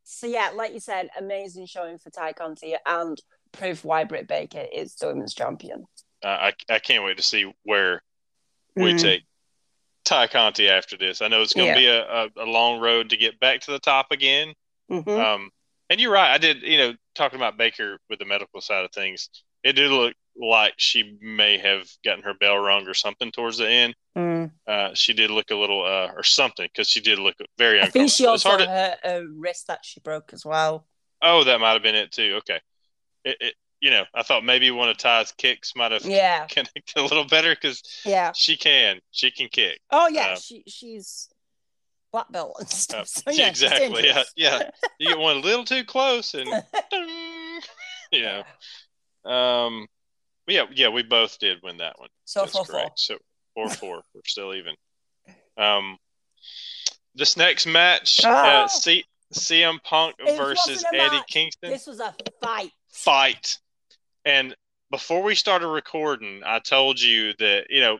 So 0.03 0.27
yeah, 0.27 0.49
like 0.55 0.73
you 0.73 0.79
said, 0.79 1.09
amazing 1.17 1.67
showing 1.67 1.97
for 1.97 2.09
Tay 2.09 2.33
Conti 2.33 2.75
and 2.85 3.21
proof 3.53 3.85
why 3.85 4.03
Britt 4.03 4.27
Baker 4.27 4.65
is 4.73 4.95
the 4.95 5.07
women's 5.07 5.33
champion. 5.33 5.85
Uh, 6.23 6.27
I 6.27 6.53
I 6.69 6.79
can't 6.79 7.03
wait 7.03 7.17
to 7.17 7.23
see 7.23 7.51
where 7.63 8.01
we 8.75 8.93
Mm. 8.93 9.01
take 9.01 9.21
Tay 10.03 10.27
Conti 10.27 10.67
after 10.69 10.97
this. 10.97 11.21
I 11.21 11.27
know 11.27 11.41
it's 11.41 11.53
going 11.53 11.73
to 11.73 11.81
Yeah. 11.81 11.93
be 12.01 12.35
a, 12.37 12.41
a, 12.41 12.45
a 12.45 12.49
long 12.49 12.79
road 12.81 13.09
to 13.11 13.17
get 13.17 13.39
back 13.39 13.61
to 13.61 13.71
the 13.71 13.79
top 13.79 14.07
again. 14.11 14.53
Mhm. 14.89 15.07
Um, 15.17 15.49
and 15.89 15.99
you're 16.01 16.11
right. 16.11 16.31
I 16.33 16.37
did, 16.37 16.61
you 16.63 16.77
know, 16.77 16.93
talking 17.15 17.37
about 17.37 17.57
Baker 17.57 17.97
with 18.09 18.19
the 18.19 18.25
medical 18.25 18.59
side 18.61 18.83
of 18.83 18.91
things, 18.91 19.29
it 19.63 19.73
did 19.73 19.91
look 19.91 20.13
like 20.35 20.73
she 20.77 21.17
may 21.21 21.57
have 21.57 21.87
gotten 22.05 22.23
her 22.23 22.33
bell 22.33 22.57
rung 22.57 22.87
or 22.87 22.93
something 22.93 23.31
towards 23.31 23.57
the 23.57 23.67
end. 23.69 23.95
Mm. 24.17 24.51
Uh, 24.67 24.89
she 24.93 25.13
did 25.13 25.29
look 25.29 25.51
a 25.51 25.55
little, 25.55 25.83
uh, 25.85 26.11
or 26.15 26.23
something, 26.23 26.67
because 26.73 26.87
she 26.89 27.01
did 27.01 27.19
look 27.19 27.35
very 27.57 27.79
I 27.79 27.85
uncomfortable. 27.85 28.01
think 28.03 28.11
she 28.11 28.25
also 28.25 28.49
hard 28.49 28.61
to- 28.61 28.67
hurt 28.67 28.97
a 29.03 29.23
wrist 29.37 29.67
that 29.67 29.79
she 29.83 29.99
broke 29.99 30.31
as 30.33 30.45
well. 30.45 30.87
oh, 31.21 31.43
that 31.43 31.59
might 31.59 31.73
have 31.73 31.83
been 31.83 31.95
it 31.95 32.11
too. 32.11 32.35
Okay. 32.39 32.59
It, 33.23 33.37
it, 33.39 33.53
you 33.79 33.89
know, 33.91 34.03
I 34.13 34.23
thought 34.23 34.43
maybe 34.43 34.69
one 34.71 34.89
of 34.89 34.97
Tay's 34.97 35.31
kicks 35.37 35.73
might 35.75 35.91
have 35.91 36.05
Yeah, 36.05 36.45
connected 36.49 36.97
a 36.97 37.01
little 37.03 37.25
better 37.25 37.53
because 37.53 37.81
yeah. 38.05 38.31
she 38.35 38.55
can, 38.57 38.99
she 39.11 39.31
can 39.31 39.47
kick. 39.49 39.79
Oh 39.91 40.07
yeah, 40.07 40.29
Uh, 40.33 40.35
she 40.37 40.63
she's 40.67 41.29
black 42.11 42.31
belt 42.31 42.55
and 42.59 42.69
stuff. 42.69 43.01
Uh, 43.03 43.05
So, 43.05 43.31
yeah, 43.31 43.47
exactly. 43.47 44.05
Yeah, 44.05 44.23
yeah. 44.35 44.69
You 44.99 45.09
get 45.09 45.17
one 45.19 45.37
a 45.37 45.39
little 45.39 45.65
too 45.65 45.83
close, 45.83 46.33
and 46.33 46.45
ding, 46.91 47.61
you 48.11 48.21
know. 48.23 48.43
Um, 49.31 49.87
but 49.87 50.00
yeah, 50.47 50.63
yeah, 50.73 50.89
we 50.89 51.03
both 51.03 51.37
did 51.39 51.59
win 51.63 51.77
that 51.77 51.99
one. 51.99 52.09
So 52.25 52.41
That's 52.41 52.51
four 52.53 52.65
four. 52.65 52.91
So 52.95 53.17
four 53.55 53.69
four. 53.81 54.01
We're 54.13 54.21
still 54.25 54.53
even. 54.53 54.75
Um, 55.57 55.97
this 57.15 57.35
next 57.37 57.65
match, 57.65 58.21
Ah! 58.23 58.63
uh, 58.63 58.67
C- 58.67 59.05
CM 59.33 59.81
Punk 59.83 60.15
It 60.19 60.37
versus 60.37 60.83
Eddie 60.93 60.97
match. 61.17 61.27
Kingston 61.27 61.69
This 61.71 61.87
was 61.87 61.99
a 61.99 62.13
fight. 62.41 62.71
fight. 62.89 63.57
And 64.25 64.55
before 64.91 65.21
we 65.23 65.35
started 65.35 65.67
recording, 65.67 66.41
I 66.45 66.59
told 66.59 66.99
you 66.99 67.33
that 67.39 67.65
you 67.69 67.81
know 67.81 67.97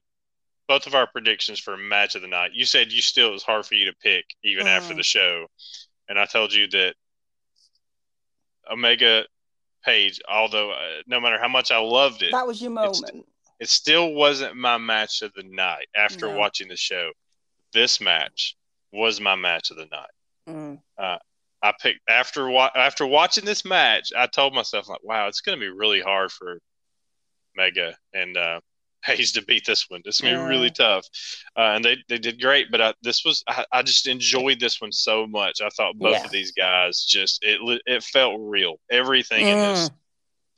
both 0.68 0.88
of 0.88 0.96
our 0.96 1.08
predictions 1.08 1.60
for 1.60 1.76
match 1.78 2.16
of 2.16 2.22
the 2.22 2.28
night. 2.30 2.52
You 2.54 2.66
said 2.66 2.92
you 2.92 3.02
still 3.02 3.30
it 3.30 3.34
was 3.34 3.44
hard 3.44 3.66
for 3.66 3.76
you 3.76 3.86
to 3.86 3.94
pick 4.02 4.24
even 4.44 4.68
after 4.68 4.94
Mm. 4.94 4.98
the 4.98 5.04
show, 5.04 5.48
and 6.10 6.18
I 6.20 6.26
told 6.26 6.54
you 6.54 6.68
that 6.70 6.96
Omega 8.72 9.26
Page, 9.84 10.20
although 10.30 10.72
uh, 10.72 11.02
no 11.08 11.20
matter 11.20 11.40
how 11.40 11.48
much 11.48 11.72
I 11.72 11.80
loved 11.80 12.22
it, 12.22 12.32
That 12.32 12.46
was 12.48 12.62
your 12.62 12.72
moment. 12.72 13.26
it 13.60 13.70
still 13.70 14.14
wasn't 14.14 14.56
my 14.56 14.78
match 14.78 15.22
of 15.22 15.34
the 15.34 15.44
night 15.44 15.88
after 15.96 16.28
No. 16.28 16.38
watching 16.38 16.68
the 16.68 16.76
show. 16.78 17.12
This 17.74 18.00
match 18.02 18.56
was 18.92 19.20
my 19.22 19.36
match 19.36 19.72
of 19.72 19.78
the 19.78 19.88
night. 19.92 20.80
Mm. 20.98 21.20
I 21.64 21.74
picked 21.80 22.00
after 22.10 22.50
wa- 22.50 22.72
after 22.76 23.06
watching 23.06 23.46
this 23.46 23.64
match, 23.64 24.12
I 24.18 24.26
told 24.28 24.54
myself 24.56 24.90
like, 24.90 25.04
wow, 25.04 25.28
it's 25.28 25.42
going 25.42 25.58
to 25.58 25.64
be 25.64 25.70
really 25.70 26.02
hard 26.02 26.32
for 26.32 26.60
Mega 27.56 27.96
and 28.14 28.36
uh, 28.36 28.60
Hayes 29.06 29.32
to 29.34 29.44
beat 29.46 29.66
this 29.66 29.90
one. 29.90 30.02
This 30.06 30.16
is 30.16 30.22
going 30.22 30.36
to 30.36 30.42
be 30.42 30.46
really 30.50 30.70
tough. 30.70 31.08
Uh, 31.58 31.74
and 31.76 31.84
they, 31.84 31.98
they 32.08 32.18
did 32.18 32.40
great, 32.42 32.70
but 32.72 32.82
I, 32.82 32.94
this 33.02 33.24
was 33.26 33.44
I, 33.48 33.66
I 33.72 33.82
just 33.84 34.08
enjoyed 34.08 34.60
this 34.60 34.80
one 34.80 34.92
so 34.92 35.26
much. 35.28 35.62
I 35.62 35.70
thought 35.70 35.98
both 35.98 36.14
Yeah. 36.18 36.26
of 36.26 36.32
these 36.32 36.52
guys 36.52 37.04
just 37.04 37.40
it 37.44 37.82
it 37.86 38.04
felt 38.04 38.36
real. 38.40 38.76
Everything 38.92 39.48
in 39.48 39.58
this 39.58 39.90
Mm. 39.90 39.94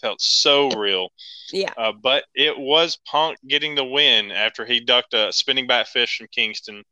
felt 0.01 0.21
so 0.21 0.69
real. 0.71 1.09
Yeah. 1.51 1.71
Uh, 1.77 1.93
but 1.93 2.25
it 2.35 2.57
was 2.59 2.97
Punk 3.05 3.37
getting 3.47 3.75
the 3.75 3.85
win 3.85 4.31
after 4.31 4.65
he 4.65 4.81
ducked 4.81 5.13
a 5.13 5.31
spinning 5.31 5.67
backfist 5.67 6.17
from 6.17 6.27
Kingston, 6.27 6.83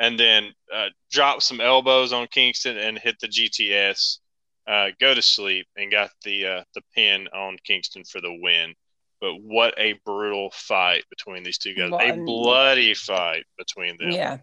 and 0.00 0.18
then 0.18 0.52
uh, 0.74 0.88
dropped 1.12 1.44
some 1.44 1.60
elbows 1.60 2.12
on 2.12 2.26
Kingston 2.26 2.76
and 2.78 2.98
hit 2.98 3.16
the 3.20 3.28
GTS. 3.28 4.18
Uh, 4.66 4.88
go 5.00 5.12
to 5.14 5.22
sleep 5.22 5.66
and 5.76 5.90
got 5.92 6.10
the 6.24 6.46
uh, 6.46 6.64
the 6.74 6.82
pin 6.94 7.28
on 7.34 7.56
Kingston 7.64 8.04
for 8.04 8.20
the 8.20 8.32
win. 8.42 8.74
But 9.22 9.40
what 9.40 9.74
a 9.78 9.94
brutal 10.04 10.50
fight 10.52 11.04
between 11.08 11.44
these 11.44 11.56
two 11.56 11.74
guys! 11.74 11.90
What 11.92 12.04
a 12.04 12.12
a- 12.12 12.24
bloody 12.24 12.92
fight 12.92 13.44
between 13.56 13.96
them. 13.96 14.10
Yeah. 14.10 14.38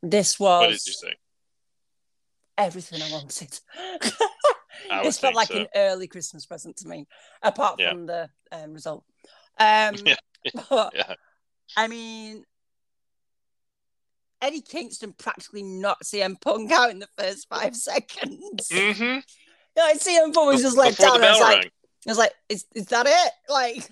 This 0.00 0.38
was. 0.38 0.60
What 0.60 0.66
did 0.68 0.72
was 0.74 0.86
you 0.86 1.08
think? 1.08 1.18
everything 2.56 3.02
I 3.02 3.10
wanted. 3.10 3.60
I 4.90 5.02
this 5.02 5.18
felt 5.18 5.34
like 5.34 5.48
so. 5.48 5.58
an 5.58 5.66
early 5.74 6.06
Christmas 6.06 6.46
present 6.46 6.76
to 6.78 6.88
me, 6.88 7.06
apart 7.42 7.80
Yeah. 7.80 7.90
from 7.90 8.06
the 8.06 8.30
um, 8.52 8.72
result. 8.72 9.04
Um, 9.58 9.94
Yeah. 10.04 10.14
but, 10.70 10.92
Yeah. 10.94 11.14
I 11.76 11.88
mean, 11.88 12.44
Eddie 14.40 14.60
Kingston 14.60 15.14
practically 15.14 15.62
knocked 15.62 16.04
CM 16.04 16.40
Punk 16.40 16.70
out 16.70 16.90
in 16.90 16.98
the 16.98 17.08
first 17.18 17.48
five 17.48 17.74
seconds. 17.74 18.68
Mm-hmm. 18.70 19.18
Like 19.76 19.98
CM 20.00 20.32
Punk 20.32 20.52
was 20.52 20.62
just 20.62 20.76
let 20.76 20.96
down. 20.96 21.10
I 21.10 21.12
was 21.12 21.20
bell 21.20 21.40
like, 21.40 21.58
rang. 21.58 21.70
I 22.06 22.10
was 22.10 22.18
like, 22.18 22.34
is, 22.48 22.66
is 22.74 22.86
that 22.86 23.06
it? 23.08 23.32
Like, 23.48 23.88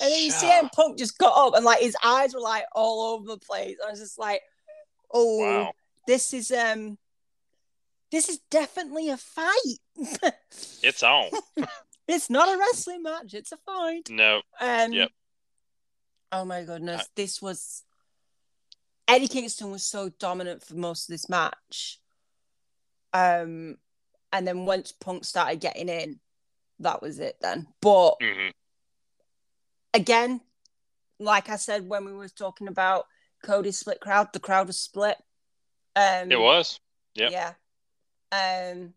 and 0.00 0.10
then 0.10 0.30
Yeah. 0.30 0.60
him 0.60 0.68
Punk 0.74 0.98
just 0.98 1.18
got 1.18 1.36
up 1.48 1.54
and 1.54 1.64
like 1.64 1.80
his 1.80 1.96
eyes 2.02 2.34
were 2.34 2.40
like 2.40 2.64
all 2.72 3.14
over 3.14 3.26
the 3.26 3.38
place. 3.38 3.76
I 3.86 3.90
was 3.90 4.00
just 4.00 4.18
like, 4.18 4.40
oh, 5.12 5.38
Wow. 5.38 5.72
this 6.06 6.32
is 6.32 6.50
um, 6.50 6.96
this 8.10 8.28
is 8.28 8.40
definitely 8.50 9.10
a 9.10 9.16
fight. 9.16 9.78
It's 10.82 11.02
on. 11.02 11.30
it's 12.08 12.30
not 12.30 12.48
a 12.48 12.58
wrestling 12.58 13.02
match. 13.02 13.34
It's 13.34 13.52
a 13.52 13.58
fight. 13.58 14.08
No. 14.08 14.40
Um, 14.60 14.92
Yep. 14.92 15.10
Oh 16.32 16.44
my 16.44 16.64
goodness, 16.64 17.02
Uh, 17.02 17.04
this 17.16 17.42
was 17.42 17.82
Eddie 19.06 19.28
Kingston 19.28 19.70
was 19.70 19.84
so 19.84 20.08
dominant 20.08 20.62
for 20.64 20.74
most 20.74 21.08
of 21.08 21.12
this 21.12 21.28
match. 21.28 21.98
Um, 23.12 23.76
and 24.32 24.46
then 24.46 24.64
once 24.64 24.92
Punk 24.92 25.24
started 25.24 25.60
getting 25.60 25.88
in, 25.88 26.20
that 26.80 27.02
was 27.02 27.18
it 27.20 27.36
then. 27.40 27.66
But 27.80 28.16
hmm 28.20 28.48
again, 29.92 30.40
like 31.18 31.48
I 31.48 31.56
said 31.56 31.88
when 31.88 32.04
we 32.04 32.12
were 32.12 32.28
talking 32.28 32.68
about 32.68 33.06
Cody's 33.42 33.78
split 33.78 34.00
crowd, 34.00 34.32
the 34.32 34.40
crowd 34.40 34.66
was 34.66 34.78
split. 34.78 35.16
Um, 35.96 36.30
It 36.30 36.40
was. 36.40 36.78
Yeah. 37.14 37.54
Yeah. 38.32 38.72
Um. 38.72 38.94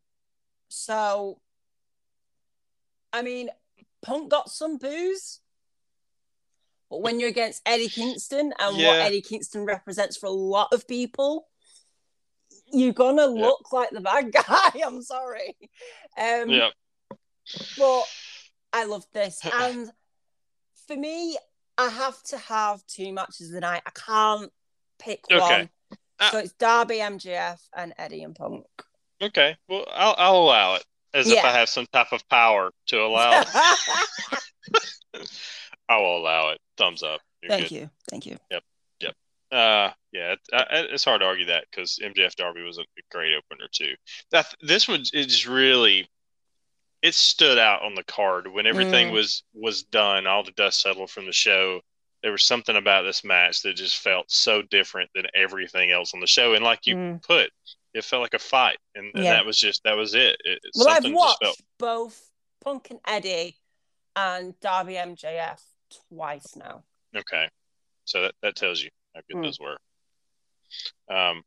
So, 0.70 1.40
I 3.12 3.22
mean, 3.22 3.50
Punk 4.02 4.30
got 4.30 4.50
some 4.50 4.78
booze, 4.78 5.40
but 6.90 7.02
when 7.02 7.20
you're 7.20 7.30
against 7.30 7.62
Eddie 7.66 7.90
Kingston 7.90 8.54
and 8.60 8.78
what 8.78 9.02
Eddie 9.02 9.22
Kingston 9.22 9.66
represents 9.66 10.18
for 10.18 10.26
a 10.28 10.32
lot 10.32 10.74
of 10.74 10.88
people, 10.88 11.48
you're 12.72 12.94
gonna 12.94 13.24
Yeah. 13.28 13.46
look 13.46 13.72
like 13.72 13.92
the 13.92 14.02
bad 14.02 14.32
guy. 14.48 14.82
I'm 14.86 15.02
sorry. 15.02 15.56
Um, 16.18 16.50
Yep. 16.50 16.74
But 17.78 18.04
I 18.72 18.86
love 18.86 19.06
this. 19.14 19.39
And 19.46 19.91
for 20.88 20.96
me, 20.96 21.38
I 21.78 21.89
have 21.89 22.22
to 22.24 22.38
have 22.38 22.86
two 22.88 23.12
matches 23.14 23.48
of 23.48 23.54
the 23.54 23.62
night. 23.62 23.84
I 23.86 23.91
can't 23.91 24.52
pick 25.00 25.22
Okay. 25.32 25.39
one. 25.39 25.70
Uh, 26.20 26.32
so 26.32 26.38
it's 26.39 26.54
Darby 26.54 26.98
MJF 26.98 27.60
and 27.76 27.94
Eddie 27.98 28.24
and 28.24 28.36
Punk. 28.36 28.66
Okay. 29.22 29.56
Well, 29.68 29.86
I'll, 29.91 30.16
I'll 30.18 30.38
allow 30.38 30.76
it 30.76 30.84
as 31.14 31.30
if 31.30 31.44
I 31.44 31.52
have 31.52 31.70
some 31.70 31.86
type 31.91 32.12
of 32.12 32.28
power 32.30 32.72
to 32.88 33.02
allow. 33.02 33.44
I 35.89 35.98
will 35.98 36.18
allow 36.18 36.50
it. 36.50 36.60
Thumbs 36.78 37.04
up. 37.04 37.22
You're 37.41 37.50
Thank 37.50 37.70
good. 37.70 37.72
you. 37.76 37.89
Thank 38.10 38.26
you. 38.26 38.38
Yep. 38.52 38.64
Yep. 39.02 39.16
Uh, 39.52 39.91
yeah, 40.12 40.34
it, 40.34 40.39
I, 40.52 40.66
it's 40.91 41.04
hard 41.04 41.22
to 41.22 41.28
argue 41.28 41.46
that 41.48 41.66
because 41.70 42.00
MJF 42.02 42.36
Darby 42.36 42.64
was 42.64 42.78
a 42.78 42.84
great 43.12 43.34
opener 43.36 43.68
too. 43.72 43.94
That 44.32 44.54
this 44.62 44.88
one 44.88 45.04
is 45.14 45.48
really 45.48 46.08
it 47.04 47.14
stood 47.14 47.60
out 47.60 47.84
on 47.84 47.93
the 47.93 48.04
card 48.06 48.47
when 48.47 48.66
everything 48.66 49.10
Mm. 49.10 49.14
was 49.14 49.43
was 49.54 49.84
done. 49.84 50.26
All 50.26 50.43
the 50.43 50.51
dust 50.54 50.82
settled 50.82 51.12
from 51.12 51.26
the 51.28 51.32
show. 51.34 51.82
There 52.24 52.32
was 52.32 52.43
something 52.43 52.76
about 52.78 53.04
this 53.04 53.24
match 53.26 53.62
that 53.64 53.76
just 53.76 53.97
felt 53.97 54.32
so 54.32 54.62
different 54.62 55.10
than 55.14 55.28
everything 55.36 55.91
else 55.91 56.14
on 56.14 56.22
the 56.22 56.28
show. 56.28 56.54
And 56.54 56.64
like 56.64 56.88
you 56.88 56.95
Mm. 56.95 57.22
put, 57.22 57.51
it 57.93 58.06
felt 58.06 58.22
like 58.22 58.34
a 58.34 58.39
fight, 58.39 58.80
and, 58.95 59.12
and 59.14 59.24
Yeah. 59.26 59.34
that 59.34 59.45
was 59.45 59.60
just 59.60 59.84
that 59.84 59.97
was 59.97 60.16
it. 60.16 60.38
it 60.45 60.60
Well, 60.76 60.89
I've 60.89 61.12
watched 61.14 61.39
felt 61.43 61.62
both 61.78 62.32
Punk 62.62 62.89
and 62.89 63.01
Eddie 63.06 63.58
and 64.16 64.58
Darby 64.62 64.93
MJF 64.95 65.62
twice 66.08 66.56
now. 66.56 66.86
Okay. 67.16 67.49
So 68.06 68.22
that, 68.22 68.36
that 68.41 68.56
tells 68.56 68.82
you 68.82 68.89
how 69.14 69.22
good 69.28 69.38
Hmm. 69.38 69.43
those 69.43 69.60
were. 69.60 69.78
Um, 71.10 71.43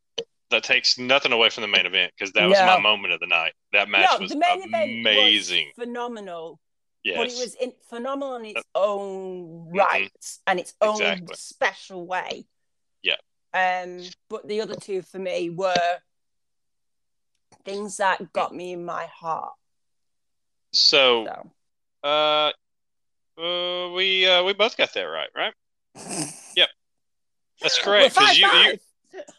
that 0.51 0.63
takes 0.63 0.99
nothing 0.99 1.33
away 1.33 1.51
from 1.51 1.63
the 1.63 1.69
main 1.69 1.87
event 1.87 2.13
because 2.17 2.33
that 2.35 2.47
was 2.49 2.59
No. 2.59 2.67
my 2.67 2.79
moment 2.79 3.13
of 3.13 3.21
the 3.21 3.27
night. 3.27 3.53
That 3.73 3.89
match 3.89 4.09
no, 4.13 4.19
was 4.21 4.31
the 4.31 4.39
main 4.39 4.63
event 4.63 4.91
amazing. 5.01 5.73
was 5.77 5.85
phenomenal. 5.87 6.61
Yes. 7.03 7.17
but 7.19 7.27
it 7.29 7.39
was 7.39 7.55
in, 7.55 7.73
phenomenal 7.89 8.35
in 8.37 8.45
its 8.47 8.63
own 8.75 9.69
right 9.73 10.11
and 10.49 10.59
its 10.59 10.75
own 10.81 10.97
Mm-hmm. 11.01 11.13
Exactly. 11.23 11.37
special 11.37 12.07
way. 12.07 12.47
Yeah. 13.03 13.15
Um, 13.55 14.03
but 14.29 14.47
the 14.49 14.61
other 14.61 14.75
two 14.75 15.03
for 15.03 15.19
me 15.21 15.51
were 15.51 15.75
things 17.65 17.97
that 17.99 18.33
got 18.33 18.55
me 18.55 18.73
in 18.73 18.85
my 18.85 19.07
heart. 19.07 19.53
so, 20.73 21.27
So. 22.05 22.09
uh, 22.09 22.53
uh, 23.41 23.91
we 23.93 24.27
uh, 24.27 24.43
we 24.45 24.53
both 24.55 24.77
got 24.77 24.93
that 24.95 25.03
right, 25.03 25.29
right? 25.37 25.55
Yep, 26.57 26.69
that's 27.61 27.79
correct. 27.79 28.15
Because 28.15 28.39
you, 28.39 28.47
you. 28.49 28.79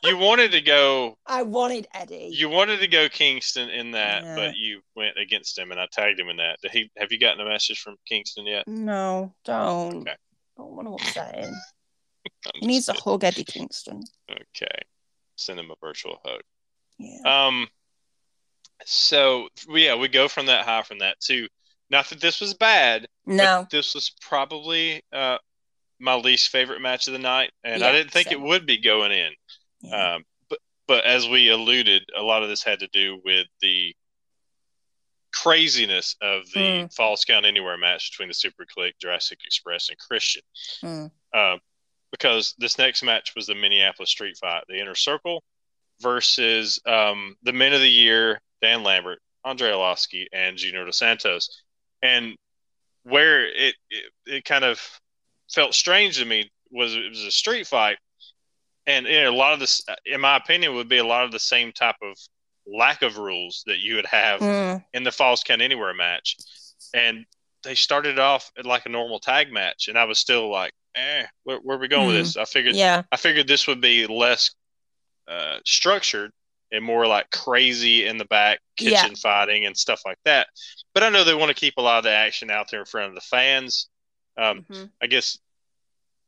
You 0.04 0.18
wanted 0.18 0.52
to 0.52 0.62
go 0.62 1.18
I 1.26 1.44
wanted 1.44 1.88
Eddie. 1.94 2.30
you 2.34 2.50
wanted 2.50 2.80
to 2.80 2.88
go 2.88 3.10
Kingston 3.10 3.70
in 3.70 3.92
that, 3.92 4.24
Yeah. 4.24 4.36
but 4.36 4.56
you 4.56 4.82
went 4.96 5.18
against 5.18 5.58
him, 5.58 5.72
and 5.72 5.80
I 5.80 5.88
tagged 5.92 6.20
him 6.20 6.30
in 6.30 6.38
that. 6.38 6.60
Did 6.62 6.72
he? 6.72 6.92
Have 6.98 7.12
you 7.12 7.20
gotten 7.20 7.40
a 7.46 7.50
message 7.50 7.80
from 7.80 7.96
Kingston 8.08 8.46
yet? 8.48 8.68
No, 8.68 9.34
don't. 9.46 10.02
Okay. 10.02 10.16
Don't 10.58 10.72
want 10.72 10.88
to 10.88 10.94
upset 10.96 11.36
him. 11.36 11.54
I'm 12.46 12.52
He 12.62 12.68
needs 12.68 12.90
a 12.90 12.94
hug, 12.94 13.24
Eddie 13.24 13.44
Kingston. 13.44 14.04
Okay, 14.32 14.68
send 15.36 15.60
him 15.60 15.72
a 15.72 15.76
virtual 15.80 16.20
hug. 16.26 16.42
Yeah. 17.00 17.48
Um, 17.48 17.68
so 18.86 19.48
yeah, 19.70 19.96
we 19.96 20.08
go 20.08 20.28
from 20.28 20.48
that 20.48 20.66
high 20.66 20.84
from 20.84 21.00
that 21.00 21.20
too. 21.20 21.48
Not 21.90 22.10
that 22.10 22.20
this 22.20 22.42
was 22.42 22.54
bad, 22.54 23.08
No. 23.26 23.66
this 23.72 23.94
was 23.96 24.12
probably 24.22 25.02
uh 25.14 25.38
my 26.00 26.16
least 26.16 26.50
favorite 26.50 26.82
match 26.82 27.08
of 27.08 27.14
the 27.14 27.20
night, 27.20 27.52
and 27.64 27.82
I 27.84 27.92
didn't 27.92 28.12
think 28.12 28.32
it 28.32 28.40
would 28.40 28.66
be 28.68 28.78
going 28.78 29.12
in. 29.12 29.32
Yeah. 29.90 30.16
Um, 30.16 30.24
but 30.50 30.60
but 30.88 31.04
as 31.06 31.28
we 31.28 31.50
alluded, 31.50 32.04
a 32.18 32.22
lot 32.22 32.44
of 32.44 32.50
this 32.50 32.64
had 32.64 32.80
to 32.80 32.88
do 32.88 33.22
with 33.24 33.48
the 33.62 33.96
craziness 35.34 36.16
of 36.22 36.44
the 36.54 36.60
Mm. 36.60 36.94
Falls 36.96 37.26
Count 37.26 37.46
Anywhere 37.46 37.78
match 37.78 38.12
between 38.12 38.30
the 38.30 38.34
Superkliq, 38.34 38.94
Jurassic 39.00 39.40
Express, 39.46 39.90
and 39.90 39.98
Christian. 40.00 40.42
Mm. 40.84 41.12
Uh, 41.34 41.58
because 42.12 42.56
this 42.58 42.78
next 42.78 43.04
match 43.04 43.34
was 43.36 43.48
the 43.48 43.56
Minneapolis 43.56 44.10
Street 44.10 44.38
Fight, 44.38 44.64
the 44.68 44.80
Inner 44.80 44.96
Circle 44.96 45.44
versus 46.00 46.80
um, 46.86 47.36
the 47.44 47.54
Men 47.54 47.74
of 47.74 47.82
the 47.82 47.90
Year, 47.90 48.40
Dan 48.62 48.84
Lambert, 48.84 49.20
Andrei 49.44 49.72
Arlovski, 49.72 50.26
and 50.32 50.58
Junior 50.58 50.86
Dos 50.86 50.98
Santos. 50.98 51.64
And 52.02 52.36
where 53.04 53.46
it, 53.46 53.76
it 53.90 54.06
it 54.26 54.46
kind 54.46 54.64
of 54.64 54.82
felt 55.52 55.74
strange 55.74 56.18
to 56.18 56.26
me 56.26 56.52
was 56.72 56.96
it 56.96 57.10
was 57.10 57.24
a 57.24 57.32
street 57.32 57.68
fight, 57.68 57.98
and 58.88 59.06
you 59.06 59.22
know, 59.22 59.32
a 59.32 59.36
lot 59.36 59.54
of 59.54 59.60
this, 59.60 59.82
in 60.06 60.22
my 60.22 60.38
opinion, 60.38 60.74
would 60.76 60.90
be 60.90 60.98
a 60.98 61.06
lot 61.06 61.24
of 61.26 61.32
the 61.32 61.40
same 61.40 61.72
type 61.72 61.98
of 62.02 62.18
lack 62.66 63.02
of 63.04 63.18
rules 63.18 63.64
that 63.68 63.80
you 63.80 63.96
would 63.96 64.06
have 64.08 64.42
Mm. 64.42 64.84
in 64.94 65.04
the 65.04 65.12
Falls 65.12 65.44
Count 65.44 65.62
Anywhere 65.62 65.94
match, 65.94 66.36
and 66.94 67.26
they 67.64 67.76
started 67.76 68.18
off 68.20 68.52
at 68.58 68.66
like 68.66 68.86
a 68.86 68.90
normal 68.90 69.20
tag 69.20 69.52
match, 69.52 69.88
and 69.88 69.98
I 69.98 70.06
was 70.06 70.18
still 70.20 70.50
like, 70.50 70.74
eh, 70.96 71.26
where, 71.44 71.58
where 71.60 71.78
are 71.78 71.80
we 71.80 71.88
going 71.88 72.08
with 72.08 72.16
Mm. 72.16 72.20
this? 72.20 72.38
I 72.38 72.46
figured 72.46 72.76
Yeah. 72.76 73.04
I 73.12 73.18
figured 73.18 73.48
this 73.48 73.68
would 73.68 73.82
be 73.82 74.08
less 74.08 74.52
uh, 75.28 75.60
structured 75.66 76.32
and 76.72 76.84
more 76.84 77.06
like 77.06 77.30
crazy 77.32 78.06
in 78.06 78.18
the 78.18 78.26
back 78.26 78.60
kitchen 78.78 79.10
fighting 79.18 79.66
and 79.66 79.78
stuff 79.78 80.02
like 80.06 80.18
that. 80.24 80.48
But 80.94 81.04
I 81.04 81.10
know 81.10 81.24
they 81.26 81.34
want 81.34 81.50
to 81.50 81.54
keep 81.54 81.74
a 81.78 81.82
lot 81.82 81.98
of 81.98 82.04
the 82.06 82.12
action 82.12 82.50
out 82.50 82.72
there 82.72 82.80
in 82.80 82.86
front 82.86 83.10
of 83.10 83.16
the 83.16 83.22
fans. 83.22 83.90
Um, 84.38 84.66
Mhm. 84.70 84.92
I 85.02 85.08
guess 85.08 85.38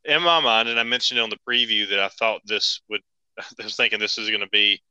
in 0.04 0.22
my 0.22 0.40
mind, 0.40 0.68
and 0.68 0.80
I 0.80 0.82
mentioned 0.84 1.20
on 1.20 1.30
the 1.30 1.38
preview 1.48 1.88
that 1.90 2.00
I 2.00 2.08
thought 2.08 2.42
this 2.44 2.80
would, 2.88 3.02
I 3.38 3.64
was 3.64 3.76
thinking 3.76 3.98
this 3.98 4.18
is 4.18 4.28
going 4.28 4.40
to 4.40 4.48
be 4.48 4.82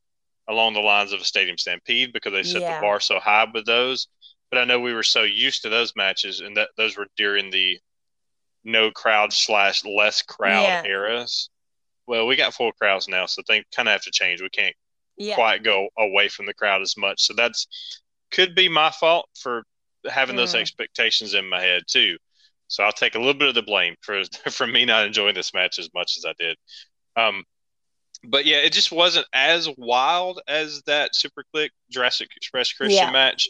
along 0.48 0.74
the 0.74 0.80
lines 0.80 1.12
of 1.12 1.20
a 1.20 1.24
stadium 1.24 1.58
stampede 1.58 2.12
because 2.12 2.32
they 2.32 2.42
set 2.42 2.62
Yeah. 2.62 2.74
the 2.74 2.80
bar 2.80 3.00
so 3.00 3.20
high 3.20 3.46
with 3.52 3.66
those. 3.66 4.08
But 4.50 4.58
I 4.58 4.64
know 4.64 4.80
we 4.80 4.94
were 4.94 5.02
so 5.04 5.22
used 5.22 5.62
to 5.62 5.68
those 5.68 5.94
matches, 5.96 6.40
and 6.40 6.56
that 6.56 6.70
those 6.76 6.96
were 6.96 7.06
during 7.16 7.50
the 7.50 7.78
no 8.64 8.90
crowd 8.90 9.32
slash 9.32 9.84
less 9.84 10.22
crowd 10.22 10.84
Yeah. 10.84 10.90
eras. 10.90 11.50
Well, 12.06 12.26
we 12.26 12.36
got 12.36 12.54
full 12.54 12.72
crowds 12.72 13.08
now, 13.08 13.26
so 13.26 13.42
things 13.46 13.64
kind 13.74 13.88
of 13.88 13.92
have 13.92 14.02
to 14.02 14.10
change. 14.10 14.42
We 14.42 14.50
can't 14.50 14.74
Yeah. 15.16 15.34
quite 15.36 15.62
go 15.62 15.88
away 15.98 16.28
from 16.28 16.46
the 16.46 16.54
crowd 16.54 16.82
as 16.82 16.96
much. 16.96 17.22
So 17.22 17.34
that's 17.34 17.66
could 18.30 18.54
be 18.54 18.68
my 18.68 18.90
fault 18.90 19.28
for 19.38 19.64
having 20.08 20.36
those 20.36 20.54
Mm. 20.54 20.60
expectations 20.60 21.34
in 21.34 21.48
my 21.48 21.60
head 21.62 21.82
too. 21.86 22.18
So 22.70 22.84
I'll 22.84 22.92
take 22.92 23.16
a 23.16 23.18
little 23.18 23.34
bit 23.34 23.48
of 23.48 23.54
the 23.56 23.62
blame 23.62 23.96
for 24.00 24.22
for 24.50 24.66
me 24.66 24.84
not 24.84 25.04
enjoying 25.06 25.34
this 25.34 25.52
match 25.52 25.78
as 25.78 25.90
much 25.92 26.16
as 26.16 26.24
I 26.24 26.32
did. 26.38 26.56
Um, 27.16 27.44
but 28.24 28.46
yeah, 28.46 28.58
it 28.58 28.72
just 28.72 28.92
wasn't 28.92 29.26
as 29.32 29.68
wild 29.76 30.40
as 30.46 30.82
that 30.86 31.12
Superkliq 31.14 31.70
Jurassic 31.90 32.28
Express 32.36 32.72
Christian 32.72 33.06
Yeah. 33.08 33.12
match. 33.12 33.48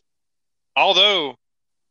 Although 0.75 1.37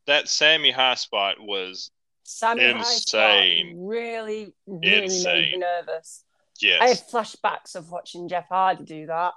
that 0.08 0.28
Sammy 0.28 0.72
High 0.72 0.96
spot 0.96 1.36
was 1.40 1.92
Sammy 2.24 2.72
High 2.72 2.84
Spot 2.84 3.38
Insane. 3.38 3.76
really, 3.86 4.54
really 4.66 4.80
made 4.92 5.00
me 5.00 5.04
Insane. 5.04 5.60
nervous. 5.60 6.24
yes, 6.62 6.82
I 6.82 6.88
have 6.88 7.08
flashbacks 7.08 7.76
of 7.76 7.92
watching 7.92 8.28
Jeff 8.28 8.48
Hardy 8.50 8.86
do 8.86 9.06
that. 9.06 9.34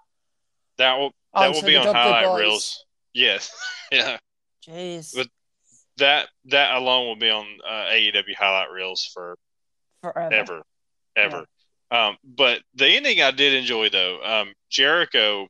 that 0.79 0.97
will 0.99 1.13
that 1.35 1.49
onto 1.49 1.57
will 1.57 1.63
be 1.67 1.73
the 1.75 1.89
on 1.89 1.95
highlight 1.95 2.41
reels. 2.41 2.85
Yes, 3.13 3.55
yeah. 3.93 4.19
Jeez. 4.67 5.29
That 5.99 6.29
that 6.47 6.75
alone 6.75 7.07
will 7.07 7.17
be 7.17 7.31
on 7.31 7.47
uh, 7.67 7.91
AEW 7.91 8.35
highlight 8.39 8.71
reels 8.71 9.05
for 9.13 9.37
Forever. 10.03 10.35
ever, 10.35 10.63
ever. 11.17 11.47
Um, 11.91 12.17
but 12.25 12.63
the 12.75 12.87
ending 12.87 13.21
I 13.21 13.31
did 13.31 13.53
enjoy 13.55 13.91
though. 13.91 14.21
Um, 14.23 14.53
Jericho, 14.71 15.47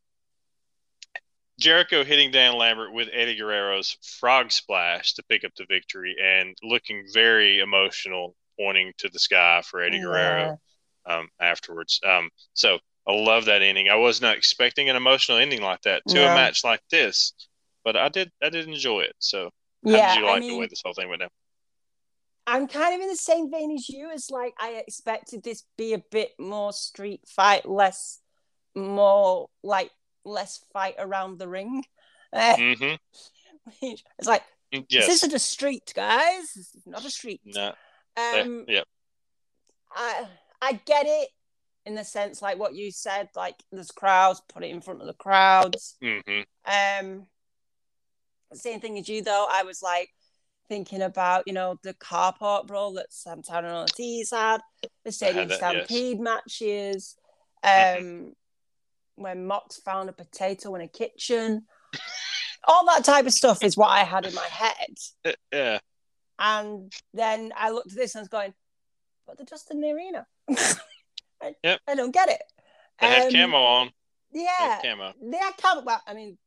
Jericho 1.58 2.02
hitting 2.04 2.32
Dan 2.32 2.58
Lambert 2.58 2.92
with 2.92 3.08
Eddie 3.12 3.36
Guerrero's 3.36 3.96
frog 4.18 4.50
splash 4.50 5.14
to 5.14 5.22
pick 5.28 5.44
up 5.44 5.52
the 5.56 5.66
victory, 5.68 6.16
and 6.20 6.56
looking 6.62 7.04
very 7.12 7.60
emotional, 7.60 8.34
pointing 8.58 8.92
to 8.98 9.08
the 9.08 9.20
sky 9.20 9.62
for 9.64 9.80
Eddie 9.80 10.00
Guerrero 10.00 10.60
um, 11.06 11.28
afterwards. 11.40 12.00
Um, 12.04 12.30
so 12.54 12.78
I 13.06 13.12
love 13.12 13.44
that 13.44 13.62
ending. 13.62 13.88
I 13.88 13.96
was 13.96 14.20
not 14.20 14.36
expecting 14.36 14.90
an 14.90 14.96
emotional 14.96 15.38
ending 15.38 15.62
like 15.62 15.82
that 15.82 16.02
to 16.08 16.24
a 16.24 16.34
match 16.34 16.64
like 16.64 16.80
this, 16.90 17.32
but 17.84 17.96
I 17.96 18.08
did. 18.08 18.30
I 18.42 18.48
did 18.48 18.68
enjoy 18.68 19.00
it. 19.00 19.14
So 19.18 19.50
Yeah, 19.82 20.08
how 20.08 20.14
did 20.14 20.20
you 20.20 20.28
I 20.28 20.40
mean, 20.40 20.50
the 20.50 20.58
way 20.58 20.66
this 20.66 20.82
whole 20.84 20.94
thing 20.94 21.08
went 21.08 21.20
down? 21.20 21.30
I'm 22.46 22.66
kind 22.66 22.94
of 22.94 23.00
in 23.00 23.08
the 23.08 23.16
same 23.16 23.50
vein 23.50 23.72
as 23.72 23.88
you. 23.88 24.10
As 24.10 24.30
like 24.30 24.54
I 24.58 24.82
expected 24.86 25.42
this 25.42 25.64
be 25.76 25.94
a 25.94 26.02
bit 26.10 26.30
more 26.38 26.72
street 26.72 27.20
fight, 27.28 27.68
less, 27.68 28.20
more 28.74 29.48
like 29.62 29.90
less 30.24 30.64
fight 30.72 30.94
around 30.98 31.38
the 31.38 31.48
ring. 31.48 31.84
Uh, 32.32 32.56
hmm 32.56 32.94
it's 33.82 34.26
like 34.26 34.42
Yes. 34.72 35.06
this 35.06 35.16
isn't 35.16 35.34
a 35.34 35.38
street, 35.38 35.92
guys. 35.94 36.52
This 36.54 36.74
is 36.74 36.86
not 36.86 37.04
a 37.04 37.10
street. 37.10 37.42
no. 37.44 37.74
Um, 38.16 38.64
yep. 38.68 38.86
I 39.94 40.26
I 40.60 40.72
get 40.84 41.06
it 41.06 41.28
in 41.86 41.94
the 41.94 42.04
sense 42.04 42.40
like 42.42 42.58
what 42.58 42.74
you 42.74 42.90
said, 42.90 43.28
like 43.34 43.56
there's 43.70 43.90
crowds, 43.90 44.42
put 44.48 44.64
it 44.64 44.70
in 44.70 44.80
front 44.80 45.00
of 45.00 45.06
the 45.06 45.14
crowds. 45.14 45.96
hmm 46.02 46.40
Um, 46.64 47.26
same 48.54 48.80
thing 48.80 48.98
as 48.98 49.08
you 49.08 49.22
though. 49.22 49.46
I 49.50 49.62
was 49.62 49.82
like 49.82 50.10
thinking 50.68 51.02
about 51.02 51.44
you 51.46 51.52
know 51.52 51.78
the 51.82 51.94
carport 51.94 52.66
brawl 52.66 52.92
that 52.94 53.12
Santana 53.12 53.68
and 53.68 53.76
Ortiz 53.78 54.30
had, 54.30 54.60
the 55.04 55.12
Stadium 55.12 55.48
that, 55.48 55.60
yes. 55.60 55.86
Stampede 55.86 56.20
matches, 56.20 57.16
um, 57.64 57.70
Mhm. 57.70 58.32
when 59.16 59.46
Mox 59.46 59.78
found 59.80 60.08
a 60.08 60.12
potato 60.12 60.74
in 60.74 60.80
a 60.80 60.88
kitchen. 60.88 61.66
All 62.64 62.86
that 62.86 63.04
type 63.04 63.26
of 63.26 63.32
stuff 63.32 63.62
is 63.64 63.76
what 63.76 63.88
I 63.90 64.04
had 64.04 64.24
in 64.24 64.34
my 64.34 64.46
head. 64.46 64.96
Yeah. 65.52 65.78
And 66.38 66.92
then 67.12 67.52
I 67.56 67.70
looked 67.70 67.90
at 67.92 67.96
this 67.96 68.14
and 68.14 68.20
I 68.20 68.22
was 68.22 68.28
going, 68.28 68.54
but 69.26 69.36
they're 69.36 69.46
just 69.46 69.70
in 69.70 69.80
the 69.80 69.90
arena. 69.90 70.26
I, 71.42 71.54
Yep. 71.62 71.80
I 71.86 71.94
don't 71.94 72.10
get 72.12 72.28
it. 72.28 72.42
They 73.00 73.06
have 73.08 73.24
Um, 73.26 73.32
camo 73.32 73.58
on. 73.62 73.92
They 74.32 74.40
Yeah, 74.44 74.56
have 74.58 74.82
camo. 74.82 75.12
they 75.20 75.36
had 75.36 75.56
camo. 75.58 75.82
Well, 75.82 76.02
I 76.06 76.14
mean, 76.14 76.38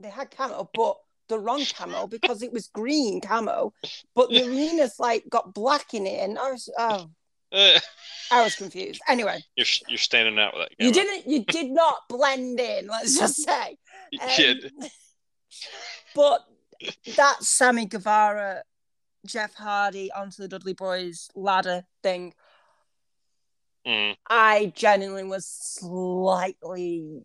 they 0.00 0.08
had 0.10 0.30
camo, 0.30 0.68
but 0.74 0.96
the 1.28 1.38
wrong 1.38 1.64
camo 1.76 2.06
because 2.06 2.42
it 2.42 2.52
was 2.52 2.68
green 2.68 3.20
camo. 3.20 3.72
But 4.14 4.30
the 4.30 4.44
arena's 4.44 4.98
like 4.98 5.24
got 5.28 5.54
black 5.54 5.94
in 5.94 6.06
it, 6.06 6.20
and 6.22 6.38
I 6.38 6.50
was 6.50 6.68
oh, 6.78 7.10
I 7.52 8.42
was 8.42 8.54
confused. 8.54 9.00
Anyway, 9.08 9.42
you're 9.56 9.66
you're 9.88 9.98
standing 9.98 10.38
out 10.38 10.54
with 10.54 10.68
that. 10.68 10.84
you 10.84 10.92
didn't, 10.92 11.30
you 11.30 11.44
did 11.44 11.70
not 11.70 11.96
blend 12.08 12.60
in. 12.60 12.86
Let's 12.86 13.18
just 13.18 13.36
say. 13.44 13.78
Yeah. 14.12 14.54
Um, 14.82 14.88
but 16.14 16.44
that 17.16 17.42
Sammy 17.42 17.86
Guevara, 17.86 18.62
Jeff 19.26 19.54
Hardy 19.54 20.10
onto 20.12 20.42
the 20.42 20.48
Dudley 20.48 20.74
Boyz 20.74 21.28
ladder 21.34 21.84
thing, 22.02 22.34
Mm, 23.88 24.16
I 24.28 24.72
genuinely 24.76 25.24
was 25.24 25.46
slightly 25.46 27.22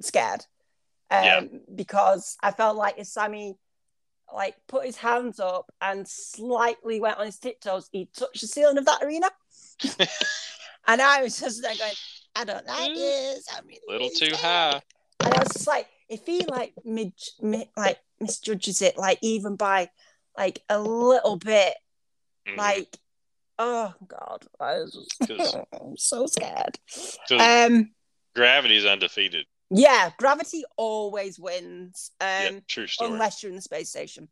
scared. 0.00 0.46
Um, 1.18 1.24
Yeah. 1.24 1.40
because 1.74 2.36
I 2.42 2.50
felt 2.50 2.76
like 2.76 2.98
if 2.98 3.06
Sammy 3.06 3.56
like 4.34 4.56
put 4.66 4.84
his 4.86 4.96
hands 4.96 5.38
up 5.38 5.70
and 5.80 6.08
slightly 6.08 7.00
went 7.00 7.18
on 7.18 7.26
his 7.26 7.38
tiptoes, 7.38 7.88
he 7.92 8.08
touched 8.16 8.40
the 8.40 8.46
ceiling 8.46 8.78
of 8.78 8.86
that 8.86 9.02
arena. 9.02 9.30
and 10.86 11.00
I 11.02 11.22
was 11.22 11.38
just 11.38 11.62
there 11.62 11.74
going, 11.76 11.92
I 12.34 12.44
don't 12.44 12.66
like 12.66 12.90
Mm. 12.90 12.94
this. 12.94 13.46
I'm 13.56 13.66
really, 13.66 13.80
little 13.86 14.06
really 14.08 14.10
too 14.18 14.26
scared." 14.34 14.40
high. 14.40 14.82
And 15.24 15.34
I 15.34 15.38
was 15.40 15.48
just 15.52 15.66
like, 15.66 15.88
if 16.08 16.26
he 16.26 16.44
like 16.46 16.74
mid, 16.84 17.12
mid 17.40 17.68
like 17.76 17.98
misjudges 18.20 18.82
it, 18.82 18.96
like 18.98 19.18
even 19.22 19.56
by 19.56 19.90
like 20.36 20.62
a 20.68 20.80
little 20.80 21.36
bit 21.36 21.74
Mhm. 22.48 22.56
like 22.58 22.98
oh 23.58 23.94
god 24.08 24.44
I 24.60 24.74
was 24.80 25.08
I'm 25.72 25.96
so 25.96 26.26
scared. 26.26 26.78
um 27.38 27.94
gravity's 28.34 28.84
undefeated. 28.84 29.46
Yeah 29.74 30.10
gravity 30.18 30.62
always 30.76 31.38
wins 31.38 32.10
um 32.20 32.26
yeah, 32.28 32.60
true 32.68 32.86
story. 32.86 33.10
unless 33.12 33.42
you're 33.42 33.50
in 33.50 33.56
the 33.56 33.62
space 33.62 33.90
station 33.90 34.28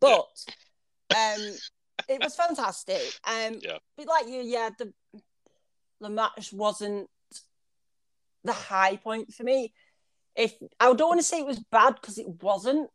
but 0.00 0.26
um 1.16 1.54
it 2.08 2.20
was 2.20 2.34
fantastic 2.36 3.00
um 3.26 3.58
Yeah. 3.62 3.78
but 3.96 4.06
like 4.06 4.26
you 4.28 4.42
yeah 4.42 4.70
the 4.78 4.92
the 6.00 6.10
match 6.10 6.52
wasn't 6.52 7.08
the 8.44 8.52
high 8.52 8.96
point 8.96 9.32
for 9.34 9.42
me 9.42 9.72
if 10.36 10.54
I 10.78 10.92
don't 10.92 11.08
want 11.08 11.20
to 11.20 11.26
say 11.26 11.40
it 11.40 11.46
was 11.46 11.58
bad 11.72 11.94
because 11.94 12.18
it 12.18 12.42
wasn't 12.42 12.90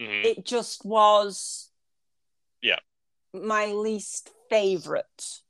Mhm. 0.00 0.24
it 0.24 0.44
just 0.44 0.84
was 0.84 1.70
Yeah. 2.60 2.78
my 3.32 3.66
least 3.66 4.30
favorite 4.50 5.40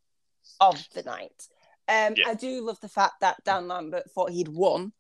of 0.61 0.87
the 0.95 1.03
night 1.03 1.49
um 1.89 2.15
Yeah. 2.17 2.29
i 2.29 2.35
do 2.35 2.63
love 2.65 2.81
the 2.81 2.89
fact 2.89 3.15
that 3.21 3.37
dan 3.45 3.69
lambert 3.69 4.11
thought 4.13 4.31
he'd 4.31 4.49
won 4.49 4.93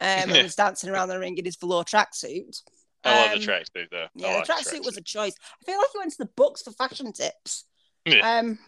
um 0.00 0.06
and 0.32 0.42
was 0.42 0.54
dancing 0.54 0.90
around 0.90 1.08
the 1.08 1.18
ring 1.18 1.36
in 1.38 1.44
his 1.44 1.56
velour 1.56 1.84
tracksuit 1.84 2.62
I 3.02 3.16
love 3.16 3.32
um, 3.32 3.38
the 3.38 3.44
tracksuit 3.46 3.90
though. 3.90 4.04
I 4.04 4.08
yeah 4.14 4.34
like 4.36 4.46
the 4.46 4.52
tracksuit 4.52 4.84
was 4.84 4.96
a 4.96 5.02
choice 5.02 5.34
i 5.60 5.64
feel 5.64 5.78
like 5.78 5.88
he 5.92 5.98
went 5.98 6.12
to 6.12 6.18
the 6.18 6.30
books 6.36 6.62
for 6.62 6.72
fashion 6.72 7.12
tips 7.12 7.64
Yeah. 8.04 8.38
um 8.38 8.58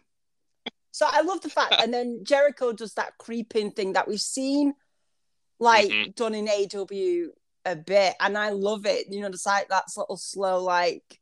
so 0.91 1.07
i 1.11 1.21
love 1.23 1.41
the 1.43 1.51
fact 1.51 1.75
and 1.79 1.93
then 1.93 2.21
jericho 2.25 2.73
does 2.73 2.95
that 2.95 3.17
creeping 3.19 3.71
thing 3.71 3.93
that 3.95 4.09
we've 4.09 4.21
seen 4.21 4.75
like 5.59 5.89
Mhm. 5.89 6.15
done 6.15 6.35
in 6.35 6.49
aw 6.49 7.29
a 7.65 7.77
bit 7.77 8.15
and 8.21 8.37
i 8.37 8.51
love 8.51 8.87
it 8.87 9.07
you 9.11 9.21
know 9.21 9.29
the 9.31 9.39
site 9.39 9.69
that's 9.69 9.97
little 9.97 10.17
slow 10.17 10.63
like 10.63 11.21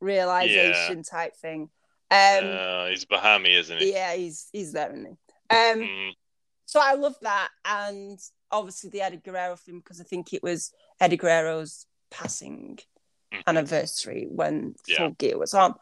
realization 0.00 1.02
type 1.02 1.36
thing 1.36 1.68
um 2.10 2.44
uh, 2.44 2.86
he's 2.86 3.04
behind 3.04 3.42
me, 3.42 3.54
isn't 3.56 3.78
he? 3.80 3.92
yeah 3.92 4.14
he's 4.14 4.48
he's 4.52 4.72
there 4.72 4.90
isn't 4.92 5.06
he 5.06 5.56
um 5.56 5.78
Mhm. 5.82 6.12
so 6.66 6.80
i 6.82 6.94
love 6.94 7.16
that 7.22 7.48
and 7.64 8.18
obviously 8.58 8.88
the 8.90 9.00
eddie 9.02 9.16
guerrero 9.26 9.56
thing 9.56 9.78
because 9.80 10.00
i 10.00 10.04
think 10.04 10.32
it 10.32 10.42
was 10.42 10.72
eddie 11.00 11.16
guerrero's 11.16 11.86
passing 12.10 12.78
Mhm. 13.32 13.42
anniversary 13.48 14.26
when 14.30 14.74
Yeah. 14.86 14.96
full 14.98 15.10
gear 15.20 15.36
was 15.38 15.54
on 15.54 15.74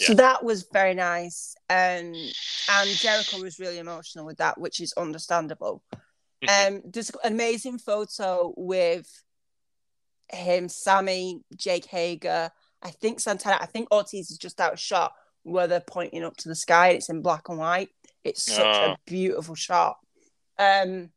so 0.00 0.12
Yeah. 0.12 0.14
that 0.24 0.44
was 0.44 0.64
very 0.72 0.94
nice 0.94 1.54
um 1.70 2.12
and 2.76 2.88
jericho 3.02 3.40
was 3.40 3.58
really 3.60 3.78
emotional 3.78 4.24
with 4.26 4.38
that 4.38 4.58
which 4.58 4.80
is 4.80 4.92
understandable 4.94 5.82
Mhm. 6.42 6.48
um 6.66 6.82
there's 6.92 7.10
an 7.10 7.32
amazing 7.34 7.78
photo 7.78 8.52
with 8.56 9.08
him 10.30 10.68
sammy 10.68 11.42
jake 11.54 11.84
hager 11.86 12.50
i 12.82 12.90
think 12.90 13.20
santana 13.20 13.58
i 13.60 13.66
think 13.66 13.86
ortiz 13.92 14.30
is 14.30 14.38
just 14.38 14.60
out 14.60 14.72
of 14.72 14.80
shot 14.80 15.12
where 15.44 15.66
they're 15.66 15.80
pointing 15.96 16.24
up 16.24 16.36
to 16.38 16.48
the 16.48 16.54
sky 16.54 16.88
it's 16.90 17.10
in 17.10 17.20
black 17.22 17.48
and 17.48 17.58
white 17.58 17.90
it's 18.24 18.42
such 18.42 18.76
Oh. 18.76 18.92
a 18.92 18.98
beautiful 19.06 19.54
shot 19.54 19.98
um 20.58 21.12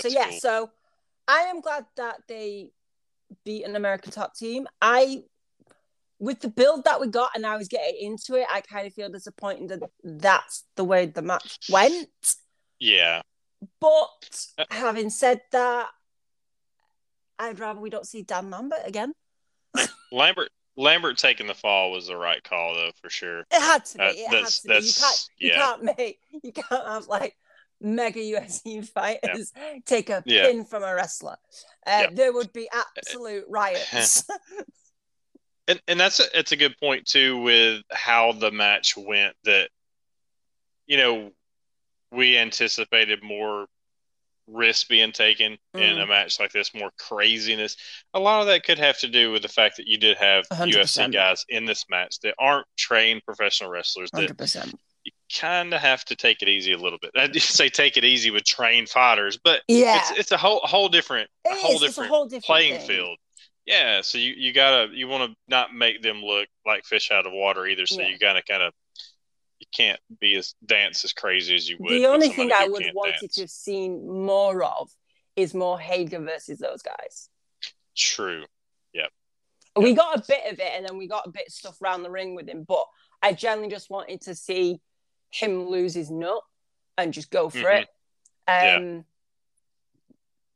so 0.00 0.08
yeah 0.08 0.28
cool. 0.30 0.38
so 0.40 0.70
i 1.28 1.40
am 1.42 1.60
glad 1.60 1.84
that 1.96 2.16
they 2.28 2.70
beat 3.44 3.64
an 3.64 3.76
american 3.76 4.10
top 4.12 4.34
team 4.34 4.66
i 4.80 5.22
with 6.18 6.38
the 6.40 6.48
build 6.48 6.84
that 6.84 7.00
we 7.00 7.08
got 7.08 7.30
and 7.34 7.44
I 7.44 7.56
was 7.56 7.66
getting 7.66 7.96
into 8.00 8.36
it, 8.36 8.46
I 8.48 8.60
kind 8.60 8.86
of 8.86 8.94
feel 8.94 9.08
disappointed 9.08 9.70
that 9.70 9.90
that's 10.04 10.62
the 10.76 10.84
way 10.84 11.06
the 11.06 11.20
match 11.20 11.58
went. 11.68 12.06
Yeah. 12.78 13.22
But 13.80 14.46
Uh, 14.56 14.64
having 14.70 15.10
said 15.10 15.40
that, 15.50 15.88
I'd 17.40 17.58
rather 17.58 17.80
we 17.80 17.90
don't 17.90 18.06
see 18.06 18.22
Dan 18.22 18.50
Lambert 18.50 18.82
again. 18.84 19.14
Lambert 20.12 20.50
Lambert 20.76 21.18
taking 21.18 21.48
the 21.48 21.54
fall 21.54 21.90
was 21.90 22.06
the 22.06 22.16
right 22.16 22.42
call 22.44 22.74
though 22.74 22.92
for 23.00 23.10
sure. 23.10 23.40
It 23.50 23.60
had 23.60 23.84
to 23.86 23.98
be. 23.98 24.04
Uh, 24.04 24.06
it 24.10 24.18
had 24.28 24.32
that's- 24.32 24.60
to 24.60 24.68
be. 24.68 24.74
You 24.74 24.80
that's- 24.80 25.00
can't. 25.00 25.28
You 25.38 25.50
can't 25.50 25.82
make. 25.98 26.18
You 26.44 26.52
can't 26.52 26.86
have 26.86 27.08
like 27.08 27.36
mega 27.82 28.20
UFC 28.20 28.86
fighters 28.94 29.52
take 29.86 30.08
a 30.10 30.22
Yeah. 30.26 30.46
pin 30.46 30.64
from 30.64 30.82
a 30.82 30.94
wrestler. 30.94 31.36
Uh, 31.86 32.00
Yeah. 32.04 32.10
There 32.12 32.32
would 32.32 32.52
be 32.52 32.68
absolute 32.72 33.44
riots. 33.48 34.24
And 35.68 35.80
and 35.86 36.00
that's 36.00 36.18
a, 36.18 36.24
it's 36.36 36.50
a 36.50 36.56
good 36.56 36.76
point 36.78 37.06
too 37.06 37.38
with 37.40 37.82
how 37.92 38.32
the 38.32 38.50
match 38.50 38.96
went 38.96 39.36
that 39.44 39.70
you 40.86 40.96
know 40.96 41.30
we 42.10 42.36
anticipated 42.36 43.22
more 43.22 43.66
risk 44.48 44.88
being 44.88 45.12
taken 45.12 45.52
in 45.74 45.96
Mm. 45.96 46.02
a 46.02 46.06
match 46.06 46.40
like 46.40 46.50
this, 46.50 46.74
more 46.74 46.90
craziness. 46.98 47.76
A 48.12 48.18
lot 48.18 48.40
of 48.40 48.48
that 48.48 48.64
could 48.64 48.78
have 48.80 48.98
to 48.98 49.08
do 49.08 49.30
with 49.30 49.42
the 49.42 49.48
fact 49.48 49.76
that 49.76 49.86
you 49.86 49.98
did 49.98 50.16
have 50.16 50.44
100%. 50.50 50.72
UFC 50.74 51.12
guys 51.12 51.44
in 51.48 51.64
this 51.64 51.84
match 51.88 52.18
that 52.24 52.34
aren't 52.40 52.66
trained 52.76 53.22
professional 53.24 53.70
wrestlers 53.70 54.10
that 54.10 54.18
Hundred 54.18 54.36
percent. 54.36 54.72
you 54.72 54.78
kind 55.38 55.72
of 55.74 55.80
have 55.80 56.04
to 56.06 56.16
take 56.16 56.42
it 56.42 56.48
easy 56.48 56.72
a 56.72 56.78
little 56.78 56.98
bit. 57.00 57.10
I 57.16 57.26
didn't 57.26 57.42
say 57.42 57.68
take 57.68 57.96
it 57.96 58.04
easy 58.04 58.30
with 58.30 58.44
trained 58.44 58.88
fighters, 58.88 59.38
but 59.42 59.62
Yeah, 59.68 59.98
it's 59.98 60.18
it's 60.18 60.32
a 60.32 60.36
whole 60.36 60.60
whole 60.64 60.88
different 60.88 61.28
a 61.46 61.50
it 61.50 61.58
whole 61.60 61.74
is. 61.76 61.80
Different 61.80 62.10
whole 62.10 62.24
different 62.26 62.44
playing 62.44 62.78
thing. 62.78 62.86
field. 62.86 63.18
Yeah, 63.66 64.00
so 64.00 64.18
you, 64.18 64.34
you 64.36 64.52
gotta 64.52 64.92
you 64.92 65.06
want 65.08 65.30
to 65.30 65.36
not 65.48 65.72
make 65.74 66.02
them 66.02 66.20
look 66.22 66.48
like 66.66 66.84
fish 66.84 67.10
out 67.12 67.26
of 67.26 67.32
water 67.32 67.66
either. 67.66 67.86
So 67.86 68.00
Yeah. 68.00 68.08
you 68.08 68.18
gotta 68.18 68.42
kind 68.42 68.62
of 68.62 68.72
you 69.60 69.66
can't 69.72 70.00
be 70.20 70.34
as 70.34 70.54
dance 70.66 71.04
as 71.04 71.12
crazy 71.12 71.54
as 71.54 71.68
you 71.68 71.76
would. 71.78 71.92
The 71.92 72.06
only 72.06 72.28
thing 72.30 72.50
I 72.52 72.66
would 72.66 72.84
wanted 72.94 73.14
dance. 73.20 73.34
to 73.36 73.40
have 73.42 73.50
seen 73.50 74.04
more 74.26 74.64
of 74.64 74.90
is 75.36 75.54
more 75.54 75.78
Hager 75.78 76.18
versus 76.18 76.58
those 76.58 76.82
guys. 76.82 77.28
True. 77.96 78.44
Yep. 78.92 79.10
We 79.76 79.94
got 79.94 80.18
a 80.18 80.22
bit 80.26 80.52
of 80.52 80.58
it, 80.58 80.72
and 80.74 80.84
then 80.86 80.98
we 80.98 81.06
got 81.06 81.26
a 81.26 81.30
bit 81.30 81.46
of 81.46 81.52
stuff 81.52 81.80
around 81.80 82.02
the 82.02 82.10
ring 82.10 82.34
with 82.34 82.48
him. 82.48 82.64
But 82.66 82.84
I 83.22 83.32
generally 83.32 83.70
just 83.70 83.88
wanted 83.88 84.20
to 84.22 84.34
see 84.34 84.80
him 85.32 85.68
lose 85.68 85.94
his 85.94 86.10
nut 86.10 86.42
and 86.98 87.12
just 87.12 87.30
go 87.30 87.48
for 87.50 87.58
Mhm. 87.58 87.82
it. 87.82 87.88
Um, 88.48 89.04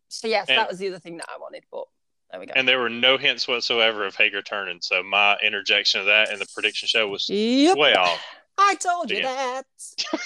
So 0.09 0.29
yes, 0.29 0.49
And- 0.49 0.57
that 0.59 0.69
was 0.69 0.79
the 0.79 0.89
other 0.89 1.01
thing 1.01 1.17
that 1.17 1.29
I 1.29 1.37
wanted. 1.39 1.65
But 1.71 1.85
there 2.31 2.41
we 2.41 2.47
go. 2.47 2.53
And 2.55 2.67
there 2.67 2.79
were 2.79 2.89
no 2.89 3.19
hints 3.19 3.47
whatsoever 3.49 4.07
of 4.07 4.15
Hager 4.15 4.41
turning. 4.41 4.81
So 4.81 5.03
my 5.03 5.37
interjection 5.43 6.01
of 6.01 6.07
that 6.07 6.31
in 6.31 6.39
the 6.39 6.47
prediction 6.55 6.87
show 6.89 7.09
was 7.09 7.29
yep, 7.29 7.77
way 7.77 7.95
off. 7.95 8.23
I 8.57 8.77
told 8.77 9.11
you 9.11 9.19
Yeah. 9.19 9.63
that. 9.63 9.67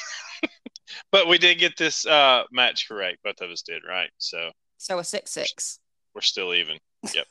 But 1.13 1.29
we 1.29 1.39
did 1.39 1.59
get 1.59 1.77
this 1.77 2.05
uh, 2.05 2.45
match 2.51 2.89
correct. 2.89 3.23
Both 3.23 3.41
of 3.41 3.51
us 3.51 3.63
did, 3.63 3.83
right? 3.85 4.11
So 4.19 4.53
So 4.77 4.99
a 4.99 5.05
six 5.05 5.31
six. 5.31 5.79
we're 6.15 6.21
still 6.21 6.53
even. 6.53 6.79
Yep. 7.15 7.27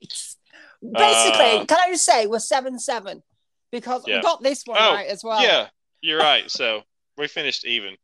Basically, 0.82 1.58
Uh, 1.60 1.64
can 1.64 1.78
I 1.80 1.90
just 1.90 2.04
say 2.04 2.26
we're 2.26 2.38
seven 2.40 2.78
seven 2.78 3.22
because 3.70 4.06
Yeah. 4.06 4.16
we 4.16 4.22
got 4.22 4.42
this 4.42 4.62
one 4.66 4.76
Oh, 4.80 4.94
right 4.94 5.06
as 5.08 5.22
well. 5.24 5.42
Yeah, 5.42 5.68
you're 6.04 6.18
right. 6.18 6.50
So 6.50 6.82
we 7.16 7.26
finished 7.26 7.66
even. 7.66 7.96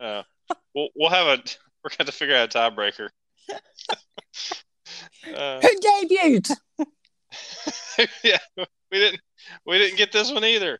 Uh, 0.00 0.22
we'll 0.74 0.88
we'll 0.96 1.10
have 1.10 1.26
a 1.26 1.42
we're 1.84 1.90
going 1.96 2.06
to 2.06 2.12
figure 2.12 2.36
out 2.36 2.54
a 2.54 2.58
tiebreaker. 2.58 3.08
uh, 5.34 5.60
Who 5.60 5.68
debuted? 5.80 6.50
yeah, 8.24 8.38
we 8.56 8.98
didn't 8.98 9.20
we 9.66 9.78
didn't 9.78 9.98
get 9.98 10.12
this 10.12 10.32
one 10.32 10.44
either. 10.44 10.78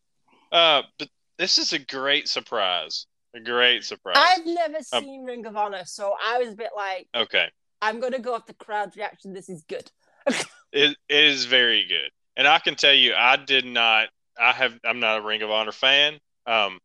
Uh, 0.52 0.82
but 0.98 1.08
this 1.38 1.58
is 1.58 1.72
a 1.72 1.78
great 1.78 2.28
surprise. 2.28 3.06
A 3.34 3.40
great 3.40 3.84
surprise. 3.84 4.16
I've 4.18 4.46
never 4.46 4.78
Um, 4.92 5.04
seen 5.04 5.24
Ring 5.24 5.44
of 5.46 5.56
Honor, 5.56 5.82
so 5.84 6.14
I 6.24 6.38
was 6.38 6.48
a 6.48 6.56
bit 6.56 6.70
like, 6.74 7.08
okay, 7.14 7.48
I'm 7.82 8.00
gonna 8.00 8.18
go 8.18 8.34
off 8.34 8.46
the 8.46 8.54
crowd 8.54 8.96
reaction. 8.96 9.34
This 9.34 9.48
is 9.48 9.64
good. 9.68 9.90
it, 10.26 10.46
it 10.72 10.96
is 11.24 11.44
very 11.44 11.86
good, 11.86 12.10
and 12.36 12.46
I 12.48 12.58
can 12.58 12.74
tell 12.74 12.94
you, 12.94 13.14
I 13.14 13.36
did 13.36 13.66
not. 13.66 14.08
I 14.40 14.52
have. 14.52 14.78
I'm 14.84 15.00
not 15.00 15.18
a 15.18 15.22
Ring 15.22 15.42
of 15.42 15.50
Honor 15.50 15.72
fan. 15.72 16.18
Um, 16.48 16.78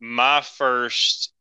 my 0.00 0.42
first. 0.42 1.32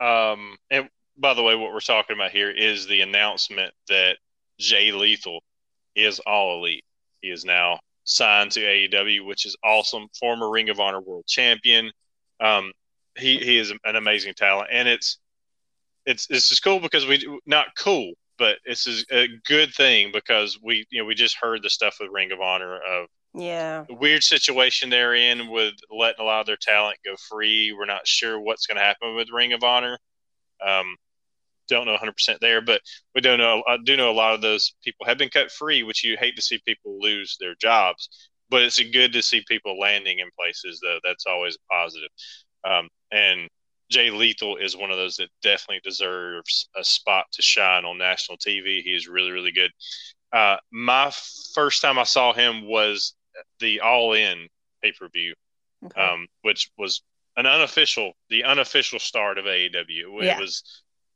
Um, 0.00 0.56
and 0.70 0.88
by 1.16 1.34
the 1.34 1.42
way, 1.42 1.54
what 1.54 1.72
we're 1.72 1.80
talking 1.80 2.14
about 2.14 2.30
here 2.30 2.50
is 2.50 2.86
the 2.86 3.00
announcement 3.00 3.72
that 3.88 4.18
Jay 4.60 4.92
Lethal 4.92 5.40
is 5.94 6.20
all 6.20 6.58
elite. 6.58 6.84
He 7.22 7.30
is 7.30 7.44
now 7.44 7.80
signed 8.04 8.52
to 8.52 8.60
AEW, 8.60 9.26
which 9.26 9.46
is 9.46 9.56
awesome. 9.64 10.08
Former 10.20 10.50
Ring 10.50 10.68
of 10.68 10.78
Honor 10.78 11.00
World 11.00 11.26
Champion. 11.26 11.90
Um, 12.40 12.72
he 13.16 13.38
he 13.38 13.58
is 13.58 13.72
an 13.84 13.96
amazing 13.96 14.34
talent, 14.34 14.68
and 14.70 14.86
it's 14.86 15.18
it's 16.04 16.26
it's 16.30 16.50
just 16.50 16.62
cool 16.62 16.80
because 16.80 17.06
we 17.06 17.40
not 17.46 17.68
cool, 17.78 18.12
but 18.38 18.58
it's 18.66 18.86
a 19.10 19.28
good 19.46 19.72
thing 19.74 20.12
because 20.12 20.58
we 20.62 20.86
you 20.90 21.00
know 21.00 21.06
we 21.06 21.14
just 21.14 21.38
heard 21.40 21.62
the 21.62 21.70
stuff 21.70 21.96
with 21.98 22.10
Ring 22.12 22.30
of 22.32 22.40
Honor 22.40 22.76
of 22.76 23.08
Yeah. 23.36 23.84
weird 23.90 24.22
situation 24.22 24.88
they're 24.88 25.14
in 25.14 25.50
with 25.50 25.74
letting 25.90 26.20
a 26.20 26.24
lot 26.24 26.40
of 26.40 26.46
their 26.46 26.56
talent 26.56 26.96
go 27.04 27.16
free. 27.16 27.74
We're 27.76 27.84
not 27.84 28.06
sure 28.06 28.40
what's 28.40 28.66
going 28.66 28.78
to 28.78 28.82
happen 28.82 29.14
with 29.14 29.30
Ring 29.30 29.52
of 29.52 29.62
Honor. 29.62 29.98
Um, 30.66 30.96
don't 31.68 31.84
know 31.84 31.96
100% 31.96 32.38
there, 32.40 32.62
but 32.62 32.80
we 33.14 33.20
don't 33.20 33.38
know. 33.38 33.62
I 33.68 33.76
do 33.76 33.96
know 33.96 34.10
a 34.10 34.12
lot 34.12 34.34
of 34.34 34.40
those 34.40 34.74
people 34.82 35.04
have 35.06 35.18
been 35.18 35.28
cut 35.28 35.50
free, 35.50 35.82
which 35.82 36.02
you 36.02 36.16
hate 36.18 36.36
to 36.36 36.42
see 36.42 36.60
people 36.64 36.98
lose 36.98 37.36
their 37.38 37.54
jobs. 37.56 38.08
But 38.48 38.62
it's 38.62 38.80
good 38.80 39.12
to 39.12 39.22
see 39.22 39.44
people 39.46 39.78
landing 39.78 40.20
in 40.20 40.28
places, 40.38 40.80
though. 40.82 40.98
That's 41.04 41.26
always 41.26 41.56
a 41.56 41.74
positive. 41.74 42.08
Um, 42.64 42.88
and 43.10 43.48
Jay 43.90 44.10
Lethal 44.10 44.56
is 44.56 44.76
one 44.76 44.90
of 44.90 44.96
those 44.96 45.16
that 45.16 45.28
definitely 45.42 45.80
deserves 45.84 46.68
a 46.76 46.84
spot 46.84 47.26
to 47.32 47.42
shine 47.42 47.84
on 47.84 47.98
national 47.98 48.38
TV. 48.38 48.82
He 48.82 48.94
is 48.94 49.08
really, 49.08 49.32
really 49.32 49.52
good. 49.52 49.72
Uh, 50.32 50.56
my 50.72 51.12
first 51.54 51.82
time 51.82 51.98
I 51.98 52.04
saw 52.04 52.32
him 52.32 52.66
was 52.66 53.14
the 53.60 53.80
All 53.80 54.12
In 54.12 54.48
pay 54.82 54.92
per 54.92 55.08
view, 55.08 55.34
Okay. 55.84 56.00
um, 56.00 56.26
which 56.42 56.70
was 56.78 57.02
an 57.36 57.46
unofficial, 57.46 58.12
the 58.30 58.44
unofficial 58.44 58.98
start 58.98 59.38
of 59.38 59.46
AEW. 59.46 60.22
It 60.22 60.26
Yeah. 60.26 60.38
was, 60.38 60.62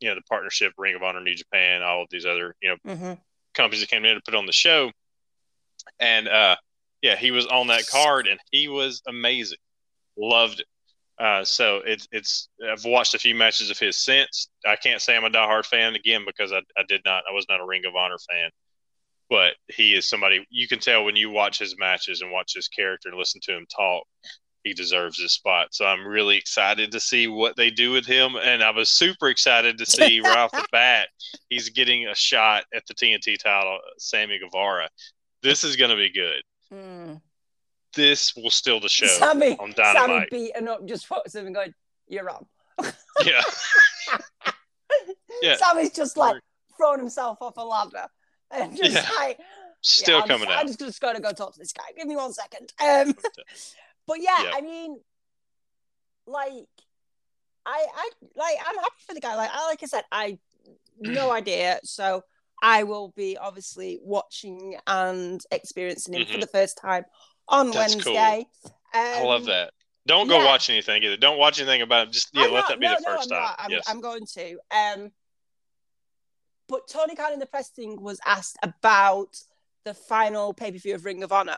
you 0.01 0.09
know, 0.09 0.15
the 0.15 0.23
partnership, 0.23 0.73
Ring 0.79 0.95
of 0.95 1.03
Honor, 1.03 1.21
New 1.21 1.35
Japan, 1.35 1.83
all 1.83 2.03
of 2.03 2.09
these 2.11 2.27
other, 2.27 2.55
you 2.63 2.71
know, 2.71 2.95
hmm 2.95 3.13
companies 3.55 3.81
that 3.81 3.91
came 3.91 4.05
in 4.05 4.15
to 4.15 4.21
put 4.25 4.35
on 4.35 4.47
the 4.47 4.53
show. 4.53 4.91
And 5.99 6.29
uh, 6.29 6.57
yeah, 7.03 7.17
he 7.17 7.31
was 7.31 7.47
on 7.47 7.69
that 7.69 7.87
card, 7.87 8.27
and 8.27 8.39
he 8.51 8.69
was 8.69 9.03
amazing. 9.07 9.59
Loved 10.17 10.61
it. 10.61 10.67
Uh, 11.19 11.45
so 11.45 11.83
it's 11.85 12.09
it's 12.13 12.49
I've 12.67 12.85
watched 12.85 13.15
a 13.15 13.19
few 13.19 13.35
matches 13.35 13.71
of 13.71 13.79
his 13.79 13.99
since. 13.99 14.49
I 14.67 14.77
can't 14.77 15.03
say 15.03 15.17
I'm 15.17 15.25
a 15.25 15.31
diehard 15.31 15.67
fan 15.67 15.95
again 15.95 16.25
because 16.25 16.53
I, 16.53 16.59
I 16.79 16.85
did 16.89 17.03
not 17.05 17.25
I 17.31 17.35
was 17.35 17.47
not 17.49 17.61
a 17.61 17.67
Ring 17.67 17.85
of 17.87 17.95
Honor 17.97 18.17
fan, 18.31 18.51
but 19.31 19.55
he 19.69 19.95
is 19.95 20.09
somebody 20.09 20.45
you 20.51 20.69
can 20.69 20.79
tell 20.79 21.05
when 21.05 21.17
you 21.17 21.31
watch 21.31 21.59
his 21.59 21.79
matches 21.79 22.21
and 22.21 22.31
watch 22.31 22.53
his 22.55 22.69
character 22.69 23.09
and 23.09 23.19
listen 23.19 23.41
to 23.45 23.57
him 23.57 23.67
talk. 23.75 24.05
He 24.65 24.75
deserves 24.75 25.17
this 25.17 25.33
spot. 25.33 25.69
So 25.71 25.87
I'm 25.87 26.07
really 26.07 26.37
excited 26.37 26.93
to 26.93 27.01
see 27.01 27.29
what 27.29 27.57
they 27.57 27.71
do 27.71 27.93
with 27.93 28.05
him. 28.05 28.37
And 28.37 28.63
I 28.63 28.71
was 28.71 28.91
super 28.91 29.29
excited 29.29 29.79
to 29.79 29.87
see 29.87 30.21
right 30.21 30.37
off 30.37 30.51
the 30.51 30.67
bat 30.73 31.09
he's 31.49 31.71
getting 31.71 32.09
a 32.09 32.15
shot 32.15 32.65
at 32.75 32.83
the 32.87 32.93
TNT 32.93 33.39
title, 33.39 33.79
Sammy 33.97 34.39
Guevara. 34.39 34.91
This 35.43 35.65
is 35.65 35.77
going 35.77 35.91
to 35.91 35.97
be 35.97 36.13
good. 36.13 36.43
Mm. 36.71 37.23
This 37.95 38.37
will 38.37 38.51
steal 38.51 38.81
the 38.81 38.89
show 38.91 39.07
Sammy, 39.07 39.57
on 39.59 39.73
Sammy 39.75 39.95
Dynamite. 39.95 40.31
beating 40.31 40.69
up 40.69 40.87
just 40.87 41.09
puts 41.09 41.35
him 41.35 41.47
and 41.47 41.55
going, 41.55 41.73
"You're 42.07 42.31
up 42.31 42.47
yeah, 43.25 43.43
Yeah. 45.43 45.57
Sammy's 45.57 45.93
just 45.93 46.17
like 46.17 46.41
throwing 46.77 47.01
himself 47.01 47.39
off 47.41 47.57
a 47.57 47.63
ladder 47.63 48.07
and 48.55 48.77
just 48.77 48.93
Yeah. 48.95 49.09
like 49.19 49.39
still 49.83 50.17
yeah, 50.17 50.23
I'm 50.23 50.29
coming 50.29 50.47
just, 50.49 50.57
out. 50.57 50.61
I'm 50.61 50.67
just, 50.67 50.79
just 50.81 51.01
going 51.01 51.15
to 51.17 51.23
go 51.23 51.33
talk 51.33 51.53
to 51.55 51.59
this 51.59 51.73
guy. 51.73 51.85
Give 51.97 52.07
me 52.07 52.17
one 52.17 52.33
second. 52.33 52.73
Um, 52.83 53.15
but 54.07 54.21
yeah, 54.21 54.43
Yeah. 54.45 54.51
I 54.55 54.61
mean, 54.61 54.99
like, 56.27 56.67
I, 57.67 57.87
I, 57.95 58.11
like, 58.37 58.57
I'm 58.67 58.77
happy 58.77 58.95
for 59.07 59.15
the 59.15 59.21
guy. 59.21 59.37
Like, 59.37 59.51
I, 59.53 59.67
like 59.69 59.83
I 59.83 59.87
said, 59.87 60.03
I 60.13 60.39
no 60.99 61.31
idea. 61.33 61.81
So 61.85 62.25
I 62.63 62.83
will 62.85 63.13
be 63.17 63.37
obviously 63.39 64.01
watching 64.03 64.77
and 64.87 65.41
experiencing 65.51 66.15
him 66.15 66.27
for 66.27 66.35
Mhm. 66.35 66.41
the 66.41 66.47
first 66.47 66.79
time 66.79 67.05
on 67.49 67.71
That's 67.71 67.95
cool. 67.97 68.15
Wednesday. 68.15 68.47
I 68.93 69.23
love 69.25 69.43
Um, 69.43 69.47
that. 69.49 69.73
Don't 70.07 70.29
go 70.29 70.39
yeah. 70.39 70.45
watch 70.47 70.71
anything 70.71 71.03
either. 71.05 71.17
Don't 71.17 71.39
watch 71.39 71.59
anything 71.61 71.83
about 71.83 72.09
it. 72.09 72.13
Just 72.13 72.31
yeah, 72.33 72.45
I'm 72.45 72.53
let 72.53 72.61
not- 72.61 72.69
that 72.69 72.81
be 72.81 72.87
no, 72.87 72.95
the 72.97 73.01
no, 73.01 73.17
first 73.17 73.33
I'm 73.33 73.39
time. 73.39 73.43
not. 73.47 73.55
I'm, 73.59 73.71
yes. 73.71 73.85
I'm 73.89 74.01
going 74.01 74.27
to. 74.35 74.59
Um, 74.71 75.13
but 76.71 76.87
Tony 76.89 77.17
Khan 77.17 77.33
in 77.33 77.41
the 77.41 77.47
press 77.47 77.69
thing 77.71 78.01
was 78.01 78.21
asked 78.25 78.57
about 78.63 79.37
the 79.85 79.93
final 79.93 80.55
pay 80.55 80.71
per 80.71 80.79
view 80.79 80.95
of 80.95 81.05
Ring 81.05 81.23
of 81.23 81.33
Honor 81.33 81.57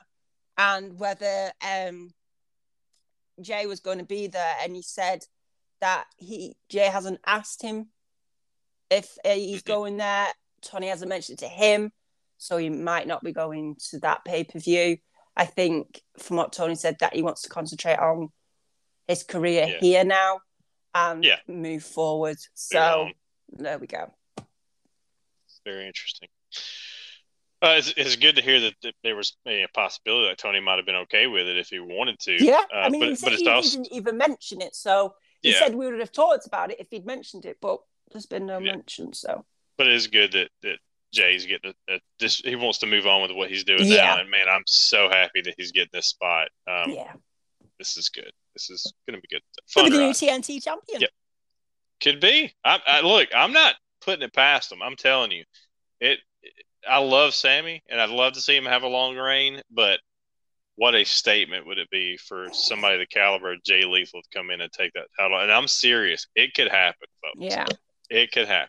and 0.57 0.99
whether 0.99 1.53
um, 1.67 2.13
Jay 3.41 3.67
was 3.67 3.81
going 3.81 3.99
to 3.99 4.05
be 4.05 4.27
there, 4.27 4.57
and 4.63 4.75
he 4.75 4.83
said 4.83 5.25
that 5.81 6.07
he 6.17 6.57
Jay 6.69 6.87
hasn't 6.87 7.21
asked 7.27 7.63
him 7.63 7.89
if 8.91 9.17
he's 9.25 9.63
Mhm. 9.63 9.67
going 9.67 9.97
there. 9.99 10.29
Tony 10.63 10.89
hasn't 10.89 11.09
mentioned 11.09 11.39
it 11.41 11.45
to 11.45 11.49
him, 11.49 11.93
so 12.39 12.57
he 12.57 12.71
might 12.71 13.07
not 13.07 13.23
be 13.23 13.33
going 13.33 13.77
to 13.91 13.99
that 14.01 14.25
pay 14.25 14.45
per 14.45 14.59
view. 14.59 14.99
I 15.37 15.47
think 15.47 16.03
from 16.19 16.37
what 16.37 16.53
Tony 16.53 16.75
said 16.75 16.99
that 17.01 17.15
he 17.15 17.23
wants 17.23 17.43
to 17.43 17.49
concentrate 17.49 17.99
on 17.99 18.33
his 19.09 19.23
career 19.25 19.67
Yeah. 19.69 19.79
here 19.81 20.05
now 20.05 20.41
and 20.95 21.25
Yeah. 21.25 21.41
move 21.47 21.85
forward. 21.85 22.39
So 22.55 23.11
there 23.49 23.79
we 23.79 23.87
go. 23.87 24.13
Very 25.65 25.87
interesting. 25.87 26.29
Uh, 27.63 27.75
it's, 27.79 27.95
it's 27.97 28.17
good 28.17 28.35
to 28.35 28.43
hear 28.43 28.59
that, 28.61 28.75
that 28.83 28.95
there 29.05 29.15
was 29.15 29.37
a 29.47 29.67
possibility 29.73 30.29
that 30.29 30.39
Tony 30.39 30.59
might 30.59 30.77
have 30.79 30.87
been 30.87 30.97
okay 30.97 31.29
with 31.29 31.47
it 31.47 31.57
if 31.57 31.69
he 31.69 31.79
wanted 31.79 32.19
to. 32.19 32.45
Yeah, 32.45 32.63
Uh, 32.75 32.79
I 32.79 32.89
mean, 32.89 33.01
but, 33.01 33.09
he, 33.11 33.17
but 33.23 33.33
it's 33.35 33.43
he, 33.43 33.49
also 33.49 33.77
didn't 33.77 33.93
even 33.93 34.17
mention 34.19 34.61
it, 34.61 34.75
so 34.75 35.15
he 35.43 35.51
yeah, 35.51 35.61
said 35.61 35.75
we 35.75 35.87
would 35.87 36.01
have 36.01 36.11
talked 36.11 36.47
about 36.47 36.73
it 36.73 36.81
if 36.81 36.89
he'd 36.91 37.07
mentioned 37.07 37.45
it, 37.45 37.59
but 37.61 37.79
there's 38.11 38.27
been 38.27 38.47
no 38.47 38.59
Yeah. 38.59 38.73
mention. 38.73 39.13
So 39.13 39.45
but 39.79 39.87
it 39.87 39.93
is 39.95 40.09
good 40.09 40.33
that 40.33 40.51
that 40.63 40.79
Jay's 41.13 41.47
getting 41.47 41.73
that 41.87 42.01
this. 42.19 42.39
He 42.39 42.57
wants 42.57 42.79
to 42.79 42.87
move 42.87 43.07
on 43.07 43.23
with 43.23 43.31
what 43.31 43.49
he's 43.49 43.63
doing 43.65 43.87
Yeah. 43.87 43.97
now, 44.15 44.21
and 44.21 44.31
man, 44.31 44.49
I'm 44.49 44.65
so 44.67 45.09
happy 45.09 45.41
that 45.43 45.55
he's 45.57 45.71
getting 45.71 45.91
this 45.93 46.07
spot. 46.09 46.49
Um, 46.67 46.91
yeah, 46.91 47.13
This 47.79 47.97
is 47.97 48.09
good. 48.09 48.33
This 48.55 48.71
is 48.71 48.93
going 49.07 49.21
to 49.21 49.21
be 49.23 49.29
good. 49.29 49.43
could 49.57 49.71
Fun 49.71 49.85
be 49.85 49.91
the 49.91 49.99
new. 49.99 50.11
TNT 50.11 50.63
champion. 50.63 51.01
Yep. 51.03 51.11
Could 52.03 52.21
be. 52.21 52.53
I, 52.65 52.81
I 52.87 53.01
look. 53.03 53.29
I'm 53.35 53.53
not 53.53 53.77
putting 54.05 54.23
it 54.23 54.35
past 54.35 54.73
him. 54.73 54.83
I'm 54.83 54.97
telling 54.97 55.33
you, 55.33 55.45
it. 56.01 56.19
I 56.89 56.99
love 56.99 57.33
Sammy, 57.33 57.83
and 57.89 58.01
I'd 58.01 58.11
love 58.11 58.33
to 58.33 58.41
see 58.41 58.57
him 58.57 58.65
have 58.65 58.83
a 58.83 58.89
long 58.89 59.17
reign. 59.17 59.61
But 59.71 60.01
what 60.77 60.95
a 60.95 61.05
statement 61.05 61.67
would 61.67 61.79
it 61.79 61.91
be 61.91 62.17
for 62.17 62.49
somebody 62.53 62.99
the 62.99 63.07
caliber 63.07 63.53
of 63.53 63.63
Jay 63.63 63.85
Lethal 63.85 64.21
to 64.23 64.29
come 64.37 64.51
in 64.51 64.61
and 64.61 64.73
take 64.73 64.93
that 64.95 65.07
title? 65.19 65.39
And 65.39 65.53
I'm 65.53 65.69
serious. 65.69 66.27
It 66.35 66.55
could 66.55 66.69
happen, 66.69 67.07
folks. 67.23 67.55
Yeah. 67.55 67.67
It 68.11 68.33
could 68.33 68.49
happen. 68.49 68.69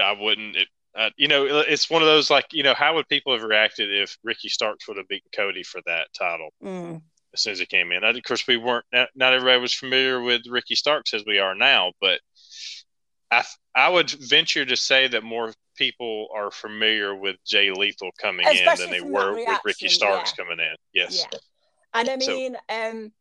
I 0.00 0.12
wouldn't. 0.12 0.56
It, 0.56 0.68
uh, 0.96 1.10
you 1.16 1.28
know, 1.28 1.44
it's 1.46 1.90
one 1.90 2.02
of 2.02 2.08
those 2.08 2.30
like 2.30 2.46
you 2.52 2.62
know, 2.62 2.74
how 2.74 2.94
would 2.94 3.08
people 3.08 3.32
have 3.32 3.42
reacted 3.42 3.92
if 3.92 4.16
Ricky 4.22 4.48
Starks 4.48 4.86
would 4.88 4.96
have 4.96 5.08
beaten 5.08 5.28
Cody 5.34 5.62
for 5.62 5.80
that 5.86 6.08
title? 6.18 6.50
Mm. 6.62 7.02
as 7.34 7.42
soon 7.42 7.52
as 7.52 7.58
he 7.58 7.66
came 7.66 7.92
in. 7.92 8.02
Of 8.02 8.22
course, 8.22 8.46
we 8.46 8.56
weren't. 8.56 8.84
Not, 8.92 9.08
not 9.14 9.32
everybody 9.34 9.60
was 9.60 9.74
familiar 9.74 10.20
with 10.20 10.42
Ricky 10.48 10.74
Starks 10.74 11.12
as 11.12 11.24
we 11.26 11.38
are 11.38 11.54
now, 11.54 11.92
but 12.00 12.20
I 13.30 13.44
I 13.74 13.88
would 13.88 14.10
venture 14.10 14.64
to 14.64 14.76
say 14.76 15.08
that 15.08 15.22
more 15.22 15.52
people 15.76 16.28
are 16.34 16.50
familiar 16.50 17.14
with 17.14 17.36
Jay 17.44 17.70
Lethal 17.70 18.10
coming 18.20 18.46
in 18.46 18.64
than 18.78 18.90
they 18.90 19.00
were 19.00 19.34
that 19.34 19.46
with 19.48 19.60
Ricky 19.64 19.88
Starks 19.88 20.32
yeah. 20.36 20.44
coming 20.44 20.58
in. 20.64 20.74
Yes. 20.92 21.24
Yeah. 21.30 21.38
And 21.94 22.08
I 22.08 22.18
So- 22.18 22.30
mean, 22.30 22.56
um, 22.68 23.12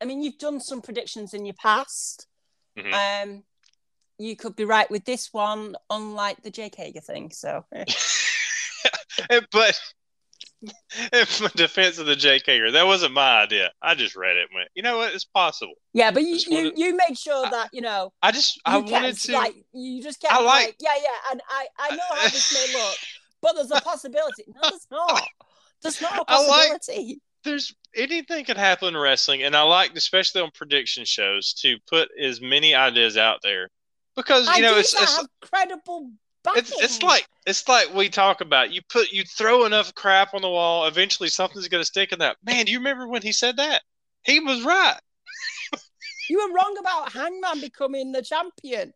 I 0.00 0.04
mean, 0.04 0.22
you've 0.22 0.38
done 0.38 0.60
some 0.60 0.82
predictions 0.82 1.34
in 1.34 1.44
your 1.46 1.54
past. 1.54 2.26
Mhm. 2.76 3.22
Um, 3.22 3.44
you 4.18 4.36
could 4.36 4.56
be 4.56 4.64
right 4.64 4.90
with 4.90 5.04
this 5.04 5.32
one, 5.32 5.76
unlike 5.90 6.42
the 6.42 6.50
Jake 6.50 6.74
Hager 6.74 7.00
thing. 7.00 7.30
So 7.30 7.64
but 9.52 9.80
in 11.12 11.50
defense 11.56 11.98
of 11.98 12.06
the 12.06 12.14
JK, 12.14 12.72
that 12.72 12.86
wasn't 12.86 13.12
my 13.14 13.42
idea. 13.42 13.70
I 13.82 13.94
just 13.94 14.14
read 14.16 14.36
it 14.36 14.48
and 14.50 14.56
went, 14.56 14.68
you 14.74 14.82
know 14.82 14.98
what? 14.98 15.14
It's 15.14 15.24
possible. 15.24 15.74
yeah, 15.92 16.10
but 16.10 16.22
you 16.22 16.36
you, 16.36 16.56
wanted- 16.56 16.78
you 16.78 16.96
made 17.08 17.18
sure 17.18 17.46
I- 17.46 17.50
that 17.50 17.70
you 17.72 17.80
know 17.80 18.12
I 18.22 18.32
just 18.32 18.60
I 18.64 18.80
kept, 18.80 18.90
wanted 18.92 19.18
to. 19.18 19.32
like 19.32 19.54
you 19.72 20.02
just 20.02 20.20
kept 20.20 20.32
I 20.32 20.42
like, 20.42 20.66
like- 20.66 20.76
yeah 20.80 20.94
yeah, 20.96 21.30
and 21.32 21.40
I 21.48 21.66
I 21.78 21.96
know 21.96 22.02
how 22.16 22.22
this 22.24 22.54
may 22.54 22.78
look, 22.78 22.96
but 23.42 23.54
there's 23.54 23.70
a 23.70 23.80
possibility. 23.80 24.44
No, 24.54 24.60
there's 24.70 24.86
not. 24.90 25.22
There's 25.82 26.00
not 26.00 26.18
a 26.20 26.24
I 26.28 26.46
like- 26.46 26.70
possibility. 26.72 27.20
there's 27.44 27.74
anything 27.96 28.44
can 28.44 28.56
happen 28.56 28.88
in 28.94 28.96
wrestling, 28.96 29.42
and 29.42 29.54
I 29.56 29.62
like, 29.62 29.92
especially 29.96 30.42
on 30.42 30.50
prediction 30.54 31.04
shows, 31.04 31.52
to 31.62 31.76
put 31.88 32.08
as 32.22 32.40
many 32.40 32.74
ideas 32.74 33.16
out 33.16 33.40
there 33.42 33.68
because 34.16 34.46
you 34.56 34.62
know 34.62 34.76
it's 34.78 34.92
it's, 34.94 35.16
have 35.16 35.26
credible. 35.40 36.10
It's 36.56 36.72
it's 36.82 37.02
like 37.02 37.26
it's 37.46 37.68
like 37.68 37.94
we 37.94 38.08
talk 38.08 38.40
about. 38.40 38.72
You 38.72 38.80
put 38.88 39.12
you 39.12 39.24
throw 39.24 39.64
enough 39.64 39.94
crap 39.94 40.34
on 40.34 40.42
the 40.42 40.48
wall, 40.48 40.86
eventually 40.86 41.28
something's 41.28 41.68
going 41.68 41.80
to 41.82 41.86
stick 41.86 42.12
in 42.12 42.18
that. 42.20 42.36
Man, 42.44 42.64
do 42.64 42.72
you 42.72 42.78
remember 42.78 43.06
when 43.06 43.22
he 43.22 43.32
said 43.32 43.56
that? 43.56 43.82
He 44.24 44.40
was 44.40 44.62
right. 44.62 44.98
you 46.30 46.38
were 46.38 46.54
wrong 46.54 46.76
about 46.78 47.12
Hangman 47.12 47.60
becoming 47.60 48.12
the 48.12 48.22
champion. 48.22 48.92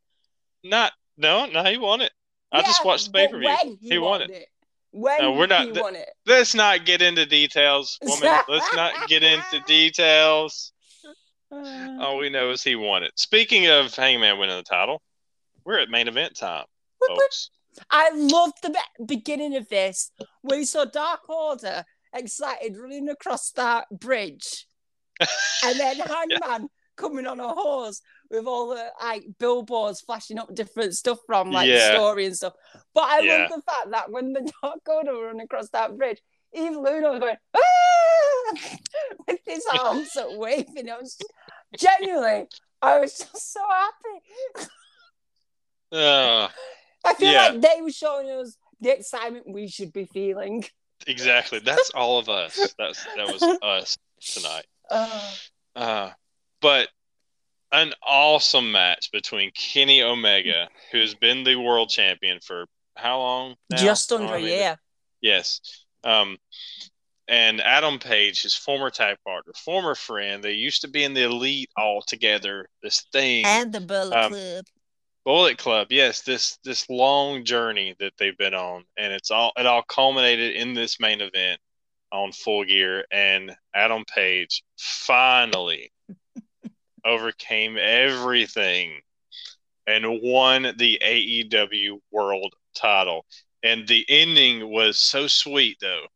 Not 0.64 0.92
no, 1.16 1.46
no, 1.46 1.64
he 1.64 1.78
won 1.78 2.00
it. 2.00 2.12
I 2.52 2.62
just 2.62 2.84
watched 2.84 3.06
the 3.06 3.12
pay 3.12 3.28
per 3.28 3.38
view. 3.38 3.78
He, 3.80 3.88
He 3.90 3.98
won 3.98 4.20
won 4.20 4.30
it. 4.30 4.48
When 4.92 5.20
No, 5.20 5.32
we're 5.32 5.46
not- 5.46 5.74
th- 5.74 5.76
it. 5.76 6.08
Let's 6.26 6.54
not 6.54 6.86
get 6.86 7.02
into 7.02 7.26
details, 7.26 7.98
woman. 8.02 8.40
Let's 8.48 8.74
not 8.74 9.08
get 9.08 9.22
into 9.22 9.60
details. 9.66 10.72
All 11.50 12.16
we 12.18 12.30
know 12.30 12.50
is 12.50 12.62
he 12.62 12.76
won 12.76 13.02
it. 13.02 13.12
Speaking 13.16 13.68
of 13.68 13.94
Hangman 13.94 14.38
winning 14.38 14.56
the 14.56 14.62
title, 14.62 15.02
we're 15.64 15.78
at 15.78 15.90
main 15.90 16.08
event 16.08 16.34
time. 16.36 16.64
Folks. 17.08 17.50
I 17.90 18.10
loved 18.14 18.54
the 18.62 18.70
be- 18.70 19.04
beginning 19.04 19.56
of 19.56 19.68
this 19.68 20.10
where 20.42 20.58
you 20.60 20.64
saw 20.64 20.84
Dark 20.84 21.28
Order 21.28 21.84
excited 22.14 22.76
running 22.78 23.08
across 23.08 23.50
that 23.52 23.86
bridge, 23.90 24.66
and 25.20 25.78
then 25.78 25.98
Hangman 25.98 26.68
coming 26.96 27.26
on 27.26 27.40
a 27.40 27.48
horse 27.48 28.00
with 28.30 28.46
all 28.46 28.70
the 28.70 28.90
like 29.02 29.24
billboards 29.38 30.00
flashing 30.00 30.38
up 30.38 30.54
different 30.54 30.94
stuff 30.96 31.18
from 31.26 31.52
like 31.52 31.68
the 31.68 31.74
Yeah. 31.74 31.92
story 31.92 32.26
and 32.26 32.36
stuff. 32.36 32.54
But 32.94 33.04
I 33.04 33.20
Yeah. 33.20 33.38
love 33.38 33.50
the 33.50 33.62
fact 33.70 33.90
that 33.90 34.10
when 34.10 34.32
the 34.32 34.50
Dark 34.62 34.80
Order 34.88 35.14
were 35.14 35.26
running 35.26 35.42
across 35.42 35.68
that 35.70 35.96
bridge, 35.96 36.20
Evil 36.54 36.86
Uno 36.86 37.12
was 37.12 37.20
going 37.20 37.36
ah! 37.54 38.76
with 39.28 39.40
his 39.44 39.66
arms 39.70 40.16
up 40.16 40.28
waving. 40.32 40.88
I 40.88 40.98
was 40.98 41.18
genuinely, 41.76 42.46
I 42.80 43.00
was 43.00 43.18
just 43.18 43.52
so 43.52 43.60
happy. 43.68 44.68
Uh, 45.92 46.48
I 47.06 47.14
feel 47.14 47.32
Yeah. 47.32 47.48
like 47.48 47.60
they 47.60 47.82
were 47.82 47.90
showing 47.90 48.30
us 48.30 48.56
the 48.80 48.94
excitement 48.96 49.46
we 49.48 49.68
should 49.68 49.92
be 49.92 50.04
feeling. 50.06 50.64
exactly. 51.06 51.58
That's 51.60 51.90
all 51.94 52.18
of 52.18 52.28
us. 52.28 52.74
That's 52.78 53.04
that 53.16 53.26
was 53.32 53.42
us 53.62 53.96
tonight. 54.20 54.66
Uh, 54.90 55.30
Uh, 55.74 56.10
but 56.60 56.88
an 57.72 57.92
awesome 58.06 58.72
match 58.72 59.10
between 59.12 59.50
Kenny 59.52 60.02
Omega, 60.02 60.68
who's 60.92 61.14
been 61.14 61.44
the 61.44 61.56
world 61.56 61.90
champion 61.90 62.38
for 62.40 62.66
how 62.96 63.18
long? 63.18 63.56
now? 63.70 63.76
just 63.76 64.10
under 64.12 64.34
a 64.34 64.40
year. 64.40 64.78
Yes. 65.20 65.60
Um, 66.04 66.38
and 67.28 67.60
Adam 67.60 67.98
Page, 67.98 68.42
his 68.42 68.54
former 68.54 68.88
tag 68.90 69.16
partner, 69.26 69.52
former 69.64 69.94
friend, 69.96 70.42
they 70.44 70.52
used 70.52 70.82
to 70.82 70.88
be 70.88 71.02
in 71.02 71.12
the 71.12 71.24
elite 71.24 71.68
all 71.76 72.00
together. 72.00 72.68
This 72.82 73.04
thing 73.12 73.44
And 73.44 73.72
the 73.72 73.80
Bullet 73.80 74.16
Um, 74.16 74.32
Club. 74.32 74.64
Bullet 75.26 75.58
Club, 75.58 75.88
yes, 75.90 76.22
this 76.22 76.56
this 76.62 76.88
long 76.88 77.44
journey 77.44 77.96
that 77.98 78.12
they've 78.16 78.38
been 78.38 78.54
on, 78.54 78.84
and 78.96 79.12
it's 79.12 79.32
all 79.32 79.52
it 79.56 79.66
all 79.66 79.82
culminated 79.82 80.54
in 80.54 80.72
this 80.72 81.00
main 81.00 81.20
event 81.20 81.60
on 82.12 82.30
Full 82.30 82.64
Gear, 82.64 83.04
and 83.10 83.56
Adam 83.74 84.04
Page 84.04 84.62
finally 84.78 85.90
overcame 87.04 87.76
everything 87.76 89.00
and 89.88 90.20
won 90.22 90.72
the 90.78 91.00
AEW 91.02 91.98
World 92.12 92.54
Title. 92.76 93.26
And 93.64 93.88
the 93.88 94.06
ending 94.08 94.70
was 94.70 94.96
so 94.96 95.26
sweet, 95.26 95.78
though, 95.80 96.06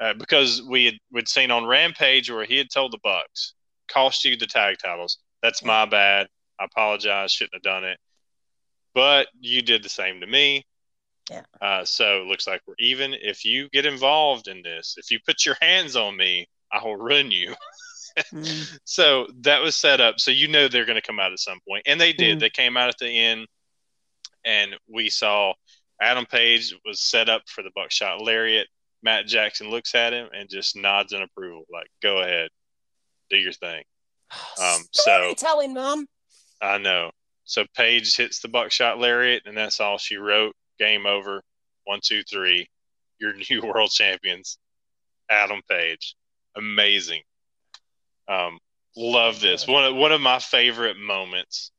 uh, 0.00 0.14
because 0.14 0.62
we 0.68 0.86
had 0.86 0.94
we'd 1.12 1.28
seen 1.28 1.52
on 1.52 1.64
Rampage 1.64 2.28
where 2.28 2.44
he 2.44 2.56
had 2.56 2.70
told 2.74 2.92
the 2.92 2.98
Bucks, 3.04 3.54
"Cost 3.86 4.24
you 4.24 4.36
the 4.36 4.48
tag 4.48 4.78
titles. 4.82 5.18
That's 5.44 5.62
my 5.62 5.86
bad. 5.86 6.26
I 6.58 6.64
apologize. 6.64 7.30
Shouldn't 7.30 7.54
have 7.54 7.62
done 7.62 7.84
it." 7.84 8.00
But 8.98 9.28
you 9.38 9.62
did 9.62 9.84
the 9.84 9.88
same 9.88 10.18
to 10.22 10.26
me. 10.26 10.66
Yeah. 11.30 11.42
Uh, 11.62 11.84
so 11.84 12.22
it 12.22 12.26
looks 12.26 12.48
like 12.48 12.62
we're 12.66 12.74
even. 12.80 13.14
If 13.14 13.44
you 13.44 13.68
get 13.68 13.86
involved 13.86 14.48
in 14.48 14.60
this, 14.60 14.96
if 14.96 15.12
you 15.12 15.20
put 15.24 15.46
your 15.46 15.54
hands 15.62 15.94
on 15.94 16.16
me, 16.16 16.48
I 16.72 16.82
will 16.82 16.96
ruin 16.96 17.30
you. 17.30 17.54
Mm. 18.34 18.80
So 18.82 19.28
that 19.42 19.62
was 19.62 19.76
set 19.76 20.00
up. 20.00 20.18
So 20.18 20.32
you 20.32 20.48
know 20.48 20.66
they're 20.66 20.86
going 20.86 21.00
to 21.00 21.06
come 21.06 21.20
out 21.20 21.30
at 21.30 21.38
some 21.38 21.60
point, 21.68 21.84
and 21.86 22.00
they 22.00 22.12
did. 22.12 22.38
Mm. 22.38 22.40
They 22.40 22.50
came 22.50 22.76
out 22.76 22.88
at 22.88 22.98
the 22.98 23.08
end, 23.08 23.46
and 24.44 24.74
we 24.88 25.08
saw 25.08 25.52
Adam 26.00 26.26
Page 26.26 26.74
was 26.84 27.00
set 27.00 27.28
up 27.28 27.42
for 27.46 27.62
the 27.62 27.70
buckshot 27.76 28.20
lariat. 28.20 28.66
Matt 29.04 29.28
Jackson 29.28 29.70
looks 29.70 29.94
at 29.94 30.12
him 30.12 30.30
and 30.34 30.50
just 30.50 30.74
nods 30.74 31.12
in 31.12 31.22
approval, 31.22 31.64
like, 31.72 31.86
"Go 32.02 32.18
ahead, 32.18 32.48
do 33.30 33.36
your 33.36 33.52
thing." 33.52 33.84
Um, 34.60 34.82
so 34.90 35.34
telling 35.36 35.74
mom. 35.74 36.08
I 36.60 36.78
know. 36.78 37.12
So 37.48 37.64
Page 37.74 38.14
hits 38.14 38.40
the 38.40 38.48
buckshot 38.48 38.98
lariat, 38.98 39.44
and 39.46 39.56
that's 39.56 39.80
all 39.80 39.96
she 39.96 40.16
wrote. 40.16 40.54
Game 40.78 41.06
over. 41.06 41.42
One, 41.84 42.00
two, 42.02 42.22
three. 42.22 42.68
Your 43.18 43.32
new 43.50 43.62
world 43.62 43.90
champions, 43.90 44.58
Adam 45.30 45.62
Page. 45.68 46.14
Amazing. 46.56 47.22
Um, 48.28 48.58
love 48.96 49.40
this. 49.40 49.66
One 49.66 49.84
of 49.84 49.96
one 49.96 50.12
of 50.12 50.20
my 50.20 50.38
favorite 50.38 50.98
moments, 50.98 51.72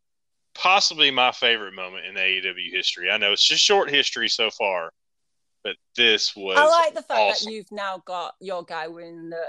possibly 0.55 1.11
my 1.11 1.31
favorite 1.31 1.75
moment 1.75 2.07
in 2.07 2.15
AEW 2.15 2.71
history. 2.71 3.11
I 3.11 3.17
know 3.17 3.31
it's 3.31 3.47
just 3.47 3.63
short 3.63 3.91
history 3.91 4.27
so 4.27 4.49
far, 4.49 4.89
but 5.63 5.75
this 5.95 6.35
was 6.35 6.57
I 6.57 6.65
like 6.65 6.95
the 6.95 7.03
fact 7.03 7.19
awesome. 7.19 7.45
that 7.45 7.55
you've 7.55 7.71
now 7.71 8.01
got 8.05 8.33
your 8.41 8.63
guy 8.63 8.87
winning 8.87 9.29
the 9.29 9.45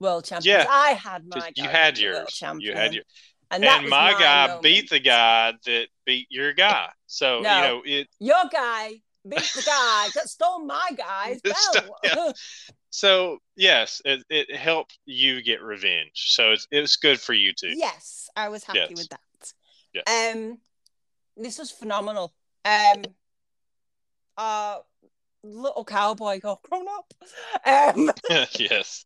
world 0.00 0.24
champions. 0.24 0.46
Yeah. 0.46 0.66
I 0.68 0.94
had 0.94 1.24
my 1.28 1.36
'cause 1.36 1.44
guy 1.56 1.62
you 1.62 1.68
had 1.68 1.94
win 1.96 2.02
the 2.02 2.08
world 2.10 2.20
yours. 2.24 2.34
champion. 2.34 2.60
You 2.72 2.76
had 2.76 2.94
your 2.94 3.04
and, 3.50 3.62
that 3.62 3.74
and 3.76 3.84
was 3.84 3.90
my 3.90 4.12
guy 4.18 4.46
moment. 4.46 4.62
beat 4.62 4.90
the 4.90 5.00
guy 5.00 5.52
that 5.66 5.86
beat 6.06 6.26
your 6.30 6.52
guy. 6.52 6.88
So 7.06 7.40
No. 7.40 7.56
you 7.56 7.62
know 7.62 7.82
it. 7.84 8.08
Your 8.20 8.44
guy 8.52 9.00
beat 9.28 9.50
the 9.54 9.62
guy 9.64 10.08
that 10.14 10.28
stole 10.28 10.64
my 10.64 10.90
guy's 10.96 11.40
belt. 12.04 12.36
So 12.90 13.38
yes, 13.56 14.00
it, 14.04 14.22
it 14.30 14.54
helped 14.54 14.98
you 15.04 15.42
get 15.42 15.60
revenge. 15.62 16.12
So 16.32 16.52
it's 16.52 16.68
it 16.70 16.80
was 16.80 16.94
good 16.96 17.20
for 17.20 17.32
you 17.32 17.52
too. 17.52 17.72
yes, 17.76 18.28
I 18.36 18.48
was 18.50 18.62
happy 18.62 18.78
Yes. 18.78 18.90
with 18.90 19.08
that. 19.08 19.52
Yeah. 19.92 20.32
Um, 20.32 20.58
this 21.36 21.58
was 21.58 21.72
phenomenal. 21.72 22.32
Um, 22.64 23.02
uh, 24.36 24.78
little 25.42 25.84
cowboy 25.84 26.38
got 26.40 26.62
grown 26.62 26.86
up. 26.88 27.12
Um, 27.66 28.10
yes. 28.58 29.04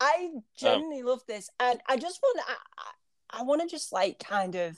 I 0.00 0.30
Oh. 0.32 0.42
genuinely 0.56 1.02
love 1.02 1.22
this, 1.28 1.48
and 1.60 1.80
I 1.86 1.96
just 1.96 2.20
want 2.22 2.40
I, 2.48 2.52
I, 2.78 2.90
I 3.30 3.42
want 3.42 3.62
to 3.62 3.68
just 3.68 3.92
like 3.92 4.18
kind 4.18 4.54
of 4.54 4.76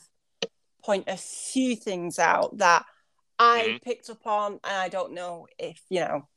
point 0.83 1.05
a 1.09 1.17
few 1.17 1.77
things 1.77 2.19
out 2.19 2.57
that 2.59 2.85
I 3.39 3.63
Mhm. 3.63 3.83
picked 3.83 4.11
up 4.11 4.27
on, 4.27 4.53
and 4.65 4.77
I 4.77 4.89
don't 4.89 5.13
know 5.13 5.47
if 5.59 5.81
you 5.89 6.01
know 6.01 6.29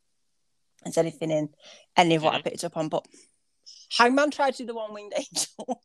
there's 0.84 0.98
anything 0.98 1.32
in 1.32 1.54
any 1.96 2.16
of 2.16 2.24
what 2.24 2.34
I 2.34 2.38
Mm-hmm. 2.40 2.50
picked 2.50 2.64
up 2.64 2.78
on, 2.78 2.90
but 2.90 3.06
Hangman 3.98 4.32
tried 4.32 4.52
to 4.56 4.64
do 4.64 4.68
the 4.68 4.74
one 4.74 4.94
winged 4.94 5.14
angel. 5.18 5.82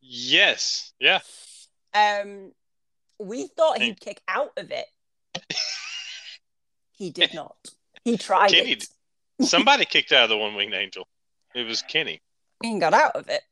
Yes. 0.00 0.92
Yeah. 0.98 1.20
um, 1.94 2.52
we 3.18 3.46
thought 3.48 3.80
he'd 3.80 4.00
kick 4.00 4.20
out 4.28 4.52
of 4.56 4.70
it. 4.70 4.86
he 6.92 7.10
did 7.10 7.34
not. 7.34 7.56
He 8.04 8.16
tried 8.16 8.50
Kenny 8.50 8.72
it. 8.72 8.86
Somebody 9.42 9.84
kicked 9.86 10.12
out 10.12 10.24
of 10.24 10.30
the 10.30 10.36
one 10.36 10.54
winged 10.54 10.74
angel. 10.74 11.06
It 11.54 11.64
was 11.66 11.82
Kenny. 11.82 12.20
He 12.62 12.78
got 12.78 12.94
out 12.94 13.16
of 13.16 13.28
it. 13.28 13.42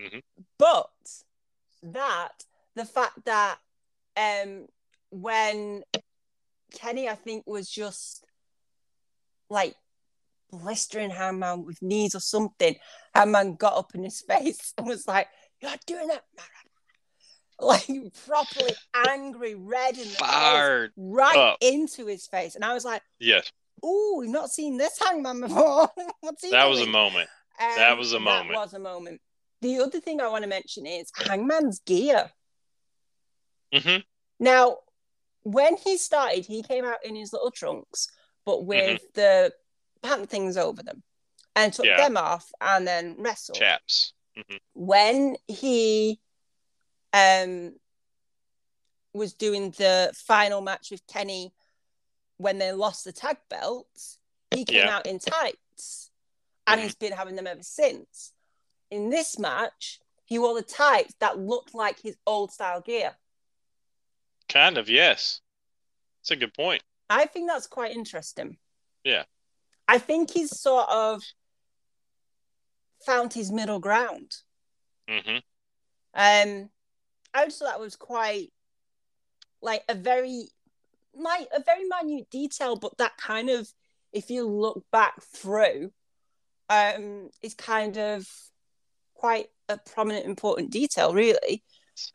Mhm. 0.00 0.22
But 0.58 0.90
that 1.92 2.32
the 2.74 2.84
fact 2.84 3.24
that 3.26 3.58
um 4.16 4.66
when 5.10 5.82
Kenny 6.74 7.08
I 7.08 7.14
think 7.14 7.44
was 7.46 7.68
just 7.70 8.24
like 9.50 9.76
blistering 10.50 11.10
Hangman 11.10 11.64
with 11.64 11.80
knees 11.82 12.14
or 12.14 12.20
something, 12.20 12.76
Hangman 13.14 13.54
got 13.56 13.76
up 13.76 13.94
in 13.94 14.02
his 14.04 14.20
face 14.28 14.72
and 14.78 14.86
was 14.86 15.06
like, 15.06 15.28
You're 15.60 15.70
doing 15.86 16.08
that 16.08 16.24
like 17.60 17.86
properly 18.26 18.72
angry, 19.08 19.54
red 19.54 19.92
in 19.96 20.04
the 20.04 20.04
face, 20.10 20.18
Fired. 20.18 20.92
right 20.96 21.36
up. 21.36 21.58
into 21.60 22.06
his 22.06 22.26
face. 22.26 22.56
And 22.56 22.64
I 22.64 22.74
was 22.74 22.84
like, 22.84 23.02
Yes. 23.20 23.50
Oh, 23.82 24.16
we've 24.18 24.30
not 24.30 24.50
seen 24.50 24.76
this 24.78 24.98
Hangman 24.98 25.42
before. 25.42 25.88
What's 26.20 26.42
he 26.42 26.50
That 26.50 26.68
was 26.68 26.78
a 26.80 26.82
doing?" 26.82 26.92
moment. 26.92 27.28
That 27.58 27.92
Um, 27.92 27.98
was 27.98 28.12
a 28.12 28.20
moment. 28.20 28.50
That 28.50 28.58
was 28.60 28.74
a 28.74 28.78
moment. 28.80 29.20
The 29.64 29.78
other 29.78 29.98
thing 29.98 30.20
I 30.20 30.28
want 30.28 30.42
to 30.42 30.48
mention 30.48 30.84
is 30.84 31.10
Hangman's 31.16 31.78
gear. 31.86 32.30
hmm 33.72 33.96
Now, 34.38 34.76
when 35.42 35.78
he 35.78 35.96
started, 35.96 36.44
he 36.44 36.62
came 36.62 36.84
out 36.84 37.02
in 37.02 37.16
his 37.16 37.32
little 37.32 37.50
trunks, 37.50 38.08
but 38.44 38.66
with 38.66 39.00
Mm-hmm. 39.00 39.06
the 39.14 39.54
pant 40.02 40.28
things 40.28 40.58
over 40.58 40.82
them, 40.82 41.02
and 41.56 41.72
took 41.72 41.86
Yeah. 41.86 41.96
them 41.96 42.18
off 42.18 42.52
and 42.60 42.86
then 42.86 43.16
wrestled. 43.18 43.56
Chaps. 43.56 44.12
hmm 44.36 44.56
When 44.74 45.36
he 45.48 46.20
um 47.14 47.76
was 49.14 49.32
doing 49.32 49.70
the 49.78 50.12
final 50.14 50.60
match 50.60 50.90
with 50.90 51.06
Kenny 51.06 51.54
when 52.36 52.58
they 52.58 52.72
lost 52.72 53.04
the 53.06 53.12
tag 53.12 53.38
belts, 53.48 54.18
he 54.50 54.66
came 54.66 54.76
Yeah. 54.76 54.96
out 54.96 55.06
in 55.06 55.20
tights, 55.20 56.10
and 56.66 56.80
Mhm. 56.80 56.84
he's 56.84 56.96
been 56.96 57.12
having 57.14 57.36
them 57.36 57.46
ever 57.46 57.62
since. 57.62 58.33
In 58.90 59.10
this 59.10 59.38
match, 59.38 60.00
he 60.24 60.38
wore 60.38 60.54
the 60.54 60.62
tights 60.62 61.14
that 61.20 61.38
looked 61.38 61.74
like 61.74 62.00
his 62.00 62.16
old 62.26 62.52
style 62.52 62.80
gear. 62.80 63.12
Kind 64.48 64.78
of. 64.78 64.88
Yes. 64.88 65.40
That's 66.20 66.32
a 66.32 66.36
good 66.36 66.54
point. 66.54 66.82
I 67.10 67.26
think 67.26 67.48
that's 67.48 67.66
quite 67.66 67.94
interesting. 67.94 68.56
Yeah. 69.04 69.24
I 69.86 69.98
think 69.98 70.30
he's 70.30 70.58
sort 70.58 70.88
of 70.88 71.22
found 73.04 73.32
his 73.32 73.52
middle 73.52 73.80
ground. 73.80 74.36
hmm 75.08 75.36
Um, 76.14 76.70
I 77.34 77.44
just 77.44 77.58
thought 77.58 77.68
that 77.68 77.80
was 77.80 77.96
quite 77.96 78.52
like 79.60 79.82
a 79.88 79.94
very 79.94 80.48
like 81.16 81.48
a 81.54 81.62
very 81.62 81.84
minute 81.84 82.28
detail, 82.30 82.76
but 82.76 82.96
that 82.98 83.16
kind 83.16 83.50
of 83.50 83.68
if 84.12 84.30
you 84.30 84.46
look 84.46 84.84
back 84.92 85.22
through, 85.22 85.92
um, 86.68 87.30
is 87.42 87.54
kind 87.54 87.98
of 87.98 88.26
quite 89.14 89.48
a 89.68 89.78
prominent, 89.78 90.26
important 90.26 90.70
detail, 90.70 91.14
really. 91.14 91.62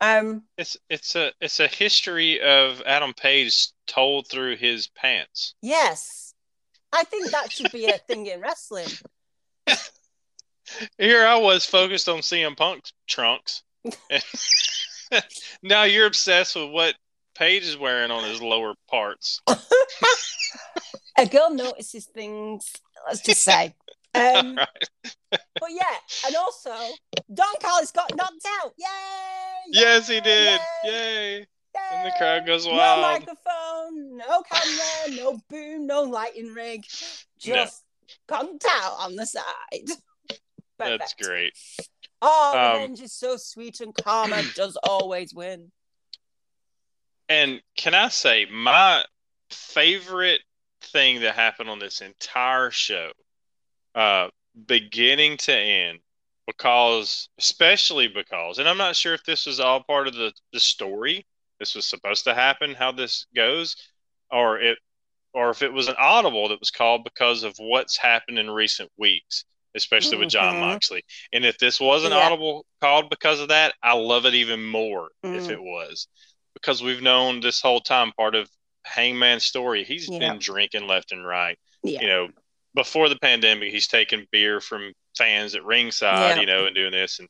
Um, 0.00 0.44
It's 0.58 0.76
it's 0.90 1.16
a 1.16 1.32
it's 1.40 1.58
a 1.60 1.66
history 1.66 2.40
of 2.40 2.82
Adam 2.84 3.14
Page 3.14 3.68
told 3.86 4.28
through 4.28 4.56
his 4.56 4.88
pants. 4.88 5.54
yes, 5.62 6.34
I 6.92 7.04
think 7.04 7.30
that 7.30 7.50
should 7.50 7.72
be 7.72 7.86
a 7.86 7.98
thing 7.98 8.26
in 8.26 8.40
wrestling. 8.40 8.88
Here 10.98 11.26
I 11.26 11.36
was 11.36 11.64
focused 11.64 12.08
on 12.08 12.18
CM 12.18 12.56
Punk's 12.56 12.92
trunks. 13.08 13.62
now 15.62 15.84
you're 15.84 16.06
obsessed 16.06 16.56
with 16.56 16.70
what 16.70 16.94
Page 17.34 17.64
is 17.64 17.78
wearing 17.78 18.10
on 18.10 18.28
his 18.28 18.42
lower 18.42 18.74
parts. 18.90 19.40
a 21.16 21.26
girl 21.26 21.50
notices 21.54 22.04
things. 22.04 22.70
Let's 23.06 23.22
just 23.22 23.42
say. 23.42 23.74
Um, 24.14 24.56
Right. 24.56 24.88
but 25.60 25.70
yeah, 25.70 25.96
and 26.26 26.36
also 26.36 26.74
Don 27.32 27.54
Callis 27.60 27.92
got 27.92 28.14
knocked 28.16 28.46
out. 28.62 28.72
Yay! 28.76 28.86
Yes, 29.68 30.08
he 30.08 30.20
did. 30.20 30.60
Yay! 30.84 30.90
Yay. 30.90 31.46
And 31.92 32.06
the 32.06 32.12
crowd 32.18 32.46
goes 32.46 32.66
wild. 32.66 33.00
No 33.00 33.02
microphone, 33.02 34.16
no 34.16 34.42
camera, 34.42 35.16
no 35.22 35.38
boom, 35.48 35.86
no 35.86 36.02
lighting 36.02 36.52
rig. 36.52 36.84
Just 37.38 37.84
conked 38.28 38.64
out 38.68 38.96
on 38.98 39.14
the 39.14 39.24
side. 39.26 39.88
That's 40.78 41.14
great. 41.14 41.52
Oh, 42.22 42.52
Um, 42.56 42.80
revenge 42.80 43.00
is 43.00 43.12
so 43.12 43.36
sweet 43.36 43.80
and 43.80 43.94
karma 43.94 44.42
does 44.56 44.76
always 44.82 45.32
win. 45.32 45.70
And 47.28 47.62
can 47.76 47.94
I 47.94 48.08
say 48.08 48.46
my 48.50 49.04
favorite 49.50 50.40
thing 50.80 51.20
that 51.20 51.36
happened 51.36 51.70
on 51.70 51.78
this 51.78 52.00
entire 52.00 52.70
show? 52.72 53.12
Uh, 53.94 54.28
beginning 54.66 55.36
to 55.36 55.52
end 55.52 56.00
because 56.46 57.28
especially 57.38 58.08
because 58.08 58.58
and 58.58 58.68
i'm 58.68 58.76
not 58.76 58.96
sure 58.96 59.14
if 59.14 59.24
this 59.24 59.46
was 59.46 59.60
all 59.60 59.82
part 59.84 60.08
of 60.08 60.14
the 60.14 60.32
the 60.52 60.60
story 60.60 61.24
this 61.58 61.74
was 61.74 61.86
supposed 61.86 62.24
to 62.24 62.34
happen 62.34 62.74
how 62.74 62.90
this 62.90 63.26
goes 63.34 63.76
or 64.30 64.58
it 64.58 64.78
or 65.32 65.50
if 65.50 65.62
it 65.62 65.72
was 65.72 65.88
an 65.88 65.94
audible 65.98 66.48
that 66.48 66.58
was 66.58 66.70
called 66.70 67.04
because 67.04 67.44
of 67.44 67.54
what's 67.58 67.96
happened 67.96 68.38
in 68.38 68.50
recent 68.50 68.90
weeks 68.98 69.44
especially 69.76 70.12
mm-hmm. 70.12 70.20
with 70.20 70.30
john 70.30 70.54
mm-hmm. 70.54 70.62
moxley 70.62 71.02
and 71.32 71.44
if 71.44 71.56
this 71.58 71.80
was 71.80 72.04
an 72.04 72.10
yeah. 72.10 72.18
audible 72.18 72.66
called 72.80 73.08
because 73.08 73.38
of 73.38 73.48
that 73.48 73.72
i 73.82 73.94
love 73.94 74.26
it 74.26 74.34
even 74.34 74.64
more 74.64 75.08
mm. 75.24 75.36
if 75.36 75.48
it 75.48 75.62
was 75.62 76.08
because 76.54 76.82
we've 76.82 77.02
known 77.02 77.40
this 77.40 77.60
whole 77.60 77.80
time 77.80 78.12
part 78.16 78.34
of 78.34 78.50
hangman's 78.84 79.44
story 79.44 79.84
he's 79.84 80.08
yeah. 80.08 80.18
been 80.18 80.38
drinking 80.40 80.88
left 80.88 81.12
and 81.12 81.24
right 81.24 81.56
yeah. 81.84 82.00
you 82.00 82.08
know 82.08 82.28
before 82.74 83.08
the 83.08 83.18
pandemic, 83.18 83.72
he's 83.72 83.88
taking 83.88 84.26
beer 84.30 84.60
from 84.60 84.92
fans 85.16 85.54
at 85.54 85.64
ringside, 85.64 86.36
yeah. 86.36 86.40
you 86.40 86.46
know, 86.46 86.66
and 86.66 86.74
doing 86.74 86.92
this. 86.92 87.18
And 87.18 87.28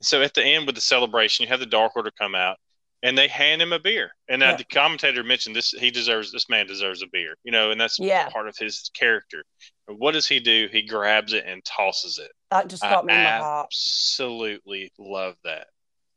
so 0.00 0.22
at 0.22 0.34
the 0.34 0.44
end 0.44 0.66
with 0.66 0.74
the 0.74 0.80
celebration, 0.80 1.44
you 1.44 1.48
have 1.48 1.60
the 1.60 1.66
Dark 1.66 1.94
Order 1.94 2.10
come 2.18 2.34
out 2.34 2.56
and 3.02 3.18
they 3.18 3.28
hand 3.28 3.60
him 3.60 3.72
a 3.72 3.78
beer. 3.78 4.10
And 4.28 4.42
yeah. 4.42 4.56
the 4.56 4.64
commentator 4.64 5.22
mentioned 5.22 5.56
this, 5.56 5.70
he 5.70 5.90
deserves, 5.90 6.32
this 6.32 6.48
man 6.48 6.66
deserves 6.66 7.02
a 7.02 7.06
beer, 7.12 7.34
you 7.44 7.52
know, 7.52 7.70
and 7.70 7.80
that's 7.80 7.98
yeah. 7.98 8.28
part 8.28 8.48
of 8.48 8.56
his 8.56 8.90
character. 8.94 9.44
And 9.88 9.98
what 9.98 10.12
does 10.12 10.26
he 10.26 10.40
do? 10.40 10.68
He 10.72 10.82
grabs 10.82 11.32
it 11.32 11.44
and 11.46 11.64
tosses 11.64 12.18
it. 12.18 12.30
That 12.50 12.68
just 12.68 12.82
got 12.82 13.04
I 13.04 13.06
me 13.06 13.14
in 13.14 13.24
my 13.24 13.38
heart. 13.38 13.66
Absolutely 13.66 14.92
love 14.98 15.34
that. 15.44 15.66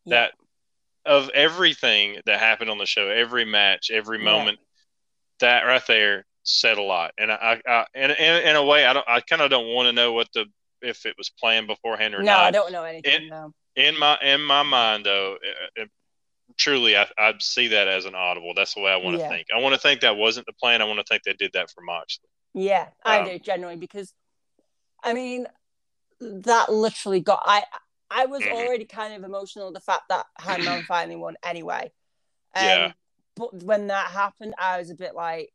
Yeah. 0.06 0.16
That 0.16 0.32
of 1.06 1.30
everything 1.36 2.18
that 2.26 2.39
happened 2.39 2.70
on 2.70 2.78
the 2.78 2.86
show, 2.86 3.10
every 3.10 3.45
match, 3.45 3.91
every 3.91 4.18
moment, 4.18 4.58
that 5.39 5.62
right 5.64 5.86
there 5.88 6.26
said 6.46 6.78
a 6.78 6.82
lot. 6.82 7.12
And 7.18 7.32
I, 7.32 7.62
I, 7.68 7.86
in, 7.93 8.12
in, 8.12 8.48
in 8.48 8.56
a 8.56 8.64
way, 8.64 8.86
I 8.86 8.93
don't, 8.93 9.08
I 9.08 9.20
kind 9.20 9.41
of 9.41 9.50
don't 9.50 9.74
want 9.74 9.88
to 9.88 9.93
know 9.93 10.14
what 10.14 10.30
the 10.34 10.46
if 10.82 11.06
it 11.06 11.16
was 11.18 11.30
planned 11.30 11.68
beforehand 11.68 12.14
or 12.14 12.20
no, 12.20 12.26
not. 12.26 12.38
No, 12.38 12.43
I 12.43 12.52
don't 12.52 12.72
know 12.72 12.84
anything. 12.84 13.24
In, 13.24 13.30
no. 13.30 13.54
in 13.76 14.00
my 14.00 14.18
in 14.22 14.41
my 14.41 14.64
mind, 14.64 15.06
though, 15.06 15.38
it, 15.41 15.82
it, 15.84 15.89
truly, 16.58 16.96
I, 16.96 17.08
I 17.18 17.34
see 17.39 17.70
that 17.70 17.88
as 17.88 18.06
an 18.06 18.16
audible. 18.16 18.54
That's 18.56 18.76
the 18.76 18.82
way 18.82 18.91
I 18.91 18.98
want 18.98 19.18
to 19.18 19.24
yeah. 19.24 19.30
think. 19.30 19.48
I 19.54 19.60
want 19.60 19.74
to 19.74 19.82
think 19.82 20.02
that 20.02 20.16
wasn't 20.16 20.46
the 20.46 20.54
plan. 20.54 20.82
I 20.82 20.86
want 20.86 21.00
to 21.00 21.06
think 21.06 21.24
they 21.24 21.34
did 21.34 21.52
that 21.54 21.70
for 21.72 21.82
Moxley. 21.82 22.30
Yeah, 22.54 22.88
I 23.04 23.20
um, 23.20 23.26
do 23.26 23.39
generally 23.39 23.76
because, 23.76 24.14
I 25.04 25.14
mean, 25.14 25.48
that 26.22 26.72
literally 26.72 27.20
got 27.20 27.41
I. 27.46 27.64
I 28.12 28.28
was 28.28 28.43
mm-hmm. 28.43 28.54
already 28.54 28.86
kind 28.86 29.16
of 29.16 29.24
emotional 29.24 29.72
the 29.72 29.80
fact 29.80 30.04
that 30.10 30.28
Hangman 30.38 30.84
finally 30.88 31.16
won 31.16 31.36
anyway. 31.43 31.91
Um, 32.54 32.64
yeah. 32.64 32.91
But 33.36 33.64
when 33.64 33.88
that 33.88 34.12
happened, 34.12 34.54
I 34.58 34.78
was 34.78 34.91
a 34.91 34.96
bit 34.96 35.16
like, 35.16 35.52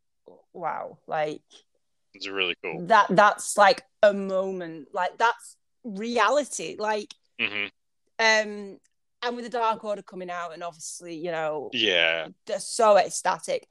wow, 0.52 0.98
like 1.06 1.42
it's 2.14 2.28
really 2.28 2.56
cool. 2.62 2.86
That 2.86 3.06
that's 3.10 3.56
like 3.56 3.82
a 4.02 4.12
moment, 4.12 4.88
like 4.92 5.16
that's 5.18 5.56
reality, 5.84 6.76
like 6.78 7.14
mm-hmm. 7.40 7.66
um, 8.18 8.78
and 9.22 9.36
with 9.36 9.44
the 9.44 9.50
Dark 9.50 9.84
Order 9.84 10.02
coming 10.02 10.30
out, 10.30 10.52
and 10.52 10.62
obviously, 10.62 11.16
you 11.16 11.30
know, 11.30 11.70
yeah, 11.72 12.28
they're 12.46 12.60
so 12.60 12.96
ecstatic. 12.96 13.66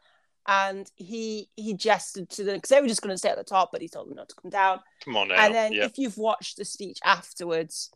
And 0.47 0.89
he 0.95 1.49
he 1.55 1.75
gestured 1.75 2.29
to 2.31 2.43
them 2.43 2.55
because 2.55 2.69
they 2.69 2.81
were 2.81 2.87
just 2.87 3.03
going 3.03 3.13
to 3.13 3.17
stay 3.17 3.29
at 3.29 3.37
the 3.37 3.43
top, 3.43 3.69
but 3.71 3.81
he 3.81 3.87
told 3.87 4.09
them 4.09 4.15
not 4.15 4.29
to 4.29 4.35
come 4.41 4.49
down. 4.49 4.79
Come 5.05 5.15
on 5.15 5.27
now. 5.27 5.35
And 5.35 5.53
then 5.53 5.73
yep. 5.73 5.91
if 5.91 5.97
you've 5.99 6.17
watched 6.17 6.57
the 6.57 6.65
speech 6.65 6.97
afterwards, 7.03 7.91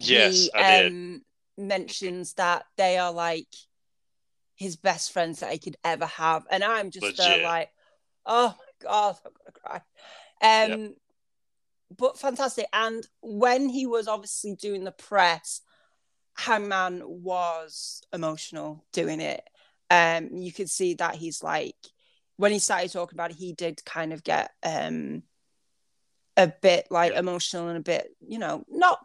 yes, 0.00 0.48
he 0.52 0.60
um, 0.60 1.22
mentions 1.56 2.32
that 2.34 2.64
they 2.76 2.98
are 2.98 3.12
like 3.12 3.46
his 4.56 4.76
best 4.76 5.12
friends 5.12 5.40
that 5.40 5.52
he 5.52 5.58
could 5.58 5.76
ever 5.84 6.06
have. 6.06 6.44
And 6.50 6.64
I'm 6.64 6.90
just 6.90 7.20
uh, 7.20 7.38
like, 7.42 7.70
oh 8.24 8.54
my 8.58 8.88
God, 8.88 9.16
I'm 9.24 9.32
going 9.32 9.52
to 9.52 9.60
cry. 9.60 9.82
Um, 10.42 10.80
yep. 10.80 10.90
But 11.96 12.18
fantastic. 12.18 12.66
And 12.72 13.06
when 13.20 13.68
he 13.68 13.86
was 13.86 14.08
obviously 14.08 14.54
doing 14.54 14.82
the 14.82 14.92
press, 14.92 15.60
Hangman 16.36 17.02
was 17.04 18.02
emotional 18.12 18.84
doing 18.92 19.20
it. 19.20 19.42
Um, 19.90 20.30
you 20.32 20.52
could 20.52 20.68
see 20.68 20.94
that 20.94 21.14
he's 21.14 21.42
like, 21.42 21.76
when 22.36 22.52
he 22.52 22.58
started 22.58 22.92
talking 22.92 23.16
about 23.16 23.30
it, 23.30 23.36
he 23.36 23.52
did 23.52 23.84
kind 23.84 24.12
of 24.12 24.24
get 24.24 24.50
um, 24.62 25.22
a 26.36 26.48
bit 26.48 26.88
like 26.90 27.14
emotional 27.14 27.68
and 27.68 27.78
a 27.78 27.82
bit, 27.82 28.08
you 28.26 28.38
know, 28.38 28.64
not 28.68 28.98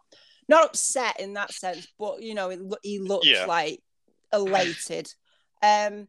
not 0.50 0.66
upset 0.66 1.20
in 1.20 1.34
that 1.34 1.54
sense, 1.54 1.88
but 1.98 2.22
you 2.22 2.34
know, 2.34 2.50
it, 2.50 2.60
he 2.84 3.00
looked 3.00 3.26
yeah. 3.26 3.46
like 3.46 3.82
elated 4.34 5.14
um, 5.62 6.08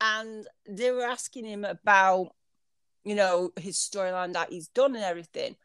and 0.00 0.46
they 0.68 0.90
were 0.90 1.04
asking 1.04 1.44
him 1.44 1.64
about, 1.64 2.34
you 3.04 3.14
know, 3.14 3.52
his 3.56 3.76
storyline 3.76 4.32
that 4.34 4.50
he's 4.50 4.68
done 4.68 4.94
and 4.94 5.04
everything. 5.04 5.56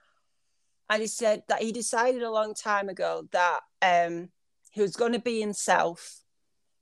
And 0.90 1.02
he 1.02 1.08
said 1.08 1.44
that 1.50 1.62
he 1.62 1.72
decided 1.72 2.24
a 2.24 2.32
long 2.32 2.54
time 2.54 2.88
ago 2.88 3.28
that 3.32 3.60
um, 3.82 4.30
he 4.72 4.82
was 4.82 4.96
going 4.96 5.14
to 5.14 5.20
be 5.20 5.40
himself. 5.40 6.22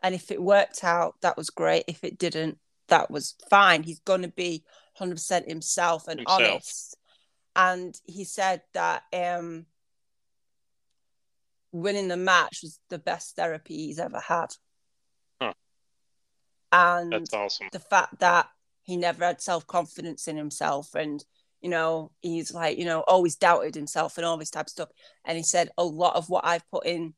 And 0.03 0.13
if 0.13 0.31
it 0.31 0.41
worked 0.41 0.83
out, 0.83 1.15
that 1.21 1.37
was 1.37 1.49
great. 1.49 1.85
If 1.87 2.03
it 2.03 2.19
didn't, 2.19 2.59
that 2.89 3.09
was 3.09 3.35
fine. 3.49 3.83
He's 3.83 3.99
going 4.01 4.21
to 4.21 4.27
be 4.27 4.63
100% 4.99 5.47
himself 5.47 6.07
and 6.07 6.19
himself. 6.19 6.41
honest. 6.41 6.97
And 7.55 7.99
he 8.03 8.25
said 8.25 8.61
that 8.73 9.03
um, 9.13 9.65
winning 11.71 12.09
the 12.09 12.17
match 12.17 12.59
was 12.61 12.79
the 12.89 12.99
best 12.99 13.35
therapy 13.35 13.77
he's 13.77 13.99
ever 13.99 14.19
had 14.19 14.53
and 16.75 17.11
that's 17.11 17.33
awesome. 17.33 17.67
The 17.71 17.79
fact 17.79 18.19
that 18.19 18.47
he 18.83 18.97
never 18.97 19.25
had 19.25 19.41
self 19.41 19.65
confidence 19.67 20.27
in 20.27 20.37
himself, 20.37 20.95
and 20.95 21.23
you 21.61 21.69
know, 21.69 22.11
he's 22.21 22.53
like, 22.53 22.77
you 22.77 22.85
know, 22.85 23.01
always 23.01 23.35
doubted 23.35 23.73
himself 23.75 24.17
and 24.17 24.25
all 24.25 24.37
this 24.37 24.51
type 24.51 24.67
of 24.67 24.71
stuff. 24.71 24.89
And 25.25 25.37
he 25.37 25.43
said 25.43 25.69
a 25.77 25.83
lot 25.83 26.15
of 26.15 26.29
what 26.29 26.45
I've 26.45 26.69
put 26.69 26.85
in 26.85 27.15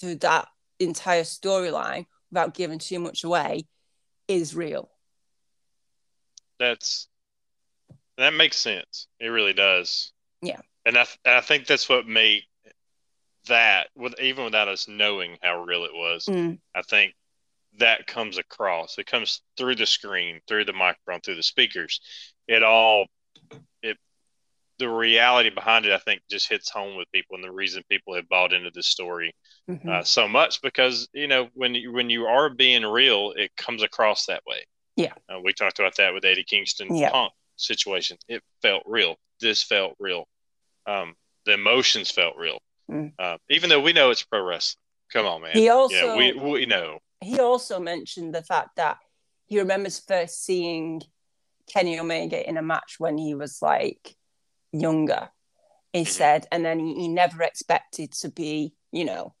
to 0.00 0.16
that 0.16 0.48
entire 0.78 1.22
storyline, 1.22 2.06
without 2.30 2.54
giving 2.54 2.78
too 2.78 2.98
much 2.98 3.24
away, 3.24 3.66
is 4.26 4.54
real. 4.54 4.90
That's 6.58 7.08
that 8.18 8.34
makes 8.34 8.56
sense. 8.56 9.06
It 9.20 9.28
really 9.28 9.54
does. 9.54 10.12
Yeah. 10.42 10.60
And 10.84 10.98
I, 10.98 11.06
I 11.24 11.40
think 11.40 11.66
that's 11.66 11.88
what 11.88 12.06
made 12.06 12.42
that 13.46 13.88
with 13.94 14.18
even 14.20 14.44
without 14.44 14.68
us 14.68 14.88
knowing 14.88 15.38
how 15.42 15.62
real 15.64 15.84
it 15.84 15.94
was. 15.94 16.26
Mm. 16.26 16.58
I 16.74 16.82
think 16.82 17.14
that 17.78 18.06
comes 18.06 18.38
across. 18.38 18.98
It 18.98 19.06
comes 19.06 19.42
through 19.56 19.76
the 19.76 19.86
screen, 19.86 20.40
through 20.46 20.64
the 20.64 20.72
microphone, 20.72 21.20
through 21.20 21.36
the 21.36 21.42
speakers. 21.42 22.00
It 22.46 22.62
all 22.62 23.06
it 23.82 23.96
the 24.78 24.88
reality 24.88 25.50
behind 25.50 25.86
it, 25.86 25.92
I 25.92 25.98
think, 25.98 26.22
just 26.30 26.48
hits 26.48 26.70
home 26.70 26.96
with 26.96 27.10
people, 27.12 27.34
and 27.34 27.44
the 27.44 27.52
reason 27.52 27.82
people 27.90 28.14
have 28.14 28.28
bought 28.28 28.52
into 28.52 28.70
this 28.72 28.88
story 28.88 29.34
mm-hmm. 29.68 29.88
uh, 29.88 30.02
so 30.02 30.28
much 30.28 30.62
because 30.62 31.08
you 31.12 31.26
know 31.26 31.48
when 31.54 31.74
you 31.74 31.92
when 31.92 32.10
you 32.10 32.26
are 32.26 32.48
being 32.48 32.84
real, 32.84 33.32
it 33.36 33.50
comes 33.56 33.82
across 33.82 34.26
that 34.26 34.42
way. 34.46 34.64
Yeah, 34.96 35.12
uh, 35.28 35.40
we 35.42 35.52
talked 35.52 35.78
about 35.78 35.96
that 35.96 36.14
with 36.14 36.24
Eddie 36.24 36.44
Kingston 36.44 36.94
yeah. 36.94 37.10
Punk 37.10 37.32
situation. 37.56 38.16
It 38.28 38.42
felt 38.62 38.82
real. 38.86 39.16
This 39.40 39.62
felt 39.62 39.94
real. 39.98 40.26
Um, 40.86 41.14
the 41.44 41.54
emotions 41.54 42.10
felt 42.10 42.36
real, 42.36 42.58
mm. 42.90 43.12
uh, 43.18 43.38
even 43.50 43.70
though 43.70 43.80
we 43.80 43.92
know 43.92 44.10
it's 44.10 44.24
pro 44.24 44.42
wrestling. 44.42 44.80
Come 45.12 45.26
on, 45.26 45.42
man. 45.42 45.52
He 45.52 45.68
also 45.68 45.94
yeah, 45.94 46.16
we 46.16 46.32
we 46.32 46.66
know 46.66 46.98
he 47.20 47.40
also 47.40 47.80
mentioned 47.80 48.34
the 48.34 48.42
fact 48.42 48.76
that 48.76 48.98
he 49.46 49.58
remembers 49.58 49.98
first 49.98 50.44
seeing 50.44 51.02
Kenny 51.72 51.98
Omega 51.98 52.48
in 52.48 52.56
a 52.56 52.62
match 52.62 52.96
when 52.98 53.18
he 53.18 53.34
was 53.34 53.60
like 53.62 54.16
younger. 54.72 55.30
He 55.92 56.00
mm-hmm. 56.00 56.08
said, 56.08 56.46
and 56.52 56.64
then 56.64 56.78
he, 56.78 56.94
he 56.94 57.08
never 57.08 57.42
expected 57.42 58.12
to 58.20 58.30
be, 58.30 58.74
you 58.92 59.04
know, 59.04 59.34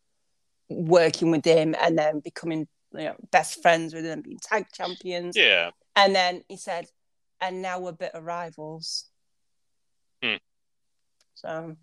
working 0.68 1.30
with 1.30 1.44
him 1.44 1.74
and 1.80 1.98
then 1.98 2.20
becoming 2.20 2.68
you 2.92 3.04
know 3.04 3.14
best 3.30 3.60
friends 3.62 3.94
with 3.94 4.04
him, 4.04 4.22
being 4.22 4.38
tag 4.42 4.66
champions. 4.72 5.36
Yeah. 5.36 5.70
And 5.96 6.14
then 6.14 6.42
he 6.48 6.56
said, 6.56 6.86
and 7.40 7.62
now 7.62 7.80
we're 7.80 7.92
bitter 7.92 8.20
rivals. 8.20 9.06
Hmm. 10.22 10.36
So 11.34 11.76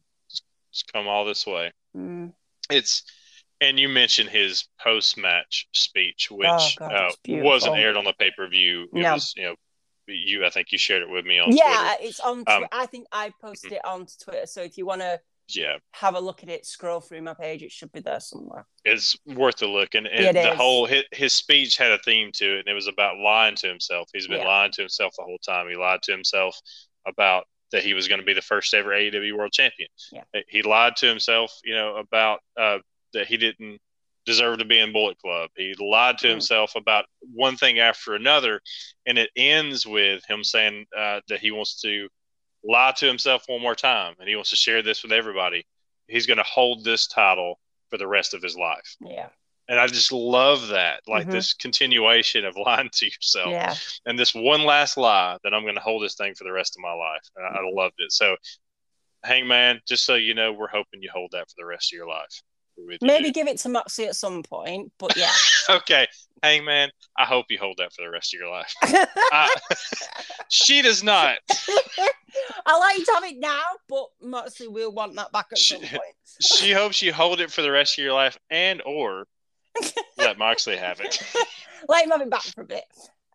it's 0.69 0.83
come 0.83 1.07
all 1.07 1.25
this 1.25 1.45
way. 1.45 1.71
Mm. 1.95 2.33
It's 2.69 3.03
and 3.65 3.79
you 3.79 3.89
mentioned 3.89 4.29
his 4.29 4.67
post 4.81 5.17
match 5.17 5.67
speech, 5.73 6.29
which 6.31 6.77
oh, 6.81 6.85
uh, 6.85 7.11
wasn't 7.27 7.77
aired 7.77 7.97
on 7.97 8.05
the 8.05 8.13
pay 8.13 8.31
per 8.35 8.47
view. 8.47 8.83
It 8.93 9.01
no. 9.01 9.13
was, 9.13 9.33
you 9.35 9.43
know, 9.43 9.55
you 10.07 10.45
I 10.45 10.49
think 10.49 10.71
you 10.71 10.77
shared 10.77 11.01
it 11.01 11.09
with 11.09 11.25
me 11.25 11.39
on 11.39 11.55
yeah, 11.55 11.95
Twitter. 11.97 12.09
it's 12.09 12.19
on. 12.19 12.43
Um, 12.47 12.65
I 12.71 12.85
think 12.85 13.07
I 13.11 13.31
posted 13.41 13.71
mm-hmm. 13.71 13.75
it 13.75 13.85
on 13.85 14.05
Twitter. 14.23 14.45
So 14.45 14.61
if 14.61 14.77
you 14.77 14.85
want 14.85 15.01
to 15.01 15.19
yeah 15.49 15.77
have 15.93 16.15
a 16.15 16.19
look 16.19 16.43
at 16.43 16.49
it, 16.49 16.65
scroll 16.65 16.99
through 16.99 17.21
my 17.21 17.33
page. 17.33 17.63
It 17.63 17.71
should 17.71 17.91
be 17.91 18.01
there 18.01 18.19
somewhere. 18.19 18.65
It's 18.83 19.15
worth 19.25 19.61
a 19.61 19.67
look, 19.67 19.95
and, 19.95 20.07
and 20.07 20.35
the 20.35 20.51
is. 20.51 20.57
whole 20.57 20.85
his, 20.85 21.03
his, 21.11 21.33
speech 21.33 21.77
had 21.77 21.91
a 21.91 21.99
theme 21.99 22.31
to 22.35 22.57
it, 22.57 22.59
and 22.59 22.67
it 22.67 22.73
was 22.73 22.87
about 22.87 23.17
lying 23.17 23.55
to 23.57 23.67
himself. 23.67 24.09
He's 24.13 24.27
been 24.27 24.41
yeah. 24.41 24.47
lying 24.47 24.71
to 24.73 24.81
himself 24.81 25.13
the 25.17 25.23
whole 25.23 25.39
time. 25.39 25.67
He 25.69 25.75
lied 25.75 26.01
to 26.03 26.11
himself 26.11 26.59
about 27.07 27.45
that 27.71 27.83
he 27.83 27.93
was 27.93 28.07
going 28.07 28.19
to 28.19 28.25
be 28.25 28.33
the 28.33 28.41
first 28.41 28.73
ever 28.73 28.89
AEW 28.91 29.37
World 29.37 29.51
Champion. 29.51 29.89
Yeah. 30.11 30.23
He 30.47 30.61
lied 30.61 30.95
to 30.97 31.07
himself, 31.07 31.51
you 31.63 31.73
know, 31.73 31.97
about 31.97 32.39
uh, 32.57 32.77
that 33.15 33.27
he 33.27 33.37
didn't 33.37 33.79
deserve 34.25 34.59
to 34.59 34.65
be 34.65 34.79
in 34.79 34.91
Bullet 34.91 35.17
Club. 35.19 35.49
He 35.55 35.73
lied 35.79 36.17
to 36.19 36.27
mm. 36.27 36.31
himself 36.31 36.75
about 36.75 37.05
one 37.33 37.57
thing 37.57 37.79
after 37.79 38.15
another, 38.15 38.61
and 39.05 39.17
it 39.17 39.29
ends 39.35 39.85
with 39.85 40.23
him 40.27 40.43
saying 40.43 40.85
uh, 40.97 41.21
that 41.27 41.39
he 41.39 41.51
wants 41.51 41.81
to 41.81 42.09
lie 42.63 42.93
to 42.97 43.05
himself 43.05 43.43
one 43.47 43.61
more 43.61 43.75
time, 43.75 44.15
and 44.19 44.27
he 44.27 44.35
wants 44.35 44.49
to 44.49 44.55
share 44.55 44.81
this 44.81 45.03
with 45.03 45.11
everybody. 45.11 45.65
He's 46.07 46.25
going 46.25 46.37
to 46.37 46.43
hold 46.43 46.83
this 46.83 47.07
title 47.07 47.59
for 47.89 47.97
the 47.97 48.07
rest 48.07 48.33
of 48.33 48.41
his 48.41 48.55
life. 48.55 48.95
Yeah. 48.99 49.29
And 49.67 49.79
I 49.79 49.87
just 49.87 50.11
love 50.11 50.67
that, 50.67 51.01
like 51.07 51.27
Mhm. 51.27 51.31
this 51.31 51.53
continuation 51.53 52.45
of 52.45 52.55
lying 52.55 52.89
to 52.91 53.05
yourself 53.05 53.49
Yeah. 53.49 53.75
and 54.05 54.17
this 54.17 54.35
one 54.35 54.63
last 54.63 54.95
lie 54.97 55.37
that 55.43 55.53
I'm 55.53 55.63
going 55.63 55.75
to 55.75 55.81
hold 55.81 56.03
this 56.03 56.15
thing 56.15 56.35
for 56.35 56.43
the 56.43 56.51
rest 56.51 56.75
of 56.75 56.81
my 56.81 56.93
life. 56.93 57.23
And 57.35 57.45
I, 57.45 57.59
I 57.59 57.71
loved 57.71 57.95
it. 57.97 58.11
So, 58.11 58.37
Hangman, 59.23 59.81
just 59.87 60.05
so 60.05 60.15
you 60.15 60.35
know, 60.35 60.51
we're 60.51 60.67
hoping 60.67 61.01
you 61.01 61.09
hold 61.11 61.31
that 61.31 61.49
for 61.49 61.55
the 61.57 61.65
rest 61.65 61.91
of 61.91 61.97
your 61.97 62.07
life. 62.07 62.43
With 62.77 63.01
Maybe 63.01 63.31
give 63.31 63.47
it 63.47 63.57
to 63.59 63.69
Moxley 63.69 64.07
at 64.07 64.15
some 64.15 64.43
point, 64.43 64.91
but 64.99 65.15
yeah. 65.15 65.31
okay, 65.69 66.07
Hangman, 66.43 66.91
I 67.17 67.23
hope 67.25 67.45
you 67.49 67.57
hold 67.57 67.77
that 67.77 67.93
for 67.93 68.01
the 68.03 68.09
rest 68.09 68.33
of 68.33 68.39
your 68.39 68.49
life. 68.49 68.73
I, 68.83 69.55
she 70.49 70.81
does 70.81 71.03
not. 71.03 71.37
I 72.65 72.77
like 72.77 72.97
you 72.97 73.05
to 73.05 73.11
have 73.13 73.23
it 73.23 73.37
now, 73.39 73.61
but 73.87 74.05
Moxley 74.21 74.67
will 74.67 74.91
want 74.91 75.15
that 75.15 75.31
back 75.31 75.47
at 75.51 75.57
some 75.57 75.81
She- 75.81 75.87
point. 75.87 76.01
She 76.41 76.71
hopes 76.71 77.01
you 77.01 77.13
hold 77.13 77.39
it 77.39 77.49
for 77.51 77.61
the 77.61 77.71
rest 77.71 77.97
of 77.97 78.03
your 78.03 78.13
life, 78.13 78.37
and 78.49 78.81
or 78.85 79.25
let 80.17 80.37
Moxley 80.37 80.75
have 80.75 80.99
it. 80.99 81.21
Let 81.87 82.03
him 82.03 82.11
have 82.11 82.21
it 82.21 82.29
back 82.29 82.41
for 82.41 82.61
a 82.61 82.65
bit. 82.65 82.83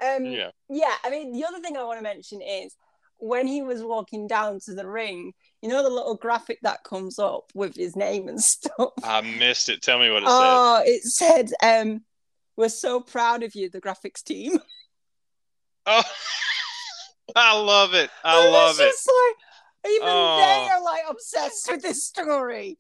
Um, 0.04 0.26
Yeah. 0.26 0.50
yeah, 0.68 0.94
I 1.02 1.10
mean, 1.10 1.32
the 1.32 1.44
other 1.44 1.60
thing 1.60 1.76
I 1.76 1.84
want 1.84 1.98
to 1.98 2.02
mention 2.02 2.42
is 2.42 2.74
when 3.18 3.46
he 3.46 3.62
was 3.62 3.82
walking 3.82 4.26
down 4.26 4.60
to 4.66 4.74
the 4.74 4.86
ring, 4.86 5.32
you 5.62 5.68
know, 5.68 5.82
the 5.82 5.90
little 5.90 6.14
graphic 6.14 6.58
that 6.62 6.84
comes 6.84 7.18
up 7.18 7.50
with 7.54 7.76
his 7.76 7.96
name 7.96 8.28
and 8.28 8.40
stuff. 8.42 8.92
I 9.02 9.20
missed 9.20 9.68
it. 9.68 9.82
Tell 9.82 9.98
me 9.98 10.10
what 10.10 10.22
it 10.22 10.26
said. 10.26 10.32
Oh, 10.32 10.82
it 10.84 11.02
said, 11.02 11.50
um, 11.62 12.02
"We're 12.56 12.68
so 12.68 13.00
proud 13.00 13.42
of 13.42 13.54
you, 13.54 13.68
the 13.70 13.80
graphics 13.80 14.22
team." 14.22 14.58
Oh, 15.86 16.02
I 17.36 17.58
love 17.58 17.94
it. 17.94 18.10
I 18.22 18.42
And 18.44 18.52
love 18.52 18.76
it's 18.80 19.06
it. 19.06 19.10
Like 19.86 19.92
even 19.92 20.08
Oh. 20.08 20.36
they 20.36 20.68
are 20.68 20.82
like 20.82 21.02
obsessed 21.08 21.70
with 21.70 21.80
this 21.82 22.04
story. 22.04 22.78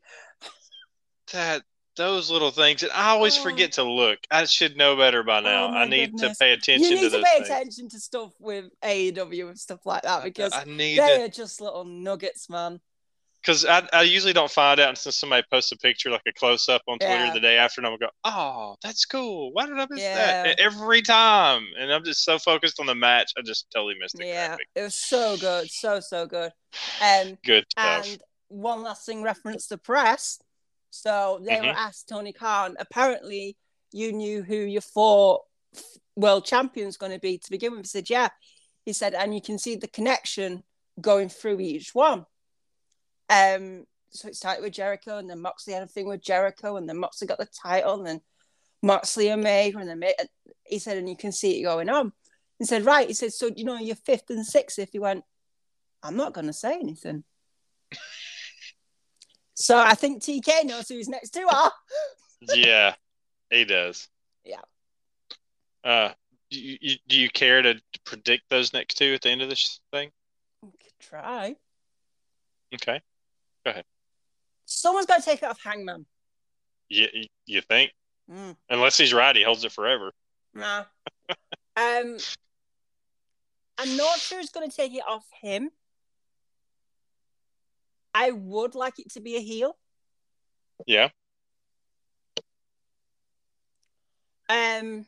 That 1.32 1.62
those 2.00 2.30
little 2.30 2.50
things, 2.50 2.82
and 2.82 2.90
I 2.92 3.10
always 3.10 3.38
Oh. 3.38 3.42
forget 3.42 3.72
to 3.72 3.82
look. 3.84 4.18
I 4.30 4.44
should 4.46 4.76
know 4.76 4.96
better 4.96 5.22
by 5.22 5.40
now. 5.40 5.68
my 5.68 5.82
I 5.82 5.84
need 5.86 6.12
goodness. 6.12 6.38
to 6.38 6.44
pay 6.44 6.52
attention 6.52 6.82
you 6.90 6.94
need 7.02 7.10
to 7.10 7.18
to, 7.18 7.22
pay 7.24 7.34
things. 7.36 7.48
attention 7.48 7.88
to 7.90 8.00
stuff 8.00 8.32
with 8.40 8.66
AEW 8.82 9.48
and 9.48 9.58
stuff 9.58 9.84
like 9.84 10.02
that 10.02 10.24
because 10.24 10.52
I 10.54 10.64
need 10.64 10.98
they 10.98 11.18
to 11.18 11.24
are 11.24 11.28
just 11.28 11.60
little 11.60 11.84
nuggets, 11.84 12.48
man. 12.48 12.80
because 13.42 13.64
I, 13.64 13.86
I 13.92 14.02
usually 14.02 14.32
don't 14.32 14.50
find 14.50 14.80
out 14.80 14.88
until 14.90 15.12
somebody 15.12 15.44
posts 15.50 15.72
a 15.72 15.76
picture 15.76 16.10
like 16.10 16.22
a 16.26 16.32
close 16.32 16.68
up 16.68 16.82
on 16.88 16.98
Twitter 16.98 17.26
Yeah. 17.26 17.32
the 17.34 17.40
day 17.40 17.56
after, 17.58 17.80
and 17.80 17.86
I'm 17.86 17.98
go, 17.98 18.08
"Oh, 18.24 18.76
that's 18.82 19.04
cool. 19.06 19.52
Why 19.52 19.66
did 19.66 19.78
I 19.78 19.86
miss 19.90 20.00
Yeah. 20.00 20.14
that?" 20.14 20.46
And 20.46 20.60
every 20.60 21.02
time, 21.02 21.66
and 21.78 21.92
I'm 21.92 22.04
just 22.04 22.24
so 22.24 22.38
focused 22.38 22.80
on 22.80 22.86
the 22.86 22.94
match, 22.94 23.32
I 23.38 23.42
just 23.42 23.66
totally 23.74 23.94
missed 24.00 24.18
it. 24.20 24.26
Yeah, 24.26 24.48
graphic. 24.48 24.68
it 24.74 24.82
was 24.82 24.94
so 24.94 25.36
good, 25.36 25.70
so 25.70 26.00
so 26.00 26.26
good. 26.26 26.52
Um, 27.02 27.38
Good 27.44 27.64
stuff. 27.70 28.06
and 28.06 28.22
one 28.48 28.82
last 28.82 29.06
thing, 29.06 29.22
reference 29.22 29.66
the 29.68 29.78
press. 29.78 30.38
So 30.90 31.40
they 31.42 31.60
were 31.60 31.68
Mhm. 31.68 31.76
asked 31.76 32.08
Tony 32.08 32.32
Khan. 32.32 32.76
Apparently, 32.78 33.56
you 33.92 34.12
knew 34.12 34.42
who 34.42 34.56
your 34.56 34.82
four 34.82 35.44
world 36.16 36.44
champions 36.44 36.96
going 36.96 37.12
to 37.12 37.18
be 37.18 37.38
to 37.38 37.50
begin 37.50 37.72
with. 37.72 37.86
He 37.86 37.88
said, 37.88 38.10
"Yeah." 38.10 38.30
He 38.84 38.92
said, 38.92 39.14
and 39.14 39.34
you 39.34 39.42
can 39.42 39.58
see 39.58 39.76
the 39.76 39.88
connection 39.88 40.64
going 41.00 41.28
through 41.28 41.60
each 41.60 41.94
one. 41.94 42.26
Um, 43.28 43.86
so 44.08 44.28
it 44.28 44.36
started 44.36 44.62
with 44.62 44.72
Jericho, 44.72 45.18
and 45.18 45.28
then 45.28 45.40
Moxley 45.40 45.74
had 45.74 45.82
a 45.82 45.86
thing 45.86 46.08
with 46.08 46.22
Jericho, 46.22 46.76
and 46.76 46.88
then 46.88 46.96
Moxley 46.96 47.28
got 47.28 47.38
the 47.38 47.46
title, 47.46 47.94
and 47.98 48.06
then 48.06 48.22
Moxley 48.82 49.28
and 49.28 49.40
Omega, 49.40 49.78
and 49.78 49.88
then 49.88 50.02
he 50.64 50.78
said, 50.78 50.96
and 50.96 51.08
you 51.08 51.16
can 51.16 51.30
see 51.30 51.60
it 51.60 51.62
going 51.62 51.90
on. 51.90 52.12
He 52.58 52.64
said, 52.64 52.84
right. 52.86 53.06
He 53.06 53.14
said, 53.14 53.32
so 53.32 53.50
you 53.54 53.64
know, 53.64 53.76
you're 53.78 53.96
fifth 53.96 54.30
and 54.30 54.44
sixth. 54.44 54.78
If 54.78 54.92
he 54.92 54.98
went, 54.98 55.24
I'm 56.02 56.16
not 56.16 56.32
going 56.32 56.46
to 56.46 56.52
say 56.52 56.74
anything. 56.74 57.24
So 59.60 59.78
I 59.78 59.94
think 59.94 60.22
TK 60.22 60.64
knows 60.64 60.88
who 60.88 60.96
his 60.96 61.08
next 61.08 61.30
two 61.30 61.46
are. 61.52 61.72
yeah, 62.54 62.94
he 63.50 63.66
does. 63.66 64.08
Yeah. 64.42 64.62
Uh, 65.84 66.12
do 66.50 66.58
you, 66.58 66.96
do 67.06 67.18
you 67.18 67.28
care 67.28 67.60
to 67.60 67.78
predict 68.04 68.44
those 68.48 68.72
next 68.72 68.94
two 68.94 69.12
at 69.12 69.20
the 69.20 69.28
end 69.28 69.42
of 69.42 69.50
this 69.50 69.80
thing? 69.92 70.10
Try. 70.98 71.56
Okay. 72.74 73.02
Go 73.64 73.70
ahead. 73.70 73.84
Someone's 74.64 75.06
got 75.06 75.18
to 75.18 75.24
take 75.24 75.42
it 75.42 75.46
off 75.46 75.62
Hangman. 75.62 76.06
You, 76.88 77.08
you, 77.12 77.26
you 77.44 77.60
think? 77.60 77.92
Mm, 78.32 78.56
Unless 78.70 78.96
he's 78.96 79.12
right, 79.12 79.36
he 79.36 79.42
holds 79.42 79.64
it 79.64 79.72
forever. 79.72 80.12
nah. 80.54 80.84
um, 81.76 82.16
I'm 83.76 83.96
not 83.96 84.18
sure 84.18 84.38
who's 84.38 84.50
going 84.50 84.70
to 84.70 84.74
take 84.74 84.94
it 84.94 85.02
off 85.06 85.26
him. 85.42 85.70
I 88.14 88.30
would 88.32 88.74
like 88.74 88.98
it 88.98 89.10
to 89.12 89.20
be 89.20 89.36
a 89.36 89.40
heel. 89.40 89.76
Yeah. 90.86 91.08
Um, 94.48 95.06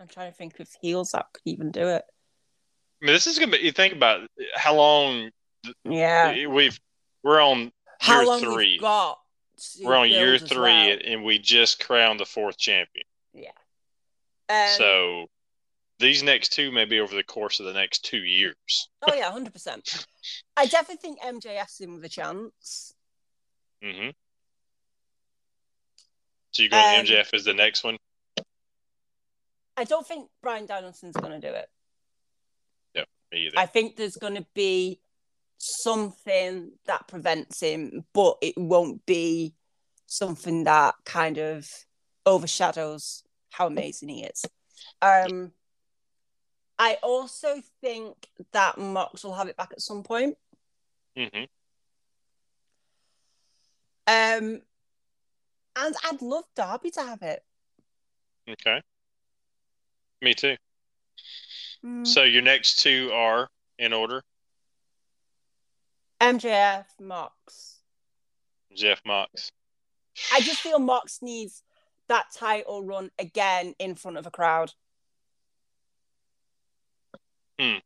I'm 0.00 0.08
trying 0.08 0.30
to 0.32 0.36
think 0.36 0.58
of 0.58 0.68
heels 0.80 1.12
that 1.12 1.26
could 1.32 1.42
even 1.44 1.70
do 1.70 1.86
it. 1.88 2.04
I 3.00 3.06
mean, 3.06 3.14
this 3.14 3.26
is 3.26 3.38
gonna 3.38 3.52
be. 3.52 3.58
You 3.58 3.72
think 3.72 3.94
about 3.94 4.28
how 4.54 4.74
long 4.74 5.30
Yeah. 5.84 6.46
we've. 6.46 6.78
We're 7.22 7.40
on 7.40 7.72
How 8.00 8.18
year 8.18 8.26
long 8.26 8.40
three. 8.40 8.72
We've 8.72 8.80
got 8.80 9.20
we're 9.80 9.94
on 9.94 10.10
year 10.10 10.38
three, 10.38 10.58
well. 10.58 10.98
and 11.04 11.22
we 11.22 11.38
just 11.38 11.78
crowned 11.78 12.18
the 12.18 12.26
fourth 12.26 12.58
champion. 12.58 13.06
Um, 14.48 14.68
so 14.76 15.26
these 16.02 16.22
next 16.22 16.52
two 16.52 16.70
may 16.70 16.84
be 16.84 17.00
over 17.00 17.14
the 17.14 17.22
course 17.24 17.60
of 17.60 17.66
the 17.66 17.72
next 17.72 18.04
two 18.04 18.18
years. 18.24 18.88
oh 19.08 19.14
yeah, 19.14 19.30
hundred 19.30 19.52
percent. 19.52 20.06
I 20.56 20.66
definitely 20.66 20.96
think 20.96 21.20
MJF's 21.20 21.80
in 21.80 21.94
with 21.94 22.04
a 22.04 22.08
chance. 22.08 22.94
hmm 23.82 24.10
So 26.50 26.62
you're 26.62 26.70
going 26.70 27.00
Um, 27.00 27.06
MJF 27.06 27.32
as 27.32 27.44
the 27.44 27.54
next 27.54 27.84
one? 27.84 27.96
I 29.76 29.84
don't 29.84 30.06
think 30.06 30.28
Bryan 30.42 30.66
Danielson's 30.66 31.16
going 31.16 31.40
to 31.40 31.48
do 31.48 31.54
it. 31.54 31.68
Me 33.32 33.46
either. 33.46 33.58
I 33.58 33.64
think 33.64 33.96
there's 33.96 34.16
going 34.16 34.34
to 34.34 34.44
be 34.54 35.00
something 35.56 36.72
that 36.84 37.08
prevents 37.08 37.60
him, 37.60 38.04
but 38.12 38.36
it 38.42 38.54
won't 38.58 39.06
be 39.06 39.54
something 40.06 40.64
that 40.64 40.94
kind 41.06 41.38
of 41.38 41.66
overshadows 42.26 43.22
how 43.50 43.68
amazing 43.68 44.10
he 44.10 44.24
is. 44.24 44.44
Um, 45.00 45.52
I 46.78 46.98
also 47.02 47.62
think 47.80 48.28
that 48.52 48.78
Mox 48.78 49.24
will 49.24 49.34
have 49.34 49.48
it 49.48 49.56
back 49.56 49.72
at 49.72 49.80
some 49.80 50.02
point. 50.02 50.36
hmm 51.16 51.44
Um, 54.06 54.62
and 55.76 55.94
I'd 56.04 56.22
love 56.22 56.44
Darby 56.54 56.90
to 56.92 57.02
have 57.02 57.22
it. 57.22 57.42
Okay. 58.48 58.82
Me 60.20 60.34
too. 60.34 60.56
Mm. 61.84 62.06
So 62.06 62.22
your 62.24 62.42
next 62.42 62.80
two 62.80 63.10
are 63.12 63.48
in 63.78 63.92
order: 63.92 64.22
MJF, 66.20 66.86
Mox. 67.00 67.80
Jeff 68.74 69.02
Mox. 69.04 69.50
I 70.32 70.40
just 70.40 70.60
feel 70.60 70.78
Mox 70.78 71.20
needs 71.22 71.62
that 72.08 72.26
title 72.34 72.84
run 72.84 73.10
again 73.18 73.74
in 73.78 73.94
front 73.94 74.16
of 74.16 74.26
a 74.26 74.30
crowd. 74.30 74.72
Hmm. 77.62 77.78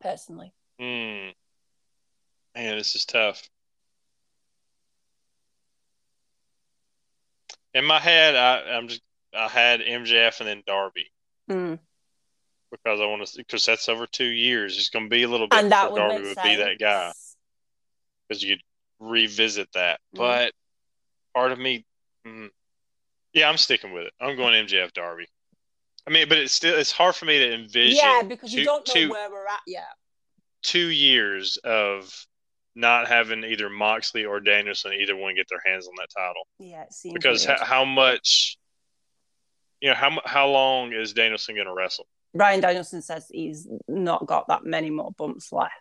Personally. 0.00 0.52
Hmm. 0.78 1.30
Man, 2.54 2.78
this 2.78 2.94
is 2.96 3.04
tough. 3.04 3.48
In 7.74 7.84
my 7.84 7.98
head, 7.98 8.34
I, 8.34 8.76
I'm 8.76 8.88
just 8.88 9.02
I 9.36 9.48
had 9.48 9.80
MJF 9.80 10.40
and 10.40 10.48
then 10.48 10.62
Darby 10.66 11.10
Mm. 11.50 11.78
because 12.70 13.00
I 13.00 13.06
want 13.06 13.26
to 13.26 13.36
because 13.36 13.66
that's 13.66 13.88
over 13.90 14.06
two 14.06 14.24
years. 14.24 14.78
It's 14.78 14.88
going 14.88 15.04
to 15.04 15.10
be 15.10 15.22
a 15.24 15.28
little 15.28 15.46
bit 15.48 15.58
And 15.60 15.70
that 15.72 15.92
would 15.92 15.96
Darby 15.98 16.22
would 16.22 16.34
sense. 16.34 16.48
be 16.48 16.56
that 16.56 16.78
guy 16.80 17.12
because 18.26 18.42
you 18.42 18.56
revisit 18.98 19.68
that. 19.74 20.00
Mhm. 20.14 20.18
But 20.18 20.52
part 21.34 21.52
of 21.52 21.58
me, 21.58 21.84
mm, 22.26 22.50
yeah, 23.36 23.48
I'm 23.48 23.56
sticking 23.58 23.92
with 23.92 24.06
it. 24.06 24.12
I'm 24.20 24.34
going 24.36 24.54
MJF 24.66 24.92
Darby. 24.94 25.26
I 26.06 26.10
mean, 26.10 26.28
but 26.28 26.38
it's 26.38 26.52
still 26.54 26.76
it's 26.76 26.90
hard 26.90 27.14
for 27.14 27.26
me 27.26 27.38
to 27.38 27.54
envision. 27.54 27.98
Yeah, 28.02 28.22
because 28.22 28.52
you 28.52 28.60
two- 28.60 28.64
don't 28.64 28.88
know 28.88 28.94
two- 28.94 29.10
where 29.10 29.30
we're 29.30 29.46
at 29.46 29.60
yet. 29.66 29.88
two 30.62 30.88
years 30.88 31.58
of 31.58 32.26
not 32.74 33.08
having 33.08 33.44
either 33.44 33.68
Moxley 33.70 34.24
or 34.24 34.40
Danielson 34.40 34.92
either 34.94 35.16
one 35.16 35.34
get 35.34 35.46
their 35.48 35.62
hands 35.64 35.86
on 35.86 35.94
that 35.98 36.08
title 36.14 36.42
Yeah, 36.58 36.82
it 36.82 36.92
seems 36.92 37.14
because 37.14 37.46
weird. 37.46 37.58
how, 37.60 37.64
how 37.64 37.84
much 37.84 38.58
you 39.80 39.88
know 39.90 39.94
how 39.94 40.18
how 40.24 40.48
long 40.48 40.92
is 40.92 41.12
Danielson 41.12 41.54
going 41.54 41.66
to 41.66 41.74
wrestle? 41.74 42.06
Bryan 42.34 42.60
Danielson 42.60 43.02
says 43.02 43.26
he's 43.30 43.66
not 43.88 44.26
got 44.26 44.48
that 44.48 44.64
many 44.64 44.90
more 44.90 45.10
bumps 45.12 45.52
left. 45.52 45.72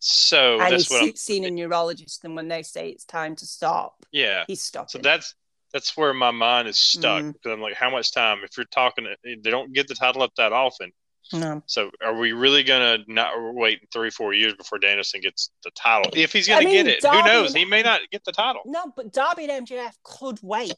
So 0.00 0.54
and 0.60 0.72
that's 0.72 0.72
he's 0.84 0.90
what 0.90 1.02
I'm 1.02 1.16
seen 1.16 1.44
a 1.44 1.50
neurologist, 1.50 2.24
and 2.24 2.36
when 2.36 2.46
they 2.48 2.62
say 2.62 2.88
it's 2.90 3.04
time 3.04 3.34
to 3.36 3.46
stop, 3.46 4.06
yeah. 4.12 4.44
he's 4.46 4.60
stopping. 4.62 4.88
So 4.90 4.98
that's 4.98 5.34
that's 5.72 5.96
where 5.96 6.14
my 6.14 6.30
mind 6.30 6.68
is 6.68 6.78
stuck 6.78 7.22
Mm. 7.22 7.32
because 7.34 7.52
I'm 7.52 7.60
like, 7.60 7.74
how 7.74 7.90
much 7.90 8.12
time? 8.12 8.38
If 8.42 8.56
you're 8.56 8.66
talking, 8.66 9.06
they 9.24 9.50
don't 9.50 9.72
get 9.72 9.86
the 9.88 9.94
title 9.94 10.22
up 10.22 10.32
that 10.36 10.52
often. 10.52 10.92
No. 11.32 11.62
So 11.66 11.90
are 12.02 12.16
we 12.16 12.32
really 12.32 12.62
gonna 12.62 12.98
not 13.06 13.32
wait 13.36 13.80
three, 13.92 14.08
four 14.10 14.32
years 14.32 14.54
before 14.54 14.78
Danielson 14.78 15.20
gets 15.20 15.50
the 15.62 15.70
title? 15.72 16.10
If 16.14 16.32
he's 16.32 16.48
I 16.48 16.54
gonna 16.54 16.64
mean, 16.64 16.86
get 16.86 17.04
it, 17.04 17.04
who 17.04 17.22
knows? 17.22 17.52
He 17.52 17.66
may 17.66 17.82
not 17.82 18.00
get 18.10 18.24
the 18.24 18.32
title. 18.32 18.62
No, 18.64 18.90
but 18.96 19.12
Darby 19.12 19.44
and 19.50 19.66
MJF 19.66 19.92
could 20.02 20.38
wait. 20.42 20.72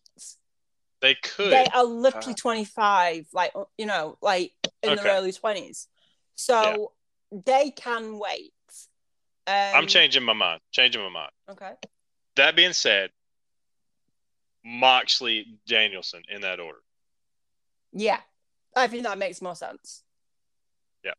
They 1.00 1.14
could. 1.14 1.52
They 1.52 1.66
are 1.72 1.84
literally 1.84 2.32
Uh, 2.32 2.36
25, 2.42 3.28
like, 3.32 3.52
you 3.78 3.86
know, 3.86 4.18
like 4.20 4.52
in 4.82 4.90
Okay. 4.90 5.02
their 5.02 5.12
early 5.14 5.32
20s. 5.32 5.86
So 6.34 6.92
they 7.30 7.70
can 7.70 8.18
wait. 8.18 8.52
Um, 9.46 9.54
I'm 9.74 9.86
changing 9.86 10.24
my 10.24 10.32
mind. 10.32 10.60
Changing 10.72 11.00
my 11.02 11.08
mind. 11.10 11.30
Okay. 11.48 11.72
That 12.36 12.56
being 12.56 12.72
said, 12.72 13.10
Moxley, 14.64 15.58
Danielson 15.66 16.22
in 16.28 16.40
that 16.42 16.60
order, 16.60 16.80
Yeah. 17.92 18.20
I 18.76 18.86
think 18.86 19.02
that 19.02 19.18
makes 19.18 19.42
more 19.42 19.56
sense. 19.56 20.02
Yeah. 21.04 21.14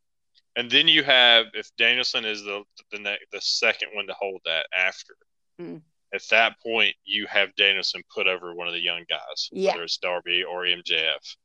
And 0.55 0.69
then 0.72 0.88
you 0.88 1.03
have 1.03 1.47
if 1.53 1.69
Danielson 1.77 2.23
is 2.26 2.43
the 2.43 2.63
the 2.91 2.99
ne- 2.99 3.19
the 3.31 3.41
second 3.41 3.89
one 3.93 4.07
to 4.07 4.13
hold 4.13 4.41
that 4.45 4.68
after. 4.77 5.15
Mm. 5.59 5.81
At 6.13 6.22
that 6.30 6.55
point, 6.61 6.95
you 7.03 7.26
have 7.27 7.53
Danielson 7.55 8.03
put 8.13 8.27
over 8.27 8.53
one 8.53 8.68
of 8.68 8.73
the 8.73 8.80
young 8.80 9.03
guys, 9.09 9.49
Yeah. 9.51 9.72
whether 9.72 9.84
it's 9.84 9.97
Darby 9.97 10.43
or 10.43 10.63
MJF. 10.65 11.35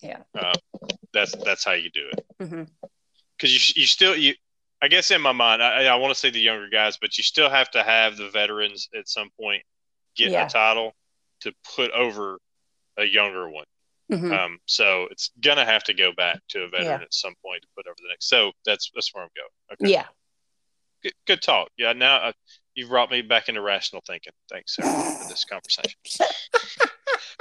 Yeah. 0.00 0.22
Uh, 0.38 0.54
that's 1.12 1.34
that's 1.44 1.64
how 1.64 1.72
you 1.72 1.90
do 1.90 2.08
it. 2.12 2.68
because 3.36 3.52
you 3.52 3.80
you 3.82 3.86
still 3.86 4.16
you 4.16 4.34
I 4.82 4.88
guess 4.88 5.10
in 5.10 5.20
my 5.20 5.32
mind 5.32 5.62
I, 5.62 5.84
I 5.86 5.94
want 5.96 6.12
to 6.14 6.18
say 6.18 6.30
the 6.30 6.40
younger 6.40 6.68
guys, 6.68 6.96
but 6.98 7.16
you 7.18 7.24
still 7.24 7.50
have 7.50 7.70
to 7.72 7.82
have 7.82 8.16
the 8.16 8.30
veterans 8.30 8.88
at 8.96 9.08
some 9.08 9.28
point 9.38 9.62
get 10.16 10.30
Yeah. 10.30 10.46
a 10.46 10.48
title 10.48 10.94
to 11.40 11.52
put 11.76 11.90
over 11.92 12.38
a 12.96 13.04
younger 13.04 13.48
one. 13.48 13.66
hmm 14.10 14.32
Um, 14.32 14.58
so 14.66 15.06
it's 15.10 15.30
gonna 15.40 15.64
have 15.64 15.84
to 15.84 15.94
go 15.94 16.12
back 16.12 16.38
to 16.50 16.62
a 16.62 16.68
veteran 16.68 17.00
Yeah. 17.00 17.04
at 17.04 17.12
some 17.14 17.34
point 17.44 17.62
to 17.62 17.68
put 17.76 17.86
over 17.86 17.96
the 18.00 18.08
next. 18.08 18.28
So 18.28 18.52
that's 18.64 18.90
that's 18.94 19.12
where 19.14 19.24
I'm 19.24 19.30
going. 19.36 19.48
Okay. 19.88 19.92
Yeah. 19.92 20.06
Good, 21.02 21.12
good 21.26 21.42
talk. 21.42 21.68
Yeah. 21.76 21.92
Now 21.92 22.16
uh, 22.16 22.32
you've 22.74 22.88
brought 22.88 23.10
me 23.10 23.22
back 23.22 23.48
into 23.48 23.60
rational 23.60 24.02
thinking. 24.06 24.32
Thanks, 24.50 24.74
Sarah, 24.76 24.90
for 24.90 25.28
this 25.28 25.44
conversation. 25.44 25.98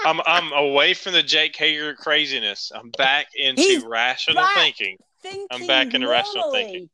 I'm 0.06 0.20
I'm 0.26 0.52
away 0.52 0.94
from 0.94 1.14
the 1.14 1.24
Jake 1.24 1.56
Hager 1.56 1.96
craziness. 1.96 2.72
I'm 2.76 2.92
back 2.92 3.28
into 3.36 3.62
He's 3.62 3.84
rational 3.84 4.44
back. 4.44 4.54
thinking. 4.56 4.98
Thinking 5.22 5.48
I'm 5.52 5.66
back 5.68 5.94
into 5.94 6.08
rational 6.08 6.52
thinking. 6.52 6.90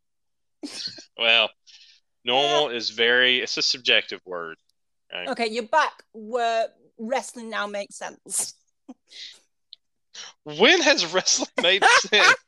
Well, 1.18 1.50
normal 2.24 2.70
is 2.76 2.92
very 2.92 3.40
it's 3.40 3.58
a 3.58 3.62
subjective 3.64 4.22
word. 4.26 4.58
Okay, 5.14 5.48
you're 5.48 5.64
back 5.68 5.92
where 6.14 6.68
wrestling 6.98 7.50
now 7.50 7.68
makes 7.68 7.96
sense. 7.96 8.54
When 10.44 10.82
has 10.82 11.06
wrestling 11.14 11.50
made 11.62 11.84
sense? 11.84 12.36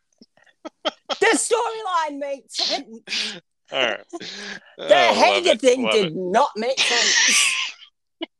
The 1.19 1.27
storyline 1.37 2.19
made 2.19 2.49
sense. 2.51 3.39
All 3.71 3.79
right. 3.81 3.99
The 4.11 4.55
Oh, 4.79 4.87
love 4.87 5.15
Hager 5.17 5.55
thing 5.57 5.83
love 5.83 5.91
did 5.93 6.05
it. 6.07 6.15
not 6.15 6.49
make 6.55 6.79
sense. 6.79 7.53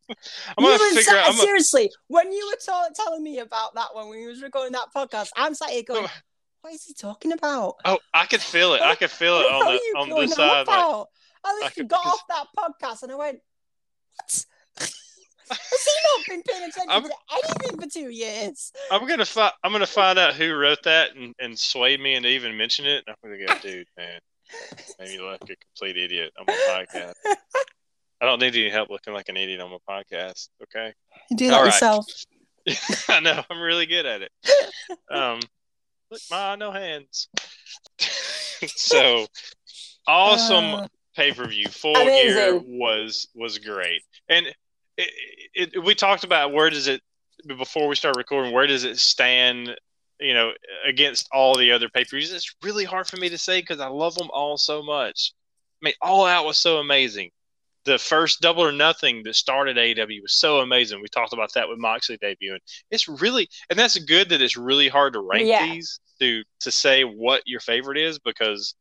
I'm 0.57 0.63
gonna 0.63 0.77
figure 0.77 1.01
sat- 1.03 1.15
out. 1.17 1.25
I'm 1.27 1.31
gonna, 1.33 1.41
seriously, 1.43 1.91
when 2.07 2.31
you 2.31 2.45
were 2.51 2.89
telling 2.95 3.23
me 3.23 3.39
about 3.39 3.75
that 3.75 3.93
one 3.93 4.07
when 4.09 4.19
we 4.19 4.27
was 4.27 4.41
recording 4.41 4.71
that 4.73 4.87
podcast, 4.95 5.29
I'm 5.35 5.53
sat 5.53 5.69
here 5.71 5.83
going, 5.83 6.07
"What 6.61 6.73
is 6.73 6.83
he 6.85 6.93
talking 6.93 7.31
about? 7.33 7.75
oh, 7.85 7.99
I 8.13 8.25
could 8.25 8.41
feel 8.41 8.73
it. 8.73 8.81
I 8.81 8.95
could 8.95 9.11
feel 9.11 9.37
it 9.39 9.43
on 9.51 9.65
the 10.09 10.13
on 10.13 10.21
this 10.21 10.33
side. 10.33 10.47
Like, 10.49 10.67
about?" 10.67 11.07
I 11.43 11.49
I 11.49 11.53
literally 11.55 11.71
could- 11.75 11.87
got 11.89 12.05
off 12.05 12.23
that 12.29 12.45
podcast 12.57 13.03
and 13.03 13.11
I 13.11 13.15
went, 13.15 13.39
"What? 14.17 14.45
Has 15.49 15.85
he 15.85 15.91
not 16.17 16.25
been 16.27 16.43
paying 16.43 16.63
attention 16.69 16.89
I'm- 16.89 17.03
to 17.03 17.13
anything 17.33 17.79
for 17.81 17.87
two 17.87 18.09
years?" 18.09 18.71
I'm 18.91 19.07
gonna 19.07 19.25
find. 19.25 19.53
I'm 19.63 19.71
gonna 19.71 19.85
find 19.85 20.17
out 20.19 20.33
who 20.35 20.53
wrote 20.55 20.83
that 20.83 21.15
and, 21.15 21.33
and 21.39 21.57
swayed 21.57 21.99
me 21.99 22.15
into 22.15 22.29
even 22.29 22.55
mention 22.57 22.85
it. 22.85 23.03
I'm 23.07 23.15
gonna 23.23 23.37
go, 23.45 23.53
dude, 23.61 23.87
man, 23.97 24.19
made 24.99 25.09
me 25.09 25.19
look 25.19 25.41
like 25.41 25.49
a 25.51 25.55
complete 25.55 25.97
idiot 25.97 26.31
on 26.39 26.45
my 26.47 26.53
podcast. 26.69 27.13
I 28.21 28.25
don't 28.25 28.39
need 28.39 28.55
any 28.55 28.69
help 28.69 28.89
looking 28.89 29.13
like 29.13 29.27
an 29.29 29.35
idiot 29.37 29.59
on 29.59 29.69
my 29.71 29.77
podcast. 29.89 30.47
Okay. 30.63 30.93
You 31.29 31.37
do 31.37 31.47
that 31.47 31.51
that 31.51 31.57
All 31.57 31.63
right. 31.63 31.73
yourself. 31.73 32.05
I 33.09 33.19
know. 33.19 33.43
I'm 33.49 33.59
really 33.59 33.85
good 33.85 34.05
at 34.05 34.21
it. 34.21 34.31
Um, 35.11 35.41
look, 36.09 36.21
my 36.31 36.55
no 36.55 36.71
hands. 36.71 37.27
so 38.65 39.27
awesome 40.07 40.63
Uh, 40.75 40.87
pay 41.15 41.31
per 41.31 41.45
view. 41.47 41.67
Full 41.69 41.95
Amazing. 41.95 42.33
gear 42.35 42.61
was 42.65 43.27
was 43.35 43.57
great, 43.59 44.01
and 44.29 44.47
it, 44.47 44.55
it, 44.97 45.69
it, 45.75 45.83
we 45.83 45.95
talked 45.95 46.23
about 46.23 46.51
where 46.53 46.69
does 46.69 46.87
it 46.87 47.01
before 47.47 47.87
we 47.87 47.95
start 47.95 48.15
recording. 48.17 48.53
Where 48.53 48.67
does 48.67 48.83
it 48.83 48.97
stand? 48.99 49.75
You 50.19 50.33
know, 50.33 50.51
against 50.87 51.27
all 51.33 51.57
the 51.57 51.71
other 51.71 51.89
pay 51.89 52.05
per 52.05 52.15
views. 52.17 52.31
It's 52.31 52.55
really 52.63 52.85
hard 52.85 53.07
for 53.07 53.17
me 53.17 53.29
to 53.29 53.37
say 53.37 53.59
because 53.59 53.79
I 53.81 53.87
love 53.87 54.15
them 54.15 54.29
all 54.31 54.57
so 54.57 54.81
much. 54.81 55.33
I 55.81 55.87
mean, 55.87 55.93
All 56.01 56.25
Out 56.25 56.45
was 56.45 56.57
so 56.57 56.77
amazing. 56.77 57.29
The 57.83 57.97
first 57.97 58.39
Double 58.39 58.63
or 58.63 58.71
Nothing 58.71 59.23
that 59.23 59.35
started 59.35 59.75
AEW 59.75 60.21
was 60.21 60.39
so 60.39 60.59
amazing. 60.59 61.01
We 61.01 61.09
talked 61.09 61.33
about 61.33 61.51
that 61.55 61.67
with 61.67 61.77
Moxley 61.79 62.17
debuting. 62.19 62.59
It's 62.89 63.09
really, 63.09 63.49
and 63.69 63.77
that's 63.77 63.99
good 63.99 64.29
that 64.29 64.41
it's 64.41 64.55
really 64.55 64.87
hard 64.87 65.11
to 65.13 65.19
rank 65.19 65.45
Yeah. 65.45 65.65
these 65.73 65.99
to 66.21 66.43
to 66.61 66.71
say 66.71 67.03
what 67.03 67.41
your 67.45 67.59
favorite 67.59 67.97
is 67.97 68.19
because 68.19 68.75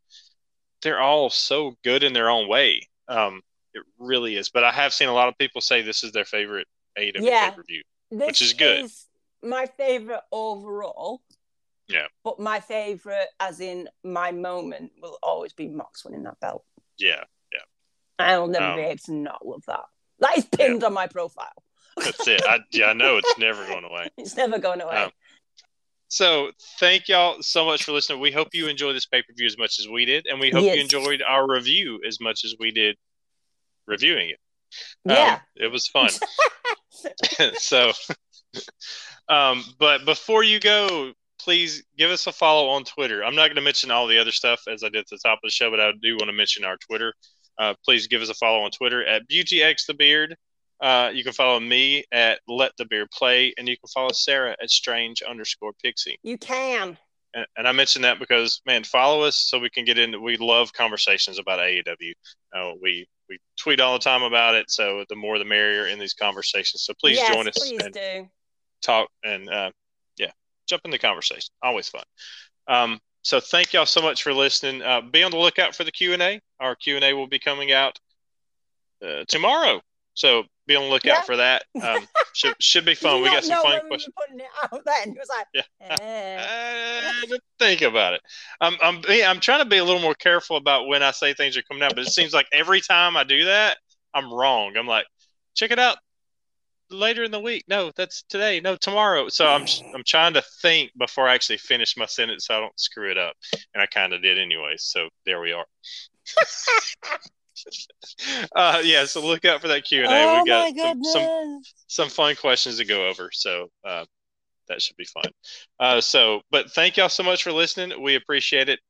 they're 0.82 1.00
all 1.00 1.30
so 1.30 1.76
good 1.84 2.02
in 2.02 2.12
their 2.12 2.28
own 2.30 2.48
way. 2.48 2.88
Um, 3.08 3.42
it 3.74 3.82
really 3.98 4.36
is. 4.36 4.48
But 4.50 4.64
I 4.64 4.72
have 4.72 4.92
seen 4.92 5.08
a 5.08 5.14
lot 5.14 5.28
of 5.28 5.38
people 5.38 5.60
say 5.60 5.82
this 5.82 6.04
is 6.04 6.12
their 6.12 6.24
favorite 6.24 6.66
AEW 6.98 7.20
Yeah. 7.20 7.50
pay 7.50 7.56
per 7.56 7.62
view. 7.64 7.82
Which 8.10 8.42
is 8.42 8.52
good. 8.52 8.90
my 9.42 9.66
favorite 9.66 10.20
overall. 10.30 11.22
Yeah. 11.88 12.06
But 12.24 12.38
my 12.38 12.60
favorite, 12.60 13.28
as 13.40 13.60
in 13.60 13.88
my 14.04 14.30
moment, 14.32 14.92
will 15.00 15.18
always 15.22 15.52
be 15.52 15.68
Mox 15.68 16.04
winning 16.04 16.22
that 16.24 16.38
belt. 16.40 16.64
Yeah, 16.98 17.24
yeah. 17.52 17.60
I'll 18.18 18.46
never 18.46 18.64
Um, 18.66 18.76
be 18.76 18.82
able 18.82 18.98
to 19.06 19.12
not 19.12 19.46
love 19.46 19.64
that. 19.66 19.84
That 20.20 20.38
is 20.38 20.44
pinned 20.44 20.84
on 20.84 20.92
my 20.92 21.06
profile. 21.06 21.52
that's 21.96 22.26
it. 22.28 22.42
I, 22.46 22.60
yeah, 22.70 22.86
I 22.86 22.92
know 22.92 23.16
it's 23.18 23.38
never 23.38 23.66
going 23.66 23.84
away. 23.84 24.10
It's 24.18 24.36
never 24.36 24.58
going 24.58 24.80
away. 24.80 24.94
Um, 24.96 25.10
So 26.12 26.50
thank 26.78 27.08
y'all 27.08 27.38
so 27.40 27.64
much 27.64 27.84
for 27.84 27.92
listening. 27.92 28.20
We 28.20 28.30
hope 28.30 28.48
you 28.52 28.68
enjoyed 28.68 28.94
this 28.94 29.06
pay 29.06 29.22
per 29.22 29.32
view 29.34 29.46
as 29.46 29.56
much 29.56 29.78
as 29.78 29.88
we 29.88 30.04
did, 30.04 30.26
and 30.26 30.38
we 30.38 30.50
hope 30.50 30.64
Yes. 30.64 30.76
you 30.76 30.82
enjoyed 30.82 31.22
our 31.22 31.50
review 31.50 32.00
as 32.06 32.20
much 32.20 32.44
as 32.44 32.54
we 32.60 32.70
did 32.70 32.98
reviewing 33.86 34.28
it. 34.28 34.38
Um, 35.08 35.16
yeah. 35.16 35.40
it 35.56 35.68
was 35.68 35.88
fun. 35.88 36.10
so, 37.54 37.92
um, 39.30 39.64
but 39.78 40.04
before 40.04 40.44
you 40.44 40.60
go, 40.60 41.14
please 41.40 41.82
give 41.96 42.10
us 42.10 42.26
a 42.26 42.32
follow 42.32 42.68
on 42.68 42.84
Twitter. 42.84 43.24
I'm 43.24 43.34
not 43.34 43.46
going 43.46 43.56
to 43.56 43.62
mention 43.62 43.90
all 43.90 44.06
the 44.06 44.18
other 44.18 44.32
stuff 44.32 44.60
as 44.70 44.84
I 44.84 44.90
did 44.90 44.98
at 44.98 45.08
the 45.08 45.16
top 45.16 45.38
of 45.38 45.48
the 45.48 45.50
show, 45.50 45.70
but 45.70 45.80
I 45.80 45.92
do 46.02 46.16
want 46.16 46.28
to 46.28 46.34
mention 46.34 46.62
our 46.62 46.76
Twitter. 46.76 47.14
Uh, 47.58 47.72
please 47.86 48.06
give 48.06 48.20
us 48.20 48.28
a 48.28 48.34
follow 48.34 48.60
on 48.60 48.70
Twitter 48.70 49.02
at 49.02 49.26
BeautyX 49.30 49.86
the 49.86 49.94
Beard. 49.94 50.36
Uh, 50.82 51.10
you 51.14 51.22
can 51.22 51.32
follow 51.32 51.60
me 51.60 52.04
at 52.10 52.40
Let 52.48 52.72
the 52.76 52.84
Beard 52.84 53.08
Play, 53.12 53.54
and 53.56 53.68
you 53.68 53.76
can 53.76 53.88
follow 53.94 54.10
Sarah 54.12 54.56
at 54.60 54.68
Strange 54.68 55.22
underscore 55.22 55.72
Pixie. 55.80 56.18
You 56.24 56.36
can. 56.36 56.98
And, 57.34 57.46
and 57.56 57.68
I 57.68 57.72
mentioned 57.72 58.04
that 58.04 58.18
because, 58.18 58.60
man, 58.66 58.82
follow 58.82 59.22
us 59.22 59.36
so 59.36 59.60
we 59.60 59.70
can 59.70 59.84
get 59.84 59.96
into. 59.96 60.20
We 60.20 60.36
love 60.36 60.72
conversations 60.72 61.38
about 61.38 61.60
AEW. 61.60 62.12
Uh, 62.54 62.72
we 62.82 63.06
we 63.28 63.38
tweet 63.56 63.80
all 63.80 63.94
the 63.94 64.00
time 64.00 64.22
about 64.22 64.56
it, 64.56 64.70
so 64.70 65.04
the 65.08 65.14
more 65.16 65.38
the 65.38 65.44
merrier 65.44 65.86
in 65.86 66.00
these 66.00 66.14
conversations. 66.14 66.82
So 66.82 66.92
please 67.00 67.16
yes, 67.16 67.32
join 67.32 67.48
us 67.48 67.54
Please 67.56 67.80
and 67.80 67.94
do. 67.94 68.28
talk 68.82 69.08
and 69.24 69.48
uh, 69.48 69.70
yeah, 70.18 70.32
jump 70.68 70.82
in 70.84 70.90
the 70.90 70.98
conversation. 70.98 71.54
Always 71.62 71.88
fun. 71.88 72.04
Um, 72.66 73.00
so 73.22 73.38
thank 73.38 73.72
y'all 73.72 73.86
so 73.86 74.02
much 74.02 74.24
for 74.24 74.34
listening. 74.34 74.82
Uh, 74.82 75.00
be 75.00 75.22
on 75.22 75.30
the 75.30 75.38
lookout 75.38 75.76
for 75.76 75.84
the 75.84 75.92
Q 75.92 76.12
and 76.12 76.22
A. 76.22 76.40
Our 76.60 76.74
Q 76.74 76.96
and 76.96 77.04
A 77.04 77.14
will 77.14 77.28
be 77.28 77.38
coming 77.38 77.72
out 77.72 77.98
uh, 79.02 79.24
tomorrow. 79.28 79.80
So 80.14 80.44
be 80.66 80.76
on 80.76 80.84
the 80.84 80.88
lookout 80.90 81.18
Yeah. 81.18 81.22
for 81.22 81.36
that. 81.36 81.64
Um, 81.82 82.06
should 82.34 82.54
should 82.60 82.84
be 82.84 82.94
fun. 82.94 83.22
We 83.22 83.28
got 83.28 83.44
some 83.44 83.62
fun 83.62 83.80
questions. 83.88 84.14
We 84.16 84.24
putting 84.26 84.40
it 84.40 84.50
out 84.72 84.82
then. 84.84 85.14
It 85.14 85.18
was 85.18 85.28
like, 85.28 85.46
Yeah. 85.54 85.96
eh. 86.00 87.32
Uh, 87.32 87.36
think 87.58 87.82
about 87.82 88.14
it. 88.14 88.20
I'm 88.60 88.74
I'm 88.82 89.02
I'm 89.08 89.40
trying 89.40 89.62
to 89.62 89.68
be 89.68 89.78
a 89.78 89.84
little 89.84 90.00
more 90.02 90.14
careful 90.14 90.56
about 90.56 90.86
when 90.86 91.02
I 91.02 91.10
say 91.10 91.34
things 91.34 91.56
are 91.56 91.62
coming 91.62 91.82
out, 91.82 91.94
but 91.94 92.06
it 92.06 92.10
seems 92.10 92.32
like 92.32 92.46
every 92.52 92.80
time 92.80 93.16
I 93.16 93.24
do 93.24 93.44
that, 93.46 93.78
I'm 94.14 94.32
wrong. 94.32 94.76
I'm 94.76 94.86
like, 94.86 95.06
check 95.54 95.70
it 95.70 95.78
out 95.78 95.98
later 96.90 97.24
in 97.24 97.30
the 97.30 97.40
week. 97.40 97.64
No, 97.68 97.90
that's 97.96 98.22
today. 98.28 98.60
No, 98.60 98.76
tomorrow. 98.76 99.28
So 99.28 99.46
I'm 99.46 99.66
I'm 99.94 100.04
trying 100.06 100.34
to 100.34 100.42
think 100.60 100.90
before 100.98 101.26
I 101.28 101.34
actually 101.34 101.58
finish 101.58 101.96
my 101.96 102.06
sentence 102.06 102.46
so 102.46 102.54
I 102.56 102.60
don't 102.60 102.78
screw 102.78 103.10
it 103.10 103.18
up, 103.18 103.34
and 103.74 103.82
I 103.82 103.86
kind 103.86 104.12
of 104.12 104.22
did 104.22 104.38
anyway. 104.38 104.74
So 104.76 105.08
there 105.26 105.40
we 105.40 105.52
are. 105.52 105.66
uh, 108.56 108.80
yeah, 108.84 109.04
so 109.04 109.24
look 109.24 109.44
out 109.44 109.60
for 109.60 109.68
that 109.68 109.84
Q 109.84 110.04
and 110.04 110.12
A. 110.12 110.24
oh 110.24 110.42
We 110.42 110.48
got 110.48 110.74
my 110.74 110.82
some, 110.82 111.02
some 111.04 111.62
some 111.86 112.08
fun 112.08 112.36
questions 112.36 112.78
to 112.78 112.84
go 112.84 113.08
over. 113.08 113.30
So 113.32 113.68
uh, 113.84 114.04
that 114.68 114.80
should 114.80 114.96
be 114.96 115.04
fun. 115.04 115.30
Uh, 115.78 116.00
so, 116.00 116.40
but 116.50 116.70
thank 116.72 116.96
y'all 116.96 117.08
so 117.08 117.22
much 117.22 117.42
for 117.42 117.52
listening. 117.52 118.02
We 118.02 118.14
appreciate 118.14 118.68
it. 118.68 118.80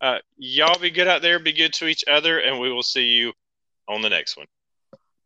Uh, 0.00 0.18
y'all 0.36 0.78
be 0.78 0.90
good 0.90 1.08
out 1.08 1.22
there. 1.22 1.38
Be 1.38 1.52
good 1.52 1.72
to 1.74 1.86
each 1.86 2.04
other, 2.10 2.38
and 2.38 2.60
we 2.60 2.72
will 2.72 2.82
see 2.82 3.06
you 3.06 3.32
on 3.88 4.02
the 4.02 4.10
next 4.10 4.36
one. 4.36 4.46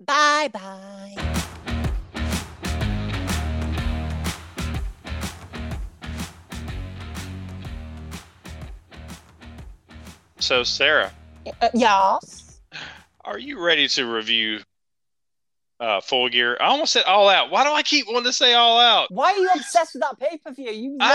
Bye 0.00 0.48
bye. 0.52 1.34
So, 10.40 10.62
Sarah, 10.62 11.10
Uh, 11.62 11.70
yes. 11.72 12.43
Are 13.24 13.38
you 13.38 13.60
ready 13.60 13.88
to 13.88 14.04
review 14.04 14.60
uh, 15.80 16.00
Full 16.00 16.28
Gear? 16.28 16.56
I 16.60 16.66
almost 16.66 16.92
said 16.92 17.04
All 17.04 17.28
Out. 17.28 17.50
Why 17.50 17.64
do 17.64 17.70
I 17.72 17.82
keep 17.82 18.06
wanting 18.06 18.24
to 18.24 18.32
say 18.32 18.54
All 18.54 18.78
Out? 18.78 19.08
Why 19.10 19.32
are 19.32 19.36
you 19.36 19.50
obsessed 19.54 19.94
with 19.94 20.02
that 20.02 20.18
pay 20.18 20.38
per 20.38 20.52
view? 20.52 20.70
You 20.70 20.96
lost. 20.98 21.12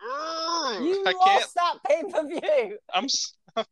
I 0.00 0.78
know. 0.78 0.84
You 0.84 1.04
I 1.06 1.12
can't. 1.12 1.16
lost 1.16 1.54
that 1.54 1.78
pay 1.86 2.02
per 2.10 2.26
view. 2.28 2.78
I'm. 2.92 3.06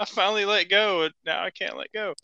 I 0.00 0.06
finally 0.06 0.46
let 0.46 0.70
go, 0.70 1.02
and 1.02 1.12
now 1.26 1.44
I 1.44 1.50
can't 1.50 1.76
let 1.76 1.92
go. 1.92 2.14